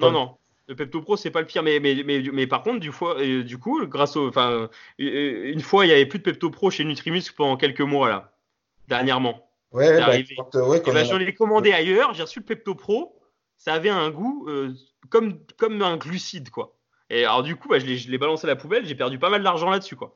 Non, 0.00 0.10
non. 0.10 0.34
Le 0.68 0.74
Pepto 0.74 1.00
Pro, 1.00 1.16
c'est 1.16 1.30
pas 1.30 1.40
le 1.40 1.46
pire, 1.46 1.62
mais, 1.62 1.78
mais, 1.78 2.02
mais, 2.04 2.20
mais 2.32 2.46
par 2.46 2.62
contre, 2.64 2.80
du, 2.80 2.90
fois, 2.90 3.20
euh, 3.20 3.44
du 3.44 3.56
coup, 3.56 3.86
grâce 3.86 4.16
au, 4.16 4.28
enfin, 4.28 4.68
une 4.98 5.60
fois, 5.60 5.86
il 5.86 5.90
y 5.90 5.92
avait 5.92 6.06
plus 6.06 6.18
de 6.18 6.24
Pepto 6.24 6.50
Pro 6.50 6.70
chez 6.70 6.84
Nutrimus 6.84 7.22
pendant 7.36 7.56
quelques 7.56 7.80
mois 7.80 8.08
là, 8.08 8.32
dernièrement. 8.88 9.48
Ouais, 9.72 9.98
bah, 9.98 10.10
ouais, 10.10 10.82
ben, 10.84 11.04
j'en 11.04 11.18
ai 11.18 11.34
commandé 11.34 11.72
ailleurs. 11.72 12.14
J'ai 12.14 12.22
reçu 12.22 12.40
le 12.40 12.44
Pepto 12.44 12.74
Pro, 12.74 13.15
ça 13.58 13.74
avait 13.74 13.90
un 13.90 14.10
goût 14.10 14.48
comme, 15.08 15.38
comme 15.56 15.82
un 15.82 15.96
glucide, 15.96 16.50
quoi. 16.50 16.76
Et 17.10 17.24
alors, 17.24 17.42
du 17.42 17.56
coup, 17.56 17.68
bah, 17.68 17.78
je 17.78 17.86
l'ai 17.86 18.18
balancé 18.18 18.46
à 18.46 18.48
la 18.48 18.56
poubelle, 18.56 18.86
j'ai 18.86 18.94
perdu 18.94 19.18
pas 19.18 19.30
mal 19.30 19.42
d'argent 19.42 19.70
là-dessus, 19.70 19.96
quoi. 19.96 20.14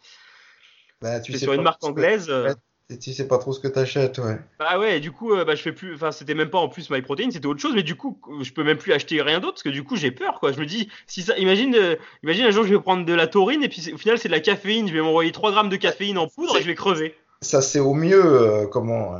Bah, 1.00 1.20
tu 1.20 1.32
sais 1.32 1.38
sur 1.38 1.52
une 1.52 1.62
marque 1.62 1.82
anglaise. 1.84 2.26
Euh, 2.28 2.52
tu 3.00 3.12
sais 3.12 3.28
pas 3.28 3.38
trop 3.38 3.52
ce 3.52 3.60
que 3.60 3.68
t'achètes, 3.68 4.18
ouais. 4.18 4.38
Bah 4.58 4.78
ouais, 4.78 4.98
du 4.98 5.12
coup, 5.12 5.32
euh, 5.32 5.44
bah, 5.44 5.54
je 5.54 5.62
fais 5.62 5.72
plus. 5.72 5.94
Enfin, 5.94 6.10
c'était 6.10 6.34
même 6.34 6.50
pas 6.50 6.58
en 6.58 6.68
plus 6.68 6.90
MyProtein, 6.90 7.30
c'était 7.30 7.46
autre 7.46 7.60
chose, 7.60 7.74
mais 7.74 7.84
du 7.84 7.94
coup, 7.94 8.20
je 8.42 8.52
peux 8.52 8.64
même 8.64 8.76
plus 8.76 8.92
acheter 8.92 9.22
rien 9.22 9.38
d'autre 9.38 9.54
parce 9.54 9.62
que 9.62 9.68
du 9.68 9.84
coup, 9.84 9.96
j'ai 9.96 10.10
peur, 10.10 10.40
quoi. 10.40 10.50
Je 10.50 10.58
me 10.58 10.66
dis, 10.66 10.88
si 11.06 11.22
ça, 11.22 11.38
imagine, 11.38 11.74
euh, 11.76 11.94
imagine 12.24 12.46
un 12.46 12.50
jour, 12.50 12.64
je 12.64 12.74
vais 12.74 12.80
prendre 12.80 13.04
de 13.04 13.14
la 13.14 13.28
taurine 13.28 13.62
et 13.62 13.68
puis 13.68 13.92
au 13.94 13.98
final, 13.98 14.18
c'est 14.18 14.28
de 14.28 14.34
la 14.34 14.40
caféine. 14.40 14.88
Je 14.88 14.92
vais 14.92 15.00
m'envoyer 15.00 15.30
3 15.30 15.52
grammes 15.52 15.68
de 15.68 15.76
caféine 15.76 16.18
en 16.18 16.26
poudre 16.26 16.56
et 16.56 16.62
je 16.62 16.66
vais 16.66 16.74
crever. 16.74 17.14
Ça, 17.40 17.62
c'est 17.62 17.80
au 17.80 17.94
mieux, 17.94 18.66
comment. 18.72 19.18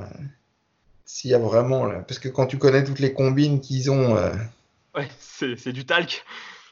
S'il 1.12 1.32
y 1.32 1.34
a 1.34 1.38
vraiment. 1.38 1.90
parce 2.06 2.20
que 2.20 2.28
quand 2.28 2.46
tu 2.46 2.56
connais 2.56 2.84
toutes 2.84 3.00
les 3.00 3.12
combines 3.12 3.60
qu'ils 3.60 3.90
ont. 3.90 4.14
Ouais, 4.94 5.08
c'est 5.18 5.72
du 5.72 5.84
talc. 5.84 6.24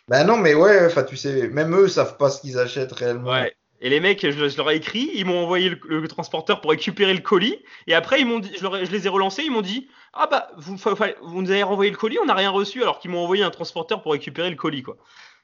Bah 0.06 0.22
non, 0.24 0.36
mais 0.36 0.54
ouais, 0.54 0.86
enfin, 0.86 1.02
tu 1.02 1.16
sais, 1.16 1.48
même 1.48 1.74
eux 1.74 1.88
savent 1.88 2.16
pas 2.16 2.30
ce 2.30 2.40
qu'ils 2.40 2.58
achètent 2.58 2.92
réellement. 2.92 3.32
Ouais. 3.32 3.52
Et 3.80 3.90
les 3.90 4.00
mecs, 4.00 4.28
je, 4.28 4.56
leur 4.56 4.70
ai 4.70 4.76
écrit, 4.76 5.10
ils 5.14 5.24
m'ont 5.24 5.42
envoyé 5.42 5.70
le, 5.70 6.08
transporteur 6.08 6.60
pour 6.60 6.70
récupérer 6.70 7.14
le 7.14 7.20
colis. 7.20 7.58
Et 7.86 7.94
après, 7.94 8.20
ils 8.20 8.26
m'ont 8.26 8.38
dit, 8.38 8.50
je, 8.54 8.66
je, 8.84 8.90
les 8.90 9.06
ai 9.06 9.08
relancés, 9.08 9.42
ils 9.42 9.52
m'ont 9.52 9.60
dit, 9.60 9.88
ah 10.14 10.28
bah, 10.28 10.48
vous, 10.56 10.76
vous 10.76 11.42
nous 11.42 11.50
avez 11.50 11.62
renvoyé 11.62 11.90
le 11.90 11.96
colis, 11.96 12.18
on 12.20 12.26
n'a 12.26 12.34
rien 12.34 12.50
reçu, 12.50 12.82
alors 12.82 13.00
qu'ils 13.00 13.10
m'ont 13.10 13.22
envoyé 13.22 13.42
un 13.42 13.50
transporteur 13.50 14.02
pour 14.02 14.12
récupérer 14.12 14.50
le 14.50 14.56
colis, 14.56 14.82
quoi. 14.82 14.96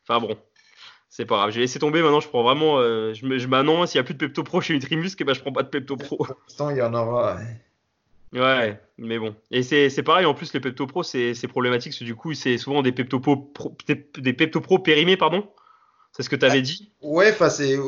Enfin 0.07 0.21
bon, 0.21 0.37
c'est 1.09 1.27
pas 1.27 1.37
grave. 1.37 1.51
J'ai 1.51 1.61
laissé 1.61 1.79
tomber. 1.79 2.03
Maintenant, 2.03 2.21
je 2.21 2.29
prends 2.29 2.43
vraiment. 2.43 2.79
Euh, 2.79 3.15
je 3.15 3.39
je, 3.39 3.47
bah 3.47 3.63
non, 3.63 3.87
s'il 3.87 3.99
y 3.99 4.01
a 4.01 4.05
plus 4.05 4.15
de 4.15 4.19
Pepto 4.19 4.43
Pro 4.43 4.61
chez 4.61 4.75
Nutrimus, 4.75 5.09
et 5.09 5.17
eh 5.21 5.25
ben, 5.25 5.35
je 5.35 5.41
prends 5.41 5.53
pas 5.53 5.63
de 5.63 5.69
Pepto 5.69 5.97
Pro. 5.97 6.17
Pour 6.17 6.37
l'instant, 6.49 6.71
il 6.71 6.79
y 6.79 6.83
en 6.83 6.93
aura. 6.93 7.37
Ouais, 7.37 7.43
mais 8.99 9.19
bon. 9.19 9.35
Et 9.51 9.63
c'est 9.63 10.03
pareil, 10.03 10.27
en 10.27 10.35
plus, 10.35 10.53
les 10.53 10.61
Pepto 10.61 10.87
Pro, 10.87 11.03
c'est 11.03 11.35
problématique, 11.49 11.93
parce 11.93 12.01
que 12.01 12.05
du 12.05 12.15
coup, 12.15 12.35
c'est 12.35 12.59
souvent 12.59 12.83
des 12.83 12.93
Pepto 12.93 13.21
Pro, 13.21 13.53
des 13.87 14.33
Pepto 14.33 14.61
Pro 14.61 14.79
périmés, 14.79 15.17
pardon. 15.17 15.49
C'est 16.13 16.23
ce 16.23 16.31
que 16.31 16.37
tu 16.37 16.47
avais 16.47 16.63
dit 16.63 16.91
Ouais, 17.03 17.31
enfin, 17.33 17.51
c'est. 17.51 17.79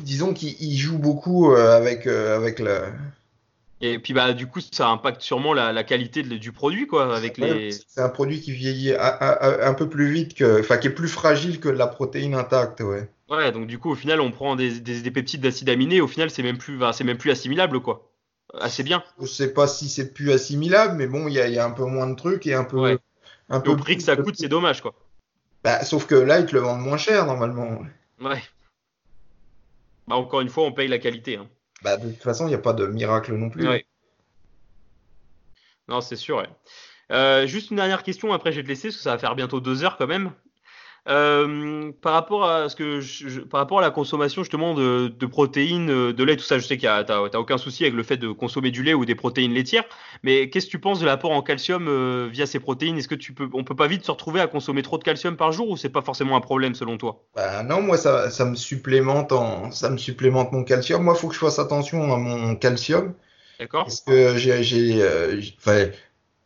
Disons 0.00 0.34
qu'ils 0.34 0.76
jouent 0.76 0.98
beaucoup 0.98 1.52
euh, 1.52 1.76
avec, 1.76 2.06
euh, 2.06 2.36
avec 2.36 2.58
le. 2.58 2.82
Et 3.80 3.98
puis, 3.98 4.12
bah, 4.12 4.32
du 4.32 4.46
coup, 4.46 4.60
ça 4.60 4.88
impacte 4.88 5.20
sûrement 5.20 5.52
la, 5.52 5.84
qualité 5.84 6.22
du 6.22 6.52
produit, 6.52 6.86
quoi. 6.86 7.14
Avec 7.14 7.38
les... 7.38 7.72
C'est 7.72 8.00
un 8.00 8.08
produit 8.08 8.40
qui 8.40 8.52
vieillit 8.52 8.94
un 8.98 9.74
peu 9.74 9.88
plus 9.88 10.10
vite, 10.10 10.34
que, 10.34 10.60
enfin, 10.60 10.78
qui 10.78 10.86
est 10.86 10.94
plus 10.94 11.08
fragile 11.08 11.60
que 11.60 11.68
la 11.68 11.86
protéine 11.86 12.34
intacte, 12.34 12.80
ouais. 12.80 13.08
Ouais, 13.28 13.52
donc 13.52 13.66
du 13.66 13.78
coup, 13.78 13.90
au 13.90 13.94
final, 13.94 14.20
on 14.20 14.30
prend 14.30 14.54
des, 14.54 14.80
des, 14.80 15.10
peptides 15.10 15.40
d'acide 15.40 15.68
aminé, 15.70 16.00
au 16.00 16.06
final, 16.06 16.30
c'est 16.30 16.42
même, 16.42 16.58
plus, 16.58 16.78
c'est 16.92 17.04
même 17.04 17.18
plus 17.18 17.30
assimilable, 17.30 17.80
quoi 17.80 18.13
assez 18.60 18.82
bien. 18.82 19.02
Je 19.20 19.26
sais 19.26 19.52
pas 19.52 19.66
si 19.66 19.88
c'est 19.88 20.12
plus 20.12 20.32
assimilable, 20.32 20.96
mais 20.96 21.06
bon, 21.06 21.28
il 21.28 21.34
y, 21.34 21.58
a, 21.58 21.64
un 21.64 21.70
peu 21.70 21.84
moins 21.84 22.08
de 22.08 22.14
trucs 22.14 22.46
et 22.46 22.54
un 22.54 22.64
peu. 22.64 22.98
Un 23.50 23.60
peu 23.60 23.70
au 23.72 23.76
prix 23.76 23.96
que 23.96 24.02
ça 24.02 24.16
coûte, 24.16 24.36
c'est 24.38 24.48
dommage, 24.48 24.80
quoi. 24.80 24.94
Bah, 25.62 25.84
sauf 25.84 26.06
que 26.06 26.14
là, 26.14 26.40
ils 26.40 26.46
te 26.46 26.54
le 26.54 26.60
vendent 26.60 26.80
moins 26.80 26.96
cher, 26.96 27.26
normalement. 27.26 27.82
Ouais. 28.20 28.42
Bah, 30.08 30.16
encore 30.16 30.40
une 30.40 30.48
fois, 30.48 30.64
on 30.64 30.72
paye 30.72 30.88
la 30.88 30.98
qualité. 30.98 31.36
Hein. 31.36 31.48
Bah, 31.82 31.96
de 31.96 32.10
toute 32.10 32.22
façon, 32.22 32.46
il 32.46 32.48
n'y 32.48 32.54
a 32.54 32.58
pas 32.58 32.72
de 32.72 32.86
miracle 32.86 33.34
non 33.34 33.50
plus. 33.50 33.68
Ouais. 33.68 33.86
Non, 35.88 36.00
c'est 36.00 36.16
sûr, 36.16 36.38
ouais. 36.38 36.48
Euh, 37.12 37.46
juste 37.46 37.70
une 37.70 37.76
dernière 37.76 38.02
question, 38.02 38.32
après 38.32 38.52
je 38.52 38.56
vais 38.56 38.62
te 38.62 38.68
laisser, 38.68 38.88
parce 38.88 38.96
que 38.96 39.02
ça 39.02 39.12
va 39.12 39.18
faire 39.18 39.36
bientôt 39.36 39.60
deux 39.60 39.84
heures 39.84 39.98
quand 39.98 40.06
même. 40.06 40.32
Euh, 41.06 41.92
par 42.00 42.14
rapport 42.14 42.48
à 42.48 42.70
ce 42.70 42.76
que 42.76 43.00
je, 43.00 43.40
par 43.40 43.60
rapport 43.60 43.78
à 43.78 43.82
la 43.82 43.90
consommation 43.90 44.42
justement 44.42 44.72
de, 44.72 45.08
de 45.08 45.26
protéines, 45.26 45.90
euh, 45.90 46.12
de 46.14 46.24
lait, 46.24 46.36
tout 46.36 46.44
ça, 46.44 46.58
je 46.58 46.66
sais 46.66 46.78
qu'il 46.78 46.88
t'as 47.06 47.38
aucun 47.38 47.58
souci 47.58 47.84
avec 47.84 47.94
le 47.94 48.02
fait 48.02 48.16
de 48.16 48.30
consommer 48.32 48.70
du 48.70 48.82
lait 48.82 48.94
ou 48.94 49.04
des 49.04 49.14
protéines 49.14 49.52
laitières, 49.52 49.84
mais 50.22 50.48
qu'est-ce 50.48 50.64
que 50.64 50.70
tu 50.70 50.78
penses 50.78 51.00
de 51.00 51.04
l'apport 51.04 51.32
en 51.32 51.42
calcium 51.42 51.88
euh, 51.88 52.28
via 52.32 52.46
ces 52.46 52.58
protéines? 52.58 52.96
Est-ce 52.96 53.08
que 53.08 53.14
tu 53.14 53.34
peux, 53.34 53.50
on 53.52 53.64
peut 53.64 53.76
pas 53.76 53.86
vite 53.86 54.02
se 54.02 54.10
retrouver 54.10 54.40
à 54.40 54.46
consommer 54.46 54.80
trop 54.80 54.96
de 54.96 55.04
calcium 55.04 55.36
par 55.36 55.52
jour 55.52 55.68
ou 55.68 55.76
c'est 55.76 55.90
pas 55.90 56.00
forcément 56.00 56.36
un 56.36 56.40
problème 56.40 56.74
selon 56.74 56.96
toi? 56.96 57.22
Bah 57.36 57.62
Non, 57.62 57.82
moi 57.82 57.98
ça, 57.98 58.30
ça, 58.30 58.46
me 58.46 58.54
supplémente 58.54 59.32
en, 59.32 59.70
ça 59.72 59.90
me 59.90 59.98
supplémente 59.98 60.52
mon 60.52 60.64
calcium. 60.64 61.02
Moi, 61.02 61.12
il 61.14 61.20
faut 61.20 61.28
que 61.28 61.34
je 61.34 61.40
fasse 61.40 61.58
attention 61.58 62.14
à 62.14 62.16
mon 62.16 62.56
calcium. 62.56 63.12
D'accord. 63.60 63.84
Parce 63.84 64.00
que 64.00 64.38
j'ai, 64.38 64.62
j'ai, 64.62 65.06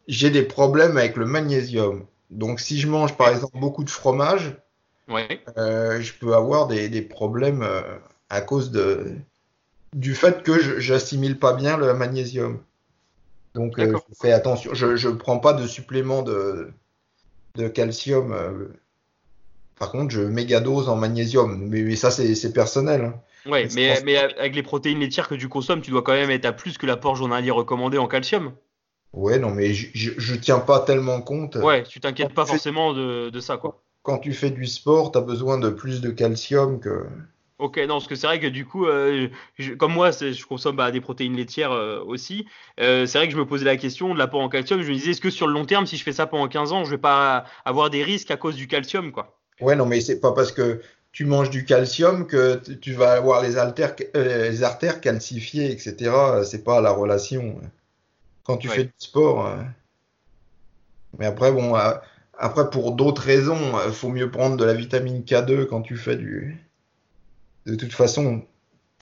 j'ai 0.09 0.31
des 0.31 0.43
problèmes 0.43 0.97
avec 0.97 1.17
le 1.17 1.27
magnésium. 1.27 2.07
Donc, 2.31 2.61
si 2.61 2.79
je 2.79 2.89
mange 2.89 3.17
par 3.17 3.29
exemple 3.29 3.59
beaucoup 3.59 3.85
de 3.85 3.91
fromage, 3.91 4.57
Ouais. 5.09 5.41
euh, 5.57 6.01
je 6.03 6.13
peux 6.13 6.35
avoir 6.35 6.67
des, 6.67 6.91
des 6.91 7.01
problèmes 7.01 7.63
euh, 7.63 7.81
à 8.29 8.43
cause 8.43 8.71
de, 8.71 9.17
du 9.95 10.15
fait 10.15 10.43
que 10.43 10.81
j'assimile 10.81 11.39
pas 11.39 11.55
bien 11.55 11.79
le 11.79 11.95
magnésium. 11.95 12.61
Donc, 13.55 13.79
euh, 13.79 13.97
je 14.11 14.15
fais 14.21 14.33
attention. 14.33 14.75
Je 14.75 15.09
ne 15.09 15.15
prends 15.15 15.39
pas 15.39 15.55
de 15.55 15.67
supplément 15.67 16.23
de, 16.23 16.71
de 17.57 17.69
calcium. 17.69 18.37
Par 19.79 19.91
contre, 19.91 20.11
je 20.11 20.21
mégadose 20.21 20.89
en 20.91 20.97
magnésium. 20.97 21.57
Mais, 21.69 21.83
mais 21.83 21.97
ça, 21.97 22.11
c'est 22.11 22.53
personnel. 22.53 23.05
hein. 23.07 23.15
Je 23.47 23.51
mais, 23.75 24.03
mais 24.05 24.17
avec 24.17 24.55
les 24.55 24.63
protéines 24.63 25.01
laitières 25.01 25.29
que 25.29 25.35
tu 25.35 25.49
consommes, 25.49 25.81
tu 25.81 25.91
dois 25.91 26.03
quand 26.03 26.13
même 26.13 26.31
être 26.31 26.45
à 26.45 26.53
plus 26.53 26.77
que 26.77 26.85
l'apport 26.85 27.17
journalier 27.17 27.51
recommandé 27.51 27.97
en 27.97 28.07
calcium. 28.07 28.53
Ouais, 29.13 29.39
non, 29.39 29.51
mais 29.51 29.75
je, 29.75 30.13
je 30.17 30.35
tiens 30.35 30.61
pas 30.61 30.81
tellement 30.81 31.21
compte. 31.23 31.57
Ouais, 31.61 31.83
tu 31.85 32.01
t'inquiètes 32.01 32.35
pas 32.35 32.47
forcément 32.47 32.93
de, 32.95 33.31
de 33.31 33.41
ça, 33.41 33.57
quoi. 33.59 33.83
Quand 34.03 34.19
tu 34.19 34.33
fais 34.33 34.51
du 34.51 34.67
sport, 34.67 35.13
tu 35.13 35.19
as 35.19 35.21
besoin 35.21 35.57
de 35.59 35.71
plus 35.71 36.01
de 36.01 36.11
calcium 36.11 36.81
que. 36.81 37.07
Ok, 37.59 37.77
non, 37.79 37.95
parce 37.97 38.07
que 38.07 38.15
c'est 38.15 38.27
vrai 38.29 38.39
que 38.39 38.47
du 38.47 38.65
coup, 38.65 38.87
euh, 38.87 39.29
je- 39.59 39.73
comme 39.75 39.93
moi, 39.93 40.13
je 40.13 40.45
consomme 40.47 40.77
bah, 40.77 40.93
des 40.93 41.01
protéines 41.01 41.35
laitières 41.37 41.73
euh, 41.73 42.01
aussi. 42.05 42.47
euh, 42.79 43.05
c'est 43.05 43.19
vrai 43.19 43.27
que 43.27 43.33
je 43.35 43.39
me 43.39 43.47
posais 43.47 43.65
la 43.65 43.77
question 43.77 44.15
de 44.15 44.19
l'apport 44.19 44.41
en 44.41 44.49
calcium. 44.49 44.81
Je 44.81 44.89
me 44.89 44.95
disais, 44.95 45.11
est-ce 45.11 45.21
que 45.21 45.31
sur 45.31 45.49
le 45.49 45.53
long 45.55 45.65
terme, 45.65 45.85
si 45.85 45.97
je 45.97 46.05
fais 46.05 46.13
ça 46.13 46.27
pendant 46.29 46.47
15 46.47 46.73
ans, 46.73 46.85
je 46.85 46.91
vais 46.91 46.99
pas 46.99 47.45
avoir 47.65 47.91
des 47.91 48.05
risques 48.05 48.31
à 48.31 48.37
cause 48.37 48.55
du 48.55 48.69
calcium, 48.69 49.11
quoi? 49.11 49.41
Ouais, 49.61 49.77
non, 49.77 49.87
mais 49.87 50.01
c'est 50.01 50.21
pas 50.21 50.33
parce 50.33 50.53
que 50.53 50.81
tu 51.13 51.25
manges 51.25 51.51
du 51.51 51.65
calcium 51.65 52.27
que 52.27 52.57
tu- 52.81 52.93
vas 52.93 53.13
avoir 53.15 53.43
les, 53.43 53.57
artères, 53.57 53.95
les 54.15 54.63
artères 54.63 55.01
calcifiées, 55.01 55.71
etc. 55.73 56.45
C'est 56.45 56.63
pas 56.65 56.81
la 56.81 56.91
relation. 56.93 57.61
Quand 58.49 58.57
tu 58.57 58.69
Ouais. 58.69 58.75
fais 58.75 58.85
du 58.85 58.93
sport. 58.99 59.47
euh. 59.47 59.63
Mais 61.19 61.27
après, 61.27 61.53
bon, 61.53 61.77
euh, 61.77 61.93
après 62.39 62.71
pour 62.71 62.93
d'autres 62.93 63.23
raisons, 63.23 63.73
il 63.87 63.93
faut 63.93 64.09
mieux 64.09 64.31
prendre 64.31 64.57
de 64.57 64.65
la 64.65 64.75
vitamine 64.75 65.23
K2 65.23 65.67
quand 65.67 65.83
tu 65.83 65.97
fais 65.97 66.17
du. 66.17 66.59
De 67.67 67.75
toute 67.75 67.93
façon, 67.93 68.43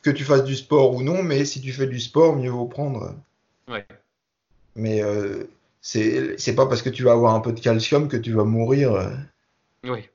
que 0.03 0.11
tu 0.11 0.25
fasses 0.25 0.45
du 0.45 0.57
sport 0.57 0.95
ou 0.95 1.03
non, 1.03 1.23
mais 1.23 1.45
si 1.45 1.61
tu 1.61 1.73
fais 1.73 1.87
du 1.87 2.01
sport, 2.01 2.37
mieux 2.37 2.51
vaut 2.51 2.67
prendre. 2.67 3.15
Ouais. 3.69 3.87
Mais 4.75 5.03
euh, 5.03 5.45
c'est 5.81 6.55
pas 6.57 6.67
parce 6.67 6.83
que 6.83 6.91
tu 6.91 7.05
vas 7.05 7.13
avoir 7.13 7.35
un 7.35 7.41
peu 7.41 7.53
de 7.53 7.61
calcium 7.61 8.09
que 8.09 8.17
tu 8.17 8.33
vas 8.33 8.45
mourir. 8.45 8.95
euh. 8.95 9.11
Oui. 9.85 10.09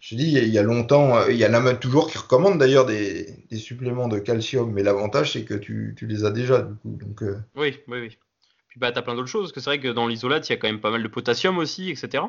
Je 0.00 0.16
dis, 0.16 0.32
il 0.32 0.48
y 0.48 0.58
a- 0.58 0.62
longtemps, 0.62 1.16
euh, 1.18 1.30
il 1.32 1.36
y 1.38 1.46
en 1.46 1.52
a 1.54 1.60
même 1.60 1.78
toujours 1.78 2.10
qui 2.10 2.16
recommandent 2.18 2.58
d'ailleurs 2.58 2.86
des, 2.86 3.34
des 3.50 3.58
suppléments 3.58 4.08
de 4.08 4.18
calcium, 4.18 4.72
mais 4.72 4.82
l'avantage 4.82 5.32
c'est 5.34 5.44
que 5.44 5.54
tu, 5.54 5.94
tu 5.96 6.06
les 6.06 6.24
as 6.24 6.30
déjà 6.30 6.62
du 6.62 6.74
coup. 6.74 6.96
Donc, 7.00 7.22
euh, 7.22 7.38
Oui, 7.56 7.78
oui, 7.88 8.00
oui. 8.00 8.18
Puis 8.70 8.78
bah, 8.78 8.92
t'as 8.92 9.02
plein 9.02 9.14
d'autres 9.16 9.26
choses, 9.28 9.46
parce 9.46 9.52
que 9.52 9.60
c'est 9.60 9.70
vrai 9.70 9.80
que 9.80 9.88
dans 9.88 10.06
l'isolate, 10.06 10.48
il 10.48 10.52
y 10.52 10.54
a 10.54 10.58
quand 10.58 10.68
même 10.68 10.80
pas 10.80 10.90
mal 10.92 11.02
de 11.02 11.08
potassium 11.08 11.58
aussi, 11.58 11.90
etc. 11.90 12.22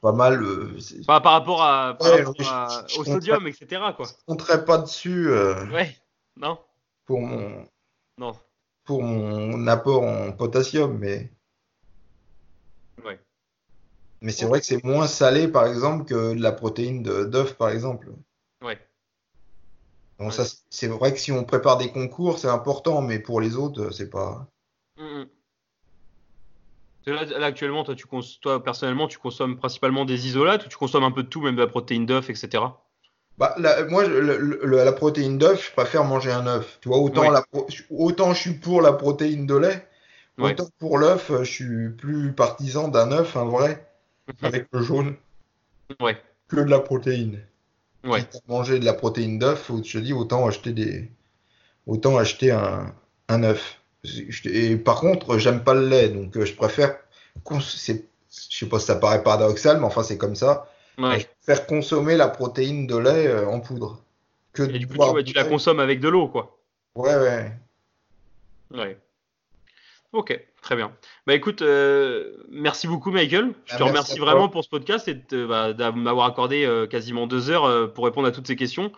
pas 0.00 0.12
mal. 0.12 0.40
euh, 0.42 0.78
Enfin, 1.00 1.20
par 1.20 1.32
rapport, 1.32 1.60
à, 1.62 1.98
par 1.98 2.06
Ouais, 2.12 2.18
rapport 2.18 2.34
mais 2.38 2.44
je- 2.44 2.50
à- 2.50 2.84
je 2.88 2.98
au 3.00 3.04
sodium, 3.04 3.46
etc. 3.48 3.82
Quoi. 3.96 4.06
je 4.06 4.12
compterai 4.26 4.64
pas 4.64 4.78
dessus 4.78 5.28
euh, 5.28 5.66
Ouais. 5.70 5.96
Non, 6.36 6.58
pour 7.04 7.20
mon, 7.20 7.66
non. 8.16 8.32
pour 8.84 9.02
mon 9.02 9.66
apport 9.66 10.02
en 10.04 10.30
potassium, 10.32 10.96
mais, 10.98 11.30
Ouais. 13.04 13.20
mais 14.20 14.30
c'est 14.32 14.46
vrai 14.46 14.60
que 14.60 14.66
c'est 14.66 14.82
moins 14.84 15.08
salé 15.08 15.48
par 15.48 15.66
exemple 15.66 16.04
que 16.04 16.34
de 16.34 16.40
la 16.40 16.52
protéine 16.52 17.02
d'œuf 17.02 17.54
par 17.54 17.70
exemple. 17.70 18.08
Ouais. 18.62 18.78
Ça, 20.30 20.44
c'est 20.70 20.86
vrai 20.86 21.12
que 21.12 21.18
si 21.18 21.32
on 21.32 21.42
prépare 21.42 21.78
des 21.78 21.90
concours, 21.90 22.38
c'est 22.38 22.48
important, 22.48 23.02
mais 23.02 23.18
pour 23.18 23.40
les 23.40 23.56
autres, 23.56 23.90
c'est 23.90 24.08
pas. 24.08 24.46
Là, 27.06 27.24
là, 27.24 27.46
actuellement, 27.46 27.84
toi, 27.84 27.94
tu 27.94 28.06
cons- 28.06 28.20
toi, 28.40 28.62
personnellement, 28.62 29.08
tu 29.08 29.18
consommes 29.18 29.56
principalement 29.56 30.04
des 30.04 30.26
isolates 30.26 30.66
ou 30.66 30.68
tu 30.68 30.76
consommes 30.76 31.04
un 31.04 31.10
peu 31.10 31.22
de 31.24 31.28
tout, 31.28 31.40
même 31.40 31.56
de 31.56 31.60
la 31.60 31.66
protéine 31.66 32.06
d'œuf, 32.06 32.30
etc. 32.30 32.62
Bah, 33.38 33.54
la- 33.58 33.84
moi, 33.86 34.06
le- 34.06 34.20
le- 34.38 34.84
la 34.84 34.92
protéine 34.92 35.38
d'œuf, 35.38 35.68
je 35.68 35.72
préfère 35.72 36.04
manger 36.04 36.30
un 36.30 36.46
œuf. 36.46 36.78
Tu 36.80 36.88
vois, 36.88 36.98
autant, 36.98 37.30
la 37.30 37.44
autant 37.90 38.34
je 38.34 38.40
suis 38.40 38.54
pour 38.54 38.82
la 38.82 38.92
protéine 38.92 39.46
de 39.46 39.56
lait, 39.56 39.88
autant 40.38 40.68
pour 40.78 40.98
l'œuf, 40.98 41.32
je 41.40 41.44
suis 41.50 41.88
plus 41.90 42.32
partisan 42.32 42.88
d'un 42.88 43.10
œuf, 43.10 43.36
un 43.36 43.46
vrai, 43.46 43.88
avec 44.42 44.66
le 44.72 44.82
jaune, 44.82 45.16
Ouais. 46.00 46.16
que 46.48 46.56
de 46.56 46.70
la 46.70 46.78
protéine. 46.80 47.40
Ouais. 48.04 48.24
Manger 48.48 48.78
de 48.78 48.84
la 48.84 48.94
protéine 48.94 49.38
d'œuf, 49.38 49.70
je 49.84 49.92
te 49.92 49.98
dis, 49.98 50.12
autant 50.12 50.46
acheter 50.46 50.72
des, 50.72 51.10
autant 51.86 52.16
acheter 52.16 52.50
un, 52.52 52.94
un 53.28 53.42
œuf. 53.44 53.80
Et 54.44 54.76
par 54.76 55.00
contre, 55.00 55.38
j'aime 55.38 55.62
pas 55.62 55.74
le 55.74 55.88
lait, 55.88 56.08
donc 56.08 56.36
euh, 56.36 56.44
je 56.44 56.54
préfère, 56.54 56.98
c'est, 57.60 58.04
je 58.30 58.56
sais 58.56 58.66
pas 58.66 58.80
si 58.80 58.86
ça 58.86 58.96
paraît 58.96 59.22
paradoxal, 59.22 59.78
mais 59.78 59.86
enfin 59.86 60.02
c'est 60.02 60.18
comme 60.18 60.34
ça. 60.34 60.68
Ouais. 60.98 61.20
Je 61.20 61.26
préfère 61.42 61.66
consommer 61.66 62.16
la 62.16 62.28
protéine 62.28 62.86
de 62.86 62.96
lait 62.96 63.28
euh, 63.28 63.46
en 63.46 63.60
poudre 63.60 64.02
que 64.52 64.64
Et 64.64 64.78
du 64.78 64.86
coup, 64.86 64.94
tu, 64.94 65.00
ouais, 65.00 65.24
la 65.34 65.44
consommes 65.44 65.80
avec 65.80 66.00
de 66.00 66.08
l'eau, 66.08 66.28
quoi. 66.28 66.58
Ouais, 66.94 67.16
ouais. 67.16 67.52
Ouais. 68.72 68.98
Ok, 70.12 70.38
très 70.60 70.76
bien. 70.76 70.92
Bah 71.26 71.34
écoute, 71.34 71.62
euh, 71.62 72.34
merci 72.50 72.86
beaucoup 72.86 73.10
Michael. 73.10 73.54
Je 73.64 73.74
Ah, 73.74 73.78
te 73.78 73.82
merci 73.82 73.88
remercie 73.88 74.18
vraiment 74.18 74.48
pour 74.50 74.62
ce 74.62 74.68
podcast 74.68 75.08
et 75.08 75.14
de, 75.14 75.46
bah, 75.46 75.72
de 75.72 75.90
m'avoir 75.90 76.26
accordé 76.26 76.64
euh, 76.66 76.86
quasiment 76.86 77.26
deux 77.26 77.48
heures 77.48 77.64
euh, 77.64 77.86
pour 77.86 78.04
répondre 78.04 78.28
à 78.28 78.30
toutes 78.30 78.46
ces 78.46 78.56
questions. 78.56 78.92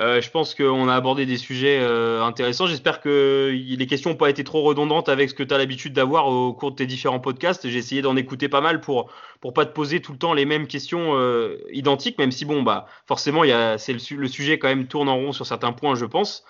Euh, 0.00 0.20
je 0.20 0.30
pense 0.30 0.54
qu'on 0.54 0.88
a 0.88 0.94
abordé 0.94 1.26
des 1.26 1.36
sujets 1.36 1.80
euh, 1.80 2.22
intéressants. 2.22 2.66
J'espère 2.66 3.00
que 3.00 3.50
les 3.52 3.86
questions 3.88 4.10
n'ont 4.10 4.16
pas 4.16 4.30
été 4.30 4.44
trop 4.44 4.62
redondantes 4.62 5.08
avec 5.08 5.28
ce 5.28 5.34
que 5.34 5.42
tu 5.42 5.50
l'habitude 5.56 5.92
d'avoir 5.92 6.28
au 6.28 6.52
cours 6.52 6.70
de 6.70 6.76
tes 6.76 6.86
différents 6.86 7.18
podcasts. 7.18 7.68
J'ai 7.68 7.78
essayé 7.78 8.00
d'en 8.00 8.14
écouter 8.16 8.48
pas 8.48 8.60
mal 8.60 8.80
pour 8.80 9.10
pour 9.40 9.52
pas 9.52 9.66
te 9.66 9.72
poser 9.72 10.00
tout 10.00 10.12
le 10.12 10.18
temps 10.18 10.34
les 10.34 10.44
mêmes 10.44 10.68
questions 10.68 11.16
euh, 11.16 11.58
identiques, 11.72 12.18
même 12.18 12.30
si 12.30 12.44
bon 12.44 12.62
bah 12.62 12.86
forcément 13.06 13.42
il 13.42 13.50
y 13.50 13.52
a 13.52 13.76
c'est 13.78 13.92
le, 13.92 14.16
le 14.16 14.28
sujet 14.28 14.58
quand 14.58 14.68
même 14.68 14.86
tourne 14.86 15.08
en 15.08 15.16
rond 15.16 15.32
sur 15.32 15.46
certains 15.46 15.72
points, 15.72 15.96
je 15.96 16.04
pense. 16.04 16.44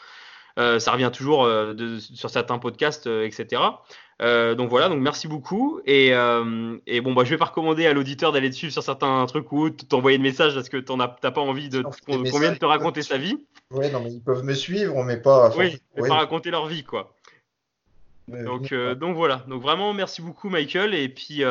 Euh, 0.59 0.79
ça 0.81 0.93
revient 0.93 1.11
toujours 1.13 1.45
euh, 1.45 1.73
de- 1.73 1.99
sur 1.99 2.31
certains 2.31 2.59
podcasts, 2.59 3.07
euh, 3.07 3.25
etc. 3.25 3.63
Euh, 4.21 4.57
donc 4.57 4.71
voilà, 4.71 4.89
donc 4.89 5.01
merci 5.01 5.29
beaucoup. 5.29 5.81
Et, 5.87 6.13
euh, 6.13 6.77
et 6.87 7.01
bon, 7.01 7.13
bah, 7.15 7.23
je 7.25 7.31
vais 7.31 7.39
pas 7.39 7.45
recommander 7.45 7.87
à 7.87 7.93
l'auditeur 7.93 8.33
d'aller 8.33 8.51
te 8.51 8.57
suivre 8.57 8.73
sur 8.73 8.83
certains 8.83 9.25
trucs 9.27 9.53
ou 9.53 9.71
t'envoyer 9.71 10.19
des 10.19 10.23
messages 10.25 10.55
parce 10.55 10.69
que 10.69 10.77
t'en 10.77 10.99
as, 10.99 11.09
t'as 11.21 11.31
pas 11.31 11.41
envie 11.41 11.69
de 11.69 11.83
qu'on 12.07 12.23
vienne 12.41 12.59
te 12.59 12.65
raconter 12.65 13.03
sa 13.03 13.19
vie? 13.19 13.39
Ouais, 13.71 13.91
non, 13.91 14.01
mais 14.01 14.11
ils 14.13 14.21
peuvent 14.23 14.43
me 14.43 14.55
suivre, 14.55 15.05
mais 15.05 15.19
pas. 15.19 15.51
Oui, 15.57 15.81
mais 15.95 16.03
ouais, 16.03 16.09
pas 16.09 16.17
raconter 16.17 16.51
leur 16.51 16.67
vie, 16.67 16.83
quoi. 16.83 17.15
Donc, 18.45 18.73
euh, 18.73 18.95
voilà. 19.15 19.45
Donc 19.49 19.63
vraiment, 19.63 19.95
merci 19.95 20.21
beaucoup, 20.21 20.51
Michael. 20.51 20.93
Et 20.95 21.09
puis, 21.09 21.43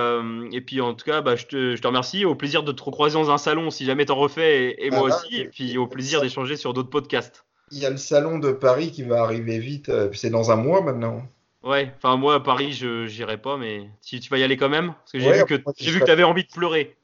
et 0.51 0.61
puis 0.61 0.81
en 0.81 0.93
tout 0.93 1.05
cas, 1.05 1.21
bah, 1.21 1.35
je, 1.35 1.45
te, 1.45 1.75
je 1.75 1.81
te 1.81 1.87
remercie. 1.87 2.25
Au 2.25 2.35
plaisir 2.35 2.63
de 2.63 2.71
te 2.71 2.83
recroiser 2.83 3.15
dans 3.15 3.31
un 3.31 3.37
salon 3.37 3.71
si 3.71 3.85
jamais 3.85 4.05
t'en 4.05 4.15
refais, 4.15 4.71
et, 4.71 4.85
et 4.87 4.91
moi 4.91 5.09
bah, 5.09 5.15
aussi. 5.15 5.37
Et- 5.37 5.45
puis 5.45 5.77
au 5.77 5.87
plaisir 5.87 6.21
d'échanger 6.21 6.57
sur 6.57 6.73
d'autres 6.73 6.89
podcasts. 6.89 7.46
Il 7.71 7.79
y 7.79 7.85
a 7.85 7.89
le 7.89 7.97
salon 7.97 8.39
de 8.39 8.51
Paris 8.51 8.91
qui 8.91 9.03
va 9.03 9.21
arriver 9.23 9.59
vite. 9.59 9.89
euh, 9.89 10.09
C'est 10.13 10.29
dans 10.29 10.51
un 10.51 10.55
mois 10.55 10.81
maintenant. 10.81 11.21
Ouais. 11.63 11.91
Enfin 11.97 12.15
moi 12.15 12.35
à 12.35 12.39
Paris, 12.39 12.71
je 12.73 13.07
j'irai 13.07 13.37
pas, 13.37 13.57
mais 13.57 13.89
si 14.01 14.19
tu 14.19 14.29
vas 14.29 14.37
y 14.37 14.43
aller 14.43 14.55
quand 14.57 14.69
même, 14.69 14.93
parce 14.93 15.11
que 15.11 15.19
j'ai 15.19 15.29
Ouais, 15.29 15.37
vu 15.39 15.45
que 15.45 15.63
j'ai 15.77 15.91
vu 15.91 15.99
que 15.99 16.05
t'avais 16.05 16.23
envie 16.23 16.43
de 16.45 16.51
pleurer. 16.51 16.95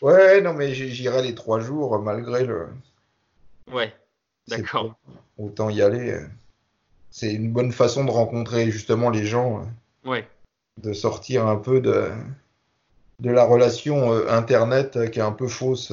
Ouais, 0.00 0.40
non, 0.40 0.52
mais 0.54 0.74
j'irai 0.74 1.22
les 1.22 1.34
trois 1.34 1.60
jours 1.60 1.94
euh, 1.96 1.98
malgré 1.98 2.44
le. 2.44 2.68
Ouais. 3.72 3.94
D'accord. 4.48 4.94
Autant 5.38 5.70
y 5.70 5.80
aller. 5.82 6.10
euh. 6.12 6.26
C'est 7.10 7.32
une 7.32 7.52
bonne 7.52 7.72
façon 7.72 8.04
de 8.04 8.10
rencontrer 8.10 8.70
justement 8.70 9.10
les 9.10 9.26
gens, 9.26 9.66
Ouais. 10.04 10.26
de 10.82 10.92
sortir 10.92 11.46
un 11.46 11.56
peu 11.56 11.80
de, 11.80 12.10
de 13.20 13.30
la 13.30 13.44
relation 13.44 14.12
Internet 14.28 15.10
qui 15.10 15.18
est 15.18 15.22
un 15.22 15.32
peu 15.32 15.46
fausse. 15.46 15.92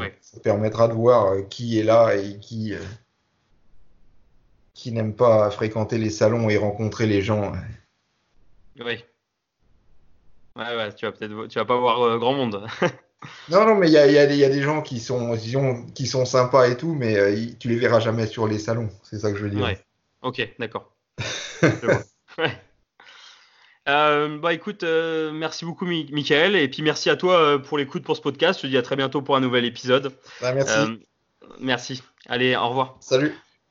Ouais. 0.00 0.16
Ça 0.20 0.40
permettra 0.40 0.88
de 0.88 0.92
voir 0.94 1.32
euh, 1.32 1.42
qui 1.42 1.78
est 1.78 1.82
là 1.82 2.14
et 2.16 2.38
qui, 2.38 2.74
euh, 2.74 2.78
qui 4.74 4.92
n'aime 4.92 5.14
pas 5.14 5.50
fréquenter 5.50 5.98
les 5.98 6.10
salons 6.10 6.48
et 6.48 6.56
rencontrer 6.56 7.06
les 7.06 7.22
gens. 7.22 7.52
Ouais. 7.52 7.58
Ouais, 10.56 10.76
ouais, 10.76 10.94
tu 10.94 11.06
vas 11.06 11.12
peut-être, 11.12 11.46
tu 11.48 11.58
vas 11.58 11.64
pas 11.64 11.76
voir 11.78 12.02
euh, 12.02 12.18
grand 12.18 12.34
monde. 12.34 12.66
Non, 13.48 13.64
non, 13.64 13.76
mais 13.76 13.86
il 13.86 13.92
y 13.92 13.98
a, 13.98 14.08
il 14.08 14.12
y 14.14 14.18
a 14.18 14.26
des- 14.26 14.34
il 14.34 14.40
y 14.40 14.44
a 14.44 14.48
des 14.48 14.62
gens 14.62 14.82
qui 14.82 14.98
sont, 14.98 15.36
qui 15.94 16.06
sont 16.08 16.24
sympas 16.24 16.66
et 16.68 16.76
tout, 16.76 16.92
mais 16.92 17.16
euh, 17.16 17.36
tu 17.60 17.68
les 17.68 17.76
verras 17.76 18.00
jamais 18.00 18.26
sur 18.26 18.48
les 18.48 18.58
salons. 18.58 18.88
C'est 19.04 19.20
ça 19.20 19.30
que 19.30 19.38
je 19.38 19.44
veux 19.44 19.50
dire. 19.50 19.62
Ouais. 19.62 19.78
Ok, 20.22 20.44
d'accord. 20.58 20.92
Euh, 23.88 24.38
bah 24.38 24.52
écoute, 24.52 24.84
euh, 24.84 25.32
merci 25.32 25.64
beaucoup 25.64 25.86
Mi- 25.86 26.08
Michael 26.12 26.54
et 26.54 26.68
puis 26.68 26.82
merci 26.82 27.10
à 27.10 27.16
toi 27.16 27.36
euh, 27.40 27.58
pour 27.58 27.78
l'écoute 27.78 28.04
pour 28.04 28.16
ce 28.16 28.22
podcast. 28.22 28.60
Je 28.60 28.66
te 28.66 28.70
dis 28.70 28.78
à 28.78 28.82
très 28.82 28.96
bientôt 28.96 29.22
pour 29.22 29.34
un 29.36 29.40
nouvel 29.40 29.64
épisode. 29.64 30.12
Ah, 30.40 30.52
merci. 30.52 30.78
Euh, 30.78 30.96
merci. 31.58 32.02
Allez, 32.28 32.54
au 32.54 32.68
revoir. 32.68 32.96
Salut. 33.00 33.34